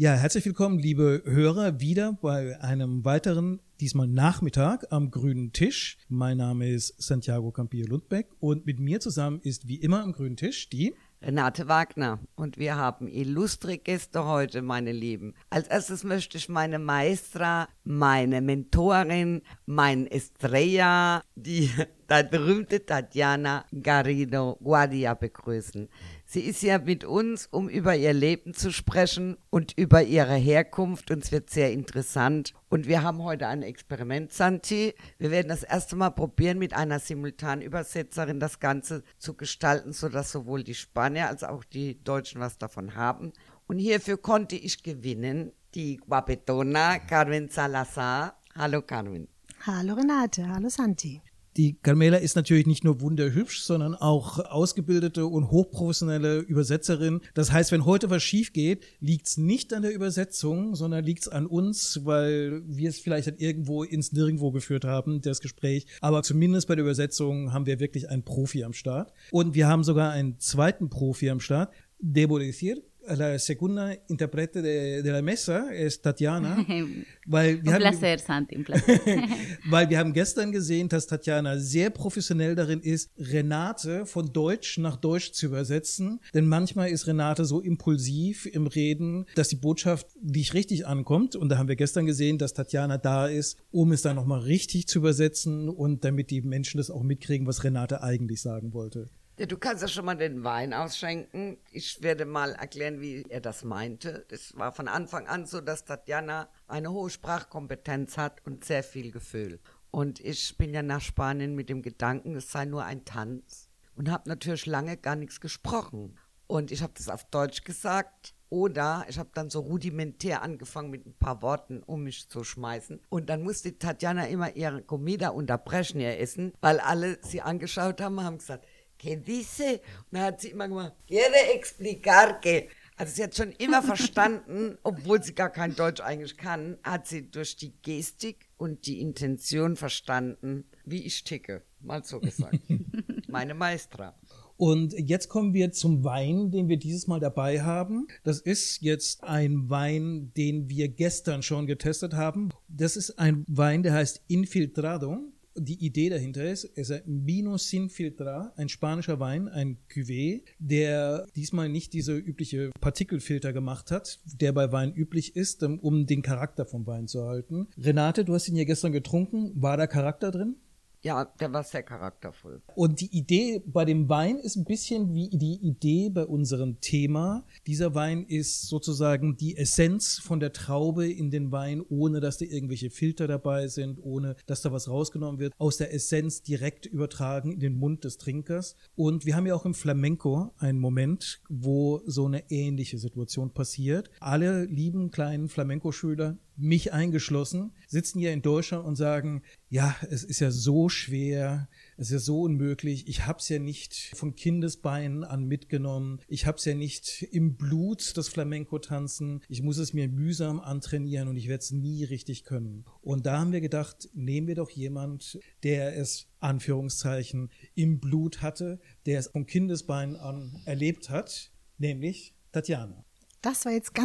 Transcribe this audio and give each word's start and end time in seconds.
Ja, 0.00 0.14
herzlich 0.14 0.46
willkommen, 0.46 0.78
liebe 0.78 1.22
Hörer, 1.26 1.78
wieder 1.78 2.14
bei 2.22 2.58
einem 2.62 3.04
weiteren, 3.04 3.60
diesmal 3.80 4.06
Nachmittag 4.06 4.86
am 4.88 5.10
grünen 5.10 5.52
Tisch. 5.52 5.98
Mein 6.08 6.38
Name 6.38 6.70
ist 6.70 6.94
Santiago 7.02 7.50
Campillo 7.50 7.86
Lundbeck 7.86 8.28
und 8.40 8.64
mit 8.64 8.80
mir 8.80 9.00
zusammen 9.00 9.40
ist 9.42 9.68
wie 9.68 9.76
immer 9.76 10.02
am 10.02 10.14
grünen 10.14 10.38
Tisch 10.38 10.70
die 10.70 10.94
Renate 11.20 11.68
Wagner 11.68 12.18
und 12.34 12.56
wir 12.56 12.76
haben 12.76 13.06
illustre 13.06 13.76
Gäste 13.76 14.24
heute, 14.24 14.62
meine 14.62 14.92
Lieben. 14.92 15.34
Als 15.50 15.68
erstes 15.68 16.02
möchte 16.02 16.38
ich 16.38 16.48
meine 16.48 16.78
Maestra, 16.78 17.68
meine 17.84 18.40
Mentorin, 18.40 19.42
mein 19.66 20.06
Estrella, 20.06 21.22
die 21.34 21.70
berühmte 22.30 22.86
Tatjana 22.86 23.66
Garrido 23.82 24.56
Guardia 24.62 25.12
begrüßen. 25.12 25.90
Sie 26.32 26.42
ist 26.42 26.62
ja 26.62 26.78
mit 26.78 27.02
uns, 27.02 27.48
um 27.50 27.68
über 27.68 27.96
ihr 27.96 28.12
Leben 28.12 28.54
zu 28.54 28.70
sprechen 28.70 29.36
und 29.50 29.76
über 29.76 30.04
ihre 30.04 30.36
Herkunft. 30.36 31.10
Und 31.10 31.24
es 31.24 31.32
wird 31.32 31.50
sehr 31.50 31.72
interessant. 31.72 32.54
Und 32.68 32.86
wir 32.86 33.02
haben 33.02 33.24
heute 33.24 33.48
ein 33.48 33.64
Experiment, 33.64 34.32
Santi. 34.32 34.94
Wir 35.18 35.32
werden 35.32 35.48
das 35.48 35.64
erste 35.64 35.96
Mal 35.96 36.10
probieren, 36.10 36.60
mit 36.60 36.72
einer 36.72 37.00
Simultanübersetzerin 37.00 38.38
das 38.38 38.60
Ganze 38.60 39.02
zu 39.18 39.34
gestalten, 39.34 39.92
sodass 39.92 40.30
sowohl 40.30 40.62
die 40.62 40.76
Spanier 40.76 41.26
als 41.26 41.42
auch 41.42 41.64
die 41.64 42.00
Deutschen 42.04 42.40
was 42.40 42.58
davon 42.58 42.94
haben. 42.94 43.32
Und 43.66 43.80
hierfür 43.80 44.16
konnte 44.16 44.54
ich 44.54 44.84
gewinnen 44.84 45.50
die 45.74 45.96
Guapetona 45.96 47.00
Carmen 47.00 47.48
Salazar. 47.48 48.38
Hallo 48.54 48.82
Carmen. 48.82 49.26
Hallo 49.66 49.94
Renate, 49.94 50.48
hallo 50.48 50.68
Santi. 50.68 51.22
Die 51.56 51.74
Carmela 51.74 52.18
ist 52.18 52.36
natürlich 52.36 52.66
nicht 52.66 52.84
nur 52.84 53.00
wunderhübsch, 53.00 53.62
sondern 53.62 53.94
auch 53.94 54.38
ausgebildete 54.38 55.26
und 55.26 55.50
hochprofessionelle 55.50 56.38
Übersetzerin. 56.38 57.20
Das 57.34 57.50
heißt, 57.50 57.72
wenn 57.72 57.84
heute 57.84 58.08
was 58.08 58.22
schief 58.22 58.52
geht, 58.52 58.84
liegt 59.00 59.26
es 59.26 59.36
nicht 59.36 59.72
an 59.74 59.82
der 59.82 59.92
Übersetzung, 59.92 60.76
sondern 60.76 61.04
liegt 61.04 61.22
es 61.22 61.28
an 61.28 61.46
uns, 61.46 62.04
weil 62.04 62.62
wir 62.66 62.88
es 62.88 63.00
vielleicht 63.00 63.26
dann 63.26 63.36
irgendwo 63.38 63.82
ins 63.82 64.12
Nirgendwo 64.12 64.52
geführt 64.52 64.84
haben, 64.84 65.22
das 65.22 65.40
Gespräch. 65.40 65.86
Aber 66.00 66.22
zumindest 66.22 66.68
bei 66.68 66.76
der 66.76 66.84
Übersetzung 66.84 67.52
haben 67.52 67.66
wir 67.66 67.80
wirklich 67.80 68.08
einen 68.08 68.22
Profi 68.22 68.62
am 68.62 68.72
Start. 68.72 69.12
Und 69.32 69.54
wir 69.54 69.66
haben 69.66 69.82
sogar 69.82 70.12
einen 70.12 70.38
zweiten 70.38 70.88
Profi 70.88 71.30
am 71.30 71.40
Start. 71.40 71.72
Debo 71.98 72.38
decir, 72.38 72.80
la 73.06 73.38
segunda 73.38 73.92
intérprete 74.08 74.62
de, 74.62 75.02
de, 75.02 75.10
la 75.10 75.22
mesa 75.22 75.72
es 75.72 76.00
Tatjana. 76.00 76.64
Weil 77.26 77.62
wir 77.62 77.72
haben, 77.72 77.80
placer, 77.80 78.18
Santi, 78.18 78.56
un 78.56 78.64
placer. 78.64 79.00
weil 79.70 79.88
wir 79.88 79.98
haben 79.98 80.12
gestern 80.12 80.50
gesehen, 80.50 80.88
dass 80.88 81.06
Tatjana 81.06 81.58
sehr 81.58 81.90
professionell 81.90 82.54
darin 82.56 82.80
ist, 82.80 83.10
Renate 83.18 84.04
von 84.06 84.32
Deutsch 84.32 84.78
nach 84.78 84.96
Deutsch 84.96 85.32
zu 85.32 85.46
übersetzen. 85.46 86.20
Denn 86.34 86.46
manchmal 86.46 86.90
ist 86.90 87.06
Renate 87.06 87.44
so 87.44 87.60
impulsiv 87.60 88.46
im 88.46 88.66
Reden, 88.66 89.26
dass 89.36 89.48
die 89.48 89.56
Botschaft 89.56 90.08
nicht 90.22 90.54
richtig 90.54 90.86
ankommt. 90.86 91.36
Und 91.36 91.50
da 91.50 91.58
haben 91.58 91.68
wir 91.68 91.76
gestern 91.76 92.06
gesehen, 92.06 92.38
dass 92.38 92.54
Tatjana 92.54 92.98
da 92.98 93.28
ist, 93.28 93.58
um 93.70 93.92
es 93.92 94.02
dann 94.02 94.16
nochmal 94.16 94.40
richtig 94.40 94.88
zu 94.88 94.98
übersetzen 94.98 95.68
und 95.68 96.04
damit 96.04 96.30
die 96.30 96.40
Menschen 96.42 96.78
das 96.78 96.90
auch 96.90 97.02
mitkriegen, 97.02 97.46
was 97.46 97.62
Renate 97.62 98.02
eigentlich 98.02 98.40
sagen 98.40 98.72
wollte. 98.72 99.08
Ja, 99.40 99.46
du 99.46 99.56
kannst 99.56 99.80
ja 99.80 99.88
schon 99.88 100.04
mal 100.04 100.18
den 100.18 100.44
Wein 100.44 100.74
ausschenken. 100.74 101.56
Ich 101.72 102.02
werde 102.02 102.26
mal 102.26 102.52
erklären, 102.52 103.00
wie 103.00 103.24
er 103.30 103.40
das 103.40 103.64
meinte. 103.64 104.26
Es 104.28 104.54
war 104.58 104.70
von 104.70 104.86
Anfang 104.86 105.26
an 105.28 105.46
so, 105.46 105.62
dass 105.62 105.86
Tatjana 105.86 106.50
eine 106.68 106.92
hohe 106.92 107.08
Sprachkompetenz 107.08 108.18
hat 108.18 108.44
und 108.44 108.66
sehr 108.66 108.82
viel 108.82 109.10
Gefühl. 109.10 109.58
Und 109.90 110.20
ich 110.20 110.58
bin 110.58 110.74
ja 110.74 110.82
nach 110.82 111.00
Spanien 111.00 111.54
mit 111.54 111.70
dem 111.70 111.80
Gedanken, 111.80 112.36
es 112.36 112.52
sei 112.52 112.66
nur 112.66 112.84
ein 112.84 113.06
Tanz. 113.06 113.70
Und 113.96 114.10
habe 114.10 114.28
natürlich 114.28 114.66
lange 114.66 114.98
gar 114.98 115.16
nichts 115.16 115.40
gesprochen. 115.40 116.18
Und 116.46 116.70
ich 116.70 116.82
habe 116.82 116.92
das 116.94 117.08
auf 117.08 117.24
Deutsch 117.30 117.64
gesagt. 117.64 118.34
Oder 118.50 119.06
ich 119.08 119.16
habe 119.18 119.30
dann 119.32 119.48
so 119.48 119.60
rudimentär 119.60 120.42
angefangen 120.42 120.90
mit 120.90 121.06
ein 121.06 121.14
paar 121.14 121.40
Worten, 121.40 121.84
um 121.84 122.02
mich 122.02 122.28
zu 122.28 122.42
schmeißen. 122.42 123.00
Und 123.08 123.30
dann 123.30 123.42
musste 123.42 123.78
Tatjana 123.78 124.26
immer 124.26 124.56
ihre 124.56 124.82
Comida 124.82 125.28
unterbrechen, 125.28 126.00
ihr 126.00 126.18
Essen, 126.18 126.52
weil 126.60 126.80
alle 126.80 127.18
sie 127.22 127.42
angeschaut 127.42 128.00
haben, 128.00 128.20
haben 128.22 128.38
gesagt, 128.38 128.66
¿qué 129.00 129.16
dice? 129.16 129.80
Und 130.10 130.12
dann 130.12 130.22
hat 130.22 130.40
sie 130.40 130.50
immer 130.50 130.68
gemacht, 130.68 130.92
quiere 131.06 131.54
explicar 131.54 132.40
que. 132.40 132.68
Also 132.96 133.14
sie 133.14 133.22
hat 133.22 133.34
schon 133.34 133.52
immer 133.52 133.82
verstanden, 133.82 134.76
obwohl 134.82 135.22
sie 135.22 135.34
gar 135.34 135.50
kein 135.50 135.74
Deutsch 135.74 136.02
eigentlich 136.02 136.36
kann, 136.36 136.76
hat 136.82 137.06
sie 137.06 137.30
durch 137.30 137.56
die 137.56 137.72
Gestik 137.82 138.50
und 138.58 138.86
die 138.86 139.00
Intention 139.00 139.76
verstanden, 139.76 140.64
wie 140.84 141.04
ich 141.04 141.24
ticke. 141.24 141.62
Mal 141.80 142.04
so 142.04 142.20
gesagt. 142.20 142.58
Meine 143.28 143.54
Maestra. 143.54 144.14
Und 144.58 144.92
jetzt 144.92 145.30
kommen 145.30 145.54
wir 145.54 145.72
zum 145.72 146.04
Wein, 146.04 146.50
den 146.50 146.68
wir 146.68 146.76
dieses 146.76 147.06
Mal 147.06 147.18
dabei 147.18 147.62
haben. 147.62 148.06
Das 148.24 148.40
ist 148.40 148.82
jetzt 148.82 149.24
ein 149.24 149.70
Wein, 149.70 150.32
den 150.36 150.68
wir 150.68 150.88
gestern 150.88 151.42
schon 151.42 151.66
getestet 151.66 152.12
haben. 152.12 152.50
Das 152.68 152.96
ist 152.96 153.18
ein 153.18 153.46
Wein, 153.48 153.82
der 153.82 153.94
heißt 153.94 154.20
Infiltrado 154.28 155.20
die 155.56 155.84
Idee 155.84 156.08
dahinter 156.08 156.44
ist, 156.44 156.64
es 156.76 156.90
ist 156.90 157.06
ein 157.06 157.26
Vino 157.26 157.56
sin 157.58 157.90
filtra, 157.90 158.52
ein 158.56 158.68
spanischer 158.68 159.20
Wein, 159.20 159.48
ein 159.48 159.78
Cuvée, 159.92 160.42
der 160.58 161.26
diesmal 161.36 161.68
nicht 161.68 161.92
diese 161.92 162.16
übliche 162.16 162.70
Partikelfilter 162.80 163.52
gemacht 163.52 163.90
hat, 163.90 164.20
der 164.24 164.52
bei 164.52 164.72
Wein 164.72 164.92
üblich 164.94 165.36
ist, 165.36 165.62
um 165.62 166.06
den 166.06 166.22
Charakter 166.22 166.66
vom 166.66 166.86
Wein 166.86 167.08
zu 167.08 167.24
halten. 167.24 167.68
Renate, 167.76 168.24
du 168.24 168.34
hast 168.34 168.48
ihn 168.48 168.56
ja 168.56 168.64
gestern 168.64 168.92
getrunken. 168.92 169.50
War 169.54 169.76
da 169.76 169.86
Charakter 169.86 170.30
drin? 170.30 170.56
Ja, 171.02 171.24
der 171.24 171.50
war 171.52 171.64
sehr 171.64 171.82
charaktervoll. 171.82 172.60
Und 172.74 173.00
die 173.00 173.16
Idee 173.16 173.62
bei 173.64 173.86
dem 173.86 174.08
Wein 174.10 174.36
ist 174.36 174.56
ein 174.56 174.64
bisschen 174.64 175.14
wie 175.14 175.30
die 175.30 175.58
Idee 175.62 176.10
bei 176.10 176.26
unserem 176.26 176.80
Thema. 176.80 177.46
Dieser 177.66 177.94
Wein 177.94 178.24
ist 178.24 178.68
sozusagen 178.68 179.36
die 179.36 179.56
Essenz 179.56 180.18
von 180.18 180.40
der 180.40 180.52
Traube 180.52 181.10
in 181.10 181.30
den 181.30 181.52
Wein, 181.52 181.82
ohne 181.88 182.20
dass 182.20 182.36
da 182.36 182.44
irgendwelche 182.44 182.90
Filter 182.90 183.26
dabei 183.26 183.68
sind, 183.68 183.98
ohne 184.02 184.36
dass 184.46 184.60
da 184.60 184.72
was 184.72 184.88
rausgenommen 184.88 185.40
wird, 185.40 185.54
aus 185.56 185.78
der 185.78 185.94
Essenz 185.94 186.42
direkt 186.42 186.84
übertragen 186.84 187.52
in 187.52 187.60
den 187.60 187.78
Mund 187.78 188.04
des 188.04 188.18
Trinkers. 188.18 188.76
Und 188.94 189.24
wir 189.24 189.36
haben 189.36 189.46
ja 189.46 189.54
auch 189.54 189.64
im 189.64 189.74
Flamenco 189.74 190.52
einen 190.58 190.80
Moment, 190.80 191.40
wo 191.48 192.02
so 192.04 192.26
eine 192.26 192.50
ähnliche 192.50 192.98
Situation 192.98 193.52
passiert. 193.52 194.10
Alle 194.20 194.66
lieben 194.66 195.10
kleinen 195.10 195.48
Flamenco-Schüler 195.48 196.36
mich 196.60 196.92
eingeschlossen, 196.92 197.72
sitzen 197.88 198.18
hier 198.18 198.32
in 198.32 198.42
Deutschland 198.42 198.84
und 198.84 198.96
sagen, 198.96 199.42
ja, 199.68 199.96
es 200.10 200.24
ist 200.24 200.40
ja 200.40 200.50
so 200.50 200.88
schwer, 200.88 201.68
es 201.96 202.08
ist 202.08 202.12
ja 202.12 202.18
so 202.18 202.42
unmöglich, 202.42 203.08
ich 203.08 203.26
hab's 203.26 203.48
ja 203.48 203.58
nicht 203.58 204.12
von 204.14 204.34
Kindesbeinen 204.34 205.24
an 205.24 205.44
mitgenommen, 205.46 206.20
ich 206.28 206.46
hab's 206.46 206.64
ja 206.64 206.74
nicht 206.74 207.22
im 207.30 207.56
Blut, 207.56 208.16
das 208.16 208.28
Flamenco-Tanzen, 208.28 209.42
ich 209.48 209.62
muss 209.62 209.78
es 209.78 209.92
mir 209.92 210.08
mühsam 210.08 210.60
antrainieren 210.60 211.28
und 211.28 211.36
ich 211.36 211.48
werde 211.48 211.62
es 211.62 211.70
nie 211.70 212.04
richtig 212.04 212.44
können. 212.44 212.84
Und 213.00 213.26
da 213.26 213.38
haben 213.40 213.52
wir 213.52 213.60
gedacht, 213.60 214.08
nehmen 214.12 214.46
wir 214.46 214.54
doch 214.54 214.70
jemand, 214.70 215.38
der 215.62 215.96
es 215.96 216.28
Anführungszeichen 216.40 217.50
im 217.74 218.00
Blut 218.00 218.42
hatte, 218.42 218.80
der 219.06 219.18
es 219.18 219.28
von 219.28 219.46
Kindesbeinen 219.46 220.16
an 220.16 220.60
erlebt 220.64 221.10
hat, 221.10 221.52
nämlich 221.78 222.34
Tatjana. 222.52 223.04
Das 223.42 223.64
war 223.64 223.72
jetzt. 223.72 223.96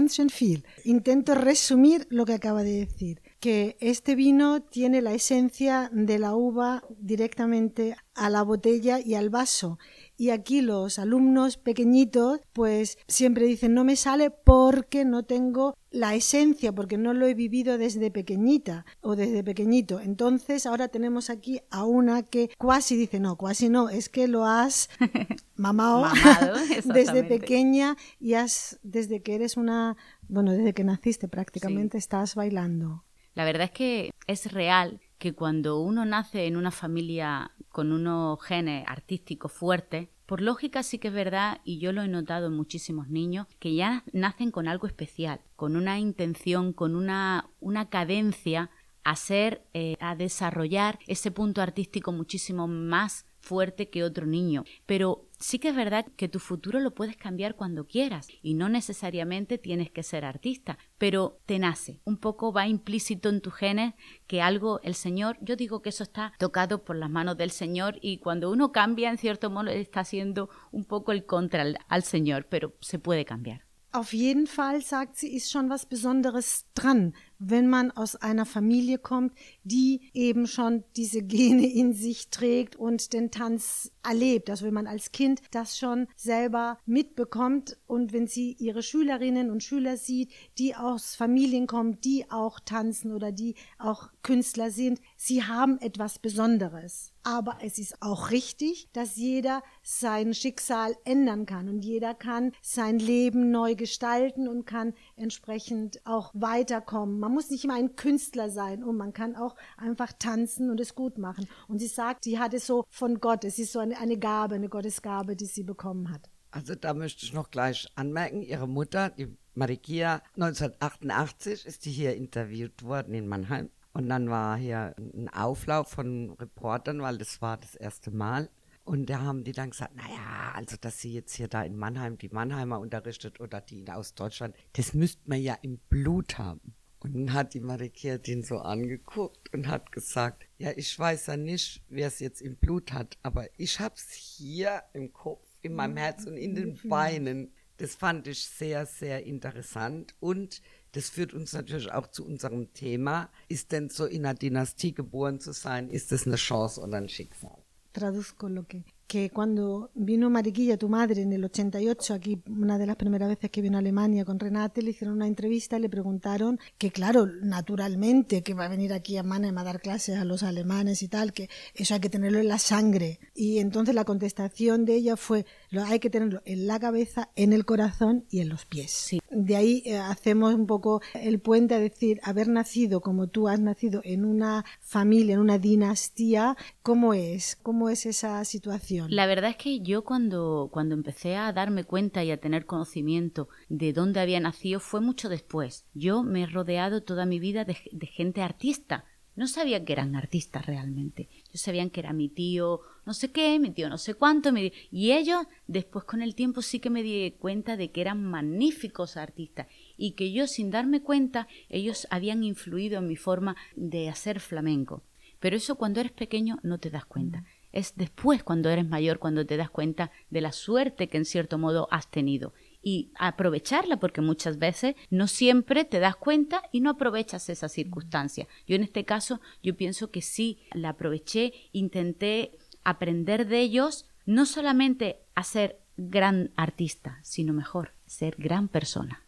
Intento 0.85 1.35
resumir 1.35 2.07
lo 2.09 2.25
que 2.25 2.33
acaba 2.33 2.63
de 2.63 2.85
decir, 2.85 3.21
que 3.41 3.75
este 3.81 4.15
vino 4.15 4.61
tiene 4.63 5.01
la 5.01 5.13
esencia 5.13 5.89
de 5.91 6.19
la 6.19 6.35
uva 6.35 6.83
directamente 6.97 7.97
a 8.13 8.29
la 8.29 8.43
botella 8.43 8.99
y 8.99 9.15
al 9.15 9.29
vaso. 9.29 9.77
Y 10.17 10.29
aquí 10.29 10.61
los 10.61 10.99
alumnos 10.99 11.57
pequeñitos 11.57 12.39
pues 12.53 12.97
siempre 13.07 13.45
dicen 13.45 13.73
no 13.73 13.83
me 13.83 13.95
sale 13.95 14.31
porque 14.31 15.03
no 15.05 15.23
tengo 15.23 15.75
la 15.91 16.13
esencia, 16.13 16.73
porque 16.73 16.97
no 16.97 17.13
lo 17.13 17.25
he 17.25 17.33
vivido 17.33 17.77
desde 17.77 18.11
pequeñita 18.11 18.85
o 19.01 19.15
desde 19.15 19.43
pequeñito. 19.43 19.99
Entonces 19.99 20.65
ahora 20.65 20.89
tenemos 20.89 21.29
aquí 21.29 21.61
a 21.69 21.85
una 21.85 22.23
que 22.23 22.49
casi 22.59 22.97
dice 22.97 23.19
no, 23.19 23.37
casi 23.37 23.69
no, 23.69 23.89
es 23.89 24.09
que 24.09 24.27
lo 24.27 24.45
has 24.45 24.89
mamado, 25.55 26.05
desde 26.85 27.23
pequeña 27.23 27.95
y 28.19 28.33
has, 28.33 28.79
desde 28.83 29.21
que 29.21 29.35
eres 29.35 29.57
una, 29.57 29.95
bueno, 30.27 30.51
desde 30.51 30.73
que 30.73 30.83
naciste 30.83 31.27
prácticamente 31.27 31.97
estás 31.97 32.35
bailando. 32.35 33.03
La 33.33 33.43
verdad 33.43 33.65
es 33.65 33.71
que 33.71 34.11
es 34.27 34.51
real 34.51 35.01
que 35.25 35.33
cuando 35.33 35.79
uno 35.79 36.05
nace 36.05 36.45
en 36.45 36.55
una 36.55 36.69
familia 36.69 37.49
con 37.69 37.91
unos 37.91 38.39
genes 38.43 38.85
artísticos 38.87 39.51
fuertes, 39.51 40.07
por 40.27 40.39
lógica 40.39 40.83
sí 40.83 40.99
que 40.99 41.07
es 41.07 41.15
verdad, 41.15 41.61
y 41.63 41.79
yo 41.79 41.91
lo 41.93 42.03
he 42.03 42.07
notado 42.07 42.45
en 42.45 42.53
muchísimos 42.53 43.09
niños, 43.09 43.47
que 43.57 43.73
ya 43.73 44.03
nacen 44.13 44.51
con 44.51 44.67
algo 44.67 44.85
especial, 44.85 45.41
con 45.55 45.77
una 45.77 45.97
intención, 45.97 46.73
con 46.73 46.95
una, 46.95 47.49
una 47.59 47.89
cadencia 47.89 48.69
a 49.03 49.15
ser, 49.15 49.65
eh, 49.73 49.97
a 49.99 50.15
desarrollar 50.15 50.99
ese 51.07 51.31
punto 51.31 51.63
artístico 51.63 52.11
muchísimo 52.11 52.67
más 52.67 53.25
fuerte 53.39 53.89
que 53.89 54.03
otro 54.03 54.27
niño. 54.27 54.63
Pero 54.85 55.24
sí 55.39 55.59
que 55.59 55.69
es 55.69 55.75
verdad 55.75 56.05
que 56.15 56.29
tu 56.29 56.39
futuro 56.39 56.79
lo 56.79 56.93
puedes 56.93 57.17
cambiar 57.17 57.55
cuando 57.55 57.87
quieras 57.87 58.27
y 58.41 58.53
no 58.53 58.69
necesariamente 58.69 59.57
tienes 59.57 59.91
que 59.91 60.03
ser 60.03 60.25
artista, 60.25 60.77
pero 60.97 61.39
te 61.45 61.59
nace. 61.59 62.01
Un 62.05 62.17
poco 62.17 62.53
va 62.53 62.67
implícito 62.67 63.29
en 63.29 63.41
tus 63.41 63.53
genes 63.53 63.93
que 64.27 64.41
algo 64.41 64.79
el 64.83 64.95
Señor, 64.95 65.37
yo 65.41 65.55
digo 65.55 65.81
que 65.81 65.89
eso 65.89 66.03
está 66.03 66.33
tocado 66.39 66.83
por 66.83 66.95
las 66.95 67.09
manos 67.09 67.37
del 67.37 67.51
Señor 67.51 67.97
y 68.01 68.17
cuando 68.19 68.51
uno 68.51 68.71
cambia 68.71 69.09
en 69.09 69.17
cierto 69.17 69.49
modo 69.49 69.69
está 69.69 70.01
haciendo 70.01 70.49
un 70.71 70.85
poco 70.85 71.11
el 71.11 71.25
contra 71.25 71.61
al, 71.61 71.77
al 71.87 72.03
Señor, 72.03 72.47
pero 72.49 72.73
se 72.81 72.99
puede 72.99 73.25
cambiar. 73.25 73.65
Auf 73.95 74.11
jeden 74.11 74.45
Fall, 74.45 74.83
sagt 74.83 75.15
sie, 75.15 75.37
ist 75.37 75.49
schon 75.49 75.69
was 75.69 75.85
Besonderes 75.85 76.65
dran, 76.73 77.13
wenn 77.39 77.69
man 77.69 77.91
aus 77.91 78.15
einer 78.15 78.45
Familie 78.45 78.97
kommt, 78.97 79.33
die 79.63 80.01
eben 80.13 80.47
schon 80.47 80.83
diese 80.95 81.21
Gene 81.23 81.67
in 81.71 81.93
sich 81.93 82.29
trägt 82.29 82.75
und 82.75 83.13
den 83.13 83.31
Tanz 83.31 83.91
erlebt. 84.03 84.49
Also 84.49 84.65
wenn 84.65 84.73
man 84.73 84.87
als 84.87 85.11
Kind 85.11 85.41
das 85.51 85.77
schon 85.77 86.07
selber 86.15 86.77
mitbekommt 86.85 87.77
und 87.87 88.13
wenn 88.13 88.27
sie 88.27 88.55
ihre 88.59 88.83
Schülerinnen 88.83 89.49
und 89.49 89.63
Schüler 89.63 89.97
sieht, 89.97 90.31
die 90.57 90.75
aus 90.75 91.15
Familien 91.15 91.67
kommen, 91.67 91.99
die 92.01 92.29
auch 92.29 92.59
tanzen 92.59 93.13
oder 93.13 93.31
die 93.31 93.55
auch 93.77 94.09
Künstler 94.23 94.71
sind, 94.71 95.01
sie 95.17 95.43
haben 95.43 95.79
etwas 95.79 96.19
Besonderes. 96.19 97.11
Aber 97.23 97.57
es 97.61 97.79
ist 97.79 98.03
auch 98.03 98.29
richtig, 98.29 98.87
dass 98.93 99.15
jeder 99.15 99.63
sein 99.81 100.35
Schicksal 100.35 100.95
ändern 101.05 101.47
kann 101.47 101.69
und 101.69 101.83
jeder 101.83 102.13
kann 102.13 102.51
sein 102.61 102.99
Leben 102.99 103.49
neu 103.49 103.73
gestalten 103.73 104.47
und 104.47 104.65
kann 104.67 104.93
entsprechend 105.15 106.05
auch 106.05 106.29
weiterkommen. 106.35 107.19
Man 107.25 107.33
muss 107.33 107.49
nicht 107.49 107.63
immer 107.63 107.73
ein 107.73 107.95
Künstler 107.95 108.51
sein 108.51 108.83
und 108.83 108.97
man 108.97 109.11
kann 109.11 109.35
auch 109.35 109.55
einfach 109.77 110.13
tanzen 110.13 110.69
und 110.69 110.79
es 110.79 110.93
gut 110.93 111.17
machen. 111.17 111.47
Und 111.67 111.79
sie 111.79 111.87
sagt, 111.87 112.23
sie 112.23 112.37
hat 112.37 112.53
es 112.53 112.67
so 112.67 112.85
von 112.87 113.19
Gott. 113.19 113.43
Es 113.43 113.57
ist 113.57 113.71
so 113.71 113.79
eine, 113.79 113.97
eine 113.97 114.19
Gabe, 114.19 114.53
eine 114.53 114.69
Gottesgabe, 114.69 115.35
die 115.35 115.47
sie 115.47 115.63
bekommen 115.63 116.11
hat. 116.11 116.29
Also 116.51 116.75
da 116.75 116.93
möchte 116.93 117.25
ich 117.25 117.33
noch 117.33 117.49
gleich 117.49 117.87
anmerken, 117.95 118.43
ihre 118.43 118.67
Mutter, 118.67 119.09
die 119.09 119.35
Marikia, 119.55 120.21
1988 120.35 121.65
ist 121.65 121.85
die 121.85 121.91
hier 121.91 122.15
interviewt 122.15 122.83
worden 122.83 123.15
in 123.15 123.27
Mannheim. 123.27 123.71
Und 123.91 124.07
dann 124.07 124.29
war 124.29 124.55
hier 124.55 124.93
ein 124.95 125.27
Auflauf 125.29 125.89
von 125.89 126.29
Reportern, 126.33 127.01
weil 127.01 127.17
das 127.17 127.41
war 127.41 127.57
das 127.57 127.73
erste 127.73 128.11
Mal. 128.11 128.51
Und 128.83 129.09
da 129.09 129.21
haben 129.21 129.43
die 129.43 129.51
dann 129.51 129.71
gesagt, 129.71 129.95
naja, 129.95 130.51
also 130.53 130.77
dass 130.79 130.99
sie 130.99 131.11
jetzt 131.11 131.33
hier 131.33 131.47
da 131.47 131.63
in 131.63 131.75
Mannheim 131.75 132.19
die 132.19 132.29
Mannheimer 132.29 132.79
unterrichtet 132.79 133.39
oder 133.39 133.61
die 133.61 133.83
aus 133.89 134.13
Deutschland, 134.13 134.55
das 134.73 134.93
müsste 134.93 135.27
man 135.27 135.41
ja 135.41 135.57
im 135.63 135.79
Blut 135.89 136.37
haben. 136.37 136.75
Und 137.05 137.13
dann 137.13 137.33
hat 137.33 137.53
die 137.53 137.59
Marikia 137.59 138.17
den 138.17 138.41
so 138.41 138.57
angeguckt 138.57 139.53
und 139.53 139.67
hat 139.67 139.91
gesagt, 139.91 140.47
ja, 140.57 140.71
ich 140.75 140.97
weiß 140.97 141.27
ja 141.27 141.37
nicht, 141.37 141.83
wer 141.87 142.07
es 142.07 142.19
jetzt 142.19 142.41
im 142.41 142.55
Blut 142.55 142.93
hat, 142.93 143.15
aber 143.21 143.47
ich 143.57 143.79
hab's 143.79 144.11
hier 144.11 144.81
im 144.93 145.13
Kopf, 145.13 145.47
in 145.61 145.75
meinem 145.75 145.97
Herz 145.97 146.25
und 146.25 146.35
in 146.35 146.55
den 146.55 146.79
Beinen. 146.89 147.53
Das 147.77 147.93
fand 147.93 148.25
ich 148.25 148.43
sehr, 148.43 148.87
sehr 148.87 149.23
interessant 149.23 150.15
und 150.19 150.63
das 150.93 151.09
führt 151.09 151.33
uns 151.35 151.53
natürlich 151.53 151.91
auch 151.91 152.07
zu 152.07 152.25
unserem 152.25 152.73
Thema. 152.73 153.29
Ist 153.49 153.71
denn 153.71 153.89
so 153.89 154.05
in 154.05 154.25
einer 154.25 154.33
Dynastie 154.33 154.93
geboren 154.93 155.39
zu 155.39 155.51
sein, 155.51 155.89
ist 155.89 156.11
das 156.11 156.25
eine 156.25 156.37
Chance 156.37 156.81
oder 156.81 156.97
ein 156.97 157.09
Schicksal? 157.09 157.61
Traduzco 157.93 158.47
lo 158.47 158.63
que 158.63 158.83
que 159.07 159.29
cuando 159.29 159.91
vino 159.93 160.29
Mariquilla, 160.29 160.77
tu 160.77 160.89
madre, 160.89 161.21
en 161.21 161.31
el 161.31 161.43
88, 161.45 162.13
aquí 162.13 162.41
una 162.49 162.77
de 162.77 162.87
las 162.87 162.95
primeras 162.95 163.29
veces 163.29 163.51
que 163.51 163.61
vino 163.61 163.77
a 163.77 163.79
Alemania 163.79 164.25
con 164.25 164.39
Renate, 164.39 164.81
le 164.81 164.91
hicieron 164.91 165.15
una 165.15 165.27
entrevista 165.27 165.77
y 165.77 165.81
le 165.81 165.89
preguntaron 165.89 166.59
que, 166.77 166.91
claro, 166.91 167.27
naturalmente, 167.27 168.41
que 168.41 168.53
va 168.53 168.65
a 168.65 168.69
venir 168.69 168.93
aquí 168.93 169.17
a 169.17 169.23
Mannheim 169.23 169.57
a 169.57 169.63
dar 169.63 169.79
clases 169.79 170.17
a 170.17 170.25
los 170.25 170.41
alemanes 170.43 171.03
y 171.03 171.07
tal, 171.07 171.33
que 171.33 171.49
eso 171.75 171.93
hay 171.93 171.99
que 171.99 172.09
tenerlo 172.09 172.39
en 172.39 172.47
la 172.47 172.57
sangre. 172.57 173.19
Y 173.35 173.59
entonces 173.59 173.93
la 173.93 174.05
contestación 174.05 174.85
de 174.85 174.95
ella 174.95 175.17
fue, 175.17 175.45
lo 175.69 175.83
hay 175.83 175.99
que 175.99 176.09
tenerlo 176.09 176.41
en 176.45 176.65
la 176.65 176.79
cabeza, 176.79 177.29
en 177.35 177.53
el 177.53 177.65
corazón 177.65 178.25
y 178.31 178.39
en 178.39 178.49
los 178.49 178.65
pies. 178.65 179.11
De 179.29 179.55
ahí 179.55 179.83
eh, 179.85 179.97
hacemos 179.97 180.53
un 180.53 180.65
poco 180.65 181.01
el 181.13 181.39
puente 181.39 181.75
a 181.75 181.79
decir, 181.79 182.19
haber 182.23 182.47
nacido 182.47 183.01
como 183.01 183.27
tú 183.27 183.47
has 183.47 183.59
nacido 183.59 184.01
en 184.03 184.25
una 184.25 184.65
familia, 184.81 185.35
en 185.35 185.41
una 185.41 185.59
dinastía, 185.59 186.57
¿cómo 186.81 187.13
es? 187.13 187.57
¿Cómo 187.61 187.89
es 187.89 188.05
esa 188.05 188.43
situación? 188.45 188.94
La 189.09 189.25
verdad 189.25 189.51
es 189.51 189.57
que 189.57 189.81
yo 189.81 190.03
cuando, 190.03 190.69
cuando 190.71 190.95
empecé 190.95 191.35
a 191.35 191.51
darme 191.53 191.83
cuenta 191.83 192.23
y 192.23 192.31
a 192.31 192.39
tener 192.39 192.65
conocimiento 192.65 193.49
de 193.69 193.93
dónde 193.93 194.19
había 194.19 194.39
nacido 194.39 194.79
fue 194.79 195.01
mucho 195.01 195.29
después. 195.29 195.85
Yo 195.93 196.23
me 196.23 196.43
he 196.43 196.45
rodeado 196.45 197.03
toda 197.03 197.25
mi 197.25 197.39
vida 197.39 197.65
de, 197.65 197.75
gente 198.07 198.41
artista. 198.41 199.05
No 199.35 199.47
sabía 199.47 199.83
que 199.83 199.93
eran 199.93 200.15
artistas 200.15 200.65
realmente. 200.65 201.29
Yo 201.51 201.57
sabían 201.57 201.89
que 201.89 201.99
era 201.99 202.13
mi 202.13 202.29
tío 202.29 202.81
no 203.05 203.13
sé 203.13 203.31
qué, 203.31 203.59
mi 203.59 203.69
tío 203.69 203.89
no 203.89 203.97
sé 203.97 204.13
cuánto. 204.13 204.49
Y 204.91 205.11
ellos, 205.11 205.45
después 205.67 206.05
con 206.05 206.21
el 206.21 206.33
tiempo, 206.33 206.61
sí 206.61 206.79
que 206.79 206.89
me 206.89 207.03
di 207.03 207.31
cuenta 207.37 207.77
de 207.77 207.91
que 207.91 208.01
eran 208.01 208.23
magníficos 208.23 209.17
artistas 209.17 209.67
y 209.97 210.11
que 210.11 210.31
yo, 210.31 210.47
sin 210.47 210.71
darme 210.71 211.01
cuenta, 211.01 211.47
ellos 211.69 212.07
habían 212.09 212.43
influido 212.43 212.99
en 212.99 213.07
mi 213.07 213.15
forma 213.15 213.55
de 213.75 214.09
hacer 214.09 214.39
flamenco. 214.39 215.03
Pero 215.39 215.57
eso 215.57 215.75
cuando 215.75 215.99
eres 215.99 216.13
pequeño 216.13 216.59
no 216.63 216.79
te 216.79 216.89
das 216.89 217.05
cuenta 217.05 217.43
es 217.75 217.95
después 217.95 218.43
cuando 218.43 218.69
eres 218.69 218.87
mayor 218.87 219.19
cuando 219.19 219.45
te 219.45 219.57
das 219.57 219.69
cuenta 219.69 220.09
de 220.31 220.41
la 220.41 220.51
suerte 220.51 221.07
que 221.07 221.17
en 221.17 221.25
cierto 221.25 221.59
modo 221.59 221.87
has 221.91 222.09
tenido 222.09 222.53
y 222.81 223.11
aprovecharla 223.15 223.97
porque 223.97 224.21
muchas 224.21 224.57
veces 224.57 224.95
no 225.09 225.27
siempre 225.27 225.85
te 225.85 225.99
das 225.99 226.15
cuenta 226.15 226.63
y 226.71 226.81
no 226.81 226.91
aprovechas 226.91 227.49
esa 227.49 227.67
circunstancia. 227.67 228.47
Yo 228.65 228.75
en 228.75 228.83
este 228.83 229.05
caso 229.05 229.41
yo 229.61 229.75
pienso 229.75 230.09
que 230.09 230.21
sí 230.21 230.61
la 230.71 230.89
aproveché, 230.89 231.53
intenté 231.73 232.57
aprender 232.83 233.47
de 233.47 233.59
ellos, 233.59 234.05
no 234.25 234.45
solamente 234.45 235.23
a 235.33 235.43
ser 235.43 235.81
gran 235.97 236.51
artista, 236.55 237.19
sino 237.23 237.53
mejor, 237.53 237.93
ser 238.05 238.35
gran 238.37 238.67
persona. 238.67 239.25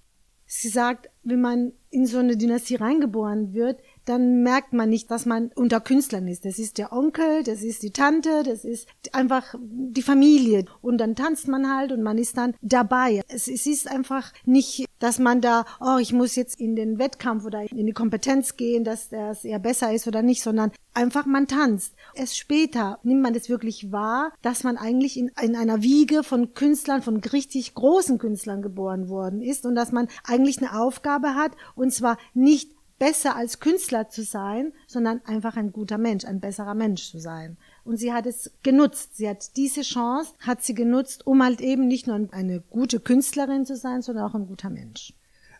Wenn 1.27 1.41
man 1.41 1.73
in 1.89 2.05
so 2.05 2.17
eine 2.19 2.37
Dynastie 2.37 2.75
reingeboren 2.75 3.53
wird, 3.53 3.79
dann 4.05 4.43
merkt 4.43 4.73
man 4.73 4.89
nicht, 4.89 5.09
dass 5.11 5.25
man 5.25 5.51
unter 5.55 5.81
Künstlern 5.81 6.27
ist. 6.27 6.45
Das 6.45 6.59
ist 6.59 6.77
der 6.77 6.93
Onkel, 6.93 7.43
das 7.43 7.61
ist 7.63 7.83
die 7.83 7.91
Tante, 7.91 8.43
das 8.43 8.63
ist 8.63 8.87
einfach 9.13 9.55
die 9.59 10.01
Familie. 10.01 10.65
Und 10.81 10.97
dann 10.97 11.15
tanzt 11.15 11.47
man 11.47 11.73
halt 11.73 11.91
und 11.91 12.03
man 12.03 12.17
ist 12.17 12.37
dann 12.37 12.55
dabei. 12.61 13.21
Es, 13.27 13.47
es 13.47 13.65
ist 13.65 13.89
einfach 13.89 14.31
nicht, 14.45 14.85
dass 14.99 15.19
man 15.19 15.41
da, 15.41 15.65
oh, 15.79 15.97
ich 15.99 16.13
muss 16.13 16.35
jetzt 16.35 16.59
in 16.59 16.75
den 16.75 16.99
Wettkampf 16.99 17.45
oder 17.45 17.69
in 17.71 17.85
die 17.85 17.93
Kompetenz 17.93 18.55
gehen, 18.55 18.83
dass 18.83 19.09
das 19.09 19.43
eher 19.43 19.59
besser 19.59 19.93
ist 19.93 20.07
oder 20.07 20.21
nicht, 20.21 20.41
sondern 20.41 20.71
einfach 20.93 21.25
man 21.25 21.47
tanzt. 21.47 21.93
Erst 22.15 22.37
später 22.37 22.99
nimmt 23.03 23.21
man 23.21 23.35
es 23.35 23.49
wirklich 23.49 23.91
wahr, 23.91 24.31
dass 24.41 24.63
man 24.63 24.77
eigentlich 24.77 25.17
in, 25.17 25.31
in 25.41 25.55
einer 25.55 25.83
Wiege 25.83 26.23
von 26.23 26.53
Künstlern, 26.53 27.03
von 27.03 27.17
richtig 27.17 27.75
großen 27.75 28.17
Künstlern 28.17 28.61
geboren 28.61 29.07
worden 29.07 29.41
ist 29.41 29.65
und 29.65 29.75
dass 29.75 29.91
man 29.91 30.07
eigentlich 30.23 30.57
eine 30.57 30.79
Aufgabe 30.79 31.16
hat 31.35 31.51
und 31.75 31.93
zwar 31.93 32.17
nicht 32.33 32.71
besser 32.99 33.35
als 33.35 33.59
Künstler 33.59 34.09
zu 34.09 34.23
sein, 34.23 34.73
sondern 34.87 35.21
einfach 35.25 35.55
ein 35.55 35.71
guter 35.71 35.97
Mensch, 35.97 36.25
ein 36.25 36.39
besserer 36.39 36.73
Mensch 36.73 37.11
zu 37.11 37.19
sein. 37.19 37.57
Und 37.83 37.97
sie 37.97 38.11
hat 38.11 38.25
es 38.25 38.51
genutzt. 38.63 39.17
Sie 39.17 39.29
hat 39.29 39.55
diese 39.55 39.81
Chance, 39.81 40.33
hat 40.39 40.63
sie 40.63 40.73
genutzt, 40.73 41.25
um 41.25 41.43
halt 41.43 41.61
eben 41.61 41.87
nicht 41.87 42.07
nur 42.07 42.27
eine 42.31 42.61
gute 42.69 42.99
Künstlerin 42.99 43.65
zu 43.65 43.75
sein, 43.75 44.01
sondern 44.01 44.25
auch 44.25 44.35
ein 44.35 44.47
guter 44.47 44.69
Mensch. 44.69 45.13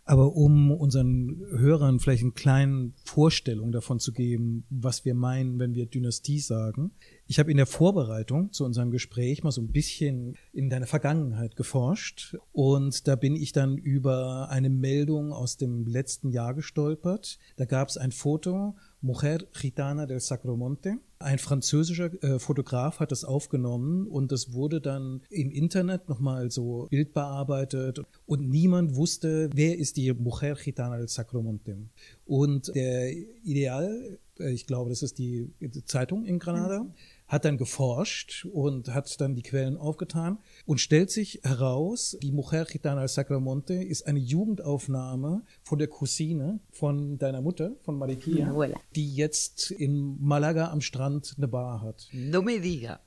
Aber 0.09 0.37
um 0.37 0.71
unseren 0.71 1.35
Hörern 1.49 1.99
vielleicht 1.99 2.23
eine 2.23 2.31
kleine 2.31 2.93
Vorstellung 3.03 3.73
davon 3.73 3.99
zu 3.99 4.13
geben, 4.13 4.63
was 4.69 5.03
wir 5.03 5.13
meinen, 5.13 5.59
wenn 5.59 5.75
wir 5.75 5.85
Dynastie 5.85 6.39
sagen. 6.39 6.91
Ich 7.25 7.39
habe 7.39 7.51
in 7.51 7.57
der 7.57 7.65
Vorbereitung 7.65 8.53
zu 8.53 8.63
unserem 8.63 8.89
Gespräch 8.89 9.43
mal 9.43 9.51
so 9.51 9.59
ein 9.59 9.73
bisschen 9.73 10.37
in 10.53 10.69
deine 10.69 10.87
Vergangenheit 10.87 11.57
geforscht 11.57 12.37
und 12.53 13.05
da 13.05 13.17
bin 13.17 13.35
ich 13.35 13.51
dann 13.51 13.77
über 13.77 14.49
eine 14.49 14.69
Meldung 14.69 15.33
aus 15.33 15.57
dem 15.57 15.85
letzten 15.85 16.29
Jahr 16.29 16.53
gestolpert. 16.53 17.37
Da 17.57 17.65
gab 17.65 17.89
es 17.89 17.97
ein 17.97 18.13
Foto 18.13 18.77
Mujer 19.01 19.39
Gitana 19.59 20.05
del 20.05 20.21
Sacromonte. 20.21 20.99
Ein 21.19 21.39
französischer 21.39 22.11
äh, 22.23 22.39
Fotograf 22.39 22.99
hat 22.99 23.11
das 23.11 23.23
aufgenommen 23.23 24.07
und 24.07 24.31
das 24.31 24.53
wurde 24.53 24.81
dann 24.81 25.21
im 25.29 25.51
Internet 25.51 26.09
nochmal 26.09 26.51
so 26.51 26.87
bildbearbeitet 26.91 28.01
und 28.25 28.49
niemand 28.49 28.95
wusste, 28.95 29.49
wer 29.53 29.77
ist 29.77 29.97
die 29.97 30.13
Mujer 30.13 30.55
Gitana 30.55 30.97
del 30.97 31.07
Sacromonte. 31.07 31.77
Und 32.25 32.73
der 32.75 33.11
Ideal, 33.43 34.19
äh, 34.39 34.51
ich 34.51 34.67
glaube, 34.67 34.89
das 34.89 35.01
ist 35.01 35.17
die 35.17 35.51
Zeitung 35.85 36.25
in 36.25 36.39
Granada, 36.39 36.83
mhm 36.83 36.93
hat 37.27 37.45
dann 37.45 37.57
geforscht 37.57 38.45
und 38.45 38.93
hat 38.93 39.19
dann 39.19 39.35
die 39.35 39.41
Quellen 39.41 39.77
aufgetan 39.77 40.37
und 40.67 40.81
stellt 40.81 41.09
sich 41.09 41.39
heraus, 41.43 42.17
die 42.21 42.33
Mujer 42.33 42.65
Gitana 42.65 43.01
al 43.01 43.07
Sacramonte 43.07 43.73
ist 43.73 44.05
eine 44.05 44.19
Jugendaufnahme 44.19 45.43
von 45.63 45.79
der 45.79 45.87
Cousine 45.87 46.59
von 46.71 47.17
deiner 47.17 47.41
Mutter, 47.41 47.71
von 47.83 47.97
Mariquia, 47.97 48.53
die 48.93 49.15
jetzt 49.15 49.71
in 49.71 50.17
Malaga 50.19 50.69
am 50.69 50.81
Strand 50.81 51.35
eine 51.37 51.47
Bar 51.47 51.81
hat. 51.81 52.09
No 52.11 52.41
me 52.41 52.59
diga, 52.59 52.99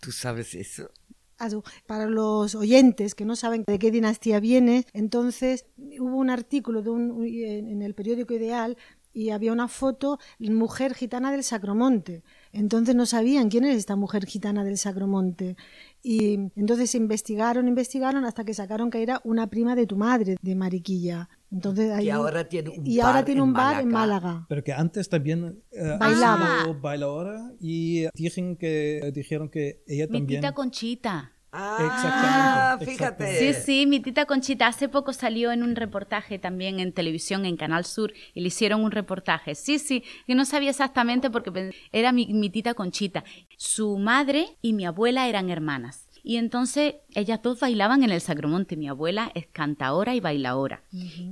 tú 0.00 0.10
sabes 0.10 0.54
eso. 0.54 0.88
Also, 1.36 1.62
para 1.86 2.06
los 2.06 2.54
oyentes 2.54 3.14
que 3.14 3.24
no 3.24 3.36
saben 3.36 3.64
de 3.66 3.78
qué 3.78 3.90
dinastía 3.90 4.40
viene, 4.40 4.86
entonces 4.94 5.66
hubo 5.76 6.16
un 6.16 6.30
artículo 6.30 6.82
de 6.82 6.90
un, 6.90 7.26
en 7.26 7.82
el 7.82 7.94
periódico 7.94 8.32
Ideal 8.32 8.78
y 9.12 9.30
había 9.30 9.52
una 9.52 9.68
foto, 9.68 10.18
mujer 10.38 10.94
gitana 10.94 11.32
del 11.32 11.44
Sacromonte. 11.44 12.22
Entonces 12.52 12.94
no 12.94 13.06
sabían 13.06 13.50
quién 13.50 13.64
es 13.64 13.76
esta 13.76 13.96
mujer 13.96 14.26
gitana 14.26 14.64
del 14.64 14.78
Sacromonte. 14.78 15.56
Y 16.04 16.34
entonces 16.56 16.94
investigaron, 16.96 17.68
investigaron 17.68 18.24
hasta 18.24 18.44
que 18.44 18.54
sacaron 18.54 18.90
que 18.90 19.02
era 19.02 19.20
una 19.24 19.48
prima 19.48 19.76
de 19.76 19.86
tu 19.86 19.96
madre, 19.96 20.36
de 20.42 20.54
Mariquilla. 20.56 21.28
Entonces 21.52 21.92
ahí, 21.92 22.06
y 22.06 22.10
ahora 22.10 22.48
tiene 22.48 22.70
un 22.70 22.86
y 22.86 22.98
bar, 22.98 23.06
ahora 23.06 23.24
tiene 23.24 23.40
en, 23.40 23.46
un 23.46 23.52
bar 23.52 23.64
Málaga. 23.64 23.82
en 23.82 23.88
Málaga. 23.88 24.46
Pero 24.48 24.64
que 24.64 24.72
antes 24.72 25.08
también 25.08 25.62
eh, 25.70 25.96
Bailaba. 26.00 26.60
ha 26.60 26.62
sido 26.62 26.80
bailadora 26.80 27.52
y 27.60 28.06
dijeron 28.14 28.56
que, 28.56 29.12
dijeron 29.14 29.48
que 29.48 29.82
ella 29.86 30.06
Mi 30.08 30.18
también... 30.18 30.40
tita 30.40 30.52
Conchita. 30.54 31.31
Ah, 31.54 32.78
Exactamente, 32.80 32.86
fíjate. 32.86 33.54
Sí, 33.54 33.60
sí, 33.62 33.86
mi 33.86 34.00
tita 34.00 34.24
Conchita 34.24 34.66
hace 34.66 34.88
poco 34.88 35.12
salió 35.12 35.52
en 35.52 35.62
un 35.62 35.76
reportaje 35.76 36.38
también 36.38 36.80
en 36.80 36.92
televisión, 36.92 37.44
en 37.44 37.58
Canal 37.58 37.84
Sur, 37.84 38.14
y 38.32 38.40
le 38.40 38.48
hicieron 38.48 38.82
un 38.82 38.90
reportaje. 38.90 39.54
Sí, 39.54 39.78
sí, 39.78 40.02
que 40.26 40.34
no 40.34 40.46
sabía 40.46 40.70
exactamente 40.70 41.28
porque 41.30 41.74
era 41.92 42.12
mi, 42.12 42.26
mi 42.32 42.48
tita 42.48 42.72
Conchita. 42.72 43.22
Su 43.58 43.98
madre 43.98 44.56
y 44.62 44.72
mi 44.72 44.86
abuela 44.86 45.28
eran 45.28 45.50
hermanas. 45.50 46.08
Y 46.22 46.36
entonces 46.36 46.94
ellas 47.14 47.40
dos 47.42 47.58
bailaban 47.60 48.04
en 48.04 48.10
el 48.10 48.20
Sacromonte. 48.20 48.76
Mi 48.76 48.88
abuela 48.88 49.32
es 49.34 49.46
cantaora 49.46 50.14
y 50.14 50.20
bailaora. 50.20 50.82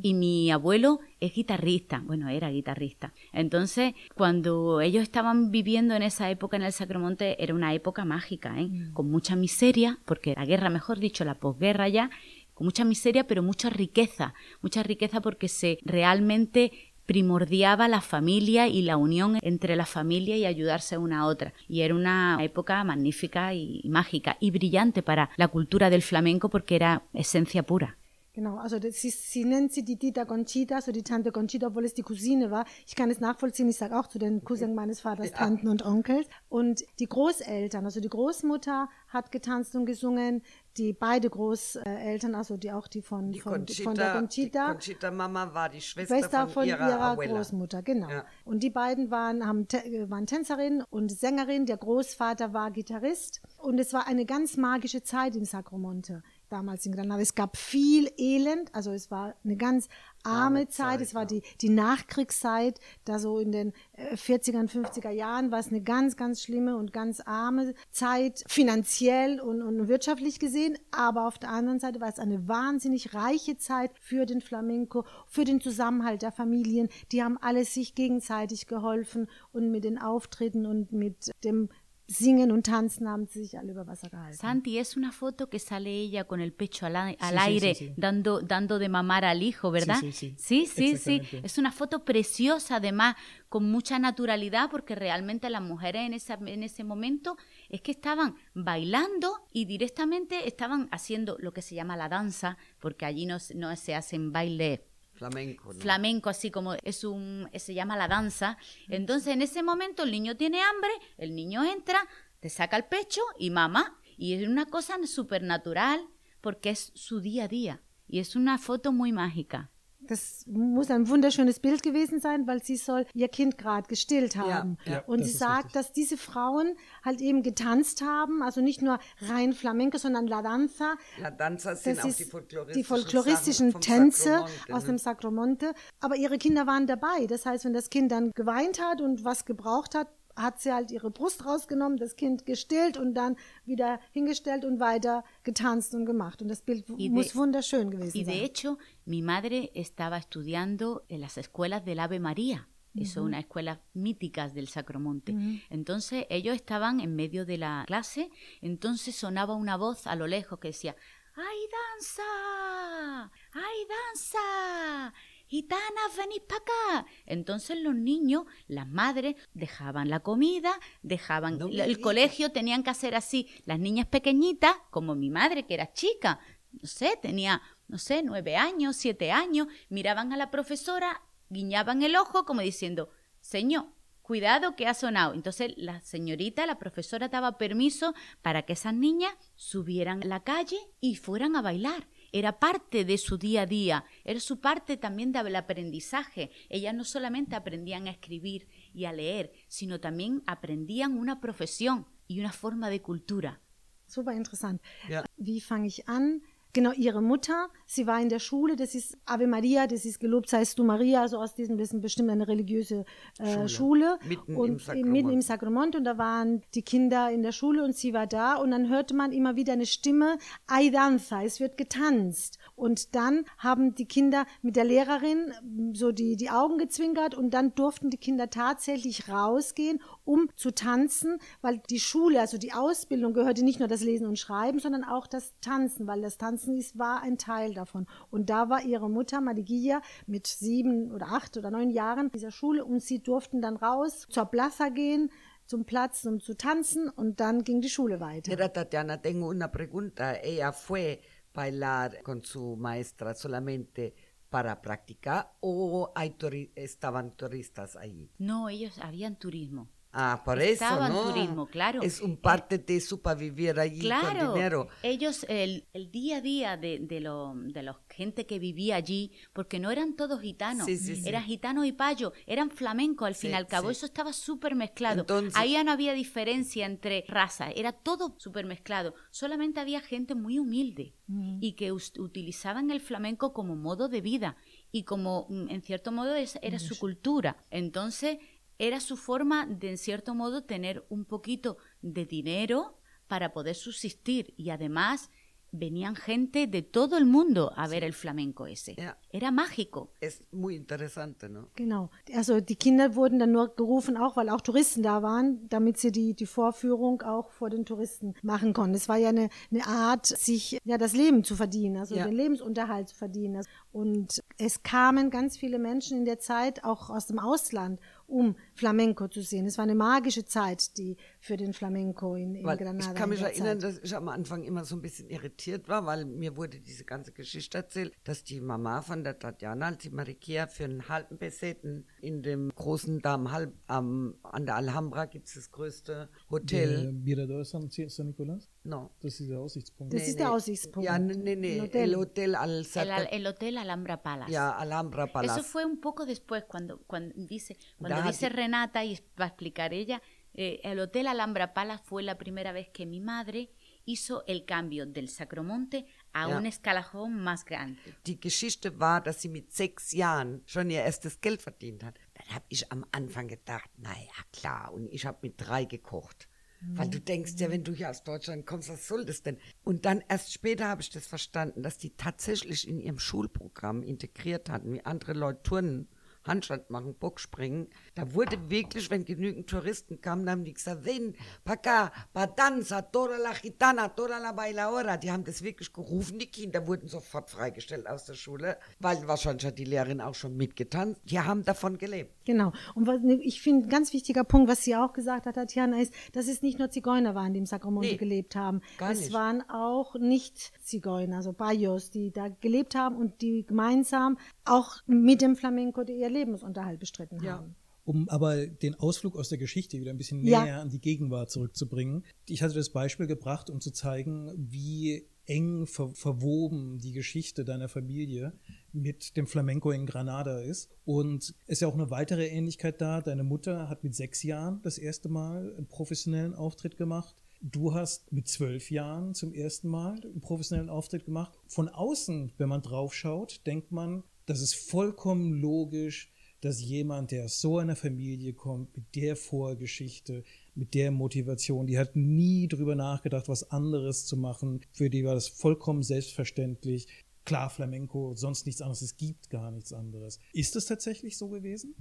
Y 0.02 0.14
mi 0.14 0.50
abuelo 0.50 1.00
es 1.20 1.35
guitarrista. 1.35 2.02
Bueno, 2.04 2.28
era 2.28 2.50
guitarrista. 2.50 3.12
Entonces, 3.32 3.94
cuando 4.14 4.80
ellos 4.80 5.02
estaban 5.02 5.50
viviendo 5.50 5.94
en 5.94 6.02
esa 6.02 6.30
época 6.30 6.56
en 6.56 6.64
el 6.64 6.73
Sacromonte, 6.73 7.42
era 7.42 7.54
una 7.54 7.73
época 7.73 8.04
mágica, 8.04 8.61
¿eh? 8.61 8.90
Con 8.92 9.11
mucha 9.11 9.37
miseria, 9.37 9.99
porque 10.04 10.35
la 10.37 10.44
guerra, 10.44 10.70
mejor 10.70 10.99
dicho, 10.99 11.25
la 11.25 11.35
posguerra 11.35 11.88
ya, 11.88 12.11
con 12.54 12.66
mucha 12.66 12.85
miseria, 12.85 13.26
pero 13.26 13.42
mucha 13.42 13.70
riqueza. 13.70 14.35
Mucha 14.61 14.82
riqueza 14.82 15.20
porque 15.20 15.49
se 15.49 15.78
realmente 15.82 16.89
primordiaba 17.11 17.88
la 17.88 18.02
familia 18.02 18.69
y 18.69 18.83
la 18.83 18.97
unión 18.97 19.37
entre 19.43 19.75
la 19.75 19.85
familia 19.85 20.37
y 20.37 20.47
ayudarse 20.47 20.97
una 20.97 21.23
a 21.23 21.26
otra. 21.26 21.52
Y 21.69 21.81
era 21.81 21.93
una 21.93 22.38
época 22.40 22.85
magnífica 22.85 23.52
y 23.52 23.83
mágica 23.88 24.37
y 24.38 24.52
brillante 24.52 25.02
para 25.02 25.31
la 25.37 25.49
cultura 25.49 25.90
del 25.90 26.02
flamenco 26.02 26.50
porque 26.50 26.76
era 26.76 27.02
esencia 27.12 27.64
pura. 27.64 27.97
Genau, 28.32 28.58
also 28.58 28.78
das, 28.78 28.94
sie, 28.94 29.10
sie 29.10 29.44
nennt 29.44 29.72
sie 29.72 29.84
die 29.84 29.96
Tita 29.96 30.25
Conchita, 30.25 30.76
also 30.76 30.92
die 30.92 31.02
Tante 31.02 31.32
Conchita, 31.32 31.66
obwohl 31.66 31.84
es 31.84 31.94
die 31.94 32.02
Cousine 32.02 32.50
war. 32.52 32.64
Ich 32.87 32.94
kann 32.94 33.10
es 33.10 33.18
nachvollziehen, 33.18 33.68
ich 33.68 33.76
sage 33.76 33.99
auch 33.99 34.06
zu 34.06 34.20
den 34.20 34.44
Cousins 34.44 34.72
meines 34.75 35.00
Vaters, 35.00 35.32
Tanten 35.32 35.66
und 35.66 35.84
Onkels. 35.84 36.28
Und 36.49 36.84
die 37.00 37.08
Großeltern, 37.08 37.84
also 37.84 38.00
die 38.00 38.08
Großmutter 38.08 38.88
hat 39.08 39.32
getanzt 39.32 39.75
und 39.75 39.84
gesungen, 39.84 40.42
die 40.76 40.92
beide 40.92 41.28
Großeltern, 41.28 42.37
also 42.37 42.56
die 42.56 42.70
auch 42.70 42.87
die 42.87 43.02
von, 43.02 43.32
Die 43.32 43.40
von, 43.40 43.52
Conchita, 43.54 43.82
von 43.82 43.94
der 43.96 44.12
Conchita. 44.12 44.66
Die 44.68 44.72
Conchita 44.75 45.10
Mama 45.10 45.52
war 45.52 45.68
die 45.68 45.80
Schwester, 45.80 46.18
Schwester 46.18 46.40
von, 46.46 46.52
von 46.52 46.68
ihrer, 46.68 46.88
ihrer. 46.88 47.16
Großmutter, 47.16 47.82
genau. 47.82 48.08
Ja. 48.08 48.25
Und 48.44 48.62
die 48.62 48.70
beiden 48.70 49.10
waren, 49.10 49.44
haben, 49.44 49.66
te- 49.66 50.08
waren 50.08 50.26
Tänzerin 50.26 50.84
und 50.90 51.10
Sängerin. 51.10 51.66
Der 51.66 51.76
Großvater 51.78 52.52
war 52.52 52.70
Gitarrist. 52.70 53.42
Und 53.58 53.80
es 53.80 53.92
war 53.92 54.06
eine 54.06 54.25
ganz 54.25 54.56
magische 54.56 55.02
Zeit 55.02 55.34
im 55.34 55.44
Sacromonte, 55.44 56.22
damals 56.50 56.87
in 56.87 56.92
Granada. 56.92 57.21
Es 57.21 57.35
gab 57.35 57.57
viel 57.57 58.11
Elend, 58.19 58.75
also 58.75 58.90
es 58.90 59.11
war 59.11 59.35
eine 59.45 59.57
ganz 59.57 59.88
arme, 60.23 60.40
Arme 60.40 60.69
Zeit. 60.69 60.90
Zeit, 60.90 61.00
Es 61.00 61.14
war 61.14 61.26
die, 61.26 61.42
die 61.61 61.69
Nachkriegszeit, 61.69 62.80
da 63.04 63.19
so 63.19 63.38
in 63.38 63.52
den 63.52 63.73
äh, 63.92 64.14
40er, 64.14 64.69
50er 64.69 65.11
Jahren 65.11 65.50
war 65.50 65.59
es 65.59 65.69
eine 65.69 65.80
ganz, 65.80 66.16
ganz 66.16 66.42
schlimme 66.42 66.76
und 66.76 66.92
ganz 66.92 67.21
arme 67.21 67.75
Zeit, 67.90 68.42
finanziell 68.47 69.40
und, 69.40 69.62
und 69.62 69.88
wirtschaftlich 69.88 70.38
gesehen. 70.38 70.76
Aber 70.90 71.26
auf 71.26 71.38
der 71.38 71.50
anderen 71.50 71.80
Seite 71.80 72.00
war 72.00 72.09
es 72.09 72.19
eine 72.19 72.49
wahnsinnig 72.49 73.14
reiche 73.14 73.57
Zeit 73.57 73.92
für 74.00 74.26
den 74.26 74.40
Flamenco, 74.40 75.04
für 75.26 75.45
den 75.45 75.61
Zusammenhalt 75.61 76.23
der 76.23 76.33
Familien. 76.33 76.88
Die 77.12 77.23
haben 77.23 77.38
alle 77.40 77.64
sich 77.64 77.95
gegenseitig 77.95 78.66
geholfen 78.66 79.28
und 79.52 79.71
mit 79.71 79.85
den 79.85 79.99
Auftritten 79.99 80.66
und 80.66 80.92
mit 80.92 81.30
dem 81.45 81.69
Singen 82.12 82.50
und 82.50 82.67
Tanzen 82.67 83.09
haben 83.09 83.26
sie 83.26 83.45
sich 83.45 83.59
alle 83.59 83.73
über 83.73 83.87
Wasser 83.87 84.09
gehalten. 84.11 84.37
Santi, 84.37 84.79
es 84.79 84.97
una 84.97 85.12
foto 85.12 85.49
que 85.49 85.59
sale 85.59 85.90
ella 85.90 86.25
con 86.25 86.40
el 86.40 86.52
pecho 86.52 86.87
al, 86.87 86.97
a- 86.97 87.09
al 87.19 87.35
sí, 87.35 87.38
aire, 87.38 87.75
sí, 87.75 87.87
sí. 87.88 87.95
Dando, 87.97 88.40
dando 88.40 88.79
de 88.79 88.88
mamar 88.88 89.25
al 89.25 89.43
hijo, 89.43 89.71
¿verdad? 89.71 90.00
sí, 90.00 90.11
sí. 90.12 90.35
sí, 90.37 90.67
sí, 90.67 90.97
sí. 90.97 91.14
Exactamente. 91.17 91.40
Es 91.47 91.57
una 91.59 91.71
foto 91.73 92.05
preciosa, 92.05 92.76
además, 92.76 93.17
con 93.49 93.71
mucha 93.71 93.99
naturalidad, 93.99 94.71
porque 94.71 94.95
realmente 94.95 95.49
las 95.50 95.62
mujeres 95.62 96.02
en, 96.07 96.14
esa, 96.14 96.35
en 96.35 96.62
ese 96.62 96.83
momento 96.85 97.37
es 97.69 97.81
que 97.81 97.93
estaban 97.93 98.35
bailando 98.55 99.33
y 99.52 99.64
directamente 99.64 100.47
estaban 100.49 100.88
haciendo 100.93 101.37
lo 101.38 101.52
que 101.52 101.62
se 101.62 101.75
llama 101.75 101.97
la 101.97 102.09
danza, 102.09 102.57
porque 102.81 103.05
allí 103.07 103.26
no, 103.26 103.38
se- 103.38 103.55
no 103.55 103.75
se 103.76 103.95
hacen 103.95 104.33
bailes 104.33 104.81
Flamenco. 105.20 105.74
¿no? 105.74 105.80
flamenco, 105.80 106.30
así 106.30 106.50
como 106.50 106.74
es 106.82 107.04
un, 107.04 107.46
se 107.54 107.74
llama 107.74 107.94
la 107.98 108.08
danza. 108.08 108.56
Entonces, 108.88 109.34
en 109.34 109.42
ese 109.42 109.62
momento 109.62 110.04
el 110.04 110.12
niño 110.12 110.34
tiene 110.38 110.62
hambre, 110.62 110.90
el 111.18 111.34
niño 111.34 111.62
entra, 111.62 112.08
te 112.40 112.48
saca 112.48 112.78
el 112.78 112.86
pecho 112.86 113.20
y 113.38 113.50
mama. 113.50 113.98
Y 114.16 114.32
es 114.32 114.48
una 114.48 114.64
cosa 114.64 114.96
supernatural 115.06 116.08
porque 116.40 116.70
es 116.70 116.90
su 116.94 117.20
día 117.20 117.44
a 117.44 117.48
día. 117.48 117.82
Y 118.08 118.20
es 118.20 118.34
una 118.34 118.56
foto 118.56 118.92
muy 118.92 119.12
mágica. 119.12 119.70
Das 120.07 120.45
muss 120.47 120.90
ein 120.90 121.09
wunderschönes 121.09 121.61
Bild 121.61 121.83
gewesen 121.83 122.21
sein, 122.21 122.47
weil 122.47 122.62
sie 122.62 122.76
soll 122.76 123.07
ihr 123.14 123.28
Kind 123.28 123.59
gerade 123.59 123.87
gestillt 123.87 124.37
haben. 124.37 124.76
ja, 124.85 125.00
und 125.07 125.21
das 125.21 125.28
sie 125.28 125.37
sagt, 125.37 125.66
richtig. 125.66 125.73
dass 125.73 125.92
diese 125.92 126.16
Frauen 126.16 126.75
halt 127.04 127.21
eben 127.21 127.42
getanzt 127.42 128.02
haben, 128.02 128.42
also 128.42 128.61
nicht 128.61 128.83
nur 128.83 128.99
rein 129.21 129.52
Flamenco, 129.52 129.99
sondern 129.99 130.26
La 130.26 130.42
Danza. 130.42 130.95
La 131.21 131.30
Danza 131.30 131.76
sind 131.76 132.00
auch 132.00 132.07
ist 132.07 132.19
die 132.19 132.25
folkloristischen, 132.25 132.80
die 132.80 132.85
folkloristischen 132.85 133.80
Tänze 133.80 134.45
aus 134.71 134.83
ne? 134.83 134.88
dem 134.88 134.99
Sacromonte. 134.99 135.75
Aber 136.00 136.16
ihre 136.16 136.38
Kinder 136.38 136.66
waren 136.66 136.87
dabei. 136.87 137.26
Das 137.28 137.47
heißt, 137.47 137.64
wenn 137.64 137.75
das 137.75 137.90
Kind 137.90 138.11
dann 138.11 138.33
geweint 138.33 138.80
hat 138.83 139.00
und 139.00 139.25
was 139.25 139.45
gebraucht 139.45 139.95
hat, 139.95 140.09
hat 140.37 140.60
sie 140.60 140.72
halt 140.72 140.90
ihre 140.90 141.10
Brust 141.10 141.44
rausgenommen, 141.44 141.99
das 141.99 142.16
Kind 142.16 142.46
gestillt 142.46 142.96
und 142.96 143.14
dann 143.14 143.37
wieder 143.64 144.00
hingestellt 144.12 144.64
und 144.64 144.80
weiter 144.80 145.25
getanzt 145.42 145.94
und 145.94 146.06
gemacht. 146.06 146.40
Und 146.42 146.49
das 146.49 146.62
Bild 146.62 146.88
de- 146.88 147.08
muss 147.10 147.34
wunderschön 147.37 147.90
gewesen 147.90 148.16
Y 148.18 148.25
de 148.25 148.34
sein. 148.34 148.44
hecho, 148.44 148.78
mi 149.04 149.22
madre 149.22 149.70
estaba 149.75 150.16
estudiando 150.18 151.04
en 151.08 151.20
las 151.20 151.37
escuelas 151.38 151.84
del 151.84 151.99
Ave 152.00 152.20
María. 152.20 152.66
Eso 152.92 153.20
es 153.20 153.26
una 153.26 153.38
escuela 153.38 153.80
míticas 153.94 154.52
del 154.52 154.66
Sacromonte. 154.66 155.32
Entonces 155.70 156.26
ellos 156.28 156.56
estaban 156.56 156.99
en 156.99 157.14
medio 157.14 157.46
de 157.46 157.56
la 157.56 157.84
clase, 157.87 158.30
entonces 158.60 159.14
sonaba 159.14 159.54
una 159.54 159.76
voz 159.76 160.08
a 160.08 160.16
lo 160.16 160.26
lejos 160.26 160.58
que 160.58 160.68
decía, 160.68 160.96
¡Ay, 161.37 161.58
danza! 161.70 163.30
¡Ay, 163.52 163.87
danza! 163.88 165.14
Gitanas, 165.50 166.16
venid 166.16 166.42
para 166.42 166.61
acá. 166.61 167.07
Entonces 167.26 167.76
los 167.80 167.97
niños, 167.97 168.45
las 168.69 168.87
madres, 168.87 169.35
dejaban 169.52 170.09
la 170.09 170.21
comida, 170.21 170.78
dejaban 171.02 171.59
No 171.59 171.66
el 171.66 172.00
colegio, 172.00 172.52
tenían 172.52 172.85
que 172.85 172.90
hacer 172.90 173.16
así. 173.16 173.49
Las 173.64 173.80
niñas 173.80 174.07
pequeñitas, 174.07 174.76
como 174.90 175.16
mi 175.16 175.28
madre, 175.28 175.66
que 175.66 175.75
era 175.75 175.92
chica, 175.92 176.38
no 176.71 176.87
sé, 176.87 177.19
tenía, 177.21 177.62
no 177.88 177.99
sé, 177.99 178.23
nueve 178.23 178.54
años, 178.54 178.95
siete 178.95 179.33
años, 179.33 179.66
miraban 179.88 180.33
a 180.33 180.37
la 180.37 180.52
profesora, 180.52 181.21
guiñaban 181.49 182.04
el 182.04 182.14
ojo 182.14 182.45
como 182.45 182.61
diciendo, 182.61 183.11
señor, 183.40 183.87
cuidado 184.23 184.76
que 184.76 184.87
ha 184.87 184.95
sonado. 184.95 185.35
Entonces 185.35 185.75
la 185.76 186.00
señorita, 186.02 186.64
la 186.64 186.78
profesora 186.78 187.26
daba 187.26 187.59
permiso 187.59 188.14
para 188.40 188.62
que 188.62 188.75
esas 188.75 188.95
niñas 188.95 189.35
subieran 189.57 190.23
a 190.23 190.26
la 190.26 190.45
calle 190.45 190.78
y 191.00 191.16
fueran 191.16 191.57
a 191.57 191.62
bailar. 191.62 192.07
Era 192.32 192.58
parte 192.58 193.04
de 193.04 193.18
su 193.18 193.38
día 193.38 193.62
a 193.62 193.66
día, 193.66 194.04
era 194.25 194.40
su 194.40 194.60
parte 194.60 194.96
también 194.96 195.32
del 195.32 195.56
aprendizaje. 195.56 196.50
Ellas 196.68 196.94
no 196.94 197.04
solamente 197.04 197.56
aprendían 197.56 198.06
a 198.06 198.10
escribir 198.10 198.68
y 198.94 199.04
a 199.04 199.12
leer, 199.12 199.52
sino 199.68 200.00
también 200.00 200.42
aprendían 200.46 201.18
una 201.18 201.40
profesión 201.40 202.06
y 202.26 202.40
una 202.40 202.52
forma 202.52 202.90
de 202.90 203.02
cultura. 203.02 203.60
Super 204.06 204.34
interessant. 204.34 204.82
Ja. 205.08 205.25
Wie 205.37 205.60
fange 205.60 205.87
ich 205.87 206.02
an? 206.06 206.42
Genau, 206.72 206.92
ihre 206.92 207.20
Mutter, 207.20 207.68
sie 207.86 208.06
war 208.06 208.20
in 208.20 208.28
der 208.28 208.38
Schule, 208.38 208.76
das 208.76 208.94
ist 208.94 209.18
Ave 209.26 209.46
Maria, 209.46 209.86
das 209.86 210.04
ist 210.04 210.20
Gelobt 210.20 210.48
seist 210.48 210.78
du 210.78 210.84
Maria, 210.84 211.22
also 211.22 211.38
aus 211.38 211.54
diesem, 211.54 211.78
das 211.78 211.92
ist 211.92 212.00
bestimmt 212.00 212.30
eine 212.30 212.46
religiöse 212.46 213.04
äh, 213.38 213.66
Schule. 213.66 214.18
Mitten 214.28 214.52
im 214.52 214.58
und 214.58 214.80
Sakrament. 214.80 215.12
mitten 215.12 215.30
im 215.30 215.42
Sakrament 215.42 215.96
und 215.96 216.04
da 216.04 216.16
waren 216.16 216.62
die 216.74 216.82
Kinder 216.82 217.30
in 217.30 217.42
der 217.42 217.52
Schule 217.52 217.82
und 217.84 217.96
sie 217.96 218.12
war 218.12 218.26
da 218.26 218.54
und 218.54 218.70
dann 218.70 218.88
hörte 218.88 219.14
man 219.14 219.32
immer 219.32 219.56
wieder 219.56 219.72
eine 219.72 219.86
Stimme, 219.86 220.38
Ay 220.66 220.90
danza, 220.90 221.42
es 221.42 221.58
wird 221.58 221.76
getanzt. 221.76 222.58
Und 222.76 223.14
dann 223.14 223.44
haben 223.58 223.94
die 223.94 224.06
Kinder 224.06 224.46
mit 224.62 224.76
der 224.76 224.84
Lehrerin 224.84 225.52
so 225.92 226.12
die, 226.12 226.36
die 226.36 226.50
Augen 226.50 226.78
gezwinkert 226.78 227.34
und 227.34 227.50
dann 227.52 227.74
durften 227.74 228.10
die 228.10 228.16
Kinder 228.16 228.48
tatsächlich 228.48 229.28
rausgehen, 229.28 230.00
um 230.30 230.49
zu 230.56 230.70
tanzen, 230.72 231.38
weil 231.60 231.78
die 231.90 231.99
Schule, 232.00 232.40
also 232.40 232.56
die 232.58 232.72
Ausbildung 232.72 233.32
gehörte 233.34 233.64
nicht 233.64 233.78
nur 233.80 233.88
das 233.88 234.02
Lesen 234.02 234.26
und 234.26 234.38
Schreiben, 234.38 234.78
sondern 234.78 235.04
auch 235.04 235.26
das 235.26 235.54
Tanzen, 235.60 236.06
weil 236.06 236.22
das 236.22 236.37
Tanzen 236.38 236.76
ist, 236.76 236.99
war 236.99 237.22
ein 237.22 237.37
Teil 237.38 237.75
davon. 237.75 238.06
Und 238.30 238.49
da 238.50 238.68
war 238.70 238.82
ihre 238.82 239.10
Mutter, 239.10 239.40
Madigia, 239.40 240.02
mit 240.26 240.46
sieben 240.46 241.10
oder 241.12 241.28
acht 241.32 241.56
oder 241.56 241.70
neun 241.70 241.90
Jahren 241.90 242.30
dieser 242.30 242.50
Schule 242.52 242.84
und 242.84 243.00
sie 243.02 243.18
durften 243.22 243.60
dann 243.60 243.76
raus 243.76 244.26
zur 244.28 244.46
Plaza 244.46 244.88
gehen, 244.88 245.30
zum 245.66 245.84
Platz, 245.84 246.25
um 246.25 246.40
zu 246.40 246.56
tanzen 246.56 247.08
und 247.08 247.40
dann 247.40 247.62
ging 247.64 247.80
die 247.80 247.88
Schule 247.90 248.20
weiter. 248.20 248.50
Mira, 248.50 248.68
Tatiana, 248.68 249.16
tengo 249.18 249.49
una 249.49 249.68
pregunta. 249.68 250.32
Ella 250.34 250.72
fue 250.72 251.20
bailar 251.52 252.22
con 252.22 252.42
su 252.44 252.76
maestra 252.76 253.34
solamente 253.34 254.14
para 254.49 254.80
practicar 254.82 255.52
o 255.60 256.10
hay 256.14 256.30
turi- 256.30 256.72
estaban 256.75 257.37
turistas 257.37 257.94
allí? 257.96 258.28
No, 258.38 258.68
ellos 258.68 258.99
habían 258.99 259.37
turismo. 259.38 259.87
Ah, 260.12 260.43
por 260.45 260.61
eso, 260.61 260.85
en 261.07 261.12
¿no? 261.12 261.33
turismo, 261.33 261.67
claro. 261.69 262.02
Es 262.02 262.21
un 262.21 262.37
parte 262.37 262.79
de 262.79 263.00
su 263.00 263.23
para 263.23 263.38
vivir 263.38 263.79
allí 263.79 263.99
con 264.00 264.09
Claro, 264.09 264.55
dinero. 264.55 264.88
ellos, 265.05 265.47
el, 265.49 265.87
el 265.93 266.11
día 266.11 266.38
a 266.38 266.40
día 266.40 266.76
de, 266.76 266.99
de, 266.99 267.21
lo, 267.21 267.55
de 267.55 267.83
la 267.85 267.97
gente 268.09 268.45
que 268.45 268.59
vivía 268.59 268.97
allí, 268.97 269.31
porque 269.52 269.79
no 269.79 269.90
eran 269.93 270.17
todos 270.17 270.40
gitanos, 270.40 270.87
Sí, 270.87 270.97
sí, 270.97 271.14
sí. 271.17 271.29
eran 271.29 271.45
gitanos 271.45 271.87
y 271.87 271.93
payo, 271.93 272.33
eran 272.47 272.71
flamencos 272.71 273.29
al 273.29 273.35
fin 273.37 273.52
y 273.52 273.55
al 273.55 273.69
cabo, 273.69 273.88
sí. 273.88 273.93
eso 273.93 274.07
estaba 274.07 274.33
súper 274.33 274.75
mezclado. 274.75 275.21
Entonces- 275.21 275.55
Ahí 275.57 275.73
ya 275.75 275.85
no 275.85 275.93
había 275.93 276.12
diferencia 276.12 276.87
entre 276.87 277.25
razas, 277.29 277.73
era 277.76 277.93
todo 277.93 278.35
súper 278.38 278.67
mezclado, 278.67 279.14
solamente 279.31 279.79
había 279.79 280.00
gente 280.00 280.35
muy 280.35 280.59
humilde 280.59 281.14
y 281.61 281.75
que 281.75 281.93
utilizaban 281.93 282.90
el 282.90 283.00
flamenco 283.00 283.52
como 283.52 283.76
modo 283.76 284.09
de 284.09 284.21
vida 284.21 284.57
y 284.90 285.05
como, 285.05 285.47
mm, 285.49 285.69
en 285.71 285.83
cierto 285.83 286.11
modo, 286.11 286.35
es- 286.35 286.59
era 286.62 286.81
su 286.81 286.99
cultura. 286.99 287.64
Entonces, 287.71 288.38
era 288.80 288.99
su 289.00 289.16
forma 289.16 289.66
de, 289.66 289.90
en 289.90 289.99
cierto 289.99 290.34
modo, 290.34 290.64
tener 290.64 291.04
un 291.10 291.25
poquito 291.25 291.76
de 292.02 292.25
dinero 292.25 292.99
para 293.28 293.52
poder 293.52 293.75
subsistir 293.75 294.54
y 294.56 294.70
además 294.70 295.30
venían 295.72 296.16
gente 296.16 296.66
de 296.66 296.82
todo 296.82 297.16
el 297.16 297.26
mundo 297.26 297.72
a 297.76 297.87
ver 297.87 298.02
el 298.02 298.12
flamenco 298.12 298.66
ese. 298.66 298.96
Ja. 298.96 299.16
Era 299.32 299.52
mágico. 299.52 300.10
Es 300.20 300.42
muy 300.50 300.75
interesante, 300.75 301.49
¿no? 301.49 301.68
Genau. 301.76 302.10
Also 302.34 302.60
die 302.60 302.75
Kinder 302.75 303.14
wurden 303.14 303.38
dann 303.38 303.52
nur 303.52 303.76
gerufen, 303.76 304.16
auch 304.16 304.37
weil 304.37 304.49
auch 304.49 304.62
Touristen 304.62 305.02
da 305.04 305.22
waren, 305.22 305.68
damit 305.68 305.96
sie 305.99 306.10
die, 306.10 306.34
die 306.34 306.46
Vorführung 306.46 307.22
auch 307.22 307.50
vor 307.50 307.70
den 307.70 307.84
Touristen 307.84 308.34
machen 308.42 308.72
konnten. 308.72 308.96
Es 308.96 309.08
war 309.08 309.16
ja 309.18 309.28
eine, 309.28 309.49
eine 309.70 309.87
Art, 309.87 310.26
sich 310.26 310.80
ja 310.84 310.99
das 310.99 311.12
Leben 311.12 311.44
zu 311.44 311.54
verdienen, 311.54 311.99
also 311.99 312.16
Ja. 312.16 312.25
den 312.25 312.34
Lebensunterhalt 312.34 313.10
zu 313.10 313.14
verdienen. 313.14 313.64
Und 313.92 314.42
es 314.58 314.82
kamen 314.82 315.30
ganz 315.30 315.56
viele 315.56 315.78
Menschen 315.78 316.18
in 316.18 316.25
der 316.25 316.40
Zeit 316.40 316.82
auch 316.82 317.10
aus 317.10 317.26
dem 317.28 317.38
Ausland, 317.38 318.00
um 318.26 318.56
Flamenco 318.80 319.28
zu 319.28 319.42
sehen. 319.42 319.66
Es 319.66 319.76
war 319.78 319.84
eine 319.84 319.94
magische 319.94 320.44
Zeit, 320.44 320.96
die 320.96 321.16
für 321.38 321.56
den 321.56 321.72
Flamenco 321.75 322.34
in, 322.34 322.54
in 322.54 322.64
Weil 322.64 322.78
Granada. 322.78 323.10
ich 323.12 323.14
kann 323.14 323.28
mich 323.28 323.42
erinnern, 323.42 323.78
Zeit. 323.78 323.96
dass 323.96 324.02
ich 324.02 324.16
am 324.16 324.28
Anfang 324.28 324.62
immer 324.64 324.84
so 324.84 324.96
ein 324.96 325.02
bisschen 325.02 325.28
irritiert 325.28 325.88
war, 325.88 326.06
weil 326.06 326.25
mir 326.25 326.56
wurde 326.56 326.80
diese 326.80 327.04
ganze 327.04 327.32
Geschichte 327.32 327.76
erzählt, 327.78 328.14
dass 328.25 328.42
die 328.42 328.60
Mama 328.60 329.02
von 329.02 329.22
der 329.22 329.38
Tatjana, 329.38 329.90
die 329.92 330.10
Marikia, 330.10 330.66
für 330.66 330.84
einen 330.84 331.08
halben 331.08 331.37
Peseten 331.38 332.06
in 332.22 332.42
dem 332.42 332.70
großen 332.75 333.20
Damm 333.20 333.52
halb, 333.52 333.75
am, 333.87 334.34
an 334.42 334.64
der 334.64 334.76
Alhambra 334.76 335.26
gibt 335.26 335.49
es 335.49 335.54
das 335.54 335.70
größte 335.70 336.30
Hotel. 336.50 337.12
Mirador 337.12 337.64
San, 337.64 337.90
San 337.90 338.28
Nicolás? 338.32 338.68
No. 338.82 339.10
Das 339.20 339.38
ist 339.40 339.50
der 339.50 339.60
Aussichtspunkt. 339.60 340.14
Das 340.14 340.26
ist 340.26 340.38
der 340.38 340.50
Aussichtspunkt. 340.52 341.06
Ja, 341.06 341.18
nee, 341.18 341.34
nee, 341.37 341.54
nee. 341.54 341.80
Hotel. 341.82 342.08
El 342.08 342.16
Hotel 342.16 342.54
al 342.54 342.87
El, 342.94 343.26
el 343.30 343.46
Hotel 343.46 343.76
Alhambra 343.76 344.16
Palace. 344.22 344.50
Ja, 344.50 344.70
Alhambra 344.78 345.26
Palace. 345.26 345.60
Eso 345.60 345.68
fue 345.68 345.84
un 345.84 346.00
poco 346.00 346.25
después, 346.25 346.64
cuando, 346.66 346.99
cuando 347.06 347.34
dice, 347.37 347.76
cuando 347.99 348.16
Da- 348.18 348.26
dice 348.26 348.49
Renata, 348.70 349.04
y 349.04 349.18
va 349.38 349.44
a 349.46 349.48
explicar 349.48 349.92
ella, 349.92 350.22
eh, 350.54 350.80
el 350.84 351.00
Hotel 351.00 351.26
Alhambra 351.26 351.74
Palace 351.74 352.04
fue 352.04 352.22
la 352.22 352.38
primera 352.38 352.72
vez 352.72 352.88
que 352.90 353.04
mi 353.04 353.18
madre 353.20 353.70
hizo 354.04 354.44
el 354.46 354.64
cambio 354.64 355.06
del 355.06 355.28
Sacromonte 355.28 356.06
a 356.32 356.48
Ja. 356.48 356.56
un 356.56 356.66
escalafón 356.66 357.40
más 357.42 357.64
grande. 357.64 358.00
Die 358.26 358.38
Geschichte 358.40 358.98
war, 358.98 359.22
dass 359.22 359.42
sie 359.42 359.48
mit 359.48 359.72
sechs 359.72 360.12
Jahren 360.12 360.62
schon 360.66 360.90
ihr 360.90 361.02
erstes 361.02 361.40
Geld 361.40 361.62
verdient 361.62 362.02
hat. 362.04 362.18
Dann 362.34 362.54
habe 362.54 362.64
ich 362.68 362.90
am 362.92 363.04
Anfang 363.12 363.48
gedacht, 363.48 363.90
naja, 363.98 364.30
klar. 364.52 364.92
Und 364.92 365.08
ich 365.12 365.26
habe 365.26 365.38
mit 365.42 365.54
drei 365.56 365.84
gekocht. 365.84 366.48
Weil 366.94 367.10
du 367.10 367.20
denkst 367.20 367.56
ja, 367.58 367.70
wenn 367.70 367.84
du 367.84 367.92
hier 367.92 368.08
aus 368.08 368.24
Deutschland 368.24 368.64
kommst, 368.64 368.88
was 368.88 369.06
soll 369.06 369.26
das 369.26 369.42
denn? 369.42 369.58
Und 369.84 370.06
dann 370.06 370.24
erst 370.28 370.50
später 370.54 370.88
habe 370.88 371.02
ich 371.02 371.10
das 371.10 371.26
verstanden, 371.26 371.82
dass 371.82 371.98
die 371.98 372.16
tatsächlich 372.16 372.88
in 372.88 373.00
ihrem 373.00 373.18
Schulprogramm 373.18 374.02
integriert 374.02 374.70
hatten, 374.70 374.94
wie 374.94 375.04
andere 375.04 375.34
Leute 375.34 375.62
turnen, 375.62 376.08
Handstand 376.44 376.88
machen, 376.90 377.14
Bockspringen. 377.14 377.88
Da 378.14 378.35
wurde 378.35 378.70
wirklich, 378.70 379.11
wenn 379.11 379.25
genügend 379.25 379.68
Touristen 379.68 380.20
kamen, 380.20 380.49
haben 380.49 380.64
die 380.64 380.73
gesagt, 380.75 381.04
ven, 381.04 381.35
pa 381.64 381.75
acá, 381.75 382.11
pa 382.32 382.47
danza, 382.47 383.02
toda 383.02 383.37
la 383.38 383.52
gitana, 383.52 384.09
toda 384.09 384.38
la 384.38 384.52
bailaora. 384.52 385.16
Die 385.16 385.30
haben 385.30 385.44
das 385.44 385.62
wirklich 385.62 385.92
gerufen. 385.92 386.38
Die 386.38 386.47
Kinder 386.47 386.87
wurden 386.87 387.09
sofort 387.09 387.50
freigestellt 387.50 388.06
aus 388.09 388.25
der 388.25 388.35
Schule, 388.35 388.79
weil 388.98 389.26
wahrscheinlich 389.29 389.66
hat 389.66 389.79
die 389.79 389.85
Lehrerin 389.85 390.20
auch 390.20 390.35
schon 390.35 390.57
mitgetanzt. 390.57 391.20
Die 391.24 391.38
haben 391.38 391.64
davon 391.64 391.98
gelebt. 391.98 392.33
Genau. 392.46 392.72
Und 392.94 393.07
was, 393.07 393.20
ich 393.40 393.61
finde, 393.61 393.87
ein 393.87 393.90
ganz 393.90 394.12
wichtiger 394.12 394.44
Punkt, 394.44 394.68
was 394.70 394.83
sie 394.85 394.96
auch 394.96 395.12
gesagt 395.12 395.46
hat, 395.46 395.55
Tatjana, 395.57 396.00
ist, 396.00 396.12
dass 396.33 396.48
es 396.48 396.62
nicht 396.62 396.79
nur 396.79 396.90
Zigeuner 396.90 397.35
waren, 397.35 397.53
die 397.53 397.61
im 397.61 397.66
Sacromonte 397.66 398.09
Nee, 398.11 398.16
gelebt 398.16 398.57
haben. 398.57 398.81
gar 398.98 399.11
es 399.11 399.20
nicht. 399.20 399.33
waren 399.33 399.62
auch 399.68 400.14
Nicht-Zigeuner, 400.14 401.37
also 401.37 401.53
Bayos, 401.53 402.11
die 402.11 402.31
da 402.33 402.48
gelebt 402.48 402.94
haben 402.94 403.16
und 403.16 403.40
die 403.42 403.64
gemeinsam 403.66 404.38
auch 404.70 404.96
mit 405.06 405.42
dem 405.42 405.56
Flamenco 405.56 406.02
ihr 406.02 406.30
Lebensunterhalt 406.30 406.98
bestritten 407.00 407.42
Ja. 407.42 407.59
haben. 407.59 407.74
Um 408.04 408.28
aber 408.28 408.66
den 408.66 408.94
Ausflug 408.94 409.37
aus 409.37 409.50
der 409.50 409.59
Geschichte 409.59 410.00
wieder 410.00 410.11
ein 410.11 410.18
bisschen 410.18 410.44
Ja. 410.44 410.64
näher 410.64 410.80
an 410.80 410.88
die 410.88 411.00
Gegenwart 411.00 411.50
zurückzubringen. 411.50 412.24
Ich 412.48 412.62
hatte 412.62 412.74
das 412.74 412.90
Beispiel 412.90 413.26
gebracht, 413.26 413.70
um 413.70 413.80
zu 413.80 413.92
zeigen, 413.92 414.50
wie 414.56 415.26
eng 415.46 415.87
ver 415.87 416.11
verwoben 416.14 416.98
die 416.98 417.12
Geschichte 417.12 417.64
deiner 417.64 417.88
Familie 417.88 418.52
mit 418.92 419.37
dem 419.37 419.46
Flamenco 419.46 419.90
in 419.90 420.06
Granada 420.06 420.61
ist. 420.61 420.88
Und 421.04 421.42
es 421.42 421.54
ist 421.66 421.83
ja 421.83 421.88
auch 421.88 421.94
eine 421.94 422.11
weitere 422.11 422.46
Ähnlichkeit 422.46 423.00
da. 423.00 423.20
Deine 423.20 423.44
Mutter 423.44 423.88
hat 423.88 424.02
mit 424.04 424.14
sechs 424.14 424.42
Jahren 424.42 424.80
das 424.83 424.96
erste 424.98 425.28
Mal 425.28 425.74
einen 425.76 425.87
professionellen 425.87 426.54
Auftritt 426.54 426.96
gemacht. 426.96 427.35
Du 427.62 427.92
hast 427.94 428.33
mit 428.33 428.48
zwölf 428.48 428.90
Jahren 428.90 429.35
zum 429.35 429.52
ersten 429.52 429.88
Mal 429.88 430.20
einen 430.24 430.40
professionellen 430.40 430.88
Auftritt 430.88 431.26
gemacht. 431.26 431.52
Von 431.66 431.88
außen, 431.88 432.52
wenn 432.56 432.68
man 432.68 432.80
drauf 432.83 433.12
schaut, 433.12 433.61
denkt 433.66 433.92
man, 433.92 434.22
das 434.46 434.61
ist 434.61 434.74
vollkommen 434.74 435.61
logisch, 435.61 436.33
dass 436.61 436.83
jemand, 436.83 437.31
der 437.31 437.46
aus 437.46 437.61
so 437.61 437.79
einer 437.79 437.96
Familie 437.96 438.53
kommt, 438.53 438.94
mit 438.96 439.14
der 439.14 439.37
Vorgeschichte, 439.37 440.44
mit 440.74 440.94
der 440.94 441.11
Motivation, 441.11 441.87
die 441.87 441.98
hat 441.98 442.16
nie 442.16 442.68
drüber 442.68 442.94
nachgedacht, 442.94 443.48
was 443.48 443.70
anderes 443.70 444.26
zu 444.26 444.37
machen. 444.37 444.81
Für 444.92 445.09
die 445.09 445.24
war 445.24 445.35
das 445.35 445.48
vollkommen 445.48 446.03
selbstverständlich. 446.03 447.09
Klar, 447.44 447.70
Flamenco, 447.70 448.35
sonst 448.35 448.66
nichts 448.66 448.83
anderes. 448.83 449.03
Es 449.03 449.16
gibt 449.16 449.48
gar 449.48 449.70
nichts 449.70 449.92
anderes. 449.92 450.38
Ist 450.53 450.76
es 450.76 450.87
tatsächlich 450.87 451.38
so 451.38 451.48
gewesen? 451.48 451.94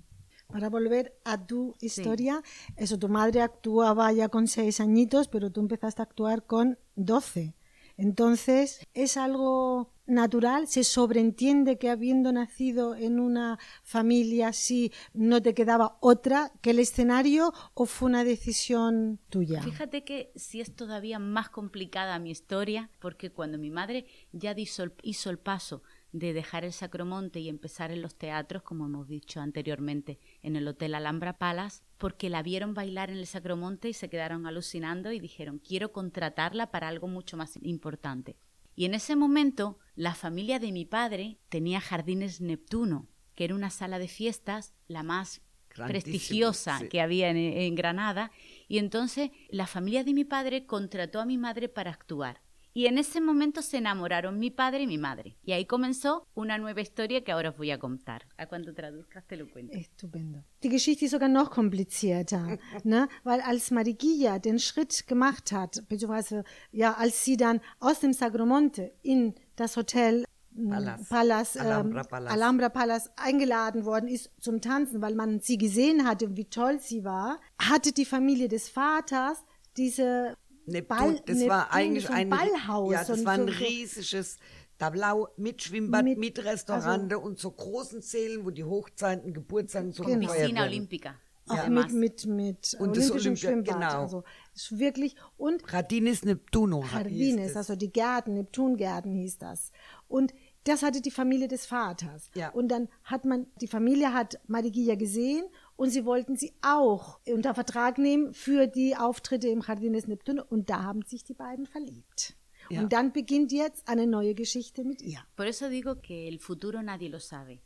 Para 0.48 0.72
volver 0.72 1.12
a 1.26 1.38
tu 1.46 1.76
historia, 1.80 2.42
eso, 2.76 2.98
tu 2.98 3.08
madre 3.08 3.42
actuaba 3.42 4.12
ya 4.12 4.30
con 4.30 4.48
seis 4.48 4.80
añitos, 4.80 5.28
pero 5.28 5.52
tú 5.52 5.62
empezaste 5.62 6.02
a 6.02 6.06
actuar 6.06 6.48
con 6.48 6.76
doce. 6.96 7.54
Entonces, 8.00 8.88
es 8.94 9.18
algo 9.18 9.92
natural, 10.06 10.68
se 10.68 10.86
sobreentiende 10.86 11.78
que 11.78 11.90
habiendo 11.90 12.32
nacido 12.32 12.96
en 12.96 13.20
una 13.20 13.60
familia 13.84 14.48
así, 14.48 14.94
no 15.14 15.42
te 15.42 15.54
quedaba 15.54 15.98
otra 16.00 16.54
que 16.62 16.70
el 16.70 16.80
escenario 16.80 17.54
o 17.74 17.86
fue 17.86 18.08
una 18.08 18.24
decisión 18.24 19.20
tuya. 19.30 19.62
Fíjate 19.62 20.06
que 20.06 20.32
sí 20.36 20.62
es 20.62 20.74
todavía 20.74 21.20
más 21.20 21.50
complicada 21.50 22.20
mi 22.20 22.32
historia, 22.32 22.90
porque 23.00 23.32
cuando 23.32 23.58
mi 23.58 23.70
madre 23.70 24.06
ya 24.32 24.56
hizo 24.58 24.84
el, 24.84 25.38
paso 25.38 25.84
de 26.14 26.32
dejar 26.32 26.64
el 26.64 26.72
Sacromonte 26.72 27.42
y 27.42 27.50
empezar 27.50 27.92
en 27.92 28.02
los 28.02 28.16
teatros, 28.16 28.64
como 28.64 28.86
hemos 28.86 29.10
dicho 29.10 29.42
anteriormente, 29.42 30.20
en 30.42 30.56
el 30.56 30.68
Hotel 30.68 30.96
Alhambra 30.96 31.38
Palace, 31.38 31.84
porque 31.98 32.30
la 32.30 32.44
vieron 32.44 32.74
bailar 32.74 33.10
en 33.10 33.18
el 33.18 33.28
Sacromonte 33.28 33.90
y 33.90 33.94
se 33.94 34.10
quedaron 34.10 34.48
alucinando 34.48 35.12
y 35.12 35.20
dijeron, 35.20 35.60
quiero 35.60 35.92
contratarla 35.92 36.72
para 36.72 36.88
algo 36.88 37.08
mucho 37.08 37.38
más 37.38 37.58
importante. 37.62 38.38
Y 38.76 38.86
en 38.86 38.94
ese 38.94 39.16
momento, 39.16 39.78
la 39.96 40.16
familia 40.16 40.60
de 40.60 40.72
mi 40.72 40.86
padre 40.86 41.40
tenía 41.50 41.82
Jardines 41.82 42.40
Neptuno, 42.40 43.10
que 43.36 43.44
era 43.44 43.56
una 43.56 43.70
sala 43.70 44.00
de 44.00 44.08
fiestas 44.08 44.74
la 44.88 45.04
más 45.04 45.42
prestigiosa 45.76 46.80
sí. 46.80 46.88
que 46.88 47.02
había 47.02 47.30
en, 47.30 47.38
en 47.38 47.76
Granada. 47.76 48.32
Y 48.68 48.78
entonces 48.78 49.32
la 49.50 49.68
familia 49.68 50.04
de 50.04 50.14
mi 50.14 50.24
padre 50.24 50.66
contrató 50.66 51.20
a 51.20 51.26
mi 51.26 51.38
madre 51.38 51.70
para 51.70 51.92
actuar. 51.92 52.42
Y 52.80 52.86
en 52.86 52.98
ese 52.98 53.20
momento 53.20 53.62
se 53.62 53.76
enamoraron 53.76 54.40
mi 54.40 54.52
padre 54.52 54.84
y 54.84 54.88
mi 54.88 54.98
madre. 54.98 55.36
Y 55.44 55.52
ahí 55.52 55.66
comenzó 55.66 56.26
una 56.34 56.58
nueva 56.58 56.80
historia 56.80 57.26
que 57.26 57.34
ahora 57.34 57.50
os 57.50 57.58
voy 57.58 57.72
a 57.72 57.78
contar. 57.78 58.26
A 58.38 58.46
cuando 58.46 58.74
traduzcas 58.74 59.28
te 59.28 59.36
lo 59.36 59.52
cuento. 59.52 59.76
Estupendo. 59.76 60.46
Die 60.64 60.70
Geschichte 60.70 61.04
ist 61.04 61.12
sogar 61.12 61.28
noch 61.28 61.52
komplizierter, 61.52 62.58
ne? 62.86 63.10
weil 63.26 63.42
als 63.42 63.72
Mariquilla 63.72 64.40
den 64.40 64.60
Schritt 64.60 65.08
gemacht 65.08 65.52
hat, 65.52 65.84
beziehungsweise 65.90 66.46
ja, 66.72 66.94
als 66.94 67.26
sie 67.26 67.36
dann 67.36 67.60
aus 67.82 68.00
dem 68.00 68.14
Sagromonte 68.14 68.94
in 69.02 69.36
das 69.58 69.76
Hotel 69.76 70.24
m, 70.56 70.70
Palace. 70.70 71.10
Palace, 71.10 71.56
ähm, 71.58 71.62
Alhambra 71.64 72.04
Palace. 72.04 72.32
Alhambra 72.32 72.70
Palace 72.70 73.10
eingeladen 73.18 73.84
worden 73.84 74.08
ist 74.08 74.32
zum 74.40 74.62
Tanzen, 74.62 75.02
weil 75.02 75.16
man 75.16 75.42
sie 75.42 75.58
gesehen 75.58 76.08
hatte, 76.08 76.38
wie 76.38 76.46
toll 76.46 76.80
sie 76.80 77.04
war, 77.04 77.42
hatte 77.58 77.92
die 77.92 78.06
Familie 78.06 78.48
des 78.48 78.70
Vaters 78.70 79.44
diese 79.76 80.38
Neptun, 80.72 80.98
Ball, 80.98 81.22
das 81.26 81.38
war 81.48 81.60
Neptun, 81.66 81.78
eigentlich 81.80 82.06
so 82.08 82.14
ein, 82.14 82.20
ein 82.20 82.30
Ballhaus. 82.30 82.92
Ja, 82.94 83.04
das 83.04 83.20
und 83.20 83.26
war 83.26 83.34
ein 83.34 83.48
so, 83.48 83.54
riesiges 83.54 84.38
Tablau 84.78 85.28
mit 85.38 85.62
Schwimmbad, 85.62 86.04
mit, 86.06 86.18
Mit- 86.20 86.44
Restaurante 86.46 87.20
und 87.20 87.38
so 87.38 87.52
großen 87.52 88.02
Sälen, 88.02 88.46
wo 88.46 88.50
die 88.50 88.64
Hochzeiten, 88.64 89.34
Geburtstage 89.34 89.92
so 89.92 90.04
Genau. 90.04 90.32
Piscina 90.32 90.62
werden. 90.62 90.74
olímpica. 90.74 91.16
auch 91.50 91.58
además. 91.58 91.92
mit, 91.92 92.26
mit, 92.26 92.26
mit 92.28 92.78
Und 92.80 92.96
das 92.96 93.12
Olympia- 93.12 93.36
Schwimmbad. 93.50 93.74
genau. 93.76 94.02
Also 94.04 94.24
ist 94.54 94.78
wirklich 94.78 95.16
und 95.36 95.64
Jardines 95.72 96.24
Neptuno. 96.24 96.84
Jardines, 96.94 97.42
hieß 97.42 97.50
es. 97.52 97.58
also 97.58 97.76
die 97.76 97.92
Gärten, 97.92 98.36
Neptungärten 98.36 99.14
hieß 99.16 99.40
das. 99.40 99.72
Und 100.08 100.34
das 100.66 100.84
hatte 100.84 101.02
die 101.02 101.10
Familie 101.12 101.48
des 101.48 101.66
Vaters. 101.66 102.30
Ja. 102.36 102.50
Und 102.52 102.68
dann 102.70 102.88
hat 103.04 103.26
man, 103.26 103.48
die 103.62 103.68
Familie 103.68 104.14
hat 104.14 104.40
Marigia 104.48 104.94
gesehen 104.96 105.44
und 105.80 105.92
sie 105.92 106.04
wollten 106.04 106.36
sie 106.36 106.52
auch 106.62 107.22
unter 107.26 107.56
Vertrag 107.56 107.98
nehmen 107.98 108.34
für 108.34 108.68
die 108.68 108.98
Auftritte 108.98 109.48
im 109.48 109.62
Jardines 109.66 110.08
Neptuno 110.08 110.44
und 110.50 110.70
da 110.70 110.84
haben 110.84 111.04
sich 111.04 111.24
die 111.24 111.34
beiden 111.34 111.66
verliebt. 111.66 112.36
Ja. 112.70 112.82
Und 112.82 112.92
dann 112.92 113.14
beginnt 113.14 113.54
jetzt 113.54 113.88
eine 113.88 114.06
neue 114.06 114.36
Geschichte 114.36 114.84
mit 114.84 115.02
ihr. 115.02 115.22
Por 115.38 115.46
eso 115.46 115.70
digo 115.70 116.02
que 116.02 116.28
el 116.28 116.40
futuro 116.40 116.84
nadie 116.84 117.08
lo 117.08 117.20
sabe. 117.20 117.62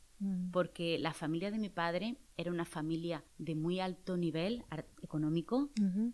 Porque 0.54 0.98
la 1.00 1.12
familia 1.12 1.52
de 1.52 1.58
mi 1.58 1.70
padre 1.70 2.16
era 2.38 2.50
una 2.50 2.64
familia 2.64 3.26
de 3.40 3.56
muy 3.56 3.82
alto 3.82 4.16
nivel 4.16 4.64
económico, 5.02 5.70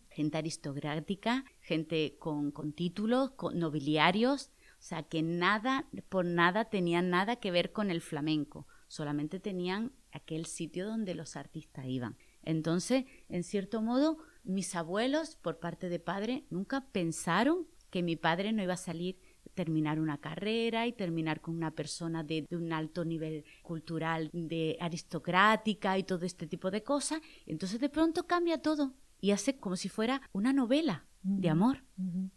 gente 0.09 0.37
aristocrática, 0.37 1.43
gente 1.59 2.15
con, 2.17 2.49
con 2.49 2.73
títulos, 2.73 3.31
con 3.31 3.59
nobiliarios, 3.59 4.49
o 4.79 4.81
sea 4.81 5.03
que 5.03 5.21
nada, 5.21 5.85
por 6.07 6.25
nada 6.25 6.71
tenían 6.71 7.11
nada 7.11 7.35
que 7.35 7.51
ver 7.51 7.71
con 7.71 7.91
el 7.91 8.01
flamenco, 8.01 8.65
solamente 8.87 9.39
tenían 9.39 9.91
aquel 10.11 10.45
sitio 10.45 10.87
donde 10.87 11.15
los 11.15 11.35
artistas 11.35 11.85
iban. 11.85 12.17
Entonces, 12.43 13.05
en 13.27 13.43
cierto 13.43 13.81
modo, 13.81 14.17
mis 14.43 14.75
abuelos, 14.75 15.35
por 15.35 15.59
parte 15.59 15.89
de 15.89 15.99
padre, 15.99 16.45
nunca 16.49 16.85
pensaron 16.91 17.67
que 17.89 18.03
mi 18.03 18.15
padre 18.15 18.51
no 18.53 18.63
iba 18.63 18.73
a 18.73 18.77
salir 18.77 19.19
terminar 19.55 19.99
una 19.99 20.19
carrera 20.19 20.87
y 20.87 20.93
terminar 20.93 21.41
con 21.41 21.55
una 21.55 21.71
persona 21.71 22.23
de, 22.23 22.45
de 22.49 22.55
un 22.55 22.71
alto 22.71 23.03
nivel 23.03 23.43
cultural, 23.61 24.29
de 24.31 24.77
aristocrática 24.79 25.97
y 25.97 26.03
todo 26.03 26.25
este 26.25 26.47
tipo 26.47 26.71
de 26.71 26.83
cosas. 26.83 27.19
Entonces 27.45 27.81
de 27.81 27.89
pronto 27.89 28.25
cambia 28.25 28.61
todo 28.61 28.93
y 29.19 29.31
hace 29.31 29.57
como 29.57 29.75
si 29.75 29.89
fuera 29.89 30.21
una 30.31 30.53
novela 30.53 31.05
de 31.21 31.49
amor 31.49 31.83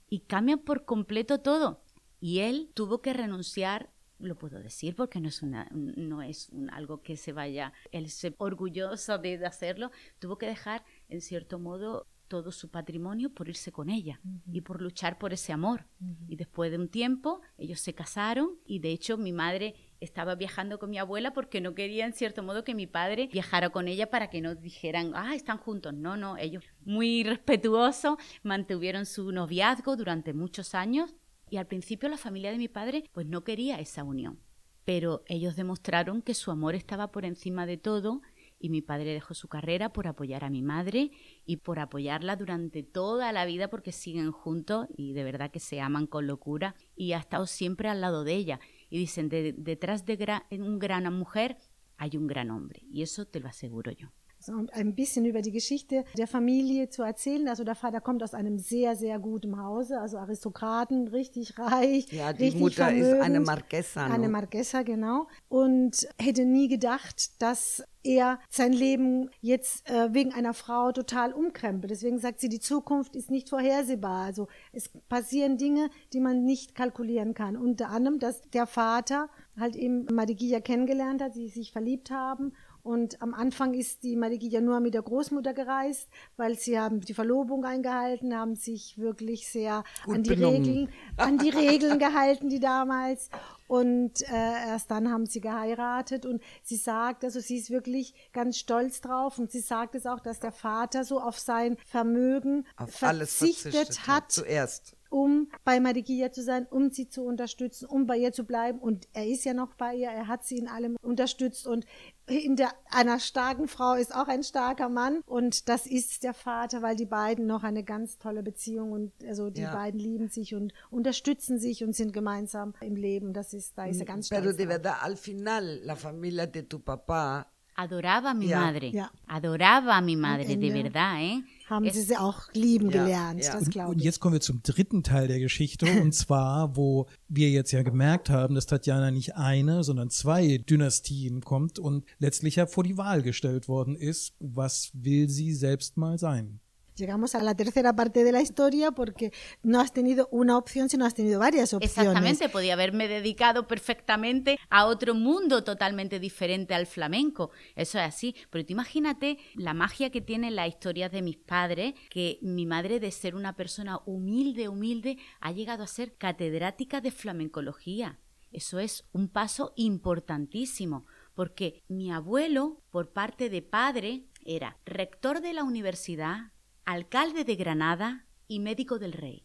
y 0.08 0.20
cambia 0.20 0.56
por 0.56 0.85
completo 0.85 1.40
todo. 1.40 1.85
Y 2.18 2.40
él 2.40 2.70
tuvo 2.74 3.00
que 3.00 3.12
renunciar 3.12 3.91
lo 4.22 4.37
puedo 4.37 4.58
decir 4.61 4.94
porque 4.96 5.20
no 5.20 5.28
es 5.28 5.42
una 5.42 5.68
no 5.72 6.22
es 6.22 6.48
un- 6.50 6.70
algo 6.70 7.02
que 7.02 7.16
se 7.16 7.32
vaya 7.32 7.72
él 7.90 8.08
se 8.11 8.35
orgulloso 8.38 9.18
de, 9.18 9.38
de 9.38 9.46
hacerlo 9.46 9.90
tuvo 10.18 10.38
que 10.38 10.46
dejar 10.46 10.85
en 11.08 11.20
cierto 11.20 11.58
modo 11.58 12.06
todo 12.28 12.50
su 12.50 12.70
patrimonio 12.70 13.28
por 13.35 13.48
irse 13.50 13.72
con 13.72 13.90
ella 13.90 14.18
y 14.50 14.62
por 14.62 14.80
luchar 14.80 15.18
por 15.18 15.35
ese 15.35 15.52
amor. 15.52 15.85
Y 16.28 16.37
después 16.37 16.70
de 16.70 16.78
un 16.78 16.88
tiempo 16.88 17.42
ellos 17.58 17.78
se 17.80 17.92
casaron 17.94 18.52
y 18.64 18.78
de 18.78 18.90
hecho 18.90 19.18
mi 19.18 19.32
madre 19.32 19.74
estaba 20.00 20.35
viajando 20.35 20.78
con 20.78 20.88
mi 20.88 20.96
abuela 20.98 21.35
porque 21.35 21.61
no 21.61 21.74
quería 21.74 22.06
en 22.06 22.14
cierto 22.14 22.42
modo 22.42 22.64
que 22.64 22.74
mi 22.74 22.87
padre 22.87 23.28
viajara 23.30 23.68
con 23.68 23.87
ella 23.87 24.08
para 24.08 24.30
que 24.30 24.40
no 24.40 24.54
dijeran 24.54 25.12
ah 25.14 25.35
están 25.35 25.58
juntos 25.58 25.92
no 25.92 26.16
no 26.16 26.38
ellos 26.38 26.64
muy 26.87 27.22
respetuosos 27.22 28.16
mantuvieron 28.42 29.04
su 29.04 29.30
noviazgo 29.30 29.96
durante 29.96 30.32
muchos 30.32 30.74
años 30.74 31.14
y 31.52 31.58
al 31.58 31.66
principio 31.66 32.08
la 32.08 32.16
familia 32.16 32.50
de 32.50 32.56
mi 32.56 32.68
padre 32.68 33.04
pues 33.12 33.26
no 33.26 33.44
quería 33.44 33.78
esa 33.78 34.04
unión. 34.04 34.40
Pero 34.86 35.22
ellos 35.26 35.54
demostraron 35.54 36.22
que 36.22 36.32
su 36.32 36.50
amor 36.50 36.74
estaba 36.74 37.12
por 37.12 37.26
encima 37.26 37.66
de 37.66 37.76
todo 37.76 38.22
y 38.58 38.70
mi 38.70 38.80
padre 38.80 39.12
dejó 39.12 39.34
su 39.34 39.48
carrera 39.48 39.92
por 39.92 40.06
apoyar 40.06 40.44
a 40.44 40.50
mi 40.50 40.62
madre 40.62 41.10
y 41.44 41.58
por 41.58 41.78
apoyarla 41.78 42.36
durante 42.36 42.82
toda 42.82 43.32
la 43.32 43.44
vida 43.44 43.68
porque 43.68 43.92
siguen 43.92 44.32
juntos 44.32 44.86
y 44.96 45.12
de 45.12 45.24
verdad 45.24 45.50
que 45.50 45.60
se 45.60 45.80
aman 45.82 46.06
con 46.06 46.26
locura 46.26 46.74
y 46.96 47.12
ha 47.12 47.18
estado 47.18 47.46
siempre 47.46 47.90
al 47.90 48.00
lado 48.00 48.24
de 48.24 48.34
ella. 48.34 48.58
Y 48.88 48.98
dicen, 48.98 49.28
"De- 49.28 49.52
detrás 49.52 50.06
de 50.06 50.18
gra- 50.18 50.46
un 50.50 50.78
gran 50.78 51.04
mujer 51.12 51.58
hay 51.98 52.16
un 52.16 52.26
gran 52.26 52.50
hombre 52.50 52.80
y 52.90 53.02
eso 53.02 53.26
te 53.26 53.40
lo 53.40 53.48
aseguro 53.48 53.92
yo. 53.92 54.08
So, 54.42 54.52
um 54.52 54.68
ein 54.72 54.94
bisschen 54.96 55.24
über 55.24 55.40
die 55.40 55.52
Geschichte 55.52 56.05
der 56.18 56.26
Familie 56.26 56.88
zu 56.88 57.02
erzählen. 57.02 57.46
Also 57.48 57.62
der 57.62 57.76
Vater 57.76 58.00
kommt 58.00 58.22
aus 58.24 58.35
einem 58.35 58.59
sehr, 58.59 58.96
sehr 58.96 59.20
guten 59.20 59.62
Hause, 59.62 60.00
also 60.00 60.18
Aristokraten, 60.18 61.07
richtig 61.09 61.59
reich. 61.59 62.11
Ja, 62.12 62.33
die 62.33 62.50
Mutter 62.50 62.92
ist 62.92 63.05
eine 63.07 63.14
vermögend. 63.14 63.46
Marquesa, 63.46 64.05
Eine 64.07 64.18
ne? 64.24 64.28
Marquesa, 64.28 64.83
genau. 64.83 65.28
Und 65.48 66.09
hätte 66.18 66.44
nie 66.44 66.66
gedacht, 66.66 67.40
dass 67.40 67.85
er 68.02 68.40
sein 68.48 68.72
Leben 68.72 69.31
jetzt 69.40 69.88
äh, 69.88 70.12
wegen 70.12 70.33
einer 70.33 70.55
Frau 70.55 70.90
total 70.90 71.33
umkrempelt. 71.33 71.90
Deswegen 71.90 72.18
sagt 72.18 72.40
sie, 72.40 72.48
die 72.48 72.59
Zukunft 72.59 73.14
ist 73.14 73.31
nicht 73.31 73.48
vorhersehbar. 73.48 74.24
Also 74.24 74.48
es 74.72 74.88
passieren 75.09 75.57
Dinge, 75.57 75.88
die 76.12 76.20
man 76.20 76.44
nicht 76.44 76.74
kalkulieren 76.74 77.35
kann. 77.35 77.57
Unter 77.57 77.90
anderem, 77.90 78.18
dass 78.18 78.42
der 78.50 78.66
Vater 78.66 79.28
halt 79.57 79.76
eben 79.76 80.07
Madigia 80.12 80.61
kennengelernt 80.61 81.22
hat, 81.22 81.35
sie 81.35 81.48
sich 81.48 81.70
verliebt 81.70 82.11
haben 82.11 82.52
und 82.82 83.22
am 83.22 83.32
Anfang 83.32 83.74
ist 83.74 84.02
die 84.02 84.16
Madigia 84.16 84.60
nur 84.60 84.80
mit 84.80 84.94
der 84.94 85.02
Großmutter 85.02 85.54
gereist, 85.54 86.08
weil 86.36 86.58
sie 86.58 86.80
haben 86.80 87.00
die 87.00 87.14
Verlobung 87.14 87.64
eingehalten, 87.64 88.36
haben 88.36 88.56
sich 88.56 88.98
wirklich 88.98 89.48
sehr 89.48 89.84
Gut 90.04 90.16
an 90.16 90.22
die 90.24 90.30
benommen. 90.30 90.64
Regeln, 90.64 90.88
an 91.16 91.38
die 91.38 91.50
Regeln 91.50 91.98
gehalten, 92.00 92.48
die 92.48 92.58
damals. 92.58 93.30
Und 93.68 94.22
äh, 94.22 94.68
erst 94.68 94.90
dann 94.90 95.10
haben 95.10 95.26
sie 95.26 95.40
geheiratet 95.40 96.26
und 96.26 96.42
sie 96.64 96.76
sagt, 96.76 97.22
also 97.22 97.38
sie 97.38 97.56
ist 97.56 97.70
wirklich 97.70 98.14
ganz 98.32 98.58
stolz 98.58 99.00
drauf 99.00 99.38
und 99.38 99.52
sie 99.52 99.60
sagt 99.60 99.94
es 99.94 100.04
auch, 100.04 100.20
dass 100.20 100.40
der 100.40 100.52
Vater 100.52 101.04
so 101.04 101.20
auf 101.20 101.38
sein 101.38 101.76
Vermögen 101.86 102.66
Auf 102.76 103.00
alles 103.02 103.38
verzichtet, 103.38 103.74
verzichtet 103.74 104.06
hat, 104.08 104.32
Zuerst. 104.32 104.96
Um 105.12 105.48
bei 105.64 105.79
Marigia 105.79 106.33
zu 106.33 106.42
sein, 106.42 106.66
um 106.70 106.90
sie 106.90 107.09
zu 107.09 107.22
unterstützen, 107.22 107.87
um 107.87 108.07
bei 108.07 108.16
ihr 108.16 108.33
zu 108.33 108.44
bleiben. 108.44 108.79
Und 108.79 109.07
er 109.12 109.27
ist 109.27 109.44
ja 109.44 109.53
noch 109.55 109.75
bei 109.75 109.94
ihr, 109.94 110.09
er 110.09 110.27
hat 110.27 110.44
sie 110.44 110.57
in 110.57 110.68
allem 110.68 110.96
unterstützt. 111.03 111.66
Und 111.66 111.85
hinter 112.27 112.70
einer 112.90 113.20
starken 113.20 113.68
Frau 113.68 113.92
ist 113.94 114.14
auch 114.14 114.29
ein 114.29 114.42
starker 114.42 114.88
Mann. 114.88 115.20
Und 115.27 115.68
das 115.68 115.87
ist 115.87 116.22
der 116.25 116.33
Vater, 116.35 116.81
weil 116.83 116.96
die 116.96 117.05
beiden 117.07 117.46
noch 117.46 117.62
eine 117.62 117.85
ganz 117.85 118.18
tolle 118.18 118.42
Beziehung 118.42 118.92
und 118.92 119.12
also 119.29 119.51
die 119.51 119.61
Ja. 119.61 119.75
beiden 119.75 120.01
lieben 120.01 120.29
sich 120.29 120.55
und 120.55 120.72
unterstützen 120.90 121.59
sich 121.59 121.85
und 121.85 121.94
sind 121.94 122.12
gemeinsam 122.12 122.72
im 122.81 122.96
Leben. 122.96 123.33
Das 123.35 123.53
ist, 123.53 123.77
da 123.77 123.85
ist 123.87 124.01
er 124.01 124.07
ganz 124.07 124.29
Pero 124.31 124.42
stolz 124.42 124.57
de 124.57 124.66
verdad, 124.66 124.96
al 125.03 125.16
final, 125.16 125.81
la 125.85 125.94
familia 125.96 126.46
de 126.46 126.62
tu 126.62 126.79
papá 126.79 127.46
Adoraba 127.75 128.31
a 128.31 128.35
mi 128.35 128.48
Ya. 128.48 128.61
madre, 128.61 128.90
Ya. 128.92 129.11
adoraba 129.27 129.96
a 129.96 130.01
mi 130.03 130.14
madre, 130.14 130.57
de 130.59 130.70
verdad, 130.70 131.16
¿eh? 131.22 131.42
Haben 131.72 131.87
Es- 131.87 131.94
sie 131.94 132.02
sie 132.02 132.16
auch 132.16 132.52
lieben 132.54 132.90
Ja, 132.90 133.04
gelernt, 133.04 133.44
ja. 133.44 133.58
das 133.58 133.70
glaube 133.70 133.90
Und 133.92 133.98
ich. 133.98 134.04
jetzt 134.04 134.20
kommen 134.20 134.35
wir 134.35 134.40
zum 134.40 134.62
dritten 134.62 135.02
Teil 135.02 135.26
der 135.28 135.38
Geschichte, 135.38 135.87
und 136.02 136.12
zwar, 136.14 136.76
wo 136.76 137.06
wir 137.28 137.50
jetzt 137.50 137.72
ja 137.72 137.82
gemerkt 137.82 138.28
haben, 138.30 138.54
dass 138.54 138.66
Tatjana 138.66 139.11
nicht 139.11 139.37
eine, 139.37 139.82
sondern 139.85 140.11
zwei 140.11 140.58
Dynastien 140.58 141.40
kommt 141.40 141.78
und 141.78 142.04
letztlich 142.18 142.56
ja 142.56 142.66
vor 142.66 142.85
die 142.85 142.98
Wahl 142.98 143.22
gestellt 143.22 143.68
worden 143.68 143.96
ist, 143.96 144.35
was 144.38 144.90
will 144.94 145.28
sie 145.28 145.54
selbst 145.54 145.96
mal 145.96 146.18
sein? 146.18 146.61
Llegamos 147.02 147.34
a 147.34 147.42
la 147.42 147.56
tercera 147.56 147.96
parte 147.96 148.22
de 148.22 148.30
la 148.30 148.40
historia 148.40 148.92
porque 148.92 149.32
no 149.64 149.80
has 149.80 149.92
tenido 149.92 150.28
una 150.30 150.56
opción, 150.56 150.88
sino 150.88 151.04
has 151.04 151.14
tenido 151.14 151.40
varias 151.40 151.74
opciones. 151.74 151.98
Exactamente, 151.98 152.48
podía 152.48 152.74
haberme 152.74 153.08
dedicado 153.08 153.66
perfectamente 153.66 154.56
a 154.70 154.86
otro 154.86 155.12
mundo 155.12 155.64
totalmente 155.64 156.20
diferente 156.20 156.74
al 156.74 156.86
flamenco. 156.86 157.50
Eso 157.74 157.98
es 157.98 158.04
así. 158.04 158.36
Pero 158.50 158.64
tú 158.64 158.72
imagínate 158.74 159.38
la 159.56 159.74
magia 159.74 160.10
que 160.10 160.20
tienen 160.20 160.54
las 160.54 160.68
historias 160.68 161.10
de 161.10 161.22
mis 161.22 161.38
padres, 161.38 161.94
que 162.08 162.38
mi 162.40 162.66
madre 162.66 163.00
de 163.00 163.10
ser 163.10 163.34
una 163.34 163.56
persona 163.56 163.98
humilde, 164.06 164.68
humilde, 164.68 165.18
ha 165.40 165.50
llegado 165.50 165.82
a 165.82 165.88
ser 165.88 166.14
catedrática 166.14 167.00
de 167.00 167.10
flamencología. 167.10 168.20
Eso 168.52 168.78
es 168.78 169.08
un 169.10 169.26
paso 169.26 169.72
importantísimo, 169.74 171.04
porque 171.34 171.82
mi 171.88 172.12
abuelo, 172.12 172.80
por 172.90 173.12
parte 173.12 173.50
de 173.50 173.62
padre, 173.62 174.28
era 174.44 174.78
rector 174.84 175.40
de 175.40 175.52
la 175.52 175.64
universidad, 175.64 176.51
alcalde 176.84 177.44
de 177.44 177.56
Granada 177.56 178.24
y 178.48 178.58
médico 178.60 178.98
del 178.98 179.12
rey. 179.12 179.44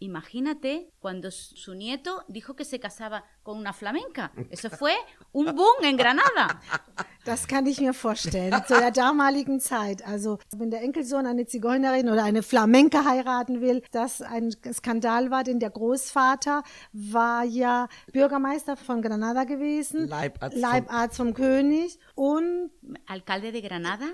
Imagínate 0.00 0.92
cuando 1.00 1.32
su 1.32 1.74
nieto 1.74 2.22
dijo 2.28 2.54
que 2.54 2.64
se 2.64 2.78
casaba 2.78 3.24
con 3.42 3.58
una 3.58 3.72
flamenca. 3.72 4.30
Eso 4.48 4.70
fue 4.70 4.92
un 5.32 5.46
boom 5.46 5.82
en 5.82 5.96
Granada. 5.96 6.60
Das 7.24 7.48
kann 7.48 7.66
ich 7.66 7.80
mir 7.80 7.92
vorstellen, 7.92 8.52
zu 8.68 8.74
der 8.78 8.92
damaligen 8.92 9.58
Zeit. 9.58 10.06
Also, 10.06 10.38
wenn 10.56 10.70
der 10.70 10.82
Enkelsohn 10.82 11.26
eine 11.26 11.46
Zigeunerin 11.46 12.08
oder 12.08 12.22
eine 12.22 12.44
Flamenca 12.44 13.04
heiraten 13.04 13.60
will, 13.60 13.82
das 13.90 14.22
ein 14.22 14.52
Skandal 14.72 15.32
war, 15.32 15.42
denn 15.42 15.58
der 15.58 15.70
Großvater 15.70 16.62
war 16.92 17.42
ja 17.44 17.88
Bürgermeister 18.12 18.76
von 18.76 19.02
Granada 19.02 19.42
gewesen, 19.44 20.06
Leibarzt 20.06 20.54
vom- 20.56 20.62
Leibarzt 20.70 21.16
vom 21.16 21.34
König 21.34 21.98
und 22.14 22.70
Alcalde 23.06 23.50
de 23.50 23.62
Granada, 23.62 24.06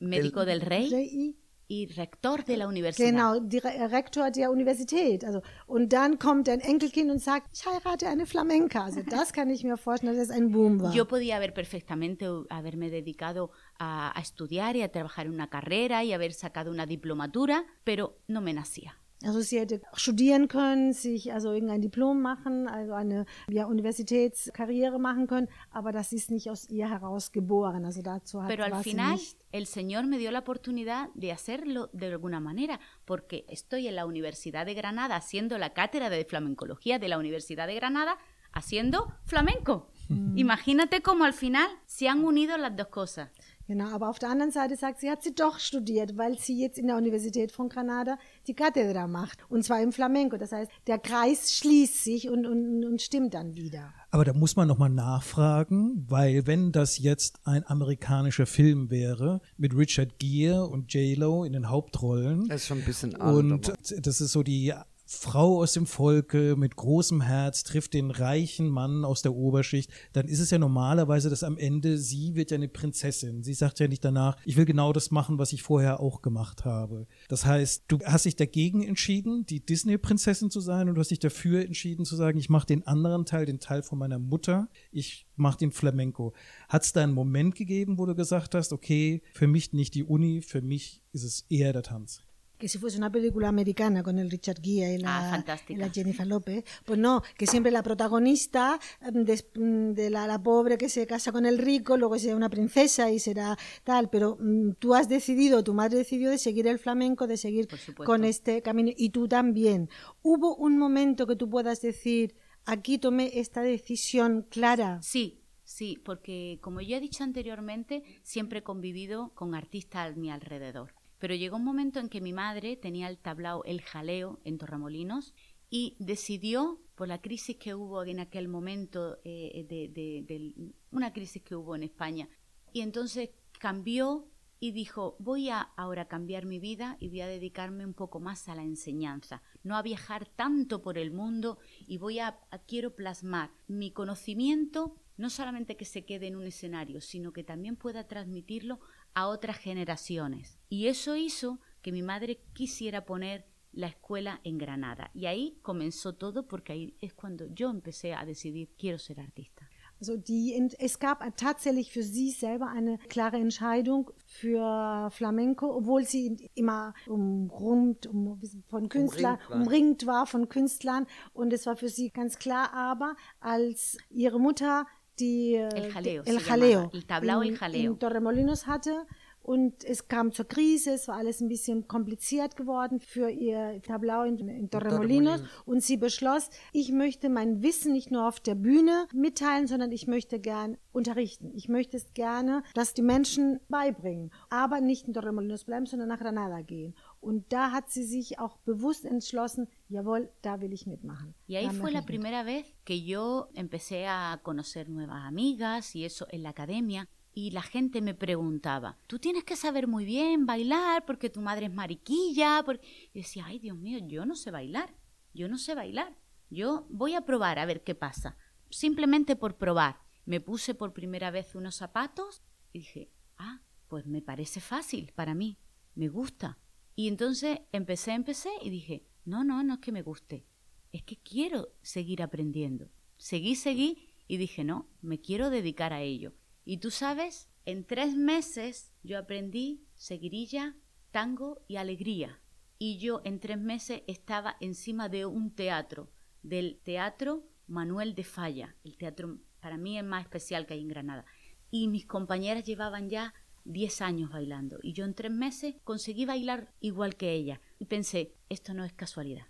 médico 0.00 0.46
del 0.46 0.62
rey 0.62 1.36
y 1.70 1.86
rector 1.86 2.44
de 2.44 2.56
la 2.56 2.66
universidad. 2.66 3.06
Genau, 3.10 3.38
Dire- 3.40 3.88
Rektor 3.90 4.30
der 4.32 4.50
Universität. 4.50 5.24
Also, 5.24 5.40
und 5.66 5.92
dann 5.92 6.18
kommt 6.18 6.48
ein 6.48 6.58
Enkelkind 6.60 7.10
und 7.10 7.20
sagt, 7.22 7.46
ich 7.54 7.64
heirate 7.64 8.08
eine 8.08 8.26
Flamenca. 8.26 8.84
Also 8.84 9.02
das 9.08 9.32
kann 9.32 9.48
ich 9.50 9.62
mir 9.62 9.76
vorstellen, 9.76 10.14
dass 10.16 10.24
es 10.28 10.30
ein 10.30 10.50
Boom 10.50 10.80
war. 10.82 10.92
Yo 10.92 11.04
podía 11.06 11.36
haber 11.36 11.54
perfectamente 11.54 12.26
haberme 12.50 12.90
dedicado 12.90 13.50
a, 13.78 14.10
a 14.18 14.20
estudiar 14.20 14.74
y 14.74 14.82
a 14.82 14.90
trabajar 14.90 15.26
en 15.26 15.32
una 15.34 15.48
carrera 15.48 16.02
y 16.02 16.12
haber 16.12 16.32
sacado 16.32 16.70
una 16.72 16.86
diplomatura, 16.86 17.64
pero 17.84 18.18
no 18.26 18.40
me 18.40 18.52
nacía. 18.52 18.96
Also 19.22 19.40
sie 19.40 19.60
hätte 19.60 19.82
studieren 19.92 20.48
können, 20.48 20.94
sich 20.94 21.32
also 21.32 21.52
irgendein 21.52 21.82
Diplom 21.82 22.22
machen, 22.22 22.66
also 22.68 22.94
eine 22.94 23.26
ja, 23.48 23.66
Universitätskarriere 23.66 24.98
machen 24.98 25.26
können, 25.26 25.48
aber 25.70 25.92
das 25.92 26.12
ist 26.12 26.30
nicht 26.30 26.48
aus 26.48 26.70
ihr 26.70 26.88
heraus 26.88 27.30
geboren. 27.30 27.84
Also 27.84 28.00
dazu 28.00 28.42
hat 28.42 28.48
Pero 28.48 28.64
al 28.64 28.82
final 28.82 29.12
nicht. 29.12 29.36
el 29.52 29.66
Señor 29.66 30.06
me 30.06 30.16
dio 30.16 30.30
la 30.30 30.38
oportunidad 30.38 31.08
de 31.14 31.32
hacerlo 31.32 31.90
de 31.92 32.06
alguna 32.06 32.40
manera, 32.40 32.80
porque 33.04 33.44
estoy 33.48 33.88
en 33.88 33.96
la 33.96 34.06
Universidad 34.06 34.64
de 34.64 34.72
Granada 34.74 35.16
haciendo 35.16 35.58
la 35.58 35.74
cátedra 35.74 36.08
de 36.08 36.24
flamencología 36.24 36.98
de 36.98 37.08
la 37.08 37.18
Universidad 37.18 37.66
de 37.66 37.74
Granada 37.74 38.16
haciendo 38.52 39.12
flamenco. 39.24 39.90
Imagínate 40.34 41.02
cómo 41.02 41.24
al 41.24 41.32
final 41.32 41.68
se 41.86 42.08
han 42.08 42.24
unido 42.24 42.56
las 42.56 42.74
dos 42.74 42.88
cosas. 42.88 43.30
Genau, 43.70 43.90
aber 43.94 44.10
auf 44.10 44.18
der 44.18 44.30
anderen 44.30 44.50
Seite 44.50 44.74
sagt 44.76 44.98
sie, 44.98 45.08
hat 45.08 45.22
sie 45.22 45.32
doch 45.32 45.60
studiert, 45.60 46.16
weil 46.16 46.36
sie 46.36 46.60
jetzt 46.60 46.76
in 46.76 46.88
der 46.88 46.96
Universität 46.96 47.52
von 47.52 47.68
Granada 47.68 48.18
die 48.48 48.54
Cátedra 48.56 49.06
macht. 49.06 49.38
Und 49.48 49.62
zwar 49.64 49.80
im 49.80 49.92
Flamenco. 49.92 50.36
Das 50.38 50.50
heißt, 50.50 50.68
der 50.88 50.98
Kreis 50.98 51.52
schließt 51.52 52.02
sich 52.02 52.28
und, 52.28 52.46
und, 52.46 52.84
und 52.84 53.00
stimmt 53.00 53.32
dann 53.34 53.54
wieder. 53.54 53.94
Aber 54.10 54.24
da 54.24 54.32
muss 54.32 54.56
man 54.56 54.66
nochmal 54.66 54.90
nachfragen, 54.90 56.04
weil 56.08 56.48
wenn 56.48 56.72
das 56.72 56.98
jetzt 56.98 57.38
ein 57.44 57.64
amerikanischer 57.64 58.46
Film 58.46 58.90
wäre, 58.90 59.40
mit 59.56 59.72
Richard 59.76 60.18
Gere 60.18 60.66
und 60.66 60.92
J-Lo 60.92 61.44
in 61.44 61.52
den 61.52 61.68
Hauptrollen. 61.70 62.48
Das 62.48 62.62
ist 62.62 62.66
schon 62.66 62.78
ein 62.78 62.84
bisschen 62.84 63.14
alt, 63.20 63.36
Und 63.36 63.68
aber- 63.68 63.78
das 64.00 64.20
ist 64.20 64.32
so 64.32 64.42
die 64.42 64.74
Frau 65.12 65.60
aus 65.60 65.72
dem 65.72 65.86
Volke 65.86 66.54
mit 66.56 66.76
großem 66.76 67.20
Herz 67.20 67.64
trifft 67.64 67.94
den 67.94 68.12
reichen 68.12 68.68
Mann 68.68 69.04
aus 69.04 69.22
der 69.22 69.34
Oberschicht, 69.34 69.90
dann 70.12 70.28
ist 70.28 70.38
es 70.38 70.50
ja 70.50 70.58
normalerweise, 70.58 71.28
dass 71.28 71.42
am 71.42 71.58
Ende 71.58 71.98
sie 71.98 72.36
wird 72.36 72.52
ja 72.52 72.54
eine 72.54 72.68
Prinzessin. 72.68 73.42
Sie 73.42 73.54
sagt 73.54 73.80
ja 73.80 73.88
nicht 73.88 74.04
danach, 74.04 74.36
ich 74.44 74.56
will 74.56 74.66
genau 74.66 74.92
das 74.92 75.10
machen, 75.10 75.38
was 75.38 75.52
ich 75.52 75.64
vorher 75.64 75.98
auch 75.98 76.22
gemacht 76.22 76.64
habe. 76.64 77.08
Das 77.28 77.44
heißt, 77.44 77.86
du 77.88 77.98
hast 78.04 78.24
dich 78.24 78.36
dagegen 78.36 78.84
entschieden, 78.84 79.44
die 79.46 79.58
Disney-Prinzessin 79.58 80.48
zu 80.48 80.60
sein 80.60 80.88
und 80.88 80.94
du 80.94 81.00
hast 81.00 81.10
dich 81.10 81.18
dafür 81.18 81.64
entschieden 81.64 82.04
zu 82.04 82.14
sagen, 82.14 82.38
ich 82.38 82.48
mache 82.48 82.68
den 82.68 82.86
anderen 82.86 83.26
Teil, 83.26 83.46
den 83.46 83.58
Teil 83.58 83.82
von 83.82 83.98
meiner 83.98 84.20
Mutter, 84.20 84.68
ich 84.92 85.26
mache 85.34 85.58
den 85.58 85.72
Flamenco. 85.72 86.34
Hat 86.68 86.84
es 86.84 86.92
da 86.92 87.02
einen 87.02 87.14
Moment 87.14 87.56
gegeben, 87.56 87.98
wo 87.98 88.06
du 88.06 88.14
gesagt 88.14 88.54
hast, 88.54 88.72
okay, 88.72 89.22
für 89.34 89.48
mich 89.48 89.72
nicht 89.72 89.96
die 89.96 90.04
Uni, 90.04 90.40
für 90.40 90.62
mich 90.62 91.02
ist 91.10 91.24
es 91.24 91.46
eher 91.48 91.72
der 91.72 91.82
Tanz? 91.82 92.22
Que 92.60 92.68
si 92.68 92.78
fuese 92.78 92.98
una 92.98 93.10
película 93.10 93.48
americana 93.48 94.02
con 94.02 94.18
el 94.18 94.30
Richard 94.30 94.60
Gere 94.62 94.94
y 94.94 94.98
la, 94.98 95.28
Ah, 95.28 95.30
fantástica. 95.30 95.72
y 95.72 95.76
la 95.76 95.88
Jennifer 95.90 96.26
López, 96.26 96.62
pues 96.84 96.98
no, 96.98 97.22
que 97.36 97.46
siempre 97.46 97.72
la 97.72 97.82
protagonista 97.82 98.78
des- 99.12 99.46
mm, 99.56 99.92
de 99.92 100.10
la, 100.10 100.26
la 100.26 100.40
pobre 100.42 100.76
que 100.78 100.88
se 100.88 101.06
casa 101.06 101.32
con 101.32 101.46
el 101.46 101.58
rico, 101.58 101.96
luego 101.96 102.18
será 102.18 102.36
una 102.36 102.50
princesa 102.50 103.10
y 103.10 103.18
será 103.18 103.56
tal, 103.82 104.10
pero 104.10 104.36
mm, 104.38 104.72
tú 104.78 104.94
has 104.94 105.08
decidido, 105.08 105.64
tu 105.64 105.72
madre 105.74 105.98
decidió 105.98 106.30
de 106.30 106.38
seguir 106.38 106.66
el 106.66 106.78
flamenco, 106.78 107.26
de 107.26 107.36
seguir 107.38 107.66
con 108.04 108.24
este 108.24 108.60
camino 108.62 108.90
y 108.96 109.08
tú 109.10 109.26
también. 109.26 109.88
¿Hubo 110.22 110.54
un 110.56 110.76
momento 110.78 111.26
que 111.26 111.36
tú 111.36 111.48
puedas 111.48 111.80
decir, 111.80 112.34
aquí 112.66 112.98
tomé 112.98 113.30
esta 113.40 113.62
decisión 113.62 114.46
clara? 114.50 115.00
Sí, 115.02 115.40
sí, 115.64 115.98
porque 116.04 116.58
como 116.60 116.82
ya 116.82 116.98
he 116.98 117.00
dicho 117.00 117.24
anteriormente, 117.24 118.02
siempre 118.22 118.58
he 118.58 118.62
convivido 118.62 119.32
con 119.34 119.54
artistas 119.54 120.12
a 120.12 120.16
mi 120.16 120.30
alrededor. 120.30 120.92
Pero 121.20 121.34
llegó 121.36 121.56
un 121.58 121.64
momento 121.64 122.00
en 122.00 122.08
que 122.08 122.20
mi 122.20 122.32
madre 122.32 122.76
tenía 122.76 123.08
el 123.08 123.18
tablao 123.18 123.62
El 123.64 123.82
Jaleo 123.82 124.40
en 124.44 124.58
Torremolinos 124.58 125.34
y 125.70 125.94
decidió, 126.00 126.80
por 126.96 127.06
la 127.06 127.20
crisis 127.20 127.56
que 127.56 127.74
hubo 127.76 128.02
en 128.02 128.18
aquel 128.18 128.48
momento, 128.48 129.18
eh, 129.24 129.64
de, 129.68 130.52
una 130.90 131.12
crisis 131.12 131.42
que 131.42 131.54
hubo 131.54 131.76
en 131.76 131.84
España, 131.84 132.28
y 132.72 132.80
entonces 132.80 133.30
cambió 133.60 134.26
y 134.58 134.72
dijo, 134.72 135.16
voy 135.18 135.48
a 135.48 135.60
ahora 135.60 136.06
cambiar 136.08 136.44
mi 136.44 136.58
vida 136.58 136.96
y 137.00 137.08
voy 137.08 137.20
a 137.22 137.26
dedicarme 137.26 137.86
un 137.86 137.94
poco 137.94 138.20
más 138.20 138.48
a 138.48 138.54
la 138.54 138.62
enseñanza, 138.62 139.42
no 139.62 139.76
a 139.76 139.82
viajar 139.82 140.26
tanto 140.26 140.82
por 140.82 140.98
el 140.98 141.12
mundo 141.12 141.58
y 141.86 141.96
voy 141.96 142.18
a, 142.18 142.38
a- 142.50 142.58
quiero 142.58 142.94
plasmar 142.94 143.50
mi 143.68 143.90
conocimiento 143.90 144.96
no 145.16 145.30
solamente 145.30 145.76
que 145.76 145.84
se 145.84 146.04
quede 146.04 146.26
en 146.28 146.36
un 146.36 146.46
escenario, 146.46 147.00
sino 147.00 147.32
que 147.32 147.44
también 147.44 147.76
pueda 147.76 148.06
transmitirlo 148.06 148.80
a 149.14 149.28
otras 149.28 149.58
generaciones. 149.58 150.58
Y 150.68 150.86
eso 150.86 151.16
hizo 151.16 151.58
que 151.82 151.92
mi 151.92 152.02
madre 152.02 152.42
quisiera 152.52 153.04
poner 153.04 153.46
la 153.72 153.86
escuela 153.86 154.40
en 154.44 154.58
Granada. 154.58 155.10
Y 155.14 155.26
ahí 155.26 155.58
comenzó 155.62 156.14
todo 156.14 156.46
porque 156.46 156.72
ahí 156.72 156.96
es 157.00 157.14
cuando 157.14 157.46
yo 157.54 157.70
empecé 157.70 158.14
a 158.14 158.24
decidir, 158.24 158.70
quiero 158.76 158.98
ser 158.98 159.20
artista. 159.20 159.68
Also 160.00 160.16
die, 160.16 160.54
es 160.78 160.98
gab 160.98 161.36
tatsächlich 161.36 161.92
für 161.92 162.02
sie 162.02 162.30
selber 162.30 162.68
eine 162.68 162.96
klare 163.10 163.36
Entscheidung 163.36 164.10
für 164.24 165.10
Flamenco, 165.10 165.76
obwohl 165.76 166.06
sie 166.06 166.48
immer 166.54 166.94
umrund 167.06 168.06
um, 168.06 168.40
von 168.68 168.88
Künstlern 168.88 169.34
Umringt 169.34 169.50
war. 169.50 169.60
umringt 169.60 170.06
war 170.06 170.26
von 170.26 170.48
Künstlern 170.48 171.06
und 171.34 171.52
es 171.52 171.66
war 171.66 171.76
für 171.76 171.90
sie 171.90 172.08
ganz 172.10 172.38
klar. 172.38 172.72
Aber 172.72 173.14
als 173.40 173.98
ihre 174.08 174.40
Mutter 174.40 174.86
die 175.20 175.54
El 175.56 175.92
Jaleo 175.92 176.22
El 176.26 176.40
Jaleo 176.40 176.90
el 176.92 177.04
tablao 177.06 177.42
El 177.42 177.56
Jaleo. 177.56 177.92
in 177.92 177.98
Torremolinos 177.98 178.66
hatte 178.66 178.94
und 179.42 179.84
es 179.84 180.06
kam 180.08 180.32
zur 180.32 180.46
Krise, 180.46 180.92
es 180.92 181.08
war 181.08 181.16
alles 181.16 181.40
ein 181.40 181.48
bisschen 181.48 181.88
kompliziert 181.88 182.56
geworden 182.56 183.00
für 183.00 183.30
ihr 183.30 183.80
Tablao 183.82 184.24
in, 184.24 184.38
in 184.48 184.70
Torremolinos 184.70 185.42
und 185.64 185.82
sie 185.82 185.96
beschloss, 185.96 186.50
ich 186.72 186.92
möchte 186.92 187.28
mein 187.28 187.62
Wissen 187.62 187.92
nicht 187.92 188.10
nur 188.10 188.28
auf 188.28 188.38
der 188.38 188.54
Bühne 188.54 189.06
mitteilen, 189.12 189.66
sondern 189.66 189.92
ich 189.92 190.06
möchte 190.06 190.38
gern 190.40 190.76
unterrichten. 190.92 191.52
Ich 191.54 191.68
möchte 191.68 191.96
es 191.96 192.12
gerne, 192.14 192.62
dass 192.74 192.94
die 192.94 193.02
Menschen 193.02 193.60
beibringen, 193.68 194.30
aber 194.50 194.80
nicht 194.80 195.08
in 195.08 195.14
Torremolinos 195.14 195.64
bleiben, 195.64 195.86
sondern 195.86 196.08
nach 196.08 196.20
Granada 196.20 196.60
gehen. 196.60 196.94
Und 197.20 197.52
da 197.52 197.72
hat 197.72 197.90
sie 197.90 198.04
sich 198.04 198.38
auch 198.38 198.56
bewusst 198.58 199.04
entschlossen, 199.04 199.68
jawohl, 199.88 200.30
da 200.42 200.60
will 200.60 200.72
ich 200.72 200.86
mitmachen. 200.86 201.34
Y 201.46 201.56
ahí 201.56 201.66
Da 201.66 201.72
fue 201.72 201.90
la 201.90 202.02
primera 202.02 202.44
vez 202.44 202.64
que 202.84 203.02
yo 203.02 203.48
empecé 203.54 204.06
a 204.06 204.40
conocer 204.42 204.88
nuevas 204.88 205.24
amigas 205.26 205.94
y 205.94 206.04
eso 206.04 206.26
en 206.30 206.42
la 206.42 206.50
academia. 206.50 207.08
Y 207.32 207.52
la 207.52 207.62
gente 207.62 208.00
me 208.00 208.14
preguntaba, 208.14 208.98
tú 209.06 209.18
tienes 209.18 209.44
que 209.44 209.56
saber 209.56 209.86
muy 209.86 210.04
bien 210.04 210.46
bailar 210.46 211.04
porque 211.06 211.30
tu 211.30 211.40
madre 211.40 211.66
es 211.66 211.72
mariquilla. 211.72 212.62
Porque... 212.64 212.86
Y 213.12 213.20
decía, 213.20 213.44
ay 213.46 213.58
Dios 213.58 213.76
mío, 213.76 213.98
yo 214.06 214.26
no 214.26 214.34
sé 214.34 214.50
bailar, 214.50 214.94
yo 215.32 215.48
no 215.48 215.58
sé 215.58 215.74
bailar. 215.74 216.16
Yo 216.50 216.86
voy 216.90 217.14
a 217.14 217.24
probar 217.24 217.58
a 217.58 217.66
ver 217.66 217.84
qué 217.84 217.94
pasa. 217.94 218.36
Simplemente 218.70 219.36
por 219.36 219.56
probar. 219.56 220.00
Me 220.24 220.40
puse 220.40 220.74
por 220.74 220.92
primera 220.92 221.30
vez 221.30 221.54
unos 221.54 221.76
zapatos 221.76 222.42
y 222.72 222.80
dije, 222.80 223.10
ah, 223.38 223.62
pues 223.88 224.06
me 224.06 224.22
parece 224.22 224.60
fácil 224.60 225.12
para 225.14 225.34
mí, 225.34 225.58
me 225.94 226.08
gusta. 226.08 226.58
Y 226.94 227.08
entonces 227.08 227.60
empecé, 227.72 228.12
empecé 228.12 228.50
y 228.62 228.70
dije, 228.70 229.06
no, 229.24 229.44
no, 229.44 229.62
no 229.62 229.74
es 229.74 229.80
que 229.80 229.92
me 229.92 230.02
guste, 230.02 230.46
es 230.92 231.02
que 231.02 231.16
quiero 231.16 231.68
seguir 231.82 232.22
aprendiendo. 232.22 232.90
Seguí, 233.16 233.54
seguí 233.56 234.14
y 234.28 234.36
dije, 234.36 234.64
no, 234.64 234.88
me 235.02 235.20
quiero 235.20 235.50
dedicar 235.50 235.92
a 235.92 236.02
ello. 236.02 236.32
Y 236.70 236.76
tú 236.76 236.92
sabes, 236.92 237.48
en 237.66 237.82
tres 237.82 238.14
meses 238.14 238.92
yo 239.02 239.18
aprendí 239.18 239.88
seguirilla, 239.96 240.76
tango 241.10 241.64
y 241.66 241.78
alegría. 241.78 242.40
Y 242.78 242.98
yo 242.98 243.22
en 243.24 243.40
tres 243.40 243.58
meses 243.58 244.02
estaba 244.06 244.56
encima 244.60 245.08
de 245.08 245.26
un 245.26 245.52
teatro, 245.52 246.12
del 246.44 246.78
Teatro 246.84 247.42
Manuel 247.66 248.14
de 248.14 248.22
Falla, 248.22 248.76
el 248.84 248.96
teatro 248.96 249.40
para 249.58 249.78
mí 249.78 249.98
es 249.98 250.04
más 250.04 250.22
especial 250.22 250.64
que 250.64 250.74
hay 250.74 250.82
en 250.82 250.86
Granada. 250.86 251.24
Y 251.72 251.88
mis 251.88 252.06
compañeras 252.06 252.62
llevaban 252.62 253.10
ya 253.10 253.34
10 253.64 254.00
años 254.02 254.30
bailando. 254.30 254.78
Y 254.80 254.92
yo 254.92 255.04
en 255.04 255.14
tres 255.14 255.32
meses 255.32 255.74
conseguí 255.82 256.24
bailar 256.24 256.72
igual 256.78 257.16
que 257.16 257.32
ella. 257.32 257.60
Y 257.80 257.86
pensé, 257.86 258.36
esto 258.48 258.74
no 258.74 258.84
es 258.84 258.92
casualidad. 258.92 259.48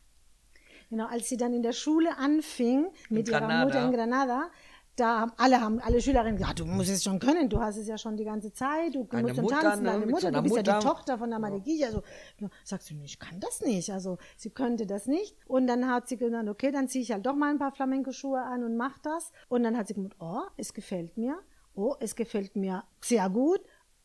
Genau, 0.91 1.07
als 1.07 1.29
sie 1.29 1.37
dann 1.37 1.55
in 1.55 1.63
der 1.63 1.73
Schule 1.73 2.11
anfing 2.19 2.91
mit 3.11 3.29
ihrer 3.29 3.39
Granada. 3.39 3.65
Mutter 3.65 3.85
in 3.85 3.93
Granada, 3.93 4.51
da 5.01 5.21
haben 5.21 5.33
alle 5.37 5.61
haben 5.61 5.81
alle 5.81 6.01
Schülerinnen 6.01 6.37
gesagt, 6.37 6.59
ja, 6.59 6.65
du 6.65 6.71
musst 6.71 6.91
es 6.91 7.03
schon 7.03 7.19
können, 7.19 7.49
du 7.49 7.61
hast 7.61 7.77
es 7.79 7.89
ja 7.89 7.97
schon 7.97 8.17
die 8.17 8.25
ganze 8.25 8.53
Zeit, 8.53 8.95
du 8.95 9.07
Eine 9.11 9.23
musst 9.23 9.37
schon 9.37 9.45
Mutter, 9.45 9.61
tanzen, 9.61 9.83
ne, 9.85 9.91
deine 9.93 10.07
Mutter, 10.07 10.21
so 10.21 10.31
du 10.31 10.43
bist 10.43 10.57
ja 10.57 10.63
die 10.63 10.71
Mutter. 10.71 10.89
Tochter 10.89 11.19
von 11.19 11.31
der 11.31 11.39
Mariquilla. 11.39 11.87
Also 11.87 12.03
sagt 12.65 12.83
sie, 12.83 13.01
ich 13.03 13.19
kann 13.19 13.41
das 13.41 13.63
nicht, 13.63 13.91
also 13.91 14.19
sie 14.37 14.51
könnte 14.51 14.87
das 14.87 15.07
nicht. 15.07 15.37
Und 15.47 15.67
dann 15.67 15.89
hat 15.89 16.09
sie 16.09 16.17
gesagt, 16.17 16.49
okay, 16.49 16.71
dann 16.71 16.89
ziehe 16.89 17.03
ich 17.03 17.13
halt 17.13 17.25
doch 17.25 17.35
mal 17.35 17.51
ein 17.51 17.59
paar 17.59 17.73
Flamenco-Schuhe 17.73 18.43
an 18.43 18.65
und 18.65 18.77
mach 18.77 18.99
das. 18.99 19.33
Und 19.49 19.63
dann 19.63 19.77
hat 19.77 19.89
sie 19.89 19.95
gesagt, 19.95 20.17
oh, 20.21 20.43
es 20.57 20.75
gefällt 20.75 21.17
mir, 21.17 21.39
oh, 21.75 21.95
es 22.01 22.15
gefällt 22.15 22.57
mir 22.57 22.85
sehr 23.01 23.31
gut, 23.31 23.61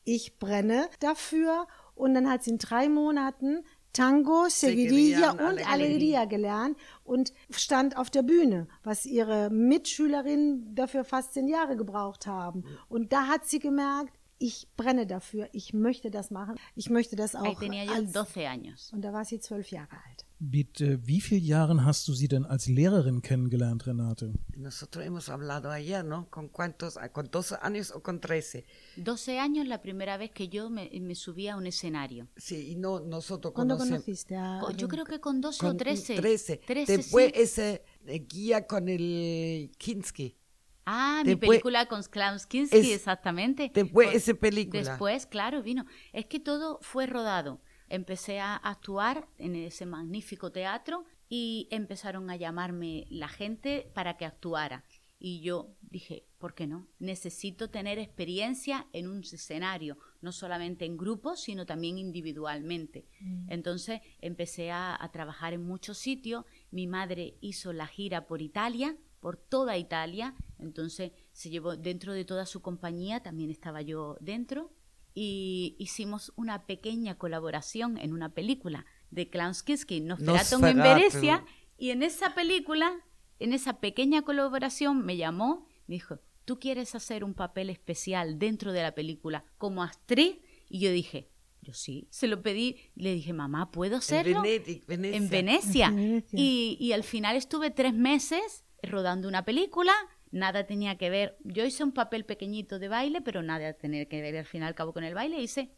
ich 0.06 0.40
brenne 0.40 0.88
dafür. 1.00 1.68
Und 1.96 2.14
dann 2.14 2.30
hat 2.30 2.44
sie 2.44 2.52
in 2.52 2.58
drei 2.58 2.90
Monaten 2.90 3.64
Tango, 3.96 4.48
Seguirilla 4.50 5.32
und 5.32 5.66
Alegría 5.72 6.26
gelernt 6.26 6.78
und 7.06 7.34
stand 7.50 7.96
auf 7.98 8.10
der 8.10 8.24
Bühne, 8.24 8.68
was 8.84 9.06
ihre 9.06 9.50
Mitschülerinnen 9.50 10.76
dafür 10.76 11.06
fast 11.06 11.34
zehn 11.34 11.48
Jahre 11.48 11.78
gebraucht 11.78 12.28
haben. 12.28 12.66
Und 12.90 13.14
da 13.14 13.28
hat 13.28 13.46
sie 13.46 13.60
gemerkt, 13.60 14.14
ich 14.38 14.68
brenne 14.76 15.08
dafür, 15.08 15.48
ich 15.54 15.74
möchte 15.74 16.12
das 16.12 16.30
machen, 16.30 16.56
ich 16.76 16.90
möchte 16.90 17.16
das 17.16 17.36
auch. 17.36 17.58
tenía 17.62 17.86
yo 17.86 17.94
Als, 17.94 18.12
12 18.12 18.36
años. 18.38 18.94
und 18.94 19.02
da 19.02 19.14
war 19.14 19.24
sie 19.24 19.40
zwölf 19.40 19.72
Jahre 19.72 19.96
alt. 20.10 20.25
Mit 20.52 20.80
äh, 20.82 21.00
wie 21.08 21.22
vielen 21.22 21.44
Jahren 21.44 21.86
hast 21.86 22.08
du 22.08 22.14
sie 22.14 22.28
denn 22.28 22.46
als 22.46 22.68
Lehrerin 22.68 23.22
kennengelernt, 23.22 23.88
Renate? 23.88 24.34
Nosotros 24.56 25.04
hemos 25.06 25.30
hablado 25.30 25.72
ayer, 25.72 26.04
¿no? 26.06 26.30
¿Con 26.30 26.50
cuántos? 26.50 26.98
¿Con 27.14 27.30
12 27.32 27.56
años 27.62 27.92
o 27.92 28.04
con 28.04 28.20
13? 28.20 28.66
12 28.98 29.40
años 29.40 29.66
la 29.68 29.82
primera 29.82 30.18
vez 30.18 30.32
que 30.32 30.48
yo 30.50 30.70
me, 30.70 30.90
me 31.02 31.16
subí 31.16 31.48
a 31.48 31.56
un 31.56 31.66
escenario. 31.68 32.28
Sí, 32.38 32.72
y 32.72 32.76
no, 32.76 33.00
nosotros 33.00 33.54
¿Cuándo 33.54 33.76
conocemos. 33.76 34.04
conociste 34.04 34.36
a 34.36 34.62
Yo 34.76 34.88
creo 34.88 35.06
que 35.06 35.20
con 35.20 35.42
12 35.42 35.60
Con 35.60 35.70
o 35.76 35.78
13. 35.78 36.16
13. 36.16 36.58
13, 36.58 36.98
Después 36.98 37.32
sí. 37.34 37.42
ese 37.42 37.84
eh, 38.06 38.20
guía 38.20 38.68
con 38.68 38.88
el 38.88 39.72
Kinski. 39.78 40.38
Ah, 40.86 41.22
mi 41.26 41.32
Después- 41.32 41.50
película 41.50 41.88
con 41.88 42.04
Klaus 42.04 42.46
Kinski, 42.46 42.78
Es- 42.78 42.88
exactamente. 42.90 43.72
después 43.74 44.10
Con- 44.10 44.18
esa 44.18 44.34
película. 44.36 44.84
Después, 44.84 45.26
claro, 45.26 45.64
vino. 45.64 45.86
Es 46.14 46.28
que 46.28 46.40
todo 46.40 46.78
fue 46.84 47.08
rodado. 47.08 47.60
Empecé 47.90 48.40
a 48.40 48.56
actuar 48.56 49.28
en 49.38 49.56
ese 49.56 49.86
magnífico 49.86 50.52
teatro 50.52 51.06
y 51.30 51.68
empezaron 51.72 52.30
a 52.30 52.36
llamarme 52.36 53.06
la 53.10 53.28
gente 53.28 53.92
para 53.94 54.18
que 54.18 54.26
actuara. 54.26 54.84
Y 55.18 55.42
yo 55.42 55.76
dije, 55.82 56.26
¿por 56.38 56.54
qué 56.54 56.68
no? 56.68 56.88
Necesito 57.00 57.70
tener 57.70 57.98
experiencia 57.98 58.88
en 58.92 59.08
un 59.08 59.22
escenario, 59.22 59.98
no 60.22 60.32
solamente 60.32 60.86
en 60.86 60.98
grupos, 60.98 61.42
sino 61.42 61.66
también 61.66 61.98
individualmente. 61.98 63.08
Mm. 63.22 63.50
Entonces 63.50 64.02
empecé 64.20 64.72
a, 64.72 65.02
a 65.02 65.12
trabajar 65.12 65.54
en 65.54 65.64
muchos 65.64 65.98
sitios. 65.98 66.46
Mi 66.70 66.86
madre 66.86 67.38
hizo 67.40 67.72
la 67.72 67.88
gira 67.88 68.28
por 68.28 68.42
Italia, 68.42 68.98
por 69.20 69.38
toda 69.38 69.78
Italia. 69.78 70.36
Entonces 70.60 71.12
se 71.32 71.50
llevó 71.50 71.78
dentro 71.78 72.14
de 72.14 72.26
toda 72.26 72.46
su 72.46 72.62
compañía, 72.62 73.24
también 73.24 73.50
estaba 73.50 73.82
yo 73.82 74.18
dentro. 74.20 74.72
Y 75.16 75.76
hicimos 75.80 76.34
una 76.36 76.66
pequeña 76.66 77.18
colaboración 77.18 77.98
en 77.98 78.14
una 78.14 78.34
película 78.34 78.86
de 79.12 79.30
Klaus 79.30 79.64
Kinski, 79.64 80.02
Nosferatu 80.02 80.64
en 80.66 80.78
Venecia. 80.78 81.46
Y 81.78 81.90
en 81.90 82.04
esa 82.04 82.36
película, 82.36 82.92
en 83.40 83.54
esa 83.54 83.80
pequeña 83.80 84.22
colaboración, 84.24 85.06
me 85.06 85.18
llamó, 85.18 85.66
me 85.88 85.96
dijo, 85.96 86.20
¿tú 86.44 86.60
quieres 86.60 86.96
hacer 86.96 87.24
un 87.24 87.34
papel 87.34 87.70
especial 87.70 88.38
dentro 88.38 88.72
de 88.74 88.84
la 88.84 88.94
película 88.94 89.46
como 89.58 89.84
actriz? 89.84 90.38
Y 90.70 90.80
yo 90.80 90.92
dije, 90.92 91.30
yo 91.62 91.74
sí, 91.74 92.08
se 92.12 92.28
lo 92.28 92.42
pedí, 92.42 92.78
le 92.96 93.14
dije, 93.14 93.34
mamá, 93.34 93.72
¿puedo 93.72 93.98
hacerlo? 93.98 94.44
En, 94.46 95.30
Venecia. 95.30 95.92
Y, 96.32 96.78
y, 96.80 96.92
al 96.92 97.04
final 97.04 97.36
estuve 97.36 97.72
tres 97.72 97.94
meses 97.94 98.66
rodando 98.84 99.28
una 99.28 99.46
película, 99.46 99.94
nada 100.36 100.66
tenía 100.66 100.98
que 100.98 101.10
ver, 101.10 101.38
yo 101.46 101.66
hice 101.66 101.84
un 101.84 101.94
papel 101.94 102.26
pequeñito 102.26 102.78
de 102.78 102.90
baile, 102.90 103.22
pero 103.22 103.42
nada 103.42 103.74
tenía 103.74 104.06
que 104.06 104.22
ver 104.22 104.36
al 104.36 104.46
fin 104.46 104.62
y 104.62 104.66
al 104.66 104.76
cabo 104.76 104.92
con 104.92 105.06
el 105.06 105.14
baile, 105.14 105.42
hice 105.42 105.72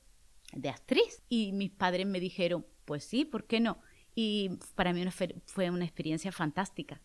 de 0.52 0.70
actriz. 0.70 1.22
Y 1.30 1.52
mis 1.54 1.70
padres 1.70 2.08
me 2.08 2.20
dijeron, 2.20 2.65
pues 2.86 3.04
sí, 3.04 3.24
¿por 3.24 3.46
qué 3.46 3.60
no? 3.60 3.78
Y 4.15 4.58
para 4.74 4.93
mí 4.93 5.06
fue 5.46 5.70
una 5.70 5.86
experiencia 5.86 6.32
fantástica. 6.32 7.00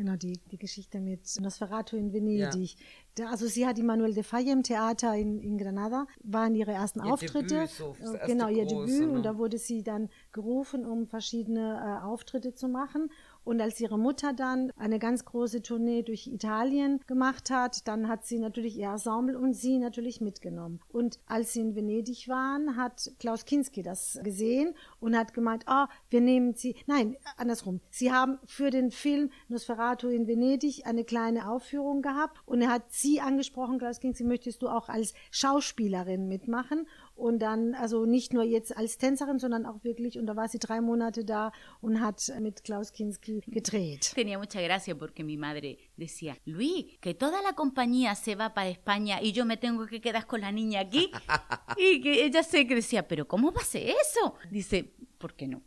Genau, 0.00 0.16
die, 0.16 0.40
die 0.50 0.56
Geschichte 0.56 0.98
mit 0.98 1.20
Nosferatu 1.40 1.96
in 1.96 2.12
Venedig. 2.12 2.70
Ja. 2.70 2.84
Da, 3.16 3.30
also 3.30 3.48
sie 3.48 3.66
hat 3.66 3.78
Immanuel 3.78 4.14
de 4.14 4.22
Falla 4.22 4.52
im 4.52 4.62
Theater 4.62 5.14
in, 5.14 5.40
in 5.40 5.58
Granada, 5.58 6.06
waren 6.22 6.54
ihre 6.54 6.72
ersten 6.72 7.00
ihr 7.00 7.12
Auftritte. 7.12 7.66
Debüt, 7.66 7.70
so 7.70 7.94
genau, 8.24 8.48
ihr 8.48 8.64
große, 8.64 8.86
Debüt. 8.86 9.08
Ne? 9.08 9.12
Und 9.12 9.22
da 9.24 9.36
wurde 9.36 9.58
sie 9.58 9.82
dann 9.82 10.08
gerufen, 10.32 10.86
um 10.86 11.06
verschiedene 11.06 12.00
äh, 12.00 12.04
Auftritte 12.04 12.54
zu 12.54 12.68
machen. 12.68 13.10
Und 13.44 13.60
als 13.60 13.80
ihre 13.80 13.98
Mutter 13.98 14.32
dann 14.32 14.72
eine 14.76 14.98
ganz 14.98 15.24
große 15.24 15.62
Tournee 15.62 16.02
durch 16.02 16.26
Italien 16.26 17.00
gemacht 17.06 17.50
hat, 17.50 17.88
dann 17.88 18.08
hat 18.08 18.26
sie 18.26 18.38
natürlich 18.38 18.76
ihr 18.76 18.90
Ensemble 18.90 19.38
und 19.38 19.54
sie 19.54 19.78
natürlich 19.78 20.20
mitgenommen. 20.20 20.80
Und 20.88 21.18
als 21.26 21.52
sie 21.52 21.60
in 21.60 21.74
Venedig 21.74 22.28
waren, 22.28 22.76
hat 22.76 23.10
Klaus 23.18 23.44
Kinski 23.44 23.82
das 23.82 24.20
gesehen 24.22 24.74
und 25.00 25.16
hat 25.16 25.34
gemeint, 25.34 25.64
oh, 25.68 25.86
wir 26.10 26.20
nehmen 26.20 26.54
sie, 26.54 26.76
nein, 26.86 27.16
andersrum. 27.36 27.80
Sie 27.90 28.12
haben 28.12 28.38
für 28.46 28.70
den 28.70 28.90
Film 28.90 29.30
Nosferatu 29.48 30.08
in 30.08 30.26
Venedig 30.26 30.86
eine 30.86 31.04
kleine 31.04 31.50
Aufführung 31.50 32.02
gehabt 32.02 32.38
und 32.46 32.60
er 32.60 32.70
hat 32.70 32.92
sie 32.92 33.20
angesprochen, 33.20 33.78
Klaus 33.78 34.00
Kinski, 34.00 34.24
möchtest 34.24 34.62
du 34.62 34.68
auch 34.68 34.88
als 34.88 35.14
Schauspielerin 35.30 36.28
mitmachen? 36.28 36.86
Und 37.20 37.38
dann 37.40 37.74
also 37.74 38.06
nicht 38.06 38.32
nur 38.32 38.42
jetzt 38.42 38.76
als 38.76 38.96
Tänzerin, 38.96 39.38
sondern 39.38 39.66
auch 39.66 39.84
wirklich, 39.84 40.18
und 40.18 40.26
da 40.26 40.36
war 40.36 40.48
sie 40.48 40.58
drei 40.58 40.80
Monate 40.80 41.24
da 41.24 41.52
und 41.80 42.00
hat 42.00 42.32
mit 42.40 42.64
Klaus 42.64 42.92
Kinski 42.92 43.42
gedreht. 43.46 44.12
Tenía 44.14 44.38
mucha 44.38 44.60
gracia 44.60 44.96
porque 44.96 45.22
mi 45.22 45.36
madre 45.36 45.78
decía, 45.96 46.36
Luis, 46.46 46.98
que 47.00 47.14
toda 47.14 47.42
la 47.42 47.52
compañía 47.52 48.14
se 48.14 48.34
va 48.34 48.54
para 48.54 48.70
España 48.70 49.20
y 49.22 49.32
yo 49.32 49.44
me 49.44 49.58
tengo 49.58 49.86
que 49.86 50.00
quedar 50.00 50.26
con 50.26 50.40
la 50.40 50.50
niña 50.50 50.80
aquí. 50.80 51.10
y 51.76 52.00
que 52.00 52.24
ella 52.24 52.42
se 52.42 52.64
decía, 52.64 53.06
pero 53.06 53.28
¿cómo 53.28 53.52
va 53.52 53.60
a 53.60 53.64
ser 53.64 53.88
eso? 53.88 54.34
Dice, 54.50 54.94
¿por 55.18 55.34
qué 55.34 55.46
no? 55.46 55.62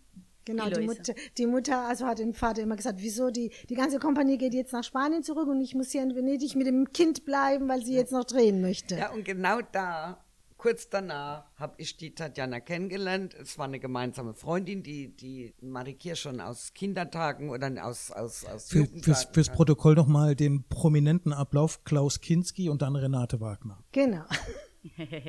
Genau, 0.46 0.70
die 0.70 0.82
Mutter, 0.86 1.16
die 1.38 1.46
Mutter, 1.46 1.78
also 1.88 2.06
hat 2.06 2.20
den 2.20 2.34
Vater 2.34 2.64
immer 2.64 2.76
gesagt, 2.76 3.00
wieso 3.02 3.30
die, 3.30 3.50
die 3.70 3.76
ganze 3.76 3.98
Kompanie 3.98 4.38
geht 4.38 4.54
jetzt 4.54 4.74
nach 4.74 4.84
Spanien 4.84 5.24
zurück 5.24 5.48
und 5.48 5.62
ich 5.62 5.74
muss 5.74 5.92
hier 5.92 6.04
in 6.04 6.16
Venedig 6.16 6.56
mit 6.56 6.68
dem 6.68 6.92
Kind 6.92 7.24
bleiben, 7.24 7.70
weil 7.70 7.82
sie 7.86 7.94
jetzt 7.94 8.12
noch 8.12 8.26
drehen 8.26 8.60
möchte. 8.60 8.98
Ja, 8.98 9.14
und 9.14 9.24
genau 9.24 9.62
da 9.72 10.22
Kurz 10.64 10.88
danach 10.88 11.44
habe 11.58 11.74
ich 11.76 11.98
die 11.98 12.16
Tatjana 12.16 12.62
kennengelernt. 12.62 13.34
Es 13.34 13.58
war 13.58 13.66
eine 13.66 13.82
gemeinsame 13.82 14.34
Freundin, 14.34 14.82
die, 14.82 15.10
die 15.10 15.54
Marikir 15.60 16.16
schon 16.16 16.40
aus 16.40 16.74
Kindertagen 16.74 17.50
oder 17.50 17.70
aus, 17.86 18.12
aus, 18.12 18.46
aus 18.46 18.70
Für, 18.70 18.86
fürs, 18.86 19.26
fürs 19.26 19.50
Protokoll 19.50 19.96
nochmal 19.96 20.38
den 20.38 20.64
prominenten 20.70 21.34
Ablauf 21.34 21.84
Klaus 21.84 22.22
Kinski 22.22 22.70
und 22.70 22.82
dann 22.82 22.96
Renate 22.96 23.42
Wagner. 23.42 23.84
Genau. 23.92 24.24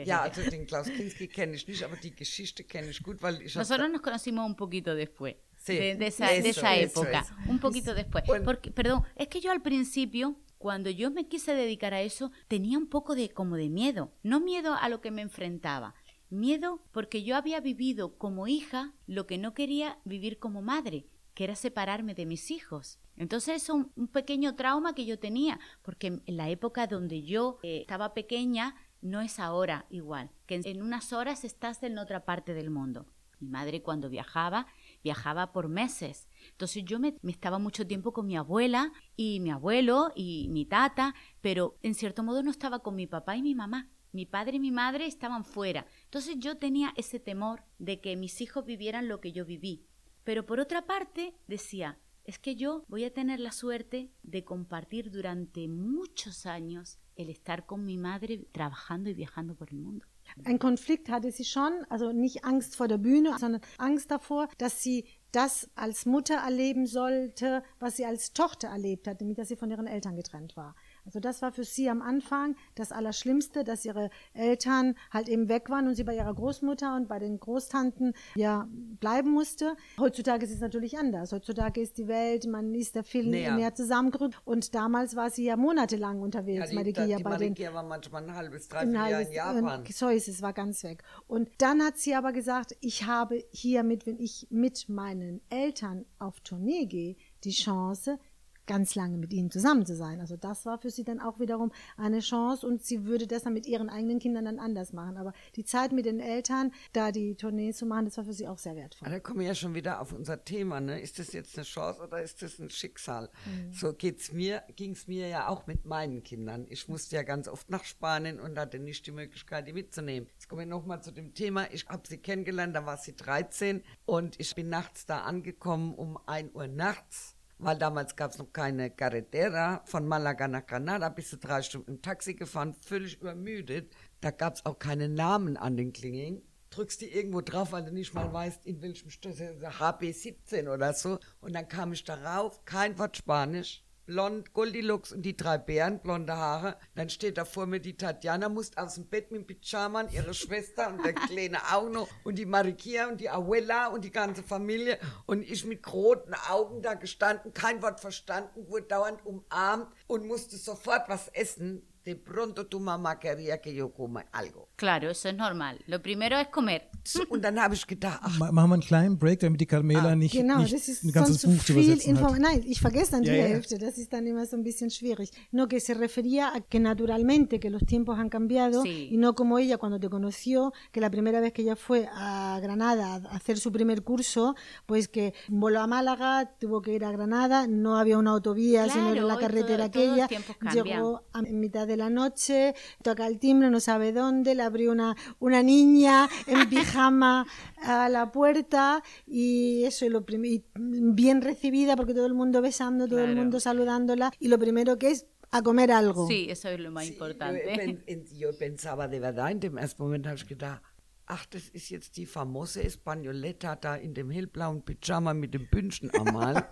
Ja, 0.05 0.23
also 0.23 0.42
den 0.51 0.66
Klaus 0.66 0.88
Kinski 0.88 1.29
kenne 1.29 1.55
ich 1.55 1.68
nicht, 1.68 1.85
aber 1.85 1.94
die 1.94 2.12
Geschichte 2.12 2.64
kenne 2.64 2.88
ich 2.90 3.05
gut, 3.05 3.23
weil 3.23 3.40
ich 3.40 3.55
Nosotros 3.55 3.88
nos 3.88 4.03
conocimos 4.03 4.44
un 4.44 4.57
poquito 4.57 4.97
después. 4.97 5.37
Sí, 5.57 5.75
de, 5.75 5.94
de, 5.94 6.09
esa, 6.09 6.33
eso, 6.33 6.42
de 6.42 6.49
esa 6.51 6.77
época, 6.77 7.20
es. 7.20 7.49
un 7.49 7.61
poquito 7.61 7.94
después. 7.94 8.25
Porque, 8.44 8.73
perdón, 8.73 9.05
es 9.14 9.29
que 9.29 9.40
yo 9.40 9.53
al 9.53 9.62
principio 9.62 10.37
cuando 10.64 10.88
yo 10.88 11.11
me 11.11 11.29
quise 11.29 11.55
dedicar 11.55 11.92
a 11.92 12.00
eso, 12.00 12.33
tenía 12.48 12.79
un 12.79 12.87
poco 12.87 13.14
de 13.14 13.29
como 13.29 13.57
de 13.57 13.68
miedo, 13.68 14.14
no 14.22 14.40
miedo 14.40 14.72
a 14.72 14.88
lo 14.88 15.03
que 15.03 15.11
me 15.11 15.20
enfrentaba, 15.20 15.94
miedo 16.31 16.81
porque 16.90 17.22
yo 17.22 17.37
había 17.37 17.61
vivido 17.61 18.16
como 18.16 18.46
hija 18.46 18.94
lo 19.07 19.27
que 19.27 19.37
no 19.37 19.53
quería 19.53 19.98
vivir 20.07 20.38
como 20.38 20.62
madre, 20.62 21.05
que 21.35 21.44
era 21.44 21.55
separarme 21.55 22.14
de 22.14 22.24
mis 22.24 22.50
hijos. 22.50 22.98
Entonces 23.18 23.64
es 23.64 23.68
un, 23.68 23.90
pequeño 24.11 24.55
trauma 24.55 24.94
que 24.94 25.05
yo 25.05 25.18
tenía, 25.18 25.61
porque 25.83 26.22
en 26.24 26.37
la 26.38 26.48
época 26.48 26.87
donde 26.87 27.22
yo 27.24 27.59
eh, 27.62 27.81
estaba 27.83 28.14
pequeña 28.14 28.74
no 29.03 29.20
es 29.20 29.38
ahora 29.38 29.85
igual, 29.90 30.31
que 30.46 30.62
en 30.64 30.81
unas 30.81 31.12
horas 31.12 31.44
estás 31.44 31.83
en 31.83 31.98
otra 31.98 32.24
parte 32.24 32.55
del 32.55 32.70
mundo. 32.70 33.05
Mi 33.38 33.50
madre 33.50 33.83
cuando 33.83 34.09
viajaba, 34.09 34.66
viajaba 35.05 35.53
por 35.53 35.69
meses 35.69 36.29
entonces 36.51 36.85
yo 36.85 36.99
me, 36.99 37.17
estaba 37.25 37.59
mucho 37.59 37.87
tiempo 37.87 38.12
con 38.12 38.27
mi 38.27 38.37
abuela 38.37 38.93
y 39.17 39.40
mi 39.40 39.51
abuelo 39.51 40.12
y 40.14 40.49
mi 40.51 40.67
tata, 40.67 41.14
pero 41.40 41.79
en 41.83 41.95
cierto 41.95 42.23
modo 42.23 42.43
no 42.43 42.51
estaba 42.51 42.81
con 42.81 42.95
mi 42.95 43.07
papá 43.07 43.37
y 43.37 43.43
mi 43.43 43.55
mamá. 43.55 43.90
Mi 44.12 44.27
padre 44.27 44.57
y 44.57 44.61
mi 44.61 44.71
madre 44.71 45.07
estaban 45.07 45.45
fuera. 45.45 45.87
Entonces 46.05 46.37
yo 46.38 46.59
tenía 46.59 46.93
ese 46.97 47.19
temor 47.19 47.64
de 47.79 48.01
que 48.01 48.17
mis 48.17 48.40
hijos 48.40 48.64
vivieran 48.64 49.09
lo 49.09 49.21
que 49.21 49.33
yo 49.33 49.45
viví. 49.45 49.87
Pero 50.23 50.47
por 50.47 50.61
otra 50.61 50.87
parte 50.87 51.35
decía, 51.49 51.99
es 52.23 52.38
que 52.38 52.55
yo 52.55 52.85
voy 52.88 53.05
a 53.05 53.12
tener 53.12 53.40
la 53.40 53.51
suerte 53.51 54.12
de 54.23 54.45
compartir 54.45 55.11
durante 55.11 55.67
muchos 55.67 56.47
años 56.47 56.99
el 57.17 57.29
estar 57.29 57.67
con 57.67 57.85
mi 57.85 57.99
madre 57.99 58.47
trabajando 58.53 59.11
y 59.11 59.14
viajando 59.14 59.57
por 59.57 59.71
el 59.71 59.81
mundo. 59.81 60.07
Ein 60.44 60.58
Konflikt 60.58 61.08
hatte 61.08 61.30
sie 61.30 61.44
schon, 61.44 61.72
also 61.88 62.12
nicht 62.12 62.44
Angst 62.44 62.76
vor 62.76 62.88
der 62.88 62.98
Bühne, 62.98 63.37
sondern 63.38 63.60
Angst 63.78 64.10
davor, 64.10 64.48
dass 64.58 64.82
sie 64.82 65.06
das 65.32 65.68
als 65.74 66.06
Mutter 66.06 66.37
erleben 66.37 66.87
sollte, 66.87 67.62
was 67.80 67.96
sie 67.96 68.06
als 68.06 68.32
Tochter 68.32 68.68
erlebt 68.68 69.08
hat, 69.08 69.20
nämlich 69.20 69.37
dass 69.37 69.48
sie 69.48 69.56
von 69.56 69.70
ihren 69.70 69.87
Eltern 69.87 70.16
getrennt 70.16 70.56
war. 70.56 70.76
Also 71.05 71.21
das 71.21 71.43
war 71.43 71.53
für 71.53 71.64
sie 71.64 71.90
am 71.90 72.03
Anfang 72.03 72.57
das 72.75 72.93
Allerschlimmste, 72.93 73.64
dass 73.64 73.85
ihre 73.85 74.11
Eltern 74.33 74.95
halt 75.11 75.29
eben 75.29 75.49
weg 75.49 75.69
waren 75.71 75.87
und 75.87 75.95
sie 75.95 76.05
bei 76.05 76.17
ihrer 76.17 76.35
Großmutter 76.35 76.97
und 76.97 77.09
bei 77.09 77.19
den 77.19 77.38
Großtanten 77.38 78.14
ja 78.35 78.69
bleiben 78.71 79.31
musste. 79.31 79.77
Heutzutage 79.99 80.45
ist 80.45 80.53
es 80.53 80.61
natürlich 80.61 80.99
anders. 80.99 81.33
Heutzutage 81.33 81.81
ist 81.81 81.99
die 81.99 82.09
Welt, 82.09 82.47
man 82.47 82.75
ist 82.75 82.95
der 82.95 83.05
viel 83.05 83.27
näher, 83.27 83.55
näher 83.55 83.75
zusammengerückt 83.75 84.40
und 84.45 84.75
damals 84.75 85.14
war 85.17 85.31
sie 85.31 85.45
ja 85.45 85.57
monatelang 85.57 86.21
unterwegs. 86.21 86.73
Ja, 86.73 86.83
die, 86.83 86.93
die 86.93 87.23
bei 87.23 87.31
Marikia 87.31 87.69
den, 87.69 87.75
war 87.75 87.83
manchmal 87.83 88.25
ein 88.25 88.35
halbes, 88.35 88.69
dreiviertel 88.69 89.11
Jahr 89.11 89.21
in 89.21 89.33
Japan. 89.33 89.85
So 89.93 90.09
ist 90.09 90.29
es, 90.29 90.43
war 90.43 90.53
ganz 90.53 90.83
weg. 90.85 91.03
Und 91.27 91.49
dann 91.59 91.83
hat 91.83 91.99
sie 91.99 92.14
aber 92.14 92.33
gesagt, 92.33 92.77
ich 92.81 93.07
habe 93.07 93.45
hiermit, 93.51 94.07
wenn 94.07 94.19
ich 94.19 94.47
mit 94.51 94.88
meinen 94.88 95.40
Eltern 95.51 96.05
auf 96.19 96.40
Tournee 96.40 96.87
gehe, 96.87 97.17
die 97.45 97.51
Chance, 97.51 98.19
ganz 98.66 98.94
lange 98.94 99.18
mit 99.18 99.33
ihnen 99.33 99.50
zusammen 99.50 99.87
zu 99.87 99.96
sein. 99.96 100.20
Also 100.20 100.37
das 100.37 100.66
war 100.66 100.79
für 100.79 100.90
sie 100.90 101.05
dann 101.05 101.20
auch 101.20 101.38
wiederum 101.38 101.72
eine 101.96 102.20
Chance 102.20 102.66
und 102.66 102.83
sie 102.83 103.05
würde 103.05 103.27
das 103.27 103.42
dann 103.44 103.55
mit 103.55 103.66
ihren 103.66 103.88
eigenen 103.88 104.18
Kindern 104.18 104.44
dann 104.44 104.59
anders 104.59 104.92
machen. 104.92 105.16
Aber 105.16 105.33
die 105.57 105.64
Zeit 105.64 105.92
mit 105.92 106.07
den 106.07 106.20
Eltern, 106.20 106.72
da 106.92 107.12
die 107.12 107.35
Tournee 107.35 107.72
zu 107.72 107.87
machen, 107.87 108.07
das 108.07 108.16
war 108.16 108.24
für 108.24 108.33
sie 108.33 108.48
auch 108.48 108.59
sehr 108.59 108.77
wertvoll. 108.77 109.09
Da 109.09 109.20
kommen 109.20 109.40
wir 109.40 109.46
ja 109.46 109.55
schon 109.55 109.74
wieder 109.74 110.00
auf 110.00 110.12
unser 110.12 110.44
Thema. 110.44 110.81
Ne? 110.81 111.00
Ist 111.00 111.18
das 111.18 111.33
jetzt 111.33 111.57
eine 111.57 111.64
Chance 111.64 112.00
oder 112.03 112.22
ist 112.22 112.42
das 112.42 112.59
ein 112.59 112.70
Schicksal? 112.70 113.31
Mhm. 113.46 113.72
So 113.72 113.92
geht's 113.92 114.33
mir, 114.33 114.62
ging's 114.77 115.07
mir 115.07 115.29
ja 115.29 115.48
auch 115.48 115.66
mit 115.66 115.85
meinen 115.85 116.22
Kindern. 116.22 116.66
Ich 116.68 116.88
musste 116.88 117.16
ja 117.16 117.22
ganz 117.22 117.48
oft 117.48 117.70
nach 117.70 117.85
Spanien 117.85 118.40
und 118.40 118.59
hatte 118.59 118.79
nicht 118.79 119.07
die 119.07 119.12
Möglichkeit, 119.12 119.68
die 119.68 119.72
mitzunehmen. 119.72 120.29
Jetzt 120.33 120.48
kommen 120.48 120.61
wir 120.61 120.66
nochmal 120.66 121.03
zu 121.03 121.12
dem 121.12 121.35
Thema. 121.35 121.71
Ich 121.73 121.87
habe 121.87 122.06
sie 122.06 122.19
kennengelernt, 122.19 122.75
da 122.75 122.87
war 122.87 122.96
sie 122.96 123.15
13 123.15 123.83
und 124.06 124.38
ich 124.40 124.54
bin 124.54 124.69
nachts 124.69 125.06
da 125.06 125.23
angekommen 125.23 125.94
um 125.94 126.19
1 126.27 126.54
Uhr 126.54 126.69
nachts 126.69 127.33
weil 127.65 127.79
damals 127.79 128.15
gab 128.15 128.31
es 128.31 128.38
noch 128.38 128.52
keine 128.52 128.90
Carretera. 128.90 129.83
Von 129.87 130.06
Malaga 130.06 130.48
nach 130.48 130.67
Granada 130.67 131.08
bist 131.08 131.33
du 131.33 131.37
drei 131.38 131.62
Stunden 131.62 131.92
im 131.92 132.02
Taxi 132.02 132.35
gefahren, 132.35 132.75
völlig 132.81 133.21
übermüdet. 133.21 133.94
Da 134.21 134.31
gab 134.31 134.54
es 134.54 134.67
auch 134.67 134.79
keine 134.79 135.08
Namen 135.08 135.56
an 135.56 135.77
den 135.77 135.92
Klingeln. 135.92 136.42
Drückst 136.71 137.00
die 137.00 137.12
irgendwo 137.12 137.40
drauf, 137.40 137.73
weil 137.73 137.85
du 137.85 137.92
nicht 137.92 138.15
mal 138.15 138.33
weißt, 138.33 138.67
in 138.67 138.83
welchem 138.83 139.10
Stoß, 139.10 139.38
HB17 139.38 140.73
oder 140.73 140.92
so. 140.92 141.19
Und 141.40 141.54
dann 141.54 141.69
kam 141.69 141.92
ich 141.92 142.04
darauf, 142.04 142.65
kein 142.65 142.98
Wort 142.98 143.17
Spanisch. 143.17 143.83
Blond, 144.07 144.52
Goldilocks 144.52 145.13
und 145.13 145.23
die 145.23 145.37
drei 145.37 145.59
Bären, 145.59 146.00
blonde 146.00 146.37
Haare. 146.37 146.77
Dann 146.94 147.09
steht 147.11 147.38
da 147.38 147.44
vor 147.44 147.67
mir 147.67 147.81
die 147.81 147.96
Tatjana, 147.96 148.48
muss 148.48 148.77
aus 148.77 148.94
dem 148.94 149.07
Bett 149.07 149.31
mit 149.31 149.48
dem 149.48 149.59
Pyjama, 149.59 150.05
ihre 150.11 150.35
Schwester 150.35 150.88
und 150.88 151.05
der 151.05 151.15
Kleine 151.15 151.59
auch 151.73 151.88
noch 151.88 152.09
und 152.25 152.38
die 152.38 152.46
Marikia 152.46 153.09
und 153.09 153.21
die 153.21 153.31
Abuela 153.31 153.88
und 153.88 154.05
die 154.05 154.11
ganze 154.11 154.42
Familie 154.42 154.98
und 155.27 155.42
ich 155.42 155.65
mit 155.65 155.92
roten 155.92 156.35
Augen 156.48 156.83
da 156.83 156.94
gestanden, 156.94 157.52
kein 157.55 157.83
Wort 157.83 158.00
verstanden, 158.00 158.69
wurde 158.69 158.87
dauernd 158.87 159.25
umarmt 159.25 159.88
und 160.07 160.27
musste 160.27 160.57
sofort 160.57 161.09
was 161.09 161.29
essen 161.29 161.83
de 162.05 162.15
pronto 162.15 162.67
tu 162.67 162.81
mamá 162.81 163.19
quería 163.19 163.61
que 163.61 163.73
yo 163.73 163.88
coma 163.92 164.27
algo. 164.33 164.69
Claro, 164.77 165.10
eso 165.10 165.29
es 165.29 165.37
normal. 165.37 165.79
Lo 165.87 166.02
primero 166.02 166.37
es 166.37 166.48
comer. 166.48 166.83
Und 167.29 167.42
dann 167.44 167.60
habe 167.60 167.75
ich 167.75 167.87
gedacht, 167.87 168.18
ach, 168.22 168.38
Ma- 168.38 168.50
Machen 168.50 168.70
wir 168.70 168.75
einen 168.75 168.83
kleinen 168.83 169.18
Break, 169.18 169.40
damit 169.40 169.60
die 169.60 169.66
Carmela 169.66 170.10
Ah, 170.12 170.16
nicht, 170.16 170.33
Genau, 170.35 170.58
nicht 170.58 170.72
das 170.72 170.88
ist 170.88 171.04
ein 171.04 171.12
ganzes 171.12 171.42
sonst 171.42 171.58
Buch 171.58 171.64
zu 171.64 171.72
übersetzen 171.75 172.18
hat. 172.20 172.38
Nein, 172.38 172.62
ich 172.66 172.81
vergesse 172.81 173.12
dann 173.12 173.22
die 173.22 173.29
Ja, 173.29 173.35
ja. 173.37 173.42
Hälfte, 173.44 173.79
das 173.79 173.98
ist 173.98 174.12
dann 174.12 174.27
immer 174.27 174.46
so 174.46 174.56
ein 174.56 174.64
bisschen 174.64 174.90
schwierig. 174.90 175.31
No, 175.52 175.68
que 175.68 175.81
se 175.81 175.92
refería 175.94 176.48
a 176.54 176.60
que 176.60 176.81
naturalmente 176.81 177.60
que 177.60 177.68
los 177.70 177.83
tiempos 177.85 178.18
han 178.18 178.31
cambiado 178.31 178.83
Sí. 178.83 179.10
y 179.12 179.16
no 179.18 179.35
como 179.35 179.58
ella 179.58 179.77
cuando 179.77 180.00
te 180.00 180.08
conoció, 180.08 180.72
que 180.92 181.00
la 181.00 181.10
primera 181.10 181.40
vez 181.40 181.52
que 181.52 181.62
ella 181.62 181.77
fue 181.77 182.08
a 182.12 182.58
Granada 182.62 183.16
a 183.31 183.37
hacer 183.37 183.58
su 183.58 183.70
primer 183.70 184.02
curso, 184.02 184.54
pues 184.87 185.06
que 185.06 185.35
voló 185.48 185.81
a 185.83 185.87
Málaga, 185.87 186.52
tuvo 186.58 186.81
que 186.81 186.94
ir 186.94 187.04
a 187.04 187.12
Granada, 187.12 187.66
no 187.68 187.98
había 187.98 188.16
una 188.18 188.31
autovía, 188.31 188.88
sino 188.88 189.12
Claro, 189.12 189.27
era 189.27 189.35
la 189.35 189.38
carretera 189.38 189.90
todo- 189.90 190.02
aquella, 190.14 190.29
llegó 190.72 191.22
a 191.33 191.42
mitad 191.42 191.87
de 191.87 191.96
la 191.98 192.08
noche, 192.10 192.75
toca 193.02 193.27
el 193.27 193.38
timbre, 193.38 193.70
no 193.70 193.79
sabe 193.79 194.12
dónde, 194.12 194.54
le 194.54 194.63
abrió 194.65 194.90
una, 194.92 195.17
una 195.38 195.62
niña 195.62 196.29
en 196.46 196.69
pijama 196.71 197.46
a 197.83 198.08
la 198.08 198.33
puerta 198.33 199.02
y 199.27 199.85
eso, 199.85 200.04
y 200.06 200.08
lo 200.08 200.25
y 200.29 200.65
bien 200.75 201.40
recibida 201.42 201.96
porque 201.96 202.15
todo 202.15 202.27
el 202.27 202.35
mundo 202.35 202.60
besando, 202.62 203.06
todo 203.06 203.21
el 203.25 203.37
mundo 203.37 203.60
saludándola 203.60 204.33
y 204.40 204.48
lo 204.48 204.58
primero 204.58 204.98
que 204.98 205.10
es 205.10 205.27
a 205.50 205.62
comer 205.62 205.92
algo. 205.92 206.27
Sí, 206.27 206.46
eso 206.50 206.69
es 206.69 206.81
lo 206.81 206.90
más 206.90 207.06
importante. 207.06 208.02
en- 208.06 208.27
yo 208.37 208.50
pensaba 208.58 209.06
de 209.06 209.21
verdad, 209.21 209.50
in 209.50 209.60
dem 209.60 209.79
ersten 209.79 210.04
Moment 210.04 210.27
habe 210.27 210.37
ich 210.37 210.46
gedacht, 210.48 210.83
ach, 211.27 211.46
das 211.46 211.68
ist 211.70 211.88
jetzt 211.90 212.16
die 212.16 212.27
famose 212.27 212.83
Espagnoletta 212.83 213.77
da 213.77 213.96
in 213.96 214.14
dem 214.14 214.31
hellblauen 214.31 214.83
Pyjama 214.83 215.35
mit 215.35 215.54
dem 215.54 215.66
Bündchen 215.68 216.10
am 216.14 216.37
Hals. 216.38 216.62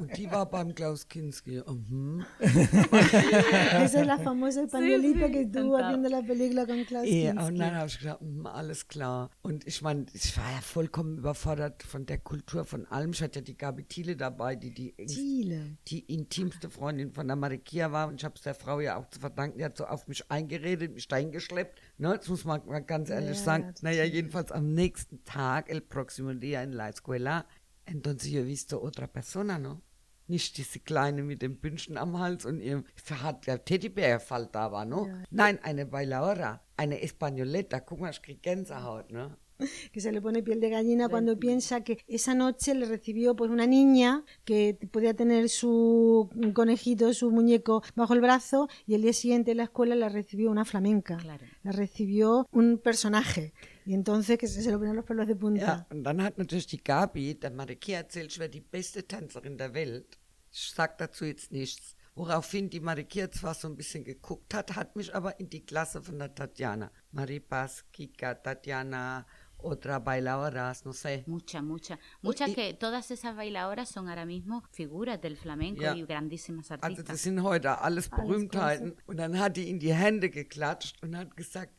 Und 0.00 0.16
die 0.16 0.30
war 0.30 0.48
beim 0.50 0.74
Klaus 0.74 1.06
Kinski. 1.08 1.62
Mhm. 1.66 2.24
Esa 2.40 4.00
es 4.00 4.06
la 4.06 4.18
famosa 4.18 4.62
que 4.66 5.42
estuvo 5.42 5.76
encantado. 5.76 5.76
haciendo 5.78 6.08
la 6.08 6.22
película 6.22 6.66
con 6.66 6.84
Klaus 6.84 7.06
Ja, 7.08 7.32
Kinski. 7.32 7.46
und 7.48 7.58
dann 7.58 7.74
habe 7.74 7.86
ich 7.88 7.98
gedacht, 7.98 8.22
mhm, 8.22 8.46
alles 8.46 8.88
klar. 8.88 9.30
Und 9.42 9.66
ich 9.66 9.82
meine, 9.82 10.06
ich 10.12 10.36
war 10.36 10.50
ja 10.50 10.60
vollkommen 10.60 11.18
überfordert 11.18 11.82
von 11.82 12.06
der 12.06 12.18
Kultur 12.18 12.64
von 12.64 12.86
allem. 12.86 13.10
Ich 13.12 13.22
hatte 13.22 13.40
ja 13.40 13.44
die 13.44 13.56
Gabi 13.56 13.84
Thiele 13.84 14.16
dabei, 14.16 14.56
die 14.56 14.72
die, 14.72 14.94
Chile. 15.06 15.76
die 15.88 16.00
intimste 16.00 16.70
Freundin 16.70 17.12
von 17.12 17.26
der 17.26 17.36
Marikia 17.36 17.92
war. 17.92 18.08
Und 18.08 18.20
ich 18.20 18.24
habe 18.24 18.34
es 18.36 18.42
der 18.42 18.54
Frau 18.54 18.80
ja 18.80 18.96
auch 18.96 19.08
zu 19.10 19.20
verdanken. 19.20 19.58
Die 19.58 19.64
hat 19.64 19.76
so 19.76 19.84
auf 19.86 20.08
mich 20.08 20.30
eingeredet, 20.30 20.94
mich 20.94 21.08
dahin 21.08 21.32
geschleppt. 21.32 21.80
Ne, 21.96 22.16
das 22.16 22.28
muss 22.28 22.44
man 22.44 22.64
mal 22.66 22.80
ganz 22.80 23.08
ehrlich 23.10 23.38
Ja, 23.38 23.44
sagen. 23.44 23.64
ja, 23.66 23.72
naja, 23.82 24.04
jedenfalls 24.04 24.50
am 24.50 24.72
nächsten 24.74 25.22
Tag, 25.24 25.70
el 25.70 25.80
próximo 25.80 26.34
día 26.34 26.62
en 26.62 26.76
la 26.76 26.88
escuela, 26.88 27.46
entonces 27.86 28.30
yo 28.30 28.40
he 28.40 28.44
visto 28.44 28.82
otra 28.82 29.06
persona, 29.06 29.58
¿no? 29.58 29.80
Nicht 30.26 30.56
diese 30.56 30.80
Kleine 30.80 31.22
mit 31.22 31.42
dem 31.42 31.58
Bündchen 31.60 31.98
am 31.98 32.18
Hals 32.18 32.46
und 32.46 32.60
ihrem 32.60 32.84
hat 33.22 33.46
der 33.46 33.62
Teddybär-Fall 33.64 34.48
da 34.50 34.72
war, 34.72 34.86
no? 34.86 35.06
Nein, 35.30 35.58
eine 35.62 35.84
Bailaora, 35.86 36.62
eine 36.78 37.02
Españoleta. 37.02 37.78
Guck 37.80 38.00
mal, 38.00 38.10
ich 38.10 38.22
krieg 38.22 38.42
Gänsehaut, 38.42 39.10
ne? 39.12 39.36
que 39.92 40.00
se 40.00 40.12
le 40.12 40.20
pone 40.20 40.42
piel 40.42 40.60
de 40.60 40.70
gallina 40.70 41.08
cuando 41.08 41.38
piensa 41.38 41.82
que 41.82 41.98
esa 42.08 42.34
noche 42.34 42.74
le 42.74 42.86
recibió 42.86 43.36
pues 43.36 43.50
una 43.50 43.66
niña 43.66 44.24
que 44.44 44.78
podía 44.90 45.14
tener 45.14 45.48
su 45.48 46.30
conejito, 46.54 47.12
su 47.14 47.30
muñeco 47.30 47.82
bajo 47.94 48.14
el 48.14 48.20
brazo 48.20 48.68
y 48.86 48.94
el 48.94 49.02
día 49.02 49.12
siguiente 49.12 49.52
en 49.52 49.58
la 49.58 49.64
escuela 49.64 49.94
la 49.94 50.08
recibió 50.08 50.50
una 50.50 50.64
flamenca. 50.64 51.16
Claro. 51.16 51.44
La 51.62 51.72
recibió 51.72 52.46
un 52.52 52.78
personaje 52.78 53.52
y 53.86 53.94
entonces 53.94 54.38
que 54.38 54.46
se 54.46 54.70
le 54.70 54.78
ponían 54.78 54.96
los 54.96 55.04
pelos 55.04 55.26
de 55.26 55.36
punta. 55.36 55.66
Ja, 55.66 55.86
und 55.90 56.04
dann 56.04 56.22
hat 56.22 56.38
natürlich 56.38 56.66
die 56.66 56.82
Gabi, 56.82 57.34
der 57.34 57.50
Marikia 57.50 57.98
erzählt, 57.98 58.32
ich 58.32 58.38
wäre 58.38 58.50
die 58.50 58.60
beste 58.60 59.06
Tänzerin 59.06 59.58
der 59.58 59.74
Welt. 59.74 60.18
Ich 60.52 60.72
sag 60.74 60.98
dazu 60.98 61.24
jetzt 61.24 61.52
nichts. 61.52 61.96
Woraufhin 62.16 62.70
die 62.70 62.80
Marikia 62.80 63.28
zwar 63.30 63.54
so 63.54 63.66
ein 63.66 63.76
bisschen 63.76 64.04
geguckt 64.04 64.54
hat, 64.54 64.76
hat 64.76 64.94
mich 64.94 65.12
aber 65.12 65.40
in 65.40 65.50
die 65.50 65.66
Klasse 65.66 66.00
von 66.00 66.18
der 66.18 66.32
Tatjana. 66.32 66.92
Maripas, 67.10 67.84
Kika, 67.92 68.34
Tatjana, 68.34 69.26
otra 69.64 69.98
bailadoras, 69.98 70.84
no 70.84 70.92
sé. 70.92 71.24
Muchas, 71.26 71.62
muchas. 71.62 71.98
Muchas 72.22 72.48
y- 72.50 72.54
que 72.54 72.74
todas 72.74 73.10
esas 73.10 73.34
bailadoras 73.34 73.88
son 73.88 74.08
ahora 74.08 74.24
mismo 74.26 74.62
figuras 74.72 75.20
del 75.20 75.36
flamenco 75.36 75.82
Ja. 75.82 75.94
y 75.96 76.04
grandísimas 76.04 76.70
Also 76.70 76.84
artistas. 76.84 77.06
das 77.06 77.20
sind 77.22 77.42
heute 77.42 77.68
alles 77.80 78.08
Berühmtheiten. 78.08 78.94
Und 79.06 79.16
dann 79.18 79.38
hat 79.38 79.56
die 79.56 79.68
in 79.70 79.78
die 79.78 79.92
Hände 79.94 80.30
geklatscht 80.30 81.02
und 81.02 81.16
hat 81.16 81.36
gesagt, 81.36 81.72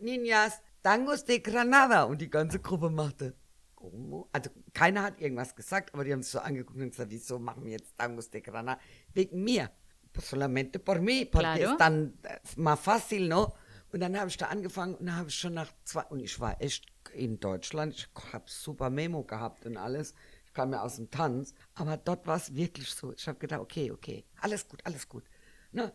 Niñas, 0.00 0.60
Tangos 0.82 1.24
de 1.24 1.38
Granada. 1.40 2.04
Und 2.04 2.20
die 2.20 2.30
ganze 2.30 2.58
Gruppe 2.58 2.90
machte, 2.90 3.34
"Como?" 3.74 4.28
also 4.32 4.50
keiner 4.72 5.02
hat 5.02 5.20
irgendwas 5.20 5.54
gesagt, 5.54 5.94
aber 5.94 6.04
die 6.04 6.12
haben 6.12 6.22
sich 6.22 6.32
so 6.32 6.40
angeguckt 6.40 6.78
und 6.80 6.90
gesagt, 6.90 7.10
wieso 7.10 7.38
machen 7.38 7.64
wir 7.64 7.72
jetzt 7.72 7.96
Tangos 7.96 8.30
de 8.30 8.40
Granada? 8.40 8.80
Wegen 9.14 9.42
mir. 9.44 9.70
Solamente 10.18 10.78
por 10.78 11.00
mí, 11.00 11.24
porque 11.24 11.46
Claro. 11.60 11.70
es 11.72 11.76
tan 11.78 12.14
eh, 12.24 12.38
más 12.56 12.78
fácil, 12.80 13.28
¿no? 13.28 13.54
Und 13.94 14.00
dann 14.00 14.14
habe 14.18 14.28
ich 14.28 14.36
da 14.36 14.46
angefangen 14.46 14.94
und 14.96 15.14
habe 15.14 15.28
ich 15.30 15.34
schon 15.34 15.54
nach 15.54 15.72
zwei, 15.84 16.02
und 16.10 16.20
ich 16.20 16.38
war 16.38 16.60
echt 16.60 16.84
in 17.14 17.40
Deutschland, 17.40 17.94
ich 17.94 18.08
habe 18.32 18.44
super 18.48 18.90
Memo 18.90 19.22
gehabt 19.24 19.66
und 19.66 19.76
alles. 19.76 20.14
Ich 20.46 20.52
kam 20.52 20.72
ja 20.72 20.82
aus 20.82 20.96
dem 20.96 21.10
Tanz, 21.10 21.54
aber 21.74 21.96
dort 21.96 22.26
war 22.26 22.36
es 22.36 22.54
wirklich 22.54 22.90
so. 22.90 23.12
Ich 23.12 23.26
habe 23.26 23.38
gedacht, 23.38 23.60
okay, 23.60 23.90
okay, 23.90 24.24
alles 24.40 24.68
gut, 24.68 24.80
alles 24.84 25.08
gut. 25.08 25.24
Ne, 25.74 25.90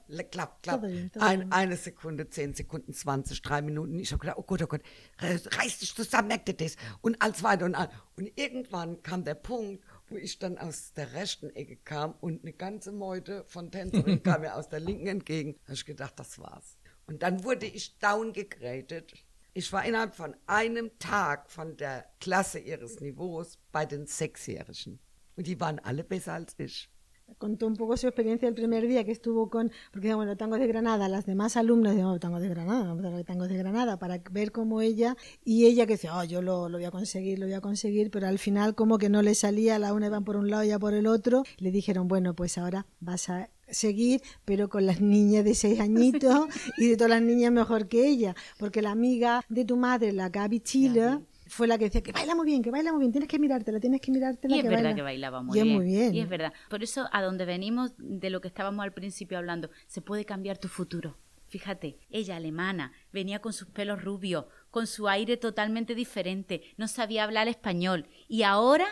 bien, 0.81 1.11
todo 1.11 1.23
Ein, 1.23 1.51
eine 1.51 1.77
Sekunde, 1.77 2.27
zehn 2.31 2.55
Sekunden, 2.55 2.93
20, 2.93 3.43
drei 3.43 3.61
Minuten. 3.61 3.99
Ich 3.99 4.11
habe 4.11 4.19
gedacht, 4.21 4.39
oh 4.39 4.43
Gott, 4.43 4.63
oh 4.63 4.65
Gott, 4.67 4.81
re- 5.21 5.39
reiß 5.59 5.77
dich 5.77 5.93
zusammen, 5.93 6.29
merkt 6.29 6.49
ihr 6.49 6.55
das? 6.57 6.77
Und 7.01 7.21
als 7.21 7.43
weiter 7.43 7.65
und 7.65 7.75
an. 7.75 7.87
Und 8.15 8.31
irgendwann 8.39 9.03
kam 9.03 9.23
der 9.23 9.35
Punkt, 9.35 9.83
wo 10.07 10.15
ich 10.15 10.39
dann 10.39 10.57
aus 10.57 10.93
der 10.93 11.13
rechten 11.13 11.51
Ecke 11.51 11.75
kam 11.75 12.15
und 12.21 12.41
eine 12.41 12.53
ganze 12.53 12.91
Meute 12.91 13.43
von 13.45 13.69
Tänzerinnen 13.69 14.23
kam 14.23 14.41
mir 14.41 14.55
aus 14.55 14.67
der 14.67 14.79
linken 14.79 15.05
entgegen. 15.05 15.53
Da 15.59 15.63
habe 15.65 15.73
ich 15.75 15.85
gedacht, 15.85 16.13
das 16.17 16.39
war's. 16.39 16.79
Und 17.05 17.21
dann 17.21 17.43
wurde 17.43 17.67
ich 17.67 17.99
down 17.99 18.33
gegradet. 18.33 19.13
Ich 19.57 19.73
war 19.73 19.83
innerhalb 19.83 20.13
von 20.13 20.35
einem 20.45 20.91
Tag 20.99 21.49
von 21.49 21.77
der 21.77 22.05
Klasse 22.19 22.59
ihres 22.59 23.01
Niveaus 23.01 23.57
bei 23.71 23.87
den 23.87 24.05
Sechsjährigen. 24.05 24.99
Und 25.35 25.47
die 25.47 25.59
waren 25.59 25.79
alle 25.79 26.03
besser 26.03 26.33
als 26.33 26.53
ich. 26.59 26.91
Contó 27.39 27.65
un 27.65 27.75
poco 27.75 27.97
su 27.97 28.05
experiencia 28.05 28.47
el 28.47 28.53
primer 28.53 28.87
día 28.87 29.03
que 29.03 29.11
estuvo 29.11 29.49
con, 29.49 29.71
porque 29.91 30.13
bueno, 30.13 30.37
tangos 30.37 30.59
de 30.59 30.67
Granada, 30.67 31.09
las 31.09 31.25
demás 31.25 31.57
alumnas 31.57 31.93
decían, 31.93 32.09
oh, 32.09 32.19
tangos 32.19 32.41
de 32.43 32.49
Granada, 32.49 32.85
vamos 32.85 33.03
a 33.03 33.23
tangos 33.23 33.49
de 33.49 33.57
Granada, 33.57 33.97
para 33.97 34.21
ver 34.29 34.51
cómo 34.51 34.81
ella, 34.81 35.17
y 35.43 35.65
ella 35.65 35.87
que 35.87 35.93
decía, 35.93 36.15
oh, 36.15 36.23
yo 36.23 36.43
lo, 36.43 36.69
lo 36.69 36.77
voy 36.77 36.85
a 36.85 36.91
conseguir, 36.91 37.39
lo 37.39 37.47
voy 37.47 37.55
a 37.55 37.61
conseguir, 37.61 38.11
pero 38.11 38.27
al 38.27 38.37
final 38.37 38.75
como 38.75 38.99
que 38.99 39.09
no 39.09 39.23
le 39.23 39.33
salía, 39.33 39.79
la 39.79 39.91
una 39.91 40.05
iban 40.05 40.23
por 40.23 40.37
un 40.37 40.51
lado 40.51 40.65
y 40.65 40.67
ya 40.67 40.77
por 40.77 40.93
el 40.93 41.07
otro, 41.07 41.43
le 41.57 41.71
dijeron, 41.71 42.07
bueno, 42.07 42.35
pues 42.35 42.59
ahora 42.59 42.85
vas 42.99 43.27
a 43.29 43.49
seguir, 43.69 44.21
pero 44.45 44.69
con 44.69 44.85
las 44.85 45.01
niñas 45.01 45.43
de 45.45 45.55
seis 45.55 45.79
añitos 45.79 46.47
y 46.77 46.89
de 46.89 46.97
todas 46.97 47.09
las 47.11 47.21
niñas 47.21 47.51
mejor 47.51 47.87
que 47.87 48.07
ella, 48.07 48.35
porque 48.57 48.81
la 48.81 48.91
amiga 48.91 49.43
de 49.49 49.65
tu 49.65 49.77
madre, 49.77 50.11
la 50.13 50.29
Gaby 50.29 50.59
Chile, 50.61 51.19
fue 51.49 51.67
la 51.67 51.77
que 51.77 51.85
decía 51.85 52.01
que 52.01 52.11
baila 52.11 52.35
muy 52.35 52.45
bien, 52.45 52.61
que 52.61 52.71
baila 52.71 52.91
muy 52.91 52.99
bien, 53.01 53.11
tienes 53.13 53.29
que 53.29 53.39
mirártela, 53.39 53.79
tienes 53.79 54.01
que 54.01 54.11
mirártela. 54.11 54.55
Y 54.55 54.59
es 54.59 54.63
que 54.63 54.69
verdad 54.69 54.83
baila. 54.83 54.95
que 54.95 55.01
bailaba 55.01 55.41
muy 55.43 55.57
Y 55.57 55.59
es 55.59 55.63
bien. 55.63 55.75
muy 55.77 55.85
bien. 55.85 56.13
Y 56.15 56.19
es 56.19 56.29
verdad. 56.29 56.51
Por 56.69 56.83
eso, 56.83 57.07
a 57.11 57.21
donde 57.21 57.45
venimos 57.45 57.93
de 57.97 58.29
lo 58.29 58.41
que 58.41 58.49
estábamos 58.49 58.83
al 58.83 58.93
principio 58.93 59.37
hablando, 59.37 59.69
se 59.87 60.01
puede 60.01 60.25
cambiar 60.25 60.57
tu 60.57 60.67
futuro. 60.67 61.17
Fíjate, 61.47 61.97
ella 62.09 62.35
alemana, 62.35 62.91
venía 63.13 63.39
con 63.39 63.53
sus 63.53 63.69
pelos 63.69 64.03
rubios, 64.03 64.45
con 64.69 64.85
su 64.87 65.07
aire 65.07 65.37
totalmente 65.37 65.95
diferente, 65.95 66.61
no 66.75 66.89
sabía 66.89 67.23
hablar 67.23 67.47
español 67.47 68.07
y 68.27 68.43
ahora 68.43 68.85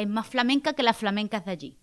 es 0.00 0.08
más 0.08 0.26
flamenca 0.26 0.72
que 0.72 0.82
las 0.82 0.96
flamencas 0.96 1.44
de 1.44 1.50
allí. 1.50 1.78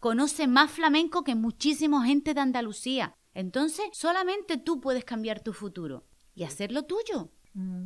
Conoce 0.00 0.46
más 0.46 0.70
flamenco 0.70 1.24
que 1.24 1.34
muchísima 1.34 2.04
gente 2.04 2.34
de 2.34 2.40
Andalucía. 2.40 3.16
Entonces, 3.34 3.86
solamente 3.92 4.56
tú 4.58 4.80
puedes 4.80 5.04
cambiar 5.04 5.40
tu 5.40 5.52
futuro 5.52 6.04
y 6.34 6.44
hacerlo 6.44 6.84
tuyo. 6.84 7.30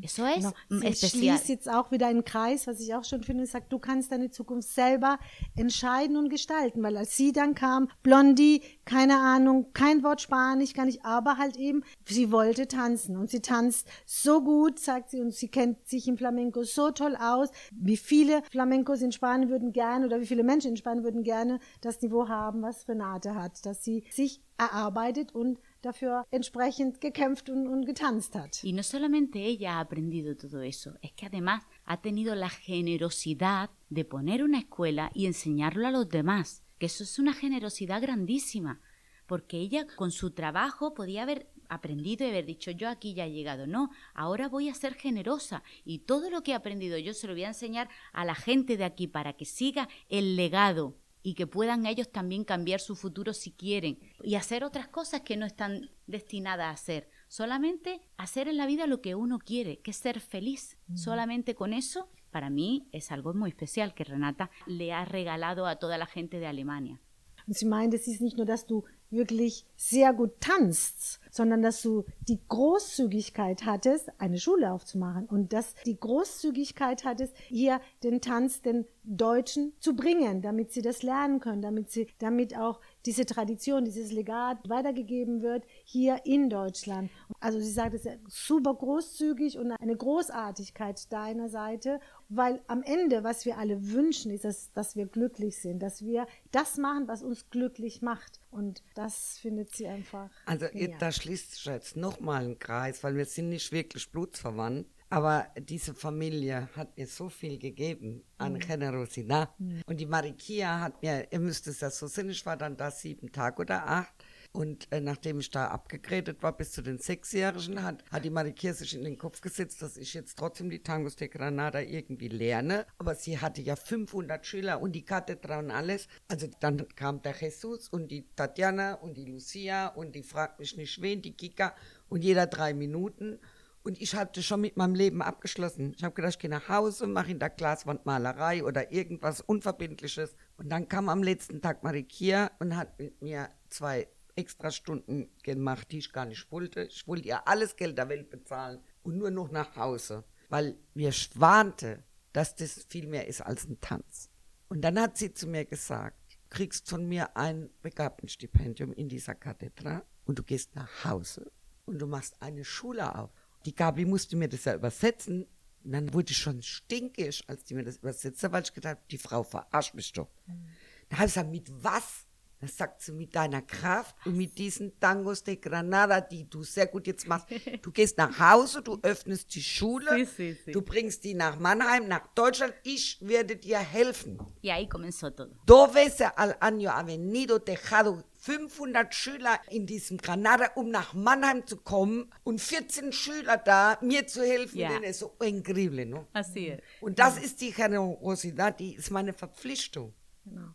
Eso 0.02 0.24
es? 0.24 0.36
Genau. 0.36 0.52
Sie 0.68 0.86
especial. 0.86 1.10
schließt 1.10 1.48
jetzt 1.48 1.68
auch 1.68 1.90
wieder 1.90 2.06
einen 2.06 2.24
Kreis, 2.24 2.66
was 2.66 2.80
ich 2.80 2.94
auch 2.94 3.04
schon 3.04 3.22
finde, 3.24 3.46
sagt, 3.46 3.72
du 3.72 3.78
kannst 3.78 4.12
deine 4.12 4.30
Zukunft 4.30 4.68
selber 4.68 5.18
entscheiden 5.56 6.16
und 6.16 6.28
gestalten, 6.28 6.82
weil 6.82 6.96
als 6.96 7.16
sie 7.16 7.32
dann 7.32 7.54
kam, 7.54 7.88
Blondie, 8.02 8.62
keine 8.84 9.18
Ahnung, 9.18 9.72
kein 9.72 10.04
Wort 10.04 10.20
Spanisch, 10.20 10.72
kann 10.72 10.88
ich, 10.88 11.04
aber 11.04 11.38
halt 11.38 11.56
eben, 11.56 11.82
sie 12.06 12.30
wollte 12.30 12.68
tanzen. 12.68 13.16
Und 13.16 13.30
sie 13.30 13.40
tanzt 13.40 13.88
so 14.04 14.42
gut, 14.42 14.78
sagt 14.78 15.10
sie, 15.10 15.20
und 15.20 15.34
sie 15.34 15.48
kennt 15.48 15.88
sich 15.88 16.06
im 16.06 16.16
Flamenco 16.16 16.62
so 16.62 16.92
toll 16.92 17.16
aus, 17.16 17.48
wie 17.72 17.96
viele 17.96 18.42
Flamencos 18.50 19.02
in 19.02 19.12
Spanien 19.12 19.50
würden 19.50 19.72
gerne 19.72 20.06
oder 20.06 20.20
wie 20.20 20.26
viele 20.26 20.44
Menschen 20.44 20.70
in 20.70 20.76
Spanien 20.76 21.02
würden 21.02 21.24
gerne 21.24 21.58
das 21.80 22.00
Niveau 22.02 22.28
haben, 22.28 22.62
was 22.62 22.88
Renate 22.88 23.34
hat, 23.34 23.66
dass 23.66 23.82
sie 23.82 24.04
sich 24.10 24.42
erarbeitet 24.58 25.34
und 25.34 25.58
dafür 25.86 26.26
entsprechend 26.30 27.00
gekämpft 27.00 27.48
und, 27.48 27.66
und 27.66 27.86
getanzt 27.86 28.34
hat. 28.34 28.62
Y 28.62 28.72
no 28.72 28.82
solamente 28.82 29.38
ella 29.38 29.76
ha 29.76 29.80
aprendido 29.80 30.36
todo 30.36 30.60
eso, 30.60 30.98
es 31.02 31.12
que 31.12 31.26
además 31.26 31.62
ha 31.84 32.00
tenido 32.00 32.34
la 32.34 32.50
generosidad 32.50 33.70
de 33.88 34.04
poner 34.04 34.42
una 34.42 34.58
escuela 34.58 35.10
y 35.14 35.26
enseñarlo 35.26 35.86
a 35.86 35.90
los 35.90 36.08
demás. 36.08 36.62
que 36.78 36.86
eso 36.86 37.04
es 37.04 37.18
una 37.18 37.32
generosidad 37.32 38.02
grandísima, 38.02 38.80
porque 39.26 39.58
ella 39.58 39.86
con 39.96 40.10
su 40.10 40.30
trabajo 40.32 40.94
podía 40.94 41.22
haber 41.22 41.48
aprendido 41.68 42.24
y 42.24 42.30
haber 42.30 42.46
dicho 42.46 42.70
yo 42.70 42.88
aquí 42.88 43.14
ya 43.14 43.26
he 43.26 43.32
llegado. 43.32 43.66
No, 43.66 43.90
ahora 44.14 44.48
voy 44.48 44.68
a 44.68 44.74
ser 44.74 44.94
generosa 44.94 45.62
y 45.84 46.00
todo 46.00 46.30
lo 46.30 46.42
que 46.42 46.52
he 46.52 46.54
aprendido 46.54 46.96
yo 46.98 47.12
se 47.12 47.26
lo 47.26 47.32
voy 47.32 47.44
a 47.44 47.48
enseñar 47.48 47.88
a 48.12 48.24
la 48.24 48.34
gente 48.34 48.76
de 48.76 48.84
aquí 48.84 49.08
para 49.08 49.32
que 49.32 49.44
siga 49.44 49.88
el 50.08 50.36
legado 50.36 50.96
y 51.26 51.34
que 51.34 51.48
puedan 51.48 51.86
ellos 51.86 52.12
también 52.12 52.44
cambiar 52.44 52.78
su 52.78 52.94
futuro 52.94 53.32
si 53.32 53.50
quieren 53.50 53.98
y 54.22 54.36
hacer 54.36 54.62
otras 54.62 54.86
cosas 54.86 55.22
que 55.22 55.36
no 55.36 55.44
están 55.44 55.90
destinadas 56.06 56.66
a 56.68 56.70
hacer. 56.70 57.10
Solamente 57.26 58.00
hacer 58.16 58.46
en 58.46 58.56
la 58.56 58.64
vida 58.64 58.86
lo 58.86 59.00
que 59.00 59.16
uno 59.16 59.40
quiere, 59.40 59.80
que 59.80 59.90
es 59.90 59.96
ser 59.96 60.20
feliz. 60.20 60.78
Solamente 60.94 61.56
con 61.56 61.72
eso, 61.72 62.08
para 62.30 62.48
mí 62.48 62.86
es 62.92 63.10
algo 63.10 63.34
muy 63.34 63.50
especial 63.50 63.92
que 63.92 64.04
Renata 64.04 64.52
le 64.68 64.92
ha 64.92 65.04
regalado 65.04 65.66
a 65.66 65.80
toda 65.80 65.98
la 65.98 66.06
gente 66.06 66.38
de 66.38 66.46
Alemania. 66.46 67.00
Und 67.46 67.56
sie 67.56 67.66
meint, 67.66 67.94
es 67.94 68.06
ist 68.06 68.20
nicht 68.20 68.36
nur, 68.36 68.46
dass 68.46 68.66
du 68.66 68.84
wirklich 69.10 69.64
sehr 69.76 70.12
gut 70.12 70.40
tanzt, 70.40 71.20
sondern 71.30 71.62
dass 71.62 71.80
du 71.82 72.04
die 72.28 72.40
Großzügigkeit 72.48 73.64
hattest, 73.64 74.10
eine 74.18 74.38
Schule 74.38 74.72
aufzumachen. 74.72 75.26
Und 75.26 75.52
dass 75.52 75.74
die 75.86 75.98
Großzügigkeit 75.98 77.04
hattest, 77.04 77.36
hier 77.48 77.80
den 78.02 78.20
Tanz 78.20 78.62
den 78.62 78.84
Deutschen 79.04 79.72
zu 79.78 79.94
bringen, 79.94 80.42
damit 80.42 80.72
sie 80.72 80.82
das 80.82 81.02
lernen 81.02 81.38
können, 81.38 81.62
damit 81.62 81.90
sie, 81.90 82.08
damit 82.18 82.56
auch 82.56 82.80
diese 83.06 83.24
Tradition, 83.24 83.84
dieses 83.84 84.12
Legat 84.12 84.68
weitergegeben 84.68 85.42
wird 85.42 85.64
hier 85.84 86.20
in 86.24 86.50
Deutschland. 86.50 87.10
Also 87.40 87.60
sie 87.60 87.70
sagt, 87.70 87.94
es 87.94 88.04
ist 88.04 88.18
super 88.28 88.74
großzügig 88.74 89.58
und 89.58 89.70
eine 89.72 89.96
Großartigkeit 89.96 91.12
deiner 91.12 91.48
Seite, 91.48 92.00
weil 92.28 92.60
am 92.66 92.82
Ende, 92.82 93.22
was 93.22 93.46
wir 93.46 93.58
alle 93.58 93.92
wünschen, 93.92 94.32
ist, 94.32 94.44
dass, 94.44 94.72
dass 94.72 94.96
wir 94.96 95.06
glücklich 95.06 95.58
sind, 95.58 95.80
dass 95.80 96.04
wir 96.04 96.26
das 96.50 96.76
machen, 96.76 97.06
was 97.06 97.22
uns 97.22 97.48
glücklich 97.50 98.02
macht. 98.02 98.40
Und 98.50 98.82
das 98.94 99.38
findet 99.38 99.74
sie 99.74 99.86
einfach. 99.86 100.30
Also 100.46 100.66
ihr, 100.72 100.96
da 100.98 101.12
schließt 101.12 101.52
sich 101.52 101.64
jetzt 101.66 101.96
nochmal 101.96 102.44
ein 102.44 102.58
Kreis, 102.58 103.04
weil 103.04 103.16
wir 103.16 103.24
sind 103.24 103.50
nicht 103.50 103.70
wirklich 103.70 104.10
blutsverwandt. 104.10 104.86
Aber 105.08 105.46
diese 105.56 105.94
Familie 105.94 106.68
hat 106.76 106.96
mir 106.96 107.06
so 107.06 107.28
viel 107.28 107.58
gegeben 107.58 108.24
an 108.38 108.54
mhm. 108.54 108.58
Generosidad. 108.58 109.58
Mhm. 109.58 109.82
Und 109.86 109.98
die 109.98 110.06
Marikia 110.06 110.80
hat 110.80 111.00
mir, 111.02 111.28
ihr 111.30 111.40
müsst 111.40 111.66
es 111.68 111.80
ja 111.80 111.90
so 111.90 112.06
sehen, 112.06 112.30
ich 112.30 112.44
war 112.44 112.56
dann 112.56 112.76
da 112.76 112.90
sieben 112.90 113.30
Tage 113.30 113.62
oder 113.62 113.86
acht. 113.86 114.14
Und 114.56 114.90
äh, 114.90 115.00
nachdem 115.00 115.40
ich 115.40 115.50
da 115.50 115.68
abgegrätet 115.68 116.42
war 116.42 116.56
bis 116.56 116.72
zu 116.72 116.80
den 116.80 116.98
Sechsjährigen, 116.98 117.82
hat, 117.82 118.02
hat 118.10 118.24
die 118.24 118.30
Marikia 118.30 118.72
sich 118.72 118.94
in 118.94 119.04
den 119.04 119.18
Kopf 119.18 119.42
gesetzt, 119.42 119.82
dass 119.82 119.98
ich 119.98 120.14
jetzt 120.14 120.38
trotzdem 120.38 120.70
die 120.70 120.82
Tangos 120.82 121.14
de 121.14 121.28
Granada 121.28 121.80
irgendwie 121.80 122.28
lerne. 122.28 122.86
Aber 122.96 123.14
sie 123.14 123.38
hatte 123.38 123.60
ja 123.60 123.76
500 123.76 124.46
Schüler 124.46 124.80
und 124.80 124.92
die 124.92 125.04
Kathedra 125.04 125.58
und 125.58 125.70
alles. 125.70 126.08
Also 126.28 126.48
dann 126.60 126.88
kam 126.96 127.20
der 127.20 127.34
Jesus 127.38 127.88
und 127.88 128.10
die 128.10 128.24
Tatjana 128.34 128.94
und 128.94 129.18
die 129.18 129.26
Lucia 129.26 129.88
und 129.88 130.14
die 130.14 130.22
fragt 130.22 130.58
mich 130.58 130.76
nicht 130.76 131.02
wen, 131.02 131.20
die 131.20 131.36
Kika 131.36 131.74
und 132.08 132.24
jeder 132.24 132.46
drei 132.46 132.72
Minuten. 132.72 133.38
Und 133.86 134.02
ich 134.02 134.16
hatte 134.16 134.42
schon 134.42 134.62
mit 134.62 134.76
meinem 134.76 134.96
Leben 134.96 135.22
abgeschlossen. 135.22 135.94
Ich 135.96 136.02
habe 136.02 136.12
gedacht, 136.12 136.32
ich 136.32 136.38
gehe 136.40 136.50
nach 136.50 136.68
Hause, 136.68 137.06
mache 137.06 137.30
in 137.30 137.38
der 137.38 137.50
Glaswandmalerei 137.50 138.64
oder 138.64 138.90
irgendwas 138.90 139.40
Unverbindliches. 139.40 140.34
Und 140.56 140.70
dann 140.70 140.88
kam 140.88 141.08
am 141.08 141.22
letzten 141.22 141.62
Tag 141.62 141.84
Marikia 141.84 142.50
und 142.58 142.76
hat 142.76 142.98
mit 142.98 143.22
mir 143.22 143.48
zwei 143.68 144.08
Extrastunden 144.34 145.30
gemacht, 145.44 145.92
die 145.92 145.98
ich 145.98 146.12
gar 146.12 146.26
nicht 146.26 146.50
wollte. 146.50 146.82
Ich 146.82 147.06
wollte 147.06 147.28
ihr 147.28 147.46
alles 147.46 147.76
Geld 147.76 147.96
der 147.96 148.08
Welt 148.08 148.28
bezahlen 148.28 148.80
und 149.04 149.18
nur 149.18 149.30
noch 149.30 149.52
nach 149.52 149.76
Hause, 149.76 150.24
weil 150.48 150.76
mir 150.94 151.12
warnte, 151.36 152.02
dass 152.32 152.56
das 152.56 152.86
viel 152.88 153.06
mehr 153.06 153.28
ist 153.28 153.40
als 153.40 153.68
ein 153.68 153.80
Tanz. 153.80 154.30
Und 154.68 154.80
dann 154.80 155.00
hat 155.00 155.16
sie 155.16 155.32
zu 155.32 155.46
mir 155.46 155.64
gesagt, 155.64 156.40
kriegst 156.50 156.90
von 156.90 157.08
mir 157.08 157.36
ein 157.36 157.70
Begabtenstipendium 157.82 158.92
in 158.94 159.08
dieser 159.08 159.36
Kathedra 159.36 160.02
und 160.24 160.40
du 160.40 160.42
gehst 160.42 160.74
nach 160.74 161.04
Hause 161.04 161.52
und 161.84 162.00
du 162.00 162.08
machst 162.08 162.42
eine 162.42 162.64
Schule 162.64 163.16
auf 163.16 163.30
die 163.66 163.74
Gabi 163.74 164.04
musste 164.04 164.36
mir 164.36 164.48
das 164.48 164.64
ja 164.64 164.74
übersetzen. 164.74 165.46
Und 165.84 165.92
dann 165.92 166.14
wurde 166.14 166.32
ich 166.32 166.38
schon 166.38 166.62
stinkig, 166.62 167.44
als 167.48 167.64
die 167.64 167.74
mir 167.74 167.84
das 167.84 167.98
übersetzte, 167.98 168.50
weil 168.50 168.62
ich 168.62 168.72
gedacht 168.72 168.96
habe, 168.96 169.06
die 169.10 169.18
Frau 169.18 169.42
verarscht 169.42 169.94
mich 169.94 170.12
doch. 170.12 170.30
Mhm. 170.46 170.66
Da 171.08 171.16
habe 171.18 171.26
ich 171.26 171.34
gesagt, 171.34 171.50
mit 171.50 171.70
was? 171.82 172.25
Das 172.60 172.76
sagt 172.76 173.02
sie, 173.02 173.12
mit 173.12 173.34
deiner 173.34 173.60
Kraft 173.60 174.16
und 174.24 174.36
mit 174.36 174.56
diesen 174.56 174.98
Tangos 174.98 175.44
de 175.44 175.56
Granada, 175.56 176.20
die 176.20 176.48
du 176.48 176.62
sehr 176.62 176.86
gut 176.86 177.06
jetzt 177.06 177.26
machst. 177.26 177.46
Du 177.82 177.92
gehst 177.92 178.16
nach 178.16 178.38
Hause, 178.38 178.82
du 178.82 178.98
öffnest 179.02 179.54
die 179.54 179.62
Schule, 179.62 180.10
sí, 180.10 180.24
sí, 180.24 180.56
sí. 180.64 180.72
du 180.72 180.82
bringst 180.82 181.24
die 181.24 181.34
nach 181.34 181.58
Mannheim, 181.58 182.08
nach 182.08 182.26
Deutschland. 182.34 182.74
Ich 182.82 183.18
werde 183.20 183.56
dir 183.56 183.78
helfen. 183.78 184.38
Y 184.62 184.70
ahí 184.70 184.88
comenzó 184.88 185.30
todo. 185.32 185.50
Dos 185.66 185.94
veces 185.94 186.28
al 186.36 186.56
año 186.60 186.90
ha 186.90 187.06
venido 187.06 187.58
dejado 187.58 188.24
500 188.38 189.14
Schüler 189.14 189.60
in 189.70 189.86
diesem 189.86 190.18
Granada, 190.18 190.70
um 190.76 190.90
nach 190.90 191.14
Mannheim 191.14 191.66
zu 191.66 191.76
kommen 191.76 192.30
und 192.44 192.60
14 192.60 193.12
Schüler 193.12 193.56
da, 193.56 193.98
mir 194.00 194.26
zu 194.26 194.42
helfen, 194.42 194.78
ja. 194.78 194.98
es 195.02 195.18
so 195.18 195.34
increíble, 195.40 196.06
¿no? 196.06 196.28
Así 196.32 196.68
es. 196.68 196.80
Und 197.00 197.18
das 197.18 197.38
ist 197.38 197.60
die 197.60 197.72
Generosidad, 197.72 198.78
die 198.78 198.94
ist 198.94 199.10
meine 199.10 199.32
Verpflichtung. 199.32 200.14
No. 200.44 200.74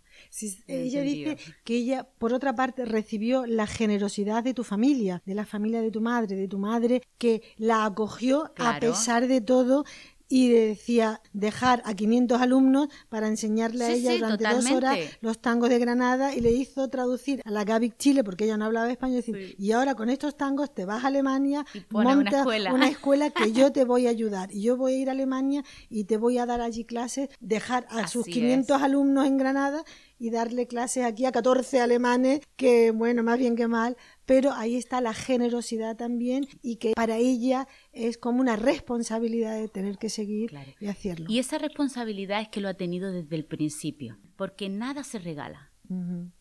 Ella 0.68 1.02
dice 1.02 1.38
que 1.64 1.76
ella, 1.76 2.08
por 2.18 2.34
otra 2.34 2.56
parte, 2.56 2.86
recibió 2.86 3.46
la 3.46 3.68
generosidad 3.68 4.44
de 4.44 4.54
tu 4.54 4.64
familia, 4.64 5.22
de 5.26 5.36
la 5.36 5.46
familia 5.46 5.82
de 5.82 5.92
tu 5.92 6.02
madre, 6.02 6.36
de 6.36 6.48
tu 6.48 6.60
madre, 6.60 7.02
que 7.18 7.42
la 7.58 7.86
acogió 7.86 8.52
claro. 8.56 8.78
a 8.78 8.80
pesar 8.80 9.28
de 9.28 9.42
todo 9.42 9.86
y 10.32 10.48
decía 10.50 11.22
dejar 11.34 11.82
a 11.86 11.94
500 11.94 12.42
alumnos 12.42 12.88
para 13.10 13.28
enseñarle 13.28 13.84
a 13.84 13.92
ella 13.92 14.14
durante 14.14 14.48
dos 14.48 14.72
horas 14.72 14.98
los 15.20 15.40
tangos 15.40 15.70
de 15.70 15.78
Granada 15.78 16.34
y 16.34 16.40
le 16.40 16.52
hizo 16.52 16.88
traducir 16.88 17.42
a 17.44 17.52
la 17.52 17.66
Gavic 17.66 17.98
Chile 17.98 18.24
porque 18.24 18.46
ella 18.46 18.56
no 18.56 18.66
hablaba 18.66 18.90
español 18.90 19.24
y 19.28 19.72
ahora 19.74 19.94
con 19.94 20.10
estos 20.10 20.38
tangos 20.38 20.74
te 20.74 20.86
vas 20.86 21.04
a 21.04 21.08
Alemania 21.08 21.66
montas 21.90 22.46
una 22.46 22.88
escuela. 22.88 23.30
que 23.30 23.52
yo 23.52 23.74
te 23.74 23.84
voy 23.84 24.08
a 24.08 24.10
ayudar. 24.22 24.50
Y 24.54 24.62
yo 24.62 24.78
voy 24.78 24.94
a 24.94 24.98
ir 24.98 25.10
a 25.10 25.12
Alemania 25.12 25.66
y 25.90 26.06
te 26.06 26.16
voy 26.16 26.38
a 26.38 26.46
dar 26.46 26.62
allí 26.62 26.86
clases 26.86 27.30
dejar 27.42 27.86
a 27.90 28.08
sus 28.08 28.26
500 28.26 28.82
alumnos 28.82 29.28
en 29.28 29.38
Granada 29.38 29.84
y 30.22 30.30
darle 30.30 30.68
clases 30.68 31.04
aquí 31.04 31.26
a 31.26 31.32
14 31.32 31.80
alemanes, 31.80 32.42
que 32.56 32.92
bueno, 32.92 33.24
más 33.24 33.40
bien 33.40 33.56
que 33.56 33.68
mal, 33.68 33.98
pero 34.28 34.52
ahí 34.52 34.76
está 34.76 35.02
la 35.02 35.16
generosidad 35.16 35.98
también 35.98 36.48
y 36.62 36.76
que 36.76 36.94
para 36.94 37.18
ella 37.18 37.68
es 37.92 38.20
como 38.20 38.40
una 38.40 38.56
responsabilidad 38.56 39.60
de 39.60 39.68
tener 39.68 39.98
que 39.98 40.10
seguir 40.10 40.54
y 40.80 40.86
hacerlo. 40.86 41.26
Y 41.28 41.40
esa 41.40 41.58
responsabilidad 41.58 42.40
es 42.40 42.50
que 42.50 42.62
lo 42.62 42.70
ha 42.70 42.76
tenido 42.76 43.12
desde 43.12 43.36
el 43.36 43.46
principio, 43.46 44.20
porque 44.36 44.70
nada 44.70 45.04
se 45.04 45.18
regala. 45.18 45.72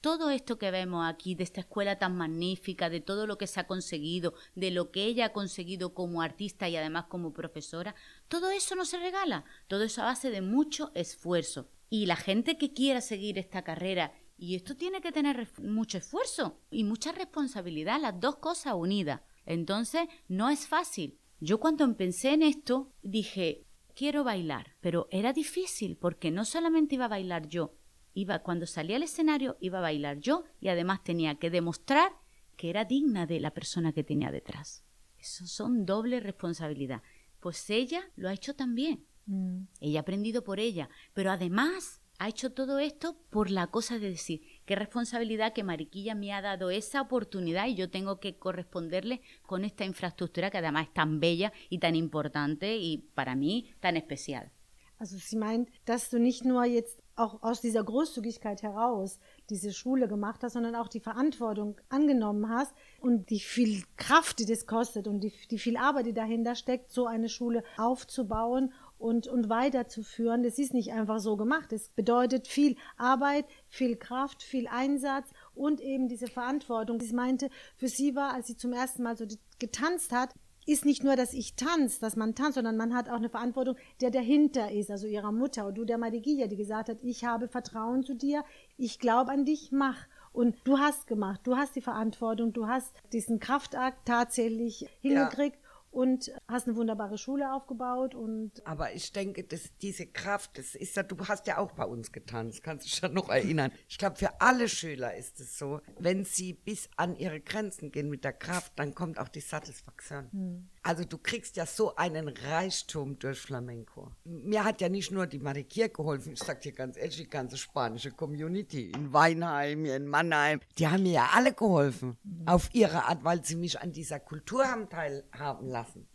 Todo 0.01 0.31
esto 0.31 0.59
que 0.59 0.71
vemos 0.71 1.05
aquí, 1.09 1.35
de 1.35 1.43
esta 1.43 1.63
escuela 1.63 1.99
tan 1.99 2.17
magnífica, 2.17 2.89
de 2.91 3.01
todo 3.01 3.27
lo 3.27 3.37
que 3.39 3.49
se 3.49 3.61
ha 3.61 3.67
conseguido, 3.67 4.35
de 4.55 4.71
lo 4.71 4.93
que 4.93 5.05
ella 5.07 5.25
ha 5.27 5.33
conseguido 5.33 5.93
como 5.93 6.21
artista 6.23 6.69
y 6.69 6.77
además 6.77 7.07
como 7.09 7.33
profesora, 7.33 7.97
todo 8.29 8.51
eso 8.51 8.77
no 8.77 8.85
se 8.85 8.99
regala, 8.99 9.45
todo 9.69 9.83
eso 9.85 10.03
a 10.03 10.05
base 10.05 10.31
de 10.31 10.43
mucho 10.43 10.93
esfuerzo. 10.95 11.69
Y 11.91 12.07
la 12.07 12.17
gente 12.17 12.57
que 12.57 12.73
quiera 12.73 13.03
seguir 13.03 13.37
esta 13.37 13.63
carrera, 13.63 14.15
y 14.39 14.55
esto 14.55 14.75
tiene 14.75 15.03
que 15.03 15.13
tener 15.13 15.51
mucho 15.61 15.99
esfuerzo 15.99 16.63
y 16.71 16.85
mucha 16.85 17.13
responsabilidad, 17.13 18.01
las 18.01 18.19
dos 18.19 18.37
cosas 18.37 18.73
unidas. 18.75 19.21
Entonces, 19.45 20.09
no 20.29 20.49
es 20.49 20.67
fácil. 20.67 21.19
Yo 21.41 21.61
cuando 21.61 21.95
pensé 21.97 22.33
en 22.33 22.43
esto, 22.43 22.93
dije, 23.03 23.67
quiero 23.95 24.25
bailar, 24.25 24.77
pero 24.81 25.09
era 25.11 25.33
difícil 25.35 25.97
porque 25.97 26.31
no 26.31 26.47
solamente 26.47 26.95
iba 26.95 27.07
a 27.07 27.09
bailar 27.09 27.49
yo, 27.49 27.75
iba 28.15 28.39
cuando 28.41 28.67
salía 28.67 28.97
al 28.97 29.03
escenario 29.03 29.57
iba 29.61 29.79
a 29.79 29.83
bailar 29.83 30.19
yo 30.19 30.45
y 30.61 30.69
además 30.69 31.03
tenía 31.05 31.37
que 31.37 31.51
demostrar 31.51 32.13
que 32.57 32.71
era 32.71 32.85
digna 32.85 33.27
de 33.27 33.41
la 33.41 33.53
persona 33.53 33.93
que 33.93 34.05
tenía 34.05 34.31
detrás. 34.31 34.85
Eso 35.19 35.47
son 35.47 35.87
doble 35.87 36.21
responsabilidad. 36.21 37.03
Pues 37.41 37.69
ella 37.71 38.11
lo 38.17 38.29
ha 38.29 38.35
hecho 38.35 38.55
también. 38.55 39.07
Mm. 39.31 39.69
Ella 39.81 40.01
ha 40.01 40.03
aprendido 40.03 40.43
por 40.43 40.59
ella, 40.59 40.89
pero 41.15 41.31
además 41.31 42.01
ha 42.19 42.29
hecho 42.29 42.53
todo 42.53 42.81
esto 42.81 43.17
por 43.31 43.49
la 43.51 43.69
cosa 43.69 43.99
de 43.99 44.11
decir, 44.11 44.43
qué 44.67 44.75
responsabilidad 44.75 45.53
que 45.53 45.63
Mariquilla 45.63 46.15
me 46.15 46.33
ha 46.33 46.43
dado 46.43 46.71
esa 46.71 47.01
oportunidad 47.01 47.67
y 47.69 47.77
yo 47.77 47.91
tengo 47.91 48.19
que 48.19 48.37
corresponderle 48.37 49.23
con 49.47 49.65
esta 49.65 49.85
infraestructura 49.85 50.51
que 50.51 50.59
además 50.59 50.89
es 50.89 50.95
tan 50.95 51.21
bella 51.21 51.53
y 51.71 51.79
tan 51.79 51.95
importante 51.95 52.77
y 52.77 52.99
para 53.15 53.37
mí 53.37 53.71
tan 53.81 53.97
especial. 53.97 54.51
Also 54.99 55.17
sie 55.17 55.39
meint, 55.39 55.71
dass 55.87 56.11
du 56.11 56.19
nicht 56.19 56.45
nur 56.45 56.67
jetzt 56.67 57.01
auch 57.17 57.43
aus 57.43 57.63
dieser 57.63 57.83
Großzügigkeit 57.83 58.63
heraus 58.63 59.19
diese 59.49 59.73
Schule 59.73 60.09
gemacht 60.09 60.43
hast, 60.43 60.53
sondern 60.53 60.75
auch 60.75 60.89
die 60.89 61.01
Verantwortung 61.01 61.81
angenommen 61.89 62.51
hast 62.51 62.75
und 63.01 63.31
die 63.31 63.41
viel 63.41 63.83
Kraft, 63.97 64.39
die 64.41 64.45
das 64.45 64.67
kostet 64.67 65.09
und 65.09 65.21
die, 65.21 65.33
die 65.51 65.59
viel 65.59 65.79
Arbeit, 65.79 66.05
die 66.05 66.13
dahinter 66.13 66.55
steckt, 66.55 66.93
so 66.93 67.07
eine 67.07 67.31
Schule 67.31 67.65
aufzubauen 67.79 68.75
und, 69.01 69.27
und 69.27 69.49
weiterzuführen. 69.49 70.43
Das 70.43 70.59
ist 70.59 70.75
nicht 70.75 70.93
einfach 70.93 71.19
so 71.19 71.37
gemacht. 71.37 71.73
Es 71.73 71.89
bedeutet 71.89 72.47
viel 72.47 72.77
Arbeit, 72.97 73.47
viel 73.69 73.97
Kraft, 73.97 74.43
viel 74.43 74.69
Einsatz 74.69 75.31
und 75.55 75.81
eben 75.81 76.09
diese 76.09 76.27
Verantwortung. 76.27 77.01
Sie 77.01 77.15
meinte, 77.15 77.49
für 77.77 77.89
sie 77.89 78.15
war, 78.15 78.35
als 78.35 78.47
sie 78.47 78.57
zum 78.57 78.73
ersten 78.73 79.03
Mal 79.03 79.17
so 79.17 79.27
getanzt 79.59 80.13
hat, 80.13 80.35
ist 80.67 80.85
nicht 80.85 81.03
nur, 81.03 81.17
dass 81.17 81.33
ich 81.33 81.57
tanze, 81.57 82.01
dass 82.01 82.15
man 82.15 82.35
tanzt, 82.35 82.55
sondern 82.55 82.77
man 82.77 82.95
hat 82.95 83.09
auch 83.09 83.17
eine 83.17 83.31
Verantwortung, 83.31 83.77
der 84.03 84.11
dahinter 84.11 84.71
ist, 84.71 84.91
also 84.91 85.07
ihrer 85.07 85.33
Mutter 85.33 85.67
und 85.67 85.77
du 85.77 85.87
der 85.87 85.99
Madigia, 85.99 86.47
die 86.47 86.57
gesagt 86.57 86.91
hat, 86.91 86.99
ich 87.03 87.25
habe 87.25 87.49
Vertrauen 87.49 88.05
zu 88.05 88.15
dir, 88.15 88.45
ich 88.77 88.99
glaube 88.99 89.33
an 89.33 89.47
dich, 89.47 89.73
mach. 89.73 89.97
Und 90.33 90.55
du 90.65 90.79
hast 90.79 91.07
gemacht, 91.07 91.41
du 91.45 91.57
hast 91.57 91.75
die 91.75 91.81
Verantwortung, 91.81 92.53
du 92.53 92.69
hast 92.69 92.95
diesen 93.13 93.41
Kraftakt 93.41 94.07
tatsächlich 94.07 94.87
hingekriegt. 95.01 95.57
Ja 95.57 95.70
und 95.91 96.31
hast 96.49 96.69
eine 96.69 96.77
wunderbare 96.77 97.19
Schule 97.19 97.53
aufgebaut 97.53 98.15
und 98.15 98.65
aber 98.65 98.93
ich 98.95 99.13
denke, 99.13 99.45
dass 99.45 99.77
diese 99.79 100.07
Kraft, 100.07 100.59
das 100.59 100.75
ist 100.75 100.97
ja, 100.97 101.03
du 101.03 101.17
hast 101.27 101.47
ja 101.47 101.59
auch 101.59 101.73
bei 101.73 101.85
uns 101.85 102.13
getanzt, 102.13 102.63
kannst 102.63 102.87
du 102.87 102.91
dich 102.91 102.99
schon 102.99 103.13
noch 103.13 103.29
erinnern. 103.29 103.73
Ich 103.89 103.99
glaube, 103.99 104.17
für 104.17 104.41
alle 104.41 104.69
Schüler 104.69 105.17
ist 105.17 105.41
es 105.41 105.59
so, 105.59 105.81
wenn 105.99 106.25
sie 106.25 106.53
bis 106.53 106.89
an 106.97 107.17
ihre 107.17 107.41
Grenzen 107.41 107.91
gehen 107.91 108.09
mit 108.09 108.25
der 108.25 108.33
Kraft, 108.33 108.73
dann 108.77 108.95
kommt 108.95 109.19
auch 109.19 109.29
die 109.29 109.41
Satisfaktion. 109.41 110.31
Hm. 110.33 110.69
Also 110.83 111.05
du 111.05 111.19
kriegst 111.19 111.57
ja 111.57 111.67
so 111.67 111.95
einen 111.97 112.29
Reichtum 112.29 113.19
durch 113.19 113.39
Flamenco. 113.39 114.13
Mir 114.25 114.65
hat 114.65 114.81
ja 114.81 114.89
nicht 114.89 115.11
nur 115.11 115.27
die 115.27 115.39
Marikir 115.39 115.91
geholfen, 115.91 116.33
ich 116.33 116.39
sag 116.39 116.63
dir 116.63 116.73
ganz 116.73 116.97
ehrlich, 116.97 117.19
die 117.19 117.29
ganze 117.29 117.59
spanische 117.59 118.11
Community 118.11 118.91
in 118.91 119.13
Weinheim, 119.13 119.85
in 119.85 120.07
Mannheim, 120.07 120.61
die 120.79 120.89
haben 120.89 121.03
mir 121.03 121.13
ja 121.13 121.31
alle 121.35 121.53
geholfen. 121.53 122.17
Auf 122.47 122.71
ihre 122.73 123.05
Art, 123.05 123.25
weil 123.25 123.45
sie 123.45 123.57
mich 123.57 123.79
an 123.79 123.93
dieser 123.93 124.21
Kultur 124.21 124.65
haben 124.67 124.89
teilhaben 124.89 125.69
lassen. 125.69 126.09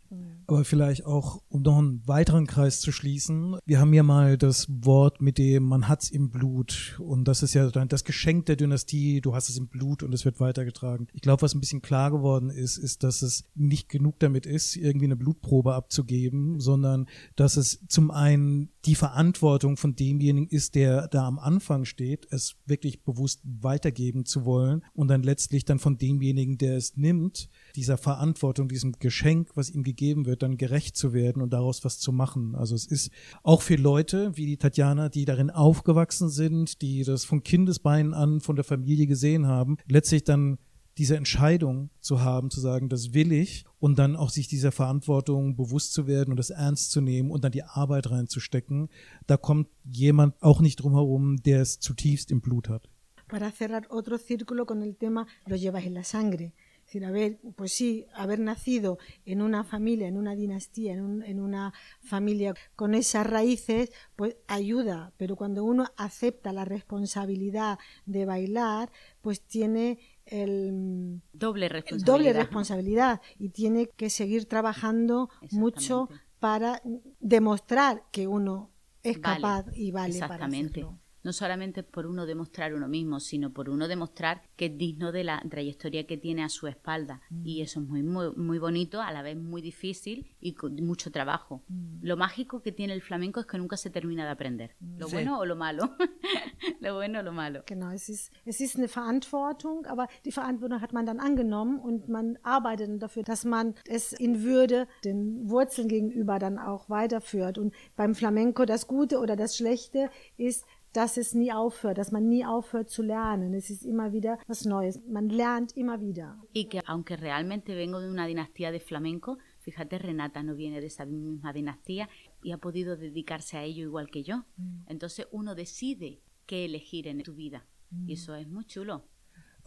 Aber 0.46 0.64
vielleicht 0.64 1.04
auch, 1.04 1.42
um 1.48 1.62
noch 1.62 1.78
einen 1.78 2.06
weiteren 2.06 2.46
Kreis 2.46 2.80
zu 2.80 2.92
schließen, 2.92 3.56
wir 3.66 3.80
haben 3.80 3.92
ja 3.92 4.02
mal 4.02 4.38
das 4.38 4.66
Wort 4.68 5.20
mit 5.20 5.38
dem 5.38 5.64
man 5.64 5.88
hat's 5.88 6.10
im 6.10 6.30
Blut. 6.30 6.96
Und 7.00 7.26
das 7.26 7.42
ist 7.42 7.54
ja 7.54 7.68
das 7.68 8.04
Geschenk 8.04 8.46
der 8.46 8.56
Dynastie, 8.56 9.20
du 9.20 9.34
hast 9.34 9.48
es 9.48 9.58
im 9.58 9.68
Blut 9.68 10.02
und 10.02 10.12
es 10.12 10.24
wird 10.24 10.40
weitergetragen. 10.40 11.08
Ich 11.12 11.20
glaube, 11.20 11.42
was 11.42 11.54
ein 11.54 11.60
bisschen 11.60 11.82
klar 11.82 12.10
geworden 12.10 12.50
ist, 12.50 12.76
ist, 12.76 13.02
dass 13.02 13.22
es 13.22 13.44
nicht 13.54 13.88
genug 13.88 14.18
damit 14.18 14.46
ist, 14.46 14.76
irgendwie 14.76 15.06
eine 15.06 15.16
Blutprobe 15.16 15.74
abzugeben, 15.74 16.60
sondern 16.60 17.06
dass 17.34 17.56
es 17.56 17.80
zum 17.88 18.10
einen 18.10 18.70
die 18.84 18.94
Verantwortung 18.94 19.76
von 19.76 19.96
demjenigen 19.96 20.48
ist, 20.48 20.74
der 20.76 21.08
da 21.08 21.26
am 21.26 21.38
Anfang 21.38 21.84
steht, 21.84 22.28
es 22.30 22.54
wirklich 22.66 23.02
bewusst 23.02 23.40
weitergeben 23.44 24.24
zu 24.24 24.44
wollen 24.44 24.82
und 24.94 25.08
dann 25.08 25.22
letztlich 25.22 25.64
dann 25.64 25.80
von 25.80 25.98
demjenigen, 25.98 26.56
der 26.56 26.76
es 26.76 26.96
nimmt, 26.96 27.48
dieser 27.76 27.98
Verantwortung, 27.98 28.68
diesem 28.68 28.92
Geschenk, 28.92 29.50
was 29.54 29.70
ihm 29.70 29.82
gegeben 29.82 30.26
wird, 30.26 30.42
dann 30.42 30.56
gerecht 30.56 30.96
zu 30.96 31.12
werden 31.12 31.42
und 31.42 31.52
daraus 31.52 31.84
was 31.84 31.98
zu 31.98 32.10
machen. 32.10 32.54
Also 32.54 32.74
es 32.74 32.86
ist 32.86 33.10
auch 33.42 33.62
für 33.62 33.76
Leute 33.76 34.36
wie 34.36 34.46
die 34.46 34.56
Tatjana, 34.56 35.08
die 35.08 35.26
darin 35.26 35.50
aufgewachsen 35.50 36.30
sind, 36.30 36.80
die 36.82 37.04
das 37.04 37.24
von 37.24 37.42
Kindesbeinen 37.42 38.14
an 38.14 38.40
von 38.40 38.56
der 38.56 38.64
Familie 38.64 39.06
gesehen 39.06 39.46
haben, 39.46 39.76
letztlich 39.86 40.24
dann 40.24 40.58
diese 40.98 41.16
Entscheidung 41.16 41.90
zu 42.00 42.22
haben, 42.22 42.50
zu 42.50 42.60
sagen, 42.60 42.88
das 42.88 43.12
will 43.12 43.32
ich 43.32 43.64
und 43.78 43.98
dann 43.98 44.16
auch 44.16 44.30
sich 44.30 44.48
dieser 44.48 44.72
Verantwortung 44.72 45.56
bewusst 45.56 45.92
zu 45.92 46.06
werden 46.06 46.30
und 46.30 46.38
das 46.38 46.50
ernst 46.50 46.90
zu 46.90 47.00
nehmen 47.00 47.30
und 47.30 47.44
dann 47.44 47.52
die 47.52 47.64
Arbeit 47.64 48.10
reinzustecken, 48.10 48.88
da 49.26 49.36
kommt 49.36 49.68
jemand 49.84 50.42
auch 50.42 50.60
nicht 50.60 50.76
drum 50.76 50.94
herum, 50.94 51.36
der 51.42 51.60
es 51.60 51.80
zutiefst 51.80 52.30
im 52.30 52.40
Blut 52.40 52.68
hat. 52.68 52.88
Para 53.28 53.50
cerrar 53.50 53.90
otro 53.90 54.18
círculo 54.18 54.66
con 54.66 54.82
el 54.82 54.96
tema, 54.96 55.26
lo 55.46 55.56
llevas 55.56 55.84
en 55.84 55.94
la 55.94 56.04
sangre. 56.04 56.52
Es 56.86 56.92
decir, 56.92 57.04
haber, 57.04 57.38
pues 57.56 57.72
sí, 57.72 58.06
haber 58.14 58.38
nacido 58.38 58.98
en 59.24 59.42
una 59.42 59.64
familia, 59.64 60.06
en 60.06 60.16
una 60.16 60.36
dinastía, 60.36 60.92
en, 60.92 61.00
un, 61.00 61.22
en, 61.24 61.40
una 61.40 61.74
familia 62.00 62.54
con 62.76 62.94
esas 62.94 63.26
raíces, 63.26 63.90
pues 64.14 64.36
ayuda. 64.46 65.12
Pero 65.16 65.34
cuando 65.34 65.64
uno 65.64 65.86
acepta 65.96 66.52
la 66.52 66.64
responsabilidad 66.64 67.80
de 68.04 68.24
bailar, 68.24 68.92
pues 69.20 69.40
tiene 69.40 69.98
el 70.26 71.22
doble 71.32 71.68
responsabilidad, 71.68 72.12
doble 72.12 72.32
responsabilidad 72.32 73.20
y 73.36 73.48
tiene 73.48 73.88
que 73.88 74.08
seguir 74.08 74.46
trabajando 74.46 75.28
mucho 75.50 76.08
para 76.38 76.80
demostrar 77.18 78.04
que 78.12 78.28
uno 78.28 78.70
es 79.02 79.18
capaz 79.18 79.66
y 79.74 79.90
vale 79.90 80.20
para 80.20 80.46
hacerlo 80.46 81.00
no 81.26 81.32
solamente 81.32 81.82
por 81.82 82.06
uno 82.06 82.24
demostrar 82.24 82.72
uno 82.72 82.86
mismo, 82.86 83.18
sino 83.18 83.52
por 83.52 83.68
uno 83.68 83.88
demostrar 83.88 84.42
que 84.54 84.66
es 84.66 84.78
digno 84.78 85.10
de 85.10 85.24
la 85.24 85.42
trayectoria 85.50 86.06
que 86.06 86.16
tiene 86.16 86.44
a 86.44 86.48
su 86.48 86.68
espalda. 86.68 87.20
Y 87.42 87.58
mm. 87.58 87.64
eso 87.64 87.80
es 87.80 87.86
muy, 87.88 88.04
muy, 88.04 88.30
muy 88.36 88.60
bonito, 88.60 89.02
a 89.02 89.10
la 89.10 89.22
vez 89.22 89.36
muy 89.36 89.60
difícil 89.60 90.24
y 90.40 90.52
con 90.52 90.76
mucho 90.86 91.10
trabajo. 91.10 91.64
Mm. 91.66 92.06
Lo 92.06 92.16
mágico 92.16 92.62
que 92.62 92.70
tiene 92.70 92.92
el 92.92 93.02
flamenco 93.02 93.40
es 93.40 93.46
que 93.46 93.58
nunca 93.58 93.76
se 93.76 93.90
termina 93.90 94.24
de 94.24 94.30
aprender. 94.30 94.76
Mm. 94.78 94.98
Lo 95.00 95.08
bueno 95.08 95.40
o 95.40 95.44
lo 95.44 95.56
malo. 95.56 95.96
lo 96.80 96.94
bueno 96.94 97.18
o 97.18 97.22
lo 97.24 97.32
malo. 97.32 97.64
Genau, 97.66 97.90
es 97.90 98.08
ist, 98.08 98.32
es 98.44 98.60
ist 98.60 98.76
eine 98.76 98.86
Verantwortung, 98.86 99.84
aber 99.86 100.06
die 100.24 100.30
Verantwortung 100.30 100.80
hat 100.80 100.92
man 100.92 101.06
dann 101.06 101.18
angenommen 101.18 101.80
und 101.80 102.08
man 102.08 102.38
arbeitet 102.44 103.02
dafür, 103.02 103.24
dass 103.24 103.44
man 103.44 103.74
es 103.88 104.12
in 104.12 104.44
Würde 104.44 104.86
den 105.04 105.50
Wurzeln 105.50 105.88
gegenüber 105.88 106.38
dann 106.38 106.56
auch 106.56 106.88
weiterführt. 106.88 107.58
Und 107.58 107.74
beim 107.96 108.14
Flamenco 108.14 108.64
das 108.64 108.86
Gute 108.86 109.18
oder 109.18 109.34
das 109.34 109.56
Schlechte 109.56 110.08
ist, 110.36 110.64
dass 110.96 111.18
es 111.18 111.34
nie 111.34 111.52
aufhört, 111.52 111.98
dass 111.98 112.10
man 112.10 112.26
nie 112.26 112.44
aufhört 112.44 112.88
zu 112.88 113.02
lernen. 113.02 113.52
Es 113.52 113.68
ist 113.68 113.84
immer 113.84 114.12
wieder 114.12 114.38
was 114.46 114.64
Neues. 114.64 114.98
Man 115.06 115.28
lernt 115.28 115.76
immer 115.76 116.00
wieder. 116.00 116.38
Y 116.54 116.64
que 116.64 116.80
aunque 116.86 117.16
realmente 117.16 117.74
vengo 117.74 118.00
de 118.00 118.08
una 118.08 118.26
dinastía 118.26 118.72
de 118.72 118.80
flamenco, 118.80 119.38
fíjate, 119.60 119.98
Renata 119.98 120.42
no 120.42 120.54
viene 120.54 120.80
de 120.80 120.86
esa 120.86 121.04
misma 121.04 121.52
dinastía 121.52 122.08
y 122.42 122.52
ha 122.52 122.58
podido 122.58 122.96
dedicarse 122.96 123.58
a 123.58 123.62
ello 123.62 123.82
igual 123.82 124.08
que 124.08 124.22
yo. 124.22 124.46
Mm. 124.56 124.84
Entonces 124.86 125.28
uno 125.32 125.54
decide 125.54 126.22
qué 126.46 126.64
elegir 126.64 127.08
en 127.08 127.22
tu 127.22 127.34
vida. 127.34 127.66
Mm. 127.90 128.08
Y 128.08 128.12
eso 128.14 128.34
es 128.34 128.48
muy 128.48 128.64
chulo. 128.64 129.04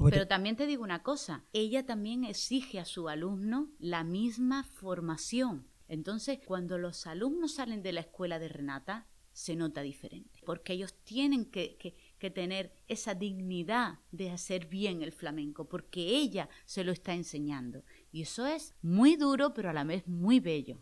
Pero 0.09 0.27
también 0.27 0.55
te 0.55 0.65
digo 0.65 0.84
una 0.84 1.03
cosa, 1.03 1.43
ella 1.51 1.86
también 1.86 2.23
exige 2.23 2.80
a 2.80 2.86
su 2.86 3.09
alumno 3.09 3.69
la 3.80 4.03
misma 4.03 4.63
formación. 4.63 5.67
Entonces, 5.89 6.39
cuando 6.45 6.77
los 6.77 7.05
alumnos 7.05 7.55
salen 7.55 7.84
de 7.84 7.91
la 7.91 7.99
escuela 7.99 8.39
de 8.39 8.47
Renata, 8.47 9.07
se 9.40 9.56
nota 9.56 9.82
diferente, 9.82 10.42
porque 10.46 10.74
ellos 10.74 10.94
tienen 11.06 11.46
que, 11.46 11.78
que, 11.78 11.96
que, 12.20 12.30
tener 12.30 12.74
esa 12.90 13.14
dignidad 13.16 14.00
de 14.12 14.32
hacer 14.32 14.66
bien 14.66 15.02
el 15.02 15.14
flamenco, 15.14 15.70
porque 15.70 16.02
ella 16.02 16.50
se 16.66 16.84
lo 16.84 16.92
está 16.92 17.14
enseñando. 17.14 17.86
Y 18.12 18.24
eso 18.24 18.46
es 18.46 18.74
muy 18.82 19.16
duro, 19.16 19.54
pero 19.54 19.70
a 19.70 19.74
la 19.74 19.86
vez 19.86 20.06
muy 20.08 20.42
bello. 20.42 20.82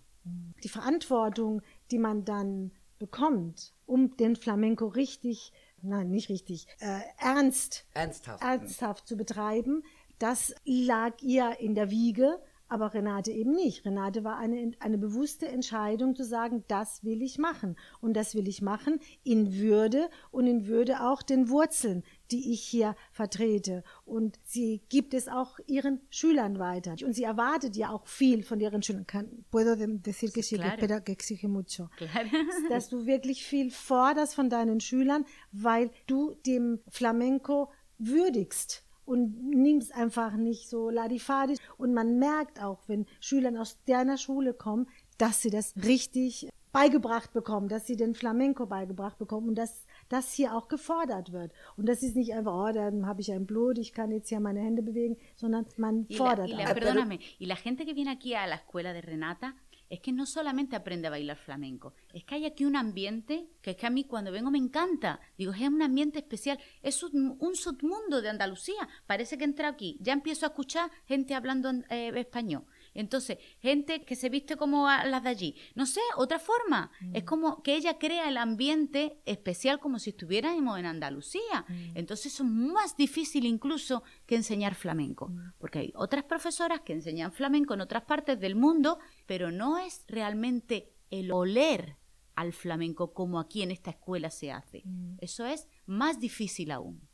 Die 0.63 0.69
Verantwortung, 0.69 1.61
die 1.91 1.99
man 1.99 2.25
dann 2.25 2.71
bekommt, 2.97 3.75
um 3.85 4.17
den 4.17 4.35
Flamenco 4.35 4.87
richtig, 4.87 5.53
nein, 5.83 6.09
nicht 6.09 6.29
richtig, 6.29 6.67
äh, 6.79 7.01
ernst, 7.19 7.85
ernsthaft. 7.93 8.41
ernsthaft 8.41 9.07
zu 9.07 9.15
betreiben, 9.15 9.83
das 10.17 10.55
lag 10.65 11.21
ihr 11.21 11.59
in 11.59 11.75
der 11.75 11.91
Wiege 11.91 12.39
aber 12.69 12.93
Renate 12.93 13.31
eben 13.31 13.51
nicht. 13.51 13.85
Renate 13.85 14.23
war 14.23 14.37
eine, 14.37 14.71
eine 14.79 14.97
bewusste 14.97 15.47
Entscheidung 15.47 16.15
zu 16.15 16.23
sagen, 16.23 16.63
das 16.67 17.03
will 17.03 17.21
ich 17.21 17.37
machen. 17.37 17.75
Und 18.01 18.13
das 18.15 18.35
will 18.35 18.47
ich 18.47 18.61
machen 18.61 18.99
in 19.23 19.55
Würde 19.55 20.09
und 20.31 20.47
in 20.47 20.67
Würde 20.67 21.01
auch 21.01 21.21
den 21.21 21.49
Wurzeln, 21.49 22.03
die 22.31 22.51
ich 22.51 22.61
hier 22.61 22.95
vertrete. 23.11 23.83
Und 24.05 24.39
sie 24.43 24.81
gibt 24.89 25.13
es 25.13 25.27
auch 25.27 25.59
ihren 25.67 26.01
Schülern 26.09 26.59
weiter. 26.59 26.95
Und 27.03 27.13
sie 27.13 27.23
erwartet 27.23 27.75
ja 27.75 27.91
auch 27.91 28.07
viel 28.07 28.43
von 28.43 28.59
ihren 28.59 28.83
Schülern. 28.83 29.05
puedo 29.49 29.75
decir 29.75 30.31
que 30.31 30.43
sí, 30.43 30.55
claro. 30.55 30.77
que 30.77 31.01
que 31.01 31.11
exige 31.11 31.47
mucho. 31.47 31.89
Claro. 31.97 32.27
Dass 32.69 32.89
du 32.89 33.05
wirklich 33.05 33.43
viel 33.43 33.71
forderst 33.71 34.35
von 34.35 34.49
deinen 34.49 34.79
Schülern, 34.79 35.25
weil 35.51 35.91
du 36.07 36.35
dem 36.45 36.79
Flamenco 36.89 37.71
würdigst 37.97 38.83
und 39.07 39.49
nimmst 39.49 39.95
einfach 39.95 40.35
nicht 40.35 40.69
so 40.69 40.89
ladifadis. 40.89 41.59
Und 41.77 41.93
man 41.93 42.19
merkt 42.19 42.61
auch, 42.61 42.79
wenn 42.87 43.05
Schüler 43.19 43.59
aus 43.59 43.77
deiner 43.85 44.17
Schule 44.17 44.53
kommen, 44.53 44.87
dass 45.17 45.41
sie 45.41 45.49
das 45.49 45.73
richtig 45.83 46.49
beigebracht 46.73 47.33
bekommen, 47.33 47.69
dass 47.69 47.87
sie 47.87 47.95
den 47.95 48.13
Flamenco 48.13 48.65
beigebracht 48.65 49.17
bekommen 49.17 49.49
und 49.49 49.55
dass 49.55 49.85
das 50.09 50.33
hier 50.33 50.53
auch 50.55 50.67
gefordert 50.67 51.31
wird. 51.31 51.51
Und 51.75 51.87
das 51.87 52.03
ist 52.03 52.15
nicht 52.15 52.33
einfach, 52.33 52.53
oh, 52.53 52.71
dann 52.71 53.07
habe 53.07 53.21
ich 53.21 53.31
ein 53.31 53.45
Blut, 53.45 53.77
ich 53.77 53.93
kann 53.93 54.11
jetzt 54.11 54.29
hier 54.29 54.39
meine 54.39 54.59
Hände 54.59 54.83
bewegen, 54.83 55.17
sondern 55.35 55.65
man 55.77 56.05
fordert. 56.11 56.49
Y 56.49 56.51
la, 56.51 56.63
y 56.63 56.65
la, 56.65 56.73
perdóname, 56.73 57.19
y 57.39 57.45
la 57.45 57.55
gente 57.55 57.85
que 57.85 57.93
viene 57.93 58.11
aquí 58.11 58.35
a 58.35 58.45
la 58.45 58.55
escuela 58.55 58.93
de 58.93 59.01
Renata 59.01 59.55
es 59.89 59.99
que 59.99 60.11
no 60.11 60.25
solamente 60.25 60.75
aprende 60.75 61.07
a 61.07 61.11
bailar 61.11 61.37
flamenco, 61.37 61.93
es 62.13 62.23
que 62.23 62.35
hay 62.35 62.45
aquí 62.45 62.65
un 62.65 62.75
ambiente 62.75 63.49
que 63.61 63.71
es 63.71 63.77
que 63.77 63.87
a 63.87 63.89
mí 63.89 64.03
cuando 64.03 64.31
vengo 64.31 64.51
me 64.51 64.57
encanta. 64.57 65.19
Digo, 65.37 65.53
es 65.53 65.61
un 65.61 65.81
ambiente 65.81 66.19
especial, 66.19 66.59
es 66.81 67.03
un, 67.03 67.37
submundo 67.55 68.21
de 68.21 68.29
Andalucía. 68.29 68.87
Parece 69.05 69.37
que 69.37 69.43
entra 69.43 69.69
aquí, 69.69 69.97
ya 69.99 70.13
empiezo 70.13 70.45
a 70.45 70.49
escuchar 70.49 70.91
gente 71.05 71.33
hablando 71.33 71.71
eh, 71.89 72.11
español. 72.15 72.65
Entonces, 72.97 73.37
gente 73.59 74.03
que 74.03 74.15
se 74.15 74.29
viste 74.29 74.57
como 74.57 74.87
las 74.87 75.23
de 75.23 75.29
allí. 75.29 75.55
No 75.75 75.85
sé, 75.85 76.01
otra 76.17 76.39
forma. 76.39 76.91
Mm. 76.99 77.15
Es 77.15 77.23
como 77.23 77.61
que 77.61 77.75
ella 77.75 77.97
crea 77.97 78.27
el 78.27 78.37
ambiente 78.37 79.21
especial 79.25 79.79
como 79.79 79.99
si 79.99 80.09
estuviéramos 80.09 80.79
en 80.79 80.87
Andalucía. 80.87 81.65
Mm. 81.67 81.97
Entonces, 81.97 82.33
eso 82.33 82.43
es 82.43 82.49
más 82.49 82.97
difícil 82.97 83.45
incluso 83.45 84.03
que 84.25 84.35
enseñar 84.35 84.73
flamenco. 84.73 85.29
Mm. 85.29 85.53
Porque 85.59 85.79
hay 85.79 85.93
otras 85.95 86.23
profesoras 86.23 86.81
que 86.81 86.93
enseñan 86.93 87.31
flamenco 87.31 87.75
en 87.75 87.81
otras 87.81 88.03
partes 88.03 88.39
del 88.39 88.55
mundo, 88.55 88.97
pero 89.27 89.51
no 89.51 89.77
es 89.77 90.03
realmente 90.07 90.91
el 91.11 91.31
oler 91.31 91.97
al 92.35 92.53
flamenco 92.53 93.13
como 93.13 93.39
aquí 93.39 93.63
en 93.63 93.71
esta 93.71 93.91
escuela 93.91 94.29
se 94.29 94.51
hace. 94.51 94.83
Eso 95.19 95.45
es 95.45 95.67
más 95.85 96.19
difícil 96.19 96.71
aún. 96.71 97.06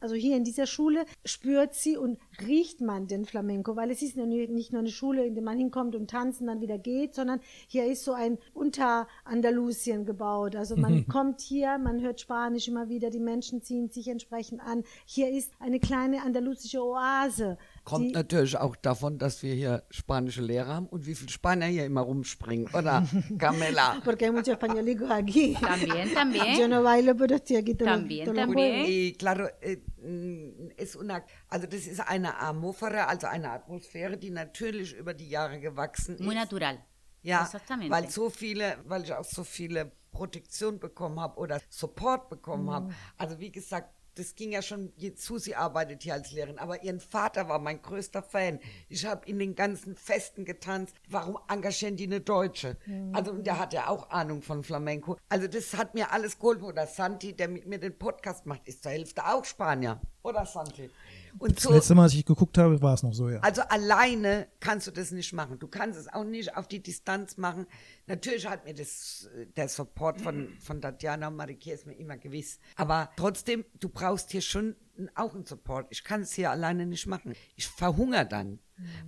Also 0.00 0.14
hier 0.14 0.36
in 0.36 0.44
dieser 0.44 0.66
Schule 0.66 1.04
spürt 1.24 1.74
sie 1.74 1.96
und 1.96 2.18
riecht 2.46 2.80
man 2.80 3.06
den 3.06 3.24
Flamenco, 3.24 3.76
weil 3.76 3.90
es 3.90 4.02
ist 4.02 4.16
nicht 4.16 4.72
nur 4.72 4.80
eine 4.80 4.90
Schule, 4.90 5.24
in 5.24 5.34
der 5.34 5.44
man 5.44 5.58
hinkommt 5.58 5.94
und 5.94 6.10
tanzt 6.10 6.40
und 6.40 6.46
dann 6.48 6.60
wieder 6.60 6.78
geht, 6.78 7.14
sondern 7.14 7.40
hier 7.66 7.86
ist 7.86 8.04
so 8.04 8.12
ein 8.12 8.38
Unter-Andalusien 8.52 10.04
gebaut. 10.04 10.54
Also 10.56 10.76
man 10.76 11.06
kommt 11.08 11.40
hier, 11.40 11.78
man 11.78 12.00
hört 12.00 12.20
Spanisch 12.20 12.68
immer 12.68 12.88
wieder, 12.88 13.10
die 13.10 13.20
Menschen 13.20 13.62
ziehen 13.62 13.90
sich 13.90 14.08
entsprechend 14.08 14.60
an. 14.60 14.84
Hier 15.06 15.30
ist 15.30 15.52
eine 15.58 15.80
kleine 15.80 16.22
andalusische 16.22 16.82
Oase. 16.82 17.58
Kommt 17.88 18.12
natürlich 18.12 18.56
auch 18.56 18.76
davon, 18.76 19.18
dass 19.18 19.42
wir 19.42 19.54
hier 19.54 19.82
spanische 19.90 20.42
Lehrer 20.42 20.74
haben 20.74 20.86
und 20.86 21.06
wie 21.06 21.14
viele 21.14 21.30
Spanier 21.30 21.66
hier 21.66 21.86
immer 21.86 22.02
rumspringen, 22.02 22.68
oder, 22.74 23.06
Camela? 23.38 24.00
Porque 24.04 24.26
hay 24.26 24.30
muchos 24.30 24.48
españolicos 24.48 25.10
aquí. 25.10 25.56
También, 25.60 26.12
también. 26.12 26.58
Yo 26.58 26.68
no 26.68 26.82
bailo, 26.82 27.16
pero 27.16 27.36
estoy 27.36 27.56
aquí 27.56 27.74
todo, 27.74 27.88
También, 27.88 28.26
todo 28.26 28.34
también. 28.34 28.84
Y 28.86 29.14
claro, 29.14 29.48
äh, 29.62 29.78
mh, 30.02 30.74
es 30.76 30.96
una, 30.96 31.24
also 31.48 31.66
das 31.66 31.86
ist 31.86 32.00
eine 32.00 32.38
Amorphore, 32.38 33.06
also 33.06 33.26
eine 33.26 33.50
Atmosphäre, 33.50 34.18
die 34.18 34.30
natürlich 34.30 34.94
über 34.94 35.14
die 35.14 35.28
Jahre 35.28 35.58
gewachsen 35.58 36.16
ist. 36.16 36.20
Muy 36.24 36.34
natural. 36.34 36.84
Ja, 37.22 37.42
Exactamente. 37.44 37.90
weil 37.90 38.08
so 38.10 38.30
viele, 38.30 38.76
weil 38.84 39.02
ich 39.04 39.12
auch 39.12 39.24
so 39.24 39.44
viele 39.44 39.90
Protektion 40.12 40.78
bekommen 40.78 41.20
habe 41.20 41.38
oder 41.38 41.60
Support 41.68 42.28
bekommen 42.28 42.70
habe. 42.70 42.94
Also 43.16 43.38
wie 43.38 43.50
gesagt, 43.50 43.92
das 44.18 44.34
ging 44.34 44.50
ja 44.50 44.62
schon, 44.62 44.92
sie 44.96 45.54
arbeitet 45.54 46.02
hier 46.02 46.14
als 46.14 46.32
Lehrerin, 46.32 46.58
aber 46.58 46.82
ihren 46.82 47.00
Vater 47.00 47.48
war 47.48 47.58
mein 47.58 47.80
größter 47.80 48.22
Fan. 48.22 48.58
Ich 48.88 49.06
habe 49.06 49.26
in 49.26 49.38
den 49.38 49.54
ganzen 49.54 49.94
Festen 49.94 50.44
getanzt. 50.44 50.96
Warum 51.08 51.38
engagieren 51.48 51.96
die 51.96 52.04
eine 52.04 52.20
Deutsche? 52.20 52.76
Also 53.12 53.30
und 53.30 53.46
der 53.46 53.58
hat 53.58 53.72
ja 53.72 53.88
auch 53.88 54.10
Ahnung 54.10 54.42
von 54.42 54.64
Flamenco. 54.64 55.16
Also 55.28 55.46
das 55.46 55.76
hat 55.76 55.94
mir 55.94 56.10
alles 56.10 56.38
geholfen. 56.38 56.64
Oder 56.64 56.86
Santi, 56.86 57.32
der 57.32 57.48
mit 57.48 57.66
mir 57.66 57.78
den 57.78 57.96
Podcast 57.96 58.46
macht, 58.46 58.66
ist 58.66 58.82
zur 58.82 58.92
Hälfte 58.92 59.24
auch 59.24 59.44
Spanier. 59.44 60.00
Oder 60.22 60.44
Santi? 60.44 60.90
Und 61.38 61.56
Das 61.56 61.62
so, 61.64 61.72
letzte 61.72 61.94
Mal, 61.94 62.04
als 62.04 62.14
ich 62.14 62.24
geguckt 62.24 62.58
habe, 62.58 62.80
war 62.82 62.94
es 62.94 63.02
noch 63.02 63.14
so, 63.14 63.28
ja. 63.28 63.40
also 63.40 63.62
alleine 63.62 64.48
kannst 64.60 64.86
du 64.86 64.90
das 64.90 65.10
nicht 65.10 65.32
machen. 65.32 65.58
Du 65.58 65.68
kannst 65.68 65.98
es 65.98 66.08
auch 66.12 66.24
nicht 66.24 66.56
auf 66.56 66.68
die 66.68 66.82
Distanz 66.82 67.36
machen. 67.36 67.66
Natürlich 68.06 68.46
hat 68.48 68.64
mir 68.64 68.74
das, 68.74 69.28
äh, 69.36 69.46
der 69.46 69.68
Support 69.68 70.20
von, 70.20 70.56
von 70.60 70.80
Tatjana 70.80 71.28
und 71.28 71.36
Marikia 71.36 71.74
ist 71.74 71.86
mir 71.86 71.94
immer 71.94 72.16
gewiss. 72.16 72.58
Aber 72.76 73.10
trotzdem, 73.16 73.64
du 73.78 73.88
brauchst 73.88 74.30
hier 74.30 74.42
schon 74.42 74.76
auch 75.14 75.34
einen 75.34 75.46
Support. 75.46 75.86
Ich 75.90 76.02
kann 76.02 76.22
es 76.22 76.32
hier 76.32 76.50
alleine 76.50 76.86
nicht 76.86 77.06
machen. 77.06 77.34
Ich 77.54 77.68
verhungere 77.68 78.26
dann. 78.26 78.58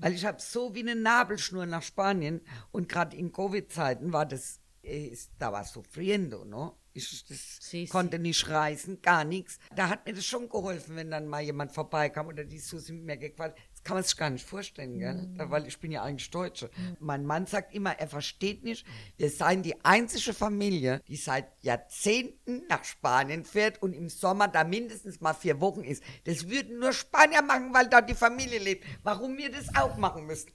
Weil 0.01 0.12
ich 0.12 0.24
habe 0.24 0.41
so 0.41 0.74
wie 0.74 0.81
eine 0.81 0.97
Nabelschnur 0.97 1.66
nach 1.66 1.83
Spanien 1.83 2.41
und 2.72 2.89
gerade 2.89 3.16
in 3.16 3.33
Covid-Zeiten 3.33 4.12
war 4.12 4.26
das, 4.26 4.61
äh, 4.83 5.07
ist, 5.07 5.31
da 5.39 5.53
war 5.53 5.64
sufriendo, 5.64 6.45
no? 6.45 6.76
Ich 6.93 7.91
konnte 7.91 8.18
nicht 8.18 8.49
reisen, 8.49 9.01
gar 9.01 9.24
nichts. 9.24 9.59
Da 9.76 9.88
hat 9.88 10.07
mir 10.07 10.12
das 10.14 10.24
schon 10.26 10.49
geholfen, 10.49 10.97
wenn 10.97 11.11
dann 11.11 11.26
mal 11.26 11.41
jemand 11.43 11.72
vorbeikam 11.72 12.26
oder 12.26 12.45
die 12.45 12.59
Susi 12.59 12.93
mit 12.93 13.05
mir 13.05 13.16
gequatscht. 13.16 13.57
Das 13.72 13.82
kann 13.84 13.95
man 13.97 14.05
sich 14.05 14.16
gar 14.16 14.28
nicht 14.30 14.45
vorstellen, 14.47 14.99
gell? 14.99 15.28
Da- 15.38 15.51
Weil 15.51 15.66
ich 15.66 15.78
bin 15.78 15.91
ja 15.93 16.03
eigentlich 16.03 16.30
Deutsche. 16.30 16.70
Mein 16.99 17.24
Mann 17.24 17.47
sagt 17.47 17.74
immer, 17.74 17.93
er 17.99 18.09
versteht 18.09 18.62
nicht, 18.64 18.84
wir 19.16 19.30
seien 19.30 19.62
die 19.62 19.82
einzige 19.84 20.34
Familie, 20.34 21.01
die 21.09 21.16
seit 21.16 21.47
Jahrzehnten 21.62 22.62
nach 22.68 22.84
Spanien 22.84 23.45
fährt 23.45 23.82
und 23.82 23.93
im 23.95 24.09
Sommer 24.09 24.49
da 24.49 24.64
mindestens 24.64 25.20
mal 25.20 25.34
vier 25.34 25.61
Wochen 25.61 25.82
ist. 25.82 26.03
Das 26.24 26.49
würden 26.49 26.78
nur 26.78 26.93
Spanier 26.93 27.43
machen, 27.43 27.72
weil 27.72 27.88
dort 27.88 28.11
die 28.11 28.14
Familie 28.14 28.59
lebt. 28.59 28.84
Warum 29.03 29.36
wir 29.38 29.51
das 29.51 29.74
auch 29.76 29.97
machen 29.97 30.26
müssen? 30.26 30.51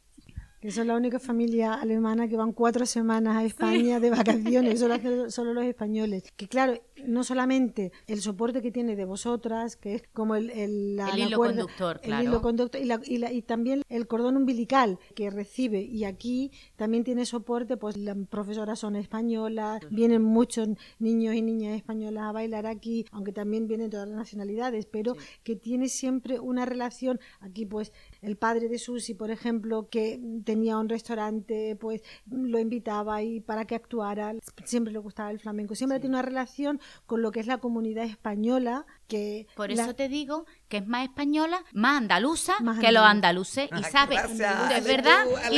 Que 0.65 0.71
son 0.71 0.87
la 0.87 0.95
única 0.95 1.19
familia 1.19 1.75
alemana 1.75 2.27
que 2.27 2.37
van 2.37 2.51
cuatro 2.51 2.87
semanas 2.87 3.35
a 3.37 3.43
España 3.45 3.99
de 3.99 4.09
vacaciones, 4.09 4.79
solo, 4.79 5.29
solo 5.29 5.53
los 5.53 5.63
españoles. 5.65 6.23
Que 6.35 6.47
claro, 6.47 6.81
no 7.05 7.23
solamente 7.23 7.91
el 8.07 8.19
soporte 8.19 8.63
que 8.63 8.71
tiene 8.71 8.95
de 8.95 9.05
vosotras, 9.05 9.75
que 9.75 9.93
es 9.93 10.03
como 10.11 10.35
el, 10.35 10.49
el, 10.49 10.95
la- 10.95 11.09
El 11.09 11.19
hilo 11.19 11.37
cuerda- 11.37 11.57
conductor, 11.61 11.99
el 12.01 12.07
claro. 12.09 12.23
hilo 12.23 12.41
conductor 12.41 12.81
y, 12.81 12.85
la- 12.85 12.99
y 13.05 13.17
la- 13.19 13.31
y 13.31 13.43
también 13.43 13.83
el 13.89 14.07
cordón 14.07 14.37
umbilical 14.37 14.97
que 15.13 15.29
recibe. 15.29 15.81
Y 15.83 16.03
aquí 16.03 16.49
también 16.77 17.03
tiene 17.03 17.27
soporte, 17.27 17.77
pues 17.77 17.95
las 17.95 18.17
profesoras 18.27 18.79
son 18.79 18.95
españolas, 18.95 19.81
vienen 19.91 20.23
muchos 20.23 20.67
niños 20.97 21.35
y 21.35 21.43
niñas 21.43 21.75
españolas 21.75 22.23
a 22.23 22.31
bailar 22.31 22.65
aquí, 22.65 23.05
aunque 23.11 23.31
también 23.33 23.67
vienen 23.67 23.91
todas 23.91 24.07
las 24.09 24.17
nacionalidades, 24.17 24.87
pero 24.87 25.13
que 25.43 25.55
tiene 25.55 25.89
siempre 25.89 26.39
una 26.39 26.65
relación. 26.65 27.19
Aquí, 27.39 27.67
pues, 27.67 27.93
el 28.23 28.35
padre 28.35 28.67
de 28.67 28.79
Susi, 28.79 29.13
por 29.13 29.29
ejemplo, 29.29 29.89
que 29.91 30.19
tenía 30.55 30.77
un 30.77 30.87
restaurante, 30.87 31.75
pues 31.75 32.01
lo 32.31 32.59
invitaba 32.59 33.21
y 33.21 33.41
para 33.41 33.65
que 33.65 33.75
actuara, 33.75 34.33
siempre 34.63 34.93
le 34.93 34.99
gustaba 34.99 35.29
el 35.31 35.39
flamenco, 35.39 35.75
siempre 35.75 35.99
tiene 35.99 36.15
una 36.15 36.21
relación 36.21 36.79
con 37.05 37.21
lo 37.21 37.31
que 37.31 37.41
es 37.41 37.47
la 37.47 37.57
comunidad 37.57 38.05
española, 38.05 38.85
que 39.07 39.47
Por 39.55 39.69
la- 39.71 39.83
eso 39.83 39.95
te 39.95 40.07
digo 40.07 40.45
que 40.67 40.77
es 40.77 40.87
más 40.87 41.03
española, 41.03 41.63
más 41.73 41.97
andaluza 41.97 42.53
Más 42.61 42.79
que 42.79 42.91
los 42.91 43.03
andaluza. 43.03 43.61
andaluces. 43.61 43.69
Y 43.71 43.83
Ah, 43.85 43.89
sabe, 43.91 44.15
gracias. 44.15 44.39
es 44.71 44.77
Ale 44.77 44.81
verdad, 44.81 45.23
tú, 45.25 45.35
ale 45.37 45.55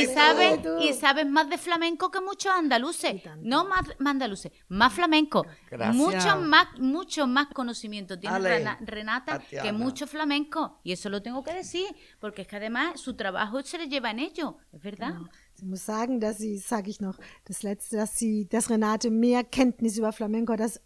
y 0.83 0.89
y 0.89 0.93
sabes 0.93 1.27
más 1.27 1.49
de 1.49 1.57
flamenco 1.57 2.11
que 2.11 2.21
muchos 2.21 2.51
andaluces. 2.51 3.21
No 3.41 3.65
más, 3.65 3.81
más 3.99 4.11
andaluces, 4.11 4.51
más 4.67 4.93
flamenco. 4.93 5.45
Gracias. 5.69 5.95
Mucho 5.95 6.37
más, 6.41 6.67
mucho 6.79 7.27
más 7.27 7.47
conocimiento 7.53 8.19
tiene 8.19 8.35
Ale, 8.35 8.77
Renata 8.81 9.39
que 9.39 9.71
mucho 9.71 10.07
flamenco. 10.07 10.79
Y 10.83 10.91
eso 10.91 11.09
lo 11.09 11.21
tengo 11.21 11.43
que 11.43 11.53
decir, 11.53 11.85
porque 12.19 12.41
es 12.43 12.47
que 12.47 12.57
además 12.57 12.99
su 12.99 13.15
trabajo 13.15 13.61
se 13.63 13.77
le 13.77 13.87
lleva 13.87 14.11
en 14.11 14.19
ello. 14.19 14.57
Es 14.73 14.81
verdad. 14.81 15.13
Ich 15.59 15.63
muss 15.63 15.81
sagen, 15.81 16.19
dass 16.19 16.37
sie, 16.37 16.59
sage 16.59 16.91
ich 16.91 16.99
noch, 17.01 17.17
das 17.47 17.63
letzte, 17.63 17.97
dass 17.97 18.15
sie, 18.15 18.45
dass 18.47 18.69
Renate 18.69 19.09
mehr 19.09 19.43
Kenntnis 19.43 19.97
über 19.97 20.11
Flamenco 20.11 20.53
hat 20.53 20.61
als, 20.61 20.79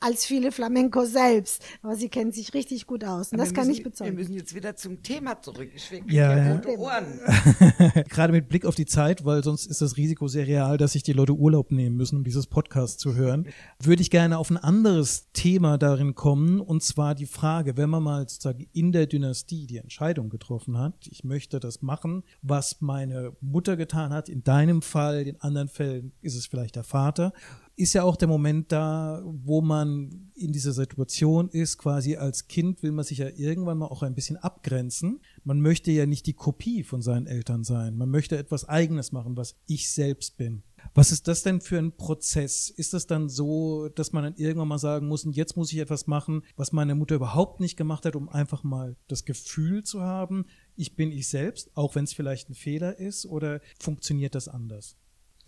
als 0.00 0.24
viele 0.24 0.52
Flamenco 0.52 1.04
selbst. 1.04 1.64
Aber 1.82 1.96
sie 1.96 2.08
kennt 2.08 2.34
sich 2.34 2.54
richtig 2.54 2.86
gut 2.86 3.04
aus. 3.04 3.32
Und 3.32 3.38
das 3.38 3.50
wir 3.50 3.54
kann 3.54 3.66
müssen, 3.66 3.78
ich 3.78 3.84
Wir 3.84 3.90
bezeugen. 3.90 4.14
müssen 4.14 4.34
jetzt 4.34 4.54
wieder 4.54 4.76
zum 4.76 5.02
Thema 5.02 5.40
zurück. 5.40 5.70
Ich 5.74 5.90
ja, 6.08 6.36
ja. 6.36 6.52
rote 6.54 6.78
Ohren. 6.78 7.20
Gerade 8.08 8.32
mit 8.32 8.48
Blick 8.48 8.64
auf 8.64 8.74
die 8.74 8.86
Zeit, 8.86 9.24
weil 9.24 9.42
sonst 9.42 9.66
ist 9.66 9.80
das 9.80 9.96
Risiko 9.96 10.28
sehr 10.28 10.46
real, 10.46 10.76
dass 10.78 10.92
sich 10.92 11.02
die 11.02 11.12
Leute 11.12 11.32
Urlaub 11.32 11.70
nehmen 11.72 11.96
müssen, 11.96 12.16
um 12.16 12.24
dieses 12.24 12.46
Podcast 12.46 13.00
zu 13.00 13.14
hören, 13.14 13.48
würde 13.80 14.02
ich 14.02 14.10
gerne 14.10 14.38
auf 14.38 14.50
ein 14.50 14.56
anderes 14.56 15.30
Thema 15.32 15.78
darin 15.78 16.14
kommen, 16.14 16.60
und 16.60 16.82
zwar 16.82 17.14
die 17.14 17.26
Frage, 17.26 17.76
wenn 17.76 17.90
man 17.90 18.02
mal 18.02 18.28
sozusagen 18.28 18.66
in 18.72 18.92
der 18.92 19.06
Dynastie 19.06 19.66
die 19.66 19.78
Entscheidung 19.78 20.30
getroffen 20.30 20.78
hat, 20.78 21.06
ich 21.10 21.24
möchte 21.24 21.60
das 21.60 21.82
machen, 21.82 22.24
was 22.42 22.80
meine 22.80 23.36
Mutter 23.40 23.76
getan 23.76 24.12
hat, 24.12 24.28
in 24.28 24.42
deinem 24.44 24.82
Fall, 24.82 25.26
in 25.26 25.40
anderen 25.40 25.68
Fällen 25.68 26.12
ist 26.20 26.36
es 26.36 26.46
vielleicht 26.46 26.76
der 26.76 26.84
Vater, 26.84 27.32
ist 27.78 27.92
ja 27.92 28.02
auch 28.02 28.16
der 28.16 28.26
Moment 28.26 28.72
da, 28.72 29.22
wo 29.24 29.60
man 29.60 30.32
in 30.34 30.52
dieser 30.52 30.72
Situation 30.72 31.48
ist, 31.48 31.78
quasi 31.78 32.16
als 32.16 32.48
Kind 32.48 32.82
will 32.82 32.90
man 32.90 33.04
sich 33.04 33.18
ja 33.18 33.28
irgendwann 33.28 33.78
mal 33.78 33.86
auch 33.86 34.02
ein 34.02 34.16
bisschen 34.16 34.36
abgrenzen. 34.36 35.20
Man 35.44 35.60
möchte 35.60 35.92
ja 35.92 36.04
nicht 36.04 36.26
die 36.26 36.34
Kopie 36.34 36.82
von 36.82 37.02
seinen 37.02 37.28
Eltern 37.28 37.62
sein. 37.62 37.96
Man 37.96 38.10
möchte 38.10 38.36
etwas 38.36 38.68
Eigenes 38.68 39.12
machen, 39.12 39.36
was 39.36 39.54
ich 39.66 39.90
selbst 39.90 40.36
bin. 40.36 40.64
Was 40.94 41.12
ist 41.12 41.28
das 41.28 41.44
denn 41.44 41.60
für 41.60 41.78
ein 41.78 41.96
Prozess? 41.96 42.68
Ist 42.68 42.94
das 42.94 43.06
dann 43.06 43.28
so, 43.28 43.88
dass 43.88 44.12
man 44.12 44.24
dann 44.24 44.34
irgendwann 44.36 44.68
mal 44.68 44.78
sagen 44.78 45.06
muss, 45.06 45.26
jetzt 45.30 45.56
muss 45.56 45.72
ich 45.72 45.78
etwas 45.78 46.08
machen, 46.08 46.42
was 46.56 46.72
meine 46.72 46.96
Mutter 46.96 47.14
überhaupt 47.14 47.60
nicht 47.60 47.76
gemacht 47.76 48.04
hat, 48.04 48.16
um 48.16 48.28
einfach 48.28 48.64
mal 48.64 48.96
das 49.06 49.24
Gefühl 49.24 49.84
zu 49.84 50.00
haben, 50.00 50.46
ich 50.74 50.96
bin 50.96 51.12
ich 51.12 51.28
selbst, 51.28 51.70
auch 51.76 51.94
wenn 51.94 52.04
es 52.04 52.12
vielleicht 52.12 52.50
ein 52.50 52.54
Fehler 52.54 52.98
ist, 52.98 53.26
oder 53.26 53.60
funktioniert 53.78 54.34
das 54.34 54.48
anders? 54.48 54.96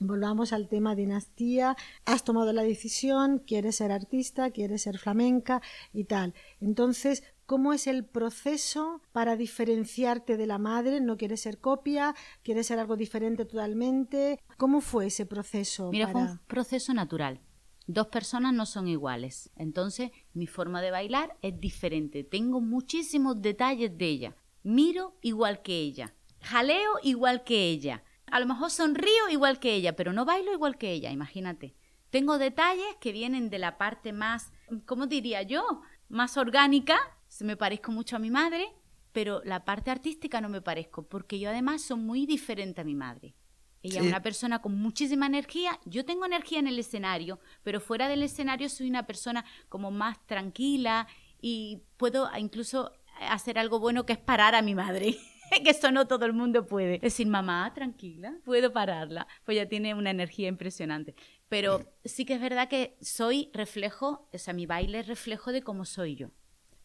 Volvamos 0.00 0.54
al 0.54 0.66
tema 0.66 0.94
dinastía. 0.94 1.76
Has 2.06 2.24
tomado 2.24 2.54
la 2.54 2.62
decisión, 2.62 3.38
quieres 3.38 3.76
ser 3.76 3.92
artista, 3.92 4.50
quieres 4.50 4.82
ser 4.82 4.98
flamenca 4.98 5.60
y 5.92 6.04
tal. 6.04 6.32
Entonces, 6.58 7.22
¿cómo 7.44 7.74
es 7.74 7.86
el 7.86 8.06
proceso 8.06 9.02
para 9.12 9.36
diferenciarte 9.36 10.38
de 10.38 10.46
la 10.46 10.56
madre? 10.56 11.02
¿No 11.02 11.18
quieres 11.18 11.42
ser 11.42 11.58
copia? 11.58 12.14
¿Quieres 12.42 12.68
ser 12.68 12.78
algo 12.78 12.96
diferente 12.96 13.44
totalmente? 13.44 14.40
¿Cómo 14.56 14.80
fue 14.80 15.08
ese 15.08 15.26
proceso? 15.26 15.90
Mira, 15.90 16.08
fue 16.08 16.22
un 16.22 16.38
proceso 16.46 16.94
natural. 16.94 17.42
Dos 17.86 18.06
personas 18.06 18.54
no 18.54 18.64
son 18.64 18.88
iguales. 18.88 19.50
Entonces, 19.54 20.12
mi 20.32 20.46
forma 20.46 20.80
de 20.80 20.92
bailar 20.92 21.36
es 21.42 21.60
diferente. 21.60 22.24
Tengo 22.24 22.62
muchísimos 22.62 23.42
detalles 23.42 23.98
de 23.98 24.06
ella. 24.06 24.36
Miro 24.62 25.18
igual 25.20 25.60
que 25.60 25.78
ella. 25.78 26.14
Jaleo 26.40 26.92
igual 27.02 27.44
que 27.44 27.68
ella. 27.68 28.02
A 28.30 28.40
lo 28.40 28.46
mejor 28.46 28.70
sonrío 28.70 29.28
igual 29.30 29.58
que 29.58 29.74
ella, 29.74 29.96
pero 29.96 30.12
no 30.12 30.24
bailo 30.24 30.52
igual 30.52 30.78
que 30.78 30.92
ella, 30.92 31.10
imagínate. 31.10 31.74
Tengo 32.10 32.38
detalles 32.38 32.96
que 33.00 33.12
vienen 33.12 33.50
de 33.50 33.58
la 33.58 33.78
parte 33.78 34.12
más, 34.12 34.52
¿cómo 34.86 35.06
diría 35.06 35.42
yo? 35.42 35.82
Más 36.08 36.36
orgánica. 36.36 36.98
Se 37.28 37.44
me 37.44 37.56
parezco 37.56 37.92
mucho 37.92 38.16
a 38.16 38.18
mi 38.18 38.30
madre, 38.30 38.66
pero 39.12 39.42
la 39.44 39.64
parte 39.64 39.90
artística 39.90 40.40
no 40.40 40.48
me 40.48 40.60
parezco, 40.60 41.06
porque 41.06 41.38
yo 41.38 41.50
además 41.50 41.82
soy 41.82 41.98
muy 41.98 42.26
diferente 42.26 42.80
a 42.80 42.84
mi 42.84 42.94
madre. 42.94 43.34
Ella 43.82 44.00
es 44.00 44.06
una 44.06 44.22
persona 44.22 44.60
con 44.60 44.76
muchísima 44.76 45.26
energía. 45.26 45.80
Yo 45.86 46.04
tengo 46.04 46.26
energía 46.26 46.58
en 46.58 46.66
el 46.66 46.78
escenario, 46.78 47.40
pero 47.62 47.80
fuera 47.80 48.08
del 48.08 48.22
escenario 48.22 48.68
soy 48.68 48.90
una 48.90 49.06
persona 49.06 49.44
como 49.68 49.90
más 49.90 50.24
tranquila 50.26 51.06
y 51.40 51.82
puedo 51.96 52.28
incluso 52.36 52.92
hacer 53.20 53.58
algo 53.58 53.80
bueno 53.80 54.04
que 54.04 54.12
es 54.12 54.18
parar 54.18 54.54
a 54.54 54.62
mi 54.62 54.74
madre. 54.74 55.16
que 55.64 55.70
eso 55.70 55.90
no 55.90 56.06
todo 56.06 56.26
el 56.26 56.32
mundo 56.32 56.66
puede. 56.66 56.98
Decir, 56.98 57.26
mamá, 57.26 57.72
tranquila, 57.74 58.38
puedo 58.44 58.72
pararla. 58.72 59.26
Pues 59.44 59.56
ya 59.56 59.66
tiene 59.66 59.94
una 59.94 60.10
energía 60.10 60.48
impresionante. 60.48 61.14
Pero 61.48 61.92
sí 62.04 62.24
que 62.24 62.34
es 62.34 62.40
verdad 62.40 62.68
que 62.68 62.96
soy 63.00 63.50
reflejo, 63.52 64.28
o 64.32 64.38
sea, 64.38 64.54
mi 64.54 64.66
baile 64.66 65.00
es 65.00 65.08
reflejo 65.08 65.52
de 65.52 65.62
cómo 65.62 65.84
soy 65.84 66.16
yo. 66.16 66.30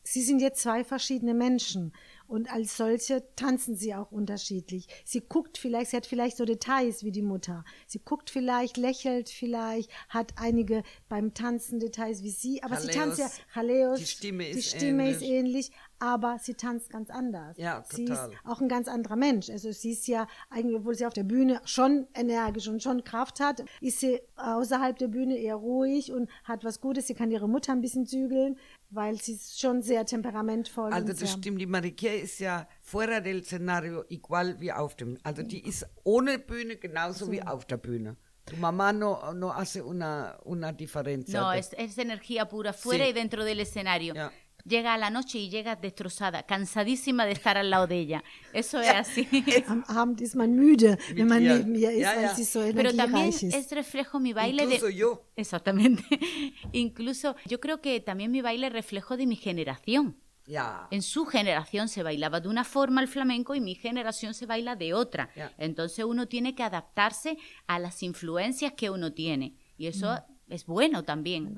sie 0.06 0.22
sind 0.22 0.40
jetzt 0.40 0.62
zwei 0.62 0.84
verschiedene 0.84 1.34
Menschen. 1.34 1.92
Und 2.28 2.52
als 2.52 2.78
solche 2.78 3.24
tanzen 3.36 3.76
sie 3.76 3.94
auch 3.96 4.12
unterschiedlich. 4.12 4.88
Sie 5.06 5.22
guckt 5.22 5.58
vielleicht, 5.58 5.92
sie 5.92 5.98
hat 5.98 6.06
vielleicht 6.06 6.38
so 6.38 6.46
Details 6.46 7.04
wie 7.04 7.12
die 7.12 7.22
Mutter. 7.22 7.64
Sie 7.88 8.00
guckt 8.00 8.30
vielleicht, 8.30 8.78
lächelt 8.78 9.30
vielleicht, 9.30 9.90
hat 10.10 10.34
einige 10.38 10.84
beim 11.10 11.34
Tanzen 11.34 11.80
Details 11.80 12.24
wie 12.24 12.32
sie, 12.32 12.64
aber 12.64 12.76
Chaleos. 12.76 12.92
sie 12.94 13.00
tanzt 13.00 13.20
ja 13.20 13.30
Chaleos. 13.54 14.00
Die 14.00 14.06
Stimme 14.06 14.44
die 14.46 14.50
ist 14.60 14.70
Stimme 14.76 15.10
ist 15.12 15.22
ähnlich. 15.22 15.32
ähnlich, 15.32 15.72
aber 16.00 16.38
sie 16.42 16.56
tanzt 16.56 16.90
ganz 16.90 17.10
anders. 17.10 17.58
Ja, 17.58 17.84
Sie 17.90 18.04
ist 18.04 18.10
total. 18.10 18.32
auch 18.44 18.60
ein 18.62 18.68
ganz 18.68 18.88
anderer 18.88 19.16
Mensch. 19.16 19.50
Also 19.50 19.72
sie 19.72 19.92
ist 19.92 20.08
ja 20.08 20.28
eigentlich, 20.50 20.78
obwohl 20.78 20.96
sie 20.96 21.06
auf 21.06 21.14
der 21.14 21.24
Bühne 21.24 21.62
schon 21.66 22.08
energisch 22.14 22.68
und 22.68 22.84
schon 22.84 23.04
Kraft 23.04 23.40
hat, 23.40 23.64
ist 23.82 24.00
sie 24.02 24.20
außerhalb 24.36 24.98
der 24.98 25.08
Bühne 25.08 25.38
eher 25.38 25.56
ruhig 25.56 26.12
und 26.12 26.30
hat 26.44 26.64
was 26.64 26.82
Gutes. 26.82 27.08
Sie 27.08 27.14
kann 27.14 27.32
ihre 27.32 27.48
Mutter 27.48 27.72
ein 27.72 27.82
bisschen 27.82 28.06
zügeln, 28.06 28.58
weil 28.90 29.20
sie 29.22 29.34
ist 29.34 29.60
schon 29.60 29.82
sehr 29.82 30.06
temperamentvoll. 30.06 30.92
Also 30.94 31.14
das 31.14 31.32
stimmt, 31.32 31.60
die 31.60 31.66
Mariquer 31.66 32.16
ist 32.16 32.40
ja 32.40 32.68
fuera 32.82 33.20
del 33.20 33.44
Szenario 33.44 34.04
igual 34.10 34.60
wie 34.60 34.72
auf 34.72 34.96
dem. 34.96 35.18
Also 35.24 35.44
die 35.44 35.60
ist 35.66 35.86
ohne 36.04 36.40
Bühne 36.40 36.78
genauso 36.78 37.32
wie 37.32 37.42
auf 37.42 37.66
der 37.66 37.78
Bühne. 37.78 38.18
Tu 38.46 38.56
mamá 38.58 38.94
no, 38.94 39.34
no 39.34 39.50
hace 39.56 39.82
una, 39.84 40.38
una 40.44 40.72
diferencia. 40.72 41.42
No, 41.42 41.52
es, 41.52 41.74
es 41.74 41.98
energía 41.98 42.48
pura 42.48 42.74
fuera 42.74 43.04
Sí. 43.06 43.10
y 43.10 43.14
dentro 43.14 43.44
del 43.44 43.60
escenario. 43.60 44.14
Ya. 44.14 44.32
Llega 44.68 44.96
a 44.96 44.98
la 44.98 45.12
noche 45.12 45.38
y 45.38 45.50
llega 45.50 45.76
destrozada, 45.76 46.42
cansadísima 46.44 47.26
de 47.26 47.34
estar 47.34 47.56
al 47.56 47.70
lado 47.70 47.86
de 47.86 48.00
ella. 48.00 48.24
Eso 48.52 48.80
es 48.82 48.90
así. 48.90 49.28
Am 49.68 49.84
Abend 49.88 50.22
ist 50.22 50.36
man 50.36 50.56
müde, 50.56 50.98
wenn 51.16 51.28
man 51.28 51.44
ihr. 51.44 51.54
neben 51.58 51.76
ihr 51.76 51.92
ist, 51.92 52.02
Ja, 52.04 52.16
weil 52.16 52.26
ja. 52.30 52.36
sie 52.36 52.46
so 52.46 52.62
Pero 52.74 52.92
también 52.96 53.30
es 53.30 53.72
reflejo 53.72 54.20
mi 54.20 54.34
baile 54.34 54.64
Incluso 54.64 54.88
de... 54.88 54.96
yo. 54.96 55.22
Exactamente. 55.36 56.04
Incluso 56.72 57.36
yo 57.46 57.60
creo 57.60 57.80
que 57.80 58.00
también 58.00 58.32
mi 58.32 58.42
baile 58.42 58.68
es 58.68 58.74
reflejo 58.74 59.18
de 59.18 59.28
mi 59.28 59.36
generación. 59.36 60.18
Ja. 60.48 60.88
En 60.92 61.02
su 61.02 61.26
generación 61.26 61.88
se 61.88 62.02
bailaba 62.04 62.40
de 62.40 62.48
una 62.48 62.64
forma 62.64 63.02
el 63.02 63.08
flamenco 63.08 63.56
y 63.56 63.62
mi 63.62 63.76
generación 63.76 64.34
se 64.34 64.46
baila 64.48 64.76
de 64.76 64.94
otra. 64.96 65.30
Ya. 65.36 65.52
Entonces 65.58 66.06
uno 66.06 66.28
tiene 66.28 66.56
que 66.56 66.64
adaptarse 66.64 67.38
a 67.68 67.78
las 67.80 68.02
influencias 68.04 68.74
que 68.74 68.90
uno 68.90 69.14
tiene. 69.14 69.54
Y 69.78 69.88
eso 69.88 70.12
Mm. 70.12 70.54
es 70.54 70.66
bueno 70.66 71.04
también. 71.04 71.56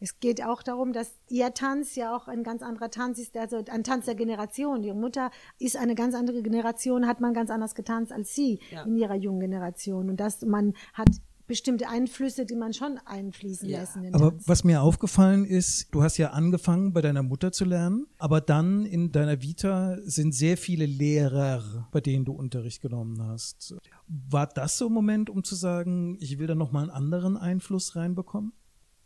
Es 0.00 0.20
geht 0.20 0.42
auch 0.44 0.62
darum, 0.62 0.92
dass 0.92 1.12
ihr 1.28 1.54
Tanz 1.54 1.94
ja 1.94 2.14
auch 2.14 2.28
ein 2.28 2.42
ganz 2.42 2.62
anderer 2.62 2.90
Tanz 2.90 3.18
ist, 3.18 3.36
also 3.36 3.62
ein 3.70 3.84
Tanz 3.84 4.06
der 4.06 4.14
Generation. 4.14 4.82
Ihre 4.82 4.96
Mutter 4.96 5.30
ist 5.58 5.76
eine 5.76 5.94
ganz 5.94 6.14
andere 6.14 6.42
Generation, 6.42 7.06
hat 7.06 7.20
man 7.20 7.32
ganz 7.34 7.50
anders 7.50 7.74
getanzt 7.74 8.12
als 8.12 8.34
sie 8.34 8.58
Ja. 8.70 8.82
in 8.84 8.96
ihrer 8.96 9.14
jungen 9.14 9.40
Generation. 9.40 10.10
Und 10.10 10.18
dass 10.20 10.42
man 10.42 10.74
hat 10.92 11.08
bestimmte 11.46 11.90
Einflüsse, 11.90 12.46
die 12.46 12.56
man 12.56 12.72
schon 12.72 12.98
einfließen 13.04 13.68
Ja. 13.68 13.80
lässt 13.80 13.96
in 13.96 14.02
den 14.04 14.14
Aber 14.14 14.30
Tanz. 14.30 14.48
was 14.48 14.64
mir 14.64 14.80
aufgefallen 14.80 15.44
ist, 15.44 15.94
du 15.94 16.02
hast 16.02 16.16
ja 16.16 16.30
angefangen 16.30 16.94
bei 16.94 17.02
deiner 17.02 17.22
Mutter 17.22 17.52
zu 17.52 17.66
lernen, 17.66 18.06
aber 18.18 18.40
dann 18.40 18.86
in 18.86 19.12
deiner 19.12 19.42
Vita 19.42 19.98
sind 20.04 20.34
sehr 20.34 20.56
viele 20.56 20.86
Lehrer, 20.86 21.86
bei 21.92 22.00
denen 22.00 22.24
du 22.24 22.32
Unterricht 22.32 22.80
genommen 22.80 23.22
hast. 23.22 23.74
War 24.08 24.46
das 24.46 24.78
so 24.78 24.86
ein 24.86 24.92
Moment, 24.92 25.28
um 25.28 25.44
zu 25.44 25.54
sagen, 25.54 26.16
ich 26.18 26.38
will 26.38 26.46
da 26.46 26.54
nochmal 26.54 26.84
einen 26.84 26.90
anderen 26.90 27.36
Einfluss 27.36 27.94
reinbekommen? 27.94 28.52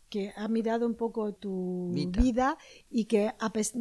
Que 0.09 0.32
ha 0.36 0.48
mirado 0.48 0.86
un 0.86 0.94
poco 0.94 1.32
tu 1.34 1.90
Vida. 1.92 2.20
vida, 2.22 2.59
y 2.90 3.04
que 3.06 3.32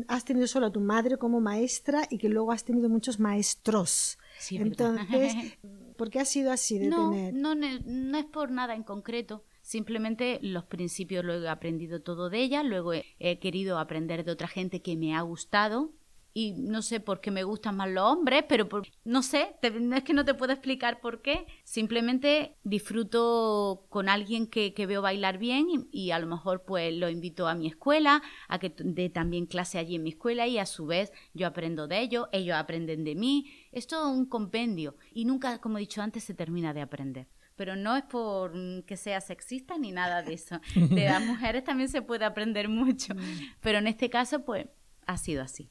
has 0.07 0.25
tenido 0.25 0.47
solo 0.47 0.67
a 0.67 0.71
tu 0.71 0.79
madre 0.81 1.17
como 1.17 1.39
maestra 1.41 2.07
y 2.09 2.17
que 2.17 2.29
luego 2.29 2.51
has 2.51 2.63
tenido 2.63 2.89
muchos 2.89 3.19
maestros. 3.19 4.17
Sí. 4.39 4.57
Entonces, 4.57 5.33
¿por 5.97 6.09
qué 6.09 6.19
ha 6.19 6.25
sido 6.25 6.51
así 6.51 6.77
de 6.79 6.89
No, 6.89 7.09
tener? 7.11 7.33
no, 7.33 7.55
no 7.55 8.17
es 8.17 8.25
por 8.25 8.51
nada 8.51 8.75
en 8.75 8.83
concreto. 8.83 9.43
Simplemente 9.61 10.39
los 10.41 10.63
principios 10.65 11.25
lo 11.25 11.33
he 11.33 11.49
aprendido 11.49 12.01
todo 12.01 12.29
de 12.29 12.39
ella, 12.41 12.63
luego 12.63 12.93
he, 12.93 13.05
he 13.19 13.39
querido 13.39 13.79
aprender 13.79 14.23
de 14.23 14.31
otra 14.31 14.47
gente 14.47 14.81
que 14.81 14.95
me 14.95 15.13
ha 15.15 15.21
gustado 15.21 15.91
y 16.39 16.51
no 16.55 16.81
sé 16.83 16.99
por 16.99 17.19
qué 17.19 17.31
me 17.31 17.43
gustan 17.43 17.75
más 17.77 17.89
los 17.89 18.03
hombres, 18.03 18.43
pero 18.47 18.69
por- 18.69 18.87
no 19.05 19.23
sé, 19.23 19.55
te- 19.61 19.73
es 19.97 20.03
que 20.03 20.13
no 20.13 20.23
te 20.23 20.35
puedo 20.35 20.53
explicar 20.53 20.99
por 21.01 21.21
qué. 21.23 21.47
Simplemente 21.63 22.55
disfruto 22.63 23.85
con 23.89 24.09
alguien 24.09 24.47
que, 24.47 24.73
que 24.73 24.85
veo 24.85 25.01
bailar 25.01 25.37
bien 25.37 25.67
y, 25.69 25.87
y 25.91 26.11
a 26.11 26.19
lo 26.19 26.27
mejor 26.27 26.63
pues 26.63 26.93
lo 26.93 27.09
invito 27.09 27.47
a 27.47 27.55
mi 27.55 27.67
escuela, 27.67 28.21
a 28.47 28.59
que 28.59 28.73
dé 28.77 29.09
también 29.09 29.45
clase 29.45 29.79
allí 29.79 29.95
en 29.95 30.03
mi 30.03 30.09
escuela 30.11 30.45
y 30.47 30.57
a 30.57 30.65
su 30.65 30.85
vez 30.85 31.11
yo 31.33 31.47
aprendo 31.47 31.87
de 31.87 32.01
ellos, 32.01 32.27
ellos 32.31 32.55
aprenden 32.55 33.03
de 33.03 33.15
mí. 33.15 33.51
Es 33.71 33.87
todo 33.87 34.09
un 34.11 34.25
compendio 34.25 34.95
y 35.13 35.25
nunca, 35.25 35.59
como 35.59 35.77
he 35.77 35.81
dicho 35.81 36.01
antes, 36.01 36.23
se 36.23 36.33
termina 36.33 36.73
de 36.73 36.81
aprender. 36.81 37.27
Pero 37.55 37.75
no 37.75 37.95
es 37.95 38.03
por 38.03 38.55
mm, 38.55 38.83
que 38.83 38.97
sea 38.97 39.21
sexista 39.21 39.77
ni 39.77 39.91
nada 39.91 40.21
de 40.21 40.33
eso. 40.33 40.59
De 40.75 41.05
las 41.05 41.25
mujeres 41.25 41.63
también 41.63 41.89
se 41.89 42.01
puede 42.03 42.25
aprender 42.25 42.69
mucho. 42.69 43.13
Pero 43.61 43.79
en 43.79 43.87
este 43.87 44.09
caso, 44.09 44.45
pues, 44.45 44.67
ha 45.07 45.17
sido 45.17 45.41
así. 45.41 45.69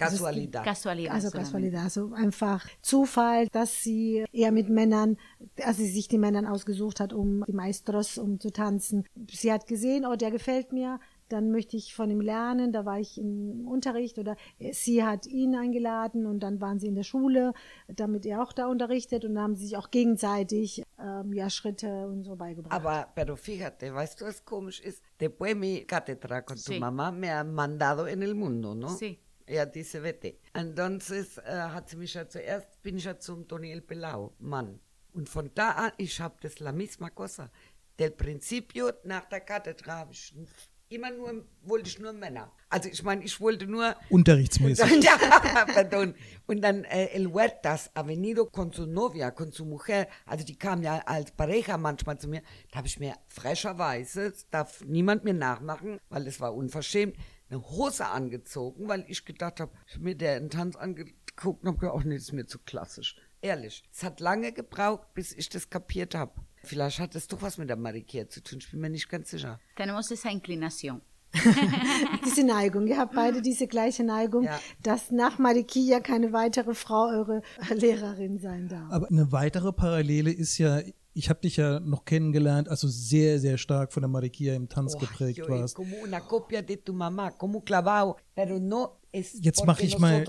Casualidad. 0.00 0.64
Casualidad. 0.64 1.14
Also. 1.14 1.30
Casualidad, 1.30 1.82
also 1.84 2.12
einfach 2.12 2.66
Zufall, 2.82 3.48
dass 3.48 3.82
sie 3.82 4.24
eher 4.32 4.52
mit 4.52 4.68
Männern, 4.68 5.16
dass 5.56 5.76
sie 5.76 5.88
sich 5.88 6.08
die 6.08 6.18
Männern 6.18 6.46
ausgesucht 6.46 7.00
hat, 7.00 7.12
um 7.12 7.44
die 7.46 7.52
Maestros, 7.52 8.18
um 8.18 8.40
zu 8.40 8.50
tanzen. 8.50 9.04
Sie 9.30 9.52
hat 9.52 9.66
gesehen, 9.66 10.06
oh, 10.06 10.16
der 10.16 10.30
gefällt 10.30 10.72
mir, 10.72 10.98
dann 11.28 11.52
möchte 11.52 11.76
ich 11.76 11.94
von 11.94 12.10
ihm 12.10 12.20
lernen, 12.20 12.72
da 12.72 12.84
war 12.84 12.98
ich 12.98 13.16
im 13.16 13.68
Unterricht 13.68 14.18
oder 14.18 14.36
sie 14.72 15.04
hat 15.04 15.26
ihn 15.26 15.54
eingeladen 15.54 16.26
und 16.26 16.40
dann 16.40 16.60
waren 16.60 16.80
sie 16.80 16.88
in 16.88 16.96
der 16.96 17.04
Schule, 17.04 17.52
damit 17.86 18.26
er 18.26 18.42
auch 18.42 18.52
da 18.52 18.66
unterrichtet 18.66 19.24
und 19.24 19.36
dann 19.36 19.44
haben 19.44 19.54
sie 19.54 19.66
sich 19.66 19.76
auch 19.76 19.92
gegenseitig 19.92 20.82
ähm, 20.98 21.32
ja 21.32 21.48
Schritte 21.48 22.08
und 22.08 22.24
so 22.24 22.34
beigebracht. 22.34 22.72
Aber, 22.74 23.06
pero 23.14 23.36
fíjate, 23.36 23.94
¿weißt 23.94 24.20
du, 24.20 24.24
was 24.24 24.44
komisch 24.44 24.80
ist? 24.80 25.04
Después 25.20 25.54
mi 25.54 25.84
cátedra 25.86 26.42
con 26.44 26.56
tu 26.56 26.72
Sí. 26.72 26.80
mamá 26.80 27.12
me 27.12 27.30
ha 27.30 27.44
mandado 27.44 28.08
en 28.08 28.22
el 28.22 28.34
mundo, 28.34 28.74
¿no? 28.74 28.88
Sí. 28.88 29.18
Ella 29.50 29.66
dice, 29.66 30.02
vete. 30.02 30.38
Entonces 30.54 31.38
äh, 31.38 31.42
hat 31.74 31.88
sie 31.88 31.96
mich 31.96 32.14
ja 32.14 32.28
zuerst, 32.28 32.80
bin 32.82 32.96
ich 32.96 33.04
ja 33.04 33.18
zum 33.18 33.48
Toniel 33.48 33.80
Pelau, 33.80 34.32
Mann. 34.38 34.78
Und 35.12 35.28
von 35.28 35.50
da 35.54 35.70
an, 35.70 35.92
ich 35.98 36.20
habe 36.20 36.36
das 36.40 36.60
la 36.60 36.72
misma 36.72 37.10
cosa. 37.10 37.50
Del 37.98 38.12
principio 38.12 38.92
nach 39.04 39.24
der 39.28 39.42
ich 40.10 40.34
immer 40.88 41.10
nur, 41.10 41.44
wollte 41.62 41.88
ich 41.88 41.98
nur 41.98 42.12
Männer. 42.12 42.52
Also 42.68 42.88
ich 42.88 43.02
meine, 43.02 43.24
ich 43.24 43.40
wollte 43.40 43.66
nur 43.66 43.94
Unterrichtsmäßig. 44.10 45.02
ya, 45.04 45.16
perdón. 45.66 46.14
Und 46.46 46.62
dann 46.62 46.84
äh, 46.84 47.06
El 47.06 47.26
Huertas 47.26 47.90
ha 47.94 48.06
venido 48.06 48.46
con 48.50 48.72
su 48.72 48.86
novia, 48.86 49.32
con 49.32 49.52
su 49.52 49.64
mujer. 49.64 50.08
Also 50.26 50.44
die 50.44 50.56
kam 50.56 50.82
ja 50.82 50.98
als 51.06 51.32
Pareja 51.32 51.76
manchmal 51.76 52.18
zu 52.18 52.28
mir. 52.28 52.42
Da 52.70 52.78
habe 52.78 52.88
ich 52.88 52.98
mir 52.98 53.14
frecherweise, 53.28 54.30
das 54.30 54.48
darf 54.50 54.84
niemand 54.84 55.24
mir 55.24 55.34
nachmachen, 55.34 56.00
weil 56.08 56.26
es 56.26 56.40
war 56.40 56.54
unverschämt, 56.54 57.16
eine 57.50 57.60
Hose 57.70 58.06
angezogen, 58.06 58.88
weil 58.88 59.04
ich 59.08 59.24
gedacht 59.24 59.60
habe, 59.60 59.72
ich 59.86 59.94
hab 59.96 60.02
mir 60.02 60.14
den 60.14 60.50
Tanz 60.50 60.76
angeguckt 60.76 61.62
und 61.62 61.68
habe 61.68 61.78
gedacht, 61.78 61.96
ach 61.98 62.04
nee, 62.04 62.14
das 62.14 62.24
ist 62.24 62.32
mir 62.32 62.46
zu 62.46 62.58
klassisch. 62.60 63.16
Ehrlich, 63.42 63.82
es 63.92 64.02
hat 64.04 64.20
lange 64.20 64.52
gebraucht, 64.52 65.14
bis 65.14 65.32
ich 65.32 65.48
das 65.48 65.68
kapiert 65.70 66.14
habe. 66.14 66.32
Vielleicht 66.62 67.00
hat 67.00 67.14
es 67.14 67.26
doch 67.26 67.40
was 67.42 67.56
mit 67.58 67.68
der 67.70 67.76
Marikier 67.76 68.28
zu 68.28 68.42
tun, 68.42 68.58
ich 68.60 68.70
bin 68.70 68.80
mir 68.80 68.90
nicht 68.90 69.08
ganz 69.08 69.30
sicher. 69.30 69.58
Tenemos 69.76 70.10
esa 70.10 70.28
inclinación. 70.30 71.00
diese 72.24 72.42
Neigung, 72.44 72.86
ihr 72.88 72.98
habt 72.98 73.14
beide 73.14 73.40
diese 73.40 73.66
gleiche 73.68 74.02
Neigung, 74.02 74.44
Ja. 74.44 74.58
dass 74.82 75.10
nach 75.12 75.38
Marikia 75.38 76.00
keine 76.00 76.32
weitere 76.32 76.74
Frau 76.74 77.06
eure 77.08 77.42
Lehrerin 77.72 78.38
sein 78.40 78.68
darf. 78.68 78.90
Aber 78.92 79.08
eine 79.08 79.30
weitere 79.32 79.72
Parallele 79.72 80.32
ist 80.32 80.58
ja, 80.58 80.80
ich 81.12 81.28
habe 81.28 81.40
dich 81.40 81.56
ja 81.56 81.80
noch 81.80 82.04
kennengelernt, 82.04 82.68
als 82.68 82.80
du 82.80 82.88
sehr, 82.88 83.38
sehr 83.40 83.58
stark 83.58 83.92
von 83.92 84.02
der 84.02 84.08
Marikia 84.08 84.54
im 84.54 84.68
Tanz 84.68 84.96
geprägt 84.96 85.38
yo, 85.38 85.48
warst. 85.48 85.74
Como 85.74 85.96
una 86.02 86.20
copia 86.20 86.62
de 86.62 86.76
tu 86.76 86.92
mamá, 86.92 87.32
como 87.32 87.62
clavado, 87.62 88.16
pero 88.34 88.58
no 88.60 88.99
Jetzt 89.12 89.56
porque 89.56 89.66
mach 89.66 89.80
ich 89.80 89.98
mal- 89.98 90.24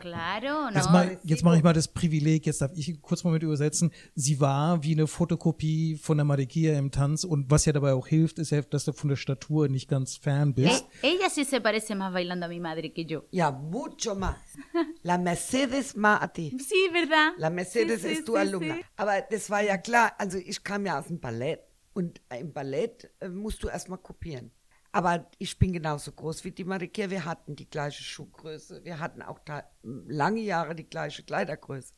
Claro, 0.00 0.68
Jetzt, 0.74 0.90
¿no? 0.90 1.18
jetzt 1.24 1.42
mache 1.44 1.56
ich 1.58 1.62
mal 1.62 1.72
das 1.74 1.88
Privileg, 1.88 2.46
jetzt 2.46 2.60
darf 2.62 2.72
ich 2.74 3.00
kurz 3.02 3.22
mal 3.24 3.32
mit 3.32 3.42
übersetzen. 3.42 3.92
Sie 4.14 4.40
war 4.40 4.82
wie 4.82 4.92
eine 4.92 5.06
Fotokopie 5.06 5.96
von 5.96 6.16
der 6.16 6.24
Marikia 6.24 6.78
im 6.78 6.90
Tanz 6.90 7.24
und 7.24 7.50
was 7.50 7.64
ja 7.66 7.72
dabei 7.72 7.92
auch 7.92 8.06
hilft, 8.06 8.38
ist 8.38 8.50
ja, 8.50 8.62
dass 8.62 8.84
du 8.86 8.92
von 8.92 9.08
der 9.10 9.16
Statur 9.16 9.68
nicht 9.68 9.88
ganz 9.88 10.16
fern 10.16 10.54
bist. 10.54 10.86
Eh, 11.02 11.08
ella 11.14 11.28
sí 11.28 11.44
se 11.44 11.60
parece 11.60 11.94
más 11.94 12.12
bailando 12.12 12.46
a 12.46 12.48
mi 12.48 12.60
madre 12.60 12.92
que 12.92 13.04
yo. 13.04 13.24
Ja, 13.32 13.50
mucho 13.50 14.14
más. 14.14 14.36
La 15.02 15.18
Mercedes 15.18 15.94
más 15.96 16.22
a 16.22 16.28
ti. 16.28 16.56
Sí, 16.58 16.88
¿verdad? 16.92 17.32
La 17.36 17.50
Mercedes 17.50 18.00
Sí, 18.02 18.08
sí, 18.08 18.12
ist 18.14 18.24
tu 18.26 18.32
sí, 18.32 18.38
Alumna. 18.38 18.76
sí. 18.76 18.80
Aber 18.96 19.22
das 19.30 19.50
war 19.50 19.62
ja 19.62 19.76
klar, 19.76 20.12
also 20.18 20.38
ich 20.38 20.62
kam 20.64 20.86
ja 20.86 20.98
aus 20.98 21.06
dem 21.08 21.20
Ballett 21.20 21.60
und 21.92 22.20
im 22.38 22.52
Ballett 22.52 23.10
äh, 23.20 23.28
musst 23.28 23.62
du 23.62 23.68
erstmal 23.68 23.98
kopieren. 23.98 24.50
Aber 24.94 25.28
ich 25.38 25.58
bin 25.58 25.72
genauso 25.72 26.12
groß 26.12 26.44
wie 26.44 26.52
die 26.52 26.62
Marikia. 26.62 27.10
Wir 27.10 27.24
hatten 27.24 27.56
die 27.56 27.68
gleiche 27.68 28.04
Schuhgröße. 28.04 28.84
Wir 28.84 29.00
hatten 29.00 29.22
auch 29.22 29.40
da 29.40 29.64
lange 29.82 30.40
Jahre 30.40 30.76
die 30.76 30.88
gleiche 30.88 31.24
Kleidergröße. 31.24 31.92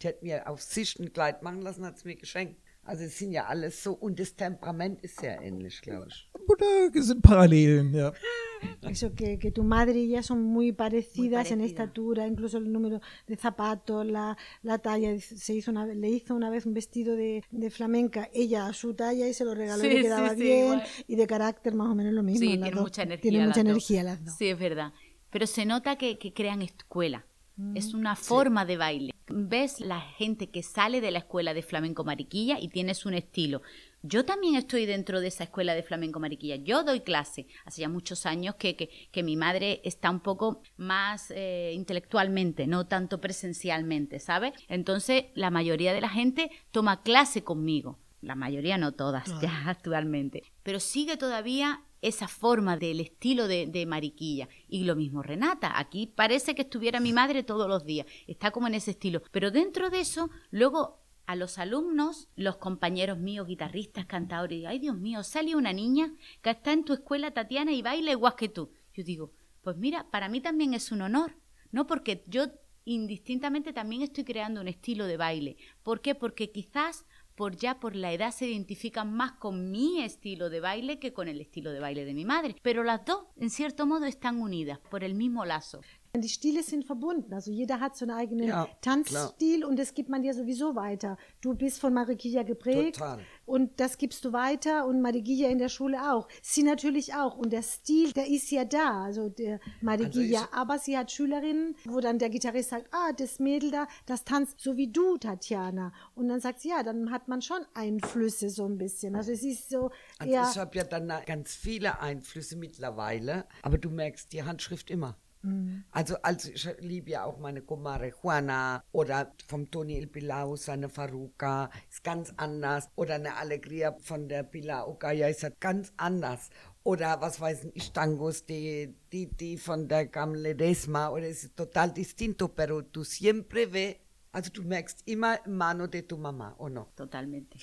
Die 0.00 0.08
hat 0.08 0.22
mir 0.22 0.48
auf 0.48 0.62
sich 0.62 0.98
ein 0.98 1.12
Kleid 1.12 1.42
machen 1.42 1.60
lassen, 1.60 1.84
hat 1.84 1.96
es 1.96 2.06
mir 2.06 2.16
geschenkt. 2.16 2.58
Also 2.88 3.04
es 3.04 3.18
sind 3.18 3.32
ja 3.32 3.44
alles 3.46 3.82
so, 3.82 3.92
und 3.92 4.18
das 4.18 4.34
Temperament 4.34 5.02
ist 5.02 5.20
sehr 5.20 5.42
ähnlich, 5.42 5.82
glaube 5.82 6.06
ich. 6.08 6.30
Da 6.58 7.02
sind 7.02 7.20
Parallelen, 7.20 7.92
ja. 7.94 8.12
Eso, 8.90 9.14
que, 9.14 9.38
que 9.38 9.50
tu 9.52 9.62
madre 9.62 9.98
y 9.98 10.06
ella 10.14 10.22
son 10.22 10.42
muy 10.42 10.72
parecidas, 10.72 11.50
en 11.50 11.58
parecida. 11.58 11.66
estatura, 11.66 12.26
incluso 12.26 12.56
el 12.58 12.72
número 12.72 13.00
de 13.26 13.36
zapatos, 13.36 14.06
la, 14.06 14.36
la 14.62 14.78
talla. 14.78 15.10
Se 15.20 15.52
hizo 15.54 15.70
una, 15.70 15.84
le 15.84 16.08
hizo 16.08 16.34
una 16.34 16.48
vez 16.50 16.64
un 16.64 16.72
vestido 16.72 17.14
de, 17.14 17.44
de 17.50 17.70
flamenca, 17.70 18.30
ella 18.32 18.66
a 18.66 18.72
su 18.72 18.94
talla 18.94 19.28
y 19.28 19.34
se 19.34 19.44
lo 19.44 19.54
regaló 19.54 19.84
y 19.84 19.88
Sí, 19.90 19.94
le 19.96 20.02
quedaba 20.02 20.30
sí, 20.30 20.36
sí, 20.36 20.42
bien. 20.42 20.64
igual. 20.64 20.82
Y 21.06 21.16
de 21.16 21.26
carácter 21.26 21.74
más 21.74 21.88
o 21.90 21.94
menos 21.94 22.14
lo 22.14 22.22
mismo. 22.22 22.40
Sí, 22.40 22.56
las 22.56 22.62
tiene 22.64 22.70
dos. 22.74 22.82
mucha 22.82 23.02
energía. 23.02 23.22
Tienen 23.30 23.40
las 23.48 23.48
mucha 23.50 23.60
dos. 23.64 23.70
energía 23.70 24.02
las 24.02 24.24
dos. 24.24 24.34
Sí, 24.38 24.48
es 24.48 24.58
verdad. 24.58 24.92
pero 25.30 25.46
se 25.46 25.66
nota 25.66 25.96
que, 25.96 26.18
que 26.18 26.32
crean 26.32 26.62
escuela. 26.62 27.26
Es 27.74 27.94
una 27.94 28.14
forma 28.14 28.64
de 28.64 28.76
baile. 28.76 29.14
Ves 29.28 29.80
la 29.80 30.00
gente 30.00 30.48
que 30.48 30.62
sale 30.62 31.00
de 31.00 31.10
la 31.10 31.18
escuela 31.18 31.54
de 31.54 31.62
flamenco 31.62 32.04
mariquilla 32.04 32.58
y 32.60 32.68
tienes 32.68 33.04
un 33.04 33.14
estilo. 33.14 33.62
Yo 34.02 34.24
también 34.24 34.54
estoy 34.54 34.86
dentro 34.86 35.20
de 35.20 35.28
esa 35.28 35.44
escuela 35.44 35.74
de 35.74 35.82
flamenco 35.82 36.20
mariquilla. 36.20 36.56
Yo 36.56 36.84
doy 36.84 37.00
clase. 37.00 37.48
Hace 37.64 37.80
ya 37.80 37.88
muchos 37.88 38.26
años 38.26 38.54
que, 38.54 38.76
que, 38.76 39.22
mi 39.22 39.36
madre 39.36 39.80
está 39.84 40.10
un 40.10 40.20
poco 40.20 40.62
más 40.76 41.32
eh, 41.34 41.72
intelectualmente, 41.74 42.66
no 42.68 42.86
tanto 42.86 43.20
presencialmente, 43.20 44.20
¿sabes? 44.20 44.52
Entonces 44.68 45.26
la 45.34 45.50
mayoría 45.50 45.92
de 45.92 46.00
la 46.00 46.08
gente 46.08 46.50
toma 46.70 47.02
clase 47.02 47.42
conmigo. 47.42 47.98
La 48.20 48.34
mayoría 48.34 48.78
no 48.78 48.92
todas 48.92 49.28
ya 49.42 49.64
actualmente. 49.66 50.44
Pero 50.62 50.78
sigue 50.78 51.16
todavía 51.16 51.82
esa 52.02 52.28
forma 52.28 52.76
del 52.76 53.00
estilo 53.00 53.48
de, 53.48 53.86
mariquilla. 53.86 54.48
Y 54.68 54.84
lo 54.84 54.96
mismo 54.96 55.22
Renata, 55.22 55.78
aquí 55.78 56.06
parece 56.06 56.54
que 56.54 56.62
estuviera 56.62 57.00
mi 57.00 57.12
madre 57.12 57.42
todos 57.42 57.68
los 57.68 57.84
días, 57.84 58.06
está 58.26 58.50
como 58.50 58.66
en 58.66 58.74
ese 58.74 58.92
estilo. 58.92 59.22
Pero 59.30 59.50
dentro 59.50 59.90
de 59.90 60.00
eso, 60.00 60.30
luego 60.50 61.00
a 61.26 61.36
los 61.36 61.58
alumnos, 61.58 62.28
los 62.36 62.56
compañeros 62.56 63.18
míos, 63.18 63.46
guitarristas, 63.46 64.06
cantadores, 64.06 64.64
ay 64.66 64.78
Dios 64.78 64.96
mío, 64.96 65.22
sale 65.22 65.56
una 65.56 65.72
niña 65.72 66.14
que 66.42 66.50
está 66.50 66.72
en 66.72 66.84
tu 66.84 66.94
escuela, 66.94 67.32
Tatiana, 67.32 67.72
y 67.72 67.82
baila 67.82 68.12
igual 68.12 68.34
que 68.36 68.48
tú. 68.48 68.70
Yo 68.94 69.04
digo, 69.04 69.32
pues 69.62 69.76
mira, 69.76 70.10
para 70.10 70.28
mí 70.28 70.40
también 70.40 70.72
es 70.72 70.90
un 70.90 71.02
honor, 71.02 71.36
¿no? 71.70 71.86
Porque 71.86 72.24
yo 72.26 72.46
indistintamente 72.86 73.74
también 73.74 74.00
estoy 74.00 74.24
creando 74.24 74.62
un 74.62 74.68
estilo 74.68 75.06
de 75.06 75.18
baile. 75.18 75.58
¿Por 75.82 76.00
qué? 76.00 76.14
Porque 76.14 76.50
quizás 76.50 77.04
por 77.38 77.54
ya 77.54 77.78
por 77.78 77.94
la 77.94 78.12
edad 78.12 78.32
se 78.32 78.48
identifican 78.48 79.12
más 79.12 79.30
con 79.30 79.70
mi 79.70 80.02
estilo 80.02 80.50
de 80.50 80.58
baile 80.58 80.98
que 80.98 81.12
con 81.12 81.28
el 81.28 81.40
estilo 81.40 81.70
de 81.70 81.78
baile 81.78 82.04
de 82.04 82.12
mi 82.12 82.24
madre. 82.24 82.56
Pero 82.62 82.82
las 82.82 83.04
dos, 83.04 83.26
en 83.36 83.48
cierto 83.48 83.86
modo, 83.86 84.06
están 84.06 84.40
unidas 84.40 84.80
por 84.90 85.04
el 85.04 85.14
mismo 85.14 85.44
lazo. 85.44 85.80
Die 86.20 86.28
Stile 86.28 86.62
sind 86.62 86.84
verbunden. 86.84 87.32
Also 87.32 87.50
jeder 87.50 87.80
hat 87.80 87.96
so 87.96 88.04
einen 88.04 88.16
eigenen 88.16 88.48
ja, 88.48 88.68
Tanzstil 88.80 89.58
klar. 89.58 89.70
und 89.70 89.78
das 89.78 89.94
gibt 89.94 90.08
man 90.08 90.22
ja 90.24 90.32
sowieso 90.32 90.74
weiter. 90.74 91.16
Du 91.40 91.54
bist 91.54 91.80
von 91.80 91.94
Marikia 91.94 92.42
geprägt 92.42 92.98
Total. 92.98 93.20
und 93.46 93.80
das 93.80 93.98
gibst 93.98 94.24
du 94.24 94.32
weiter 94.32 94.86
und 94.86 95.02
Marikia 95.02 95.48
in 95.48 95.58
der 95.58 95.68
Schule 95.68 96.12
auch. 96.12 96.28
Sie 96.42 96.62
natürlich 96.62 97.14
auch. 97.14 97.36
Und 97.36 97.52
der 97.52 97.62
Stil, 97.62 98.12
der 98.12 98.28
ist 98.28 98.50
ja 98.50 98.64
da, 98.64 99.04
also 99.04 99.28
der 99.28 99.60
Marikia. 99.80 100.40
Also 100.40 100.52
Aber 100.52 100.78
sie 100.78 100.96
hat 100.96 101.10
Schülerinnen, 101.10 101.76
wo 101.84 102.00
dann 102.00 102.18
der 102.18 102.30
Gitarrist 102.30 102.70
sagt, 102.70 102.88
ah, 102.92 103.12
das 103.12 103.38
Mädel 103.38 103.70
da, 103.70 103.86
das 104.06 104.24
tanzt 104.24 104.60
so 104.60 104.76
wie 104.76 104.90
du, 104.90 105.16
Tatjana. 105.18 105.92
Und 106.14 106.28
dann 106.28 106.40
sagt 106.40 106.60
sie, 106.60 106.70
ja, 106.70 106.82
dann 106.82 107.10
hat 107.10 107.28
man 107.28 107.42
schon 107.42 107.64
Einflüsse 107.74 108.50
so 108.50 108.64
ein 108.64 108.78
bisschen. 108.78 109.14
Also 109.14 109.32
es 109.32 109.42
ist 109.42 109.70
so 109.70 109.90
also 110.18 110.32
Ich 110.32 110.58
habe 110.58 110.76
ja 110.76 110.84
dann 110.84 111.12
ganz 111.26 111.54
viele 111.54 112.00
Einflüsse 112.00 112.56
mittlerweile, 112.56 113.46
aber 113.62 113.78
du 113.78 113.90
merkst 113.90 114.32
die 114.32 114.42
Handschrift 114.42 114.90
immer. 114.90 115.16
Mhm. 115.42 115.84
Also, 115.90 116.16
also 116.22 116.50
ich 116.50 116.68
liebe 116.80 117.10
ja 117.10 117.24
auch 117.24 117.38
meine 117.38 117.62
Comare 117.62 118.12
Juana 118.22 118.82
oder 118.92 119.32
vom 119.46 119.70
Toni 119.70 119.96
El 119.96 120.06
Pilau, 120.06 120.56
seine 120.56 120.88
Faruka, 120.88 121.70
ist 121.88 122.04
ganz 122.04 122.32
anders. 122.36 122.88
Oder 122.96 123.16
eine 123.16 123.36
Alegria 123.36 123.96
von 124.00 124.28
der 124.28 124.42
Pilar 124.42 124.88
Okaya 124.88 125.28
ist 125.28 125.46
ganz 125.60 125.92
anders. 125.96 126.50
Oder 126.82 127.20
was 127.20 127.40
weiß 127.40 127.68
ich, 127.74 127.92
Tangos 127.92 128.46
die, 128.46 128.94
die, 129.12 129.26
die 129.26 129.58
von 129.58 129.88
der 129.88 130.06
Gamle 130.06 130.54
Desma, 130.54 131.10
oder 131.10 131.28
es 131.28 131.44
ist 131.44 131.56
total 131.56 131.92
distinto, 131.92 132.48
pero 132.48 132.82
tú 132.82 133.04
siempre 133.04 133.72
ves 133.72 133.96
Also 134.30 134.50
du 134.52 134.62
merkst 134.62 135.02
immer 135.06 135.40
mano 135.46 135.86
de 135.86 136.02
tu 136.02 136.18
mamá, 136.18 136.54
¿o 136.58 136.68
no? 136.68 136.92
Totalmente. 136.94 137.58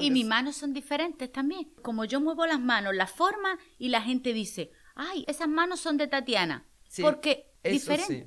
y 0.00 0.10
mis 0.10 0.26
manos 0.26 0.56
son 0.56 0.74
diferentes 0.74 1.32
también. 1.32 1.72
Como 1.82 2.04
yo 2.04 2.20
muevo 2.20 2.44
las 2.46 2.60
manos, 2.60 2.94
la 2.94 3.06
forma 3.06 3.58
y 3.78 3.88
la 3.88 4.02
gente 4.02 4.32
dice, 4.34 4.70
ay, 4.94 5.24
esas 5.26 5.48
manos 5.48 5.80
son 5.80 5.96
de 5.96 6.06
Tatiana. 6.06 6.64
Sí, 6.96 7.02
Porque 7.02 7.44
diferente. 7.62 8.06
Sí. 8.06 8.24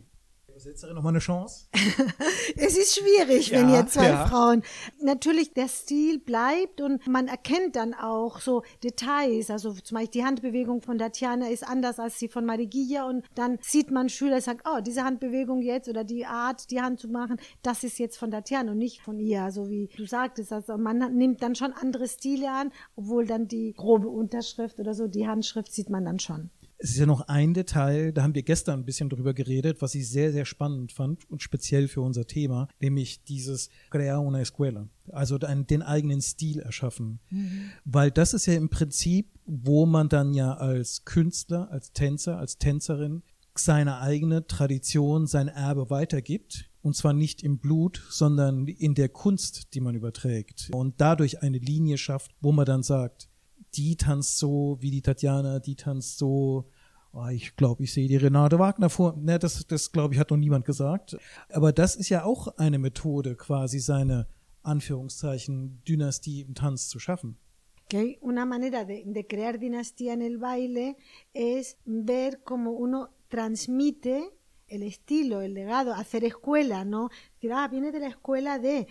Übersetzerin 0.47 0.95
nochmal 0.95 1.13
eine 1.13 1.19
Chance? 1.19 1.67
es 2.55 2.77
ist 2.77 2.99
schwierig, 2.99 3.49
ja, 3.49 3.59
wenn 3.59 3.69
ihr 3.69 3.87
zwei 3.87 4.09
ja. 4.09 4.27
Frauen. 4.27 4.61
Natürlich, 5.01 5.53
der 5.53 5.67
Stil 5.67 6.19
bleibt 6.19 6.81
und 6.81 7.07
man 7.07 7.27
erkennt 7.27 7.75
dann 7.75 7.95
auch 7.95 8.41
so 8.41 8.61
Details. 8.83 9.49
Also 9.49 9.73
zum 9.73 9.95
Beispiel 9.95 10.21
die 10.21 10.25
Handbewegung 10.25 10.83
von 10.83 10.99
Tatjana 10.99 11.47
ist 11.47 11.67
anders 11.67 11.97
als 11.97 12.19
die 12.19 12.27
von 12.27 12.45
Marigia 12.45 13.07
und 13.07 13.25
dann 13.33 13.57
sieht 13.61 13.89
man 13.89 14.09
Schüler, 14.09 14.39
sagt, 14.39 14.67
oh, 14.67 14.81
diese 14.81 15.03
Handbewegung 15.03 15.63
jetzt 15.63 15.89
oder 15.89 16.03
die 16.03 16.25
Art, 16.27 16.69
die 16.69 16.81
Hand 16.81 16.99
zu 16.99 17.07
machen, 17.07 17.37
das 17.63 17.83
ist 17.83 17.97
jetzt 17.97 18.17
von 18.17 18.29
Tatjana 18.29 18.73
und 18.73 18.77
nicht 18.77 19.01
von 19.01 19.17
ihr, 19.19 19.51
so 19.51 19.69
wie 19.69 19.89
du 19.97 20.05
sagtest. 20.05 20.53
Also 20.53 20.77
man 20.77 21.15
nimmt 21.17 21.41
dann 21.41 21.55
schon 21.55 21.73
andere 21.73 22.07
Stile 22.07 22.51
an, 22.51 22.71
obwohl 22.95 23.25
dann 23.25 23.47
die 23.47 23.73
grobe 23.73 24.09
Unterschrift 24.09 24.79
oder 24.79 24.93
so, 24.93 25.07
die 25.07 25.27
Handschrift 25.27 25.73
sieht 25.73 25.89
man 25.89 26.05
dann 26.05 26.19
schon. 26.19 26.51
Es 26.81 26.91
ist 26.91 26.97
ja 26.97 27.05
noch 27.05 27.27
ein 27.27 27.53
Detail, 27.53 28.13
da 28.13 28.23
haben 28.23 28.35
wir 28.35 28.41
gestern 28.41 28.79
ein 28.79 28.85
bisschen 28.85 29.09
drüber 29.09 29.33
geredet, 29.33 29.81
was 29.81 29.95
ich 29.95 30.09
sehr, 30.09 30.31
sehr 30.31 30.45
spannend 30.45 30.93
fand 30.93 31.29
und 31.29 31.43
speziell 31.43 31.89
für 31.89 31.99
unser 31.99 32.25
Thema, 32.25 32.69
nämlich 32.79 33.21
dieses 33.25 33.69
Crear 33.89 34.21
una 34.21 34.39
Escuela, 34.39 34.87
also 35.11 35.37
den, 35.37 35.81
eigenen 35.81 36.21
Stil 36.21 36.59
erschaffen. 36.59 37.19
Mhm. 37.31 37.71
Weil 37.83 38.11
das 38.11 38.33
ist 38.33 38.45
ja 38.45 38.53
im 38.53 38.69
Prinzip, 38.69 39.29
wo 39.45 39.85
man 39.85 40.07
dann 40.07 40.33
ja 40.33 40.53
als 40.53 41.03
Künstler, 41.03 41.69
als 41.69 41.91
Tänzer, 41.91 42.37
als 42.37 42.59
Tänzerin 42.59 43.23
seine 43.57 43.99
eigene 43.99 44.47
Tradition, 44.47 45.27
sein 45.27 45.49
Erbe 45.49 45.89
weitergibt. 45.89 46.69
Und 46.81 46.95
zwar 46.95 47.11
nicht 47.11 47.43
im 47.43 47.59
Blut, 47.59 48.01
sondern 48.09 48.67
in 48.67 48.95
der 48.95 49.09
Kunst, 49.09 49.73
die 49.73 49.81
man 49.81 49.95
überträgt. 49.95 50.69
Und 50.71 51.01
dadurch 51.01 51.41
eine 51.41 51.57
Linie 51.57 51.97
schafft, 51.97 52.31
wo 52.39 52.53
man 52.53 52.65
dann 52.65 52.83
sagt, 52.83 53.28
die 53.75 53.95
tanzt 53.95 54.37
so 54.37 54.77
wie 54.79 54.91
die 54.91 55.01
Tatjana, 55.01 55.59
die 55.59 55.75
tanzt 55.75 56.17
so. 56.17 56.69
Oh, 57.11 57.27
ich 57.27 57.55
glaube, 57.55 57.83
ich 57.83 57.93
sehe 57.93 58.07
die 58.07 58.17
Renate 58.17 58.59
Wagner 58.59 58.89
vor. 58.89 59.15
Ne, 59.17 59.39
das, 59.39 59.65
das 59.65 59.91
glaube 59.91 60.13
ich, 60.13 60.19
hat 60.19 60.29
noch 60.29 60.37
niemand 60.37 60.65
gesagt. 60.65 61.17
Aber 61.51 61.71
das 61.71 61.95
ist 61.95 62.09
ja 62.09 62.23
auch 62.23 62.47
eine 62.57 62.77
Methode, 62.77 63.35
quasi 63.35 63.79
seine 63.79 64.27
Anführungszeichen 64.61 65.81
Dynastie 65.87 66.41
im 66.41 66.53
Tanz 66.53 66.87
zu 66.87 66.99
schaffen. 66.99 67.37
Okay. 67.85 68.19
Una 68.21 68.45
manera 68.45 68.85
de, 68.85 69.03
de 69.03 69.25
crear 69.25 69.57
dinastía 69.57 70.13
en 70.13 70.21
el 70.21 70.37
baile 70.37 70.95
es 71.33 71.77
ver 71.85 72.43
cómo 72.43 72.71
uno 72.73 73.09
transmite 73.29 74.31
el 74.69 74.83
estilo, 74.83 75.41
el 75.41 75.53
legado, 75.53 75.93
hacer 75.93 76.23
escuela, 76.23 76.85
¿no? 76.85 77.09
Decir, 77.35 77.53
ah, 77.53 77.67
viene 77.67 77.91
de 77.91 77.99
la 77.99 78.07
escuela 78.07 78.59
de, 78.59 78.87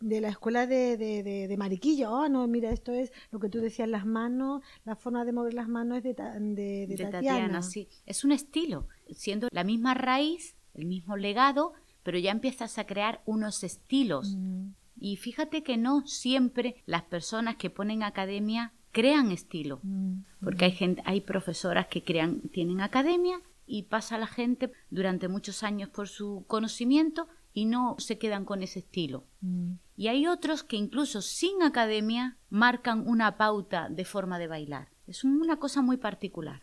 de 0.00 0.20
la 0.20 0.28
escuela 0.28 0.66
de, 0.66 0.96
de, 0.96 1.22
de, 1.22 1.48
de 1.48 1.56
Mariquillo. 1.56 2.10
Oh, 2.10 2.28
no, 2.28 2.46
mira, 2.46 2.70
esto 2.70 2.92
es 2.92 3.12
lo 3.30 3.38
que 3.38 3.48
tú 3.48 3.60
decías, 3.60 3.88
las 3.88 4.06
manos, 4.06 4.62
la 4.84 4.96
forma 4.96 5.24
de 5.24 5.32
mover 5.32 5.54
las 5.54 5.68
manos 5.68 5.98
es 5.98 6.04
de, 6.04 6.14
de, 6.14 6.86
de, 6.86 6.96
Tatiana. 6.96 7.20
Tatiana. 7.20 7.62
sí. 7.62 7.88
Es 8.06 8.24
un 8.24 8.32
estilo, 8.32 8.88
siendo 9.10 9.48
la 9.50 9.64
misma 9.64 9.94
raíz, 9.94 10.56
el 10.74 10.86
mismo 10.86 11.16
legado, 11.16 11.72
pero 12.02 12.18
ya 12.18 12.30
empiezas 12.30 12.78
a 12.78 12.86
crear 12.86 13.22
unos 13.26 13.62
estilos. 13.62 14.36
Mm. 14.36 14.70
Y 14.98 15.16
fíjate 15.16 15.62
que 15.62 15.76
no 15.76 16.06
siempre 16.06 16.76
las 16.86 17.02
personas 17.02 17.56
que 17.56 17.70
ponen 17.70 18.02
academia 18.02 18.72
crean 18.92 19.32
estilo, 19.32 19.80
mm. 19.82 20.24
porque 20.42 20.66
hay 20.66 20.72
gente, 20.72 21.02
hay 21.04 21.20
profesoras 21.20 21.86
que 21.88 22.04
crean, 22.04 22.40
tienen 22.52 22.80
academia 22.80 23.40
y 23.66 23.84
pasa 23.84 24.18
la 24.18 24.26
gente 24.26 24.72
durante 24.90 25.28
muchos 25.28 25.62
años 25.62 25.88
por 25.88 26.08
su 26.08 26.44
conocimiento 26.46 27.28
y 27.52 27.66
no 27.66 27.96
se 27.98 28.18
quedan 28.18 28.44
con 28.44 28.62
ese 28.62 28.80
estilo. 28.80 29.24
Mm. 29.40 29.74
Y 29.96 30.08
hay 30.08 30.26
otros 30.26 30.62
que 30.62 30.76
incluso 30.76 31.22
sin 31.22 31.62
academia 31.62 32.38
marcan 32.50 33.06
una 33.06 33.36
pauta 33.36 33.88
de 33.88 34.04
forma 34.04 34.38
de 34.38 34.48
bailar. 34.48 34.88
Es 35.06 35.24
una 35.24 35.58
cosa 35.58 35.82
muy 35.82 35.96
particular. 35.96 36.62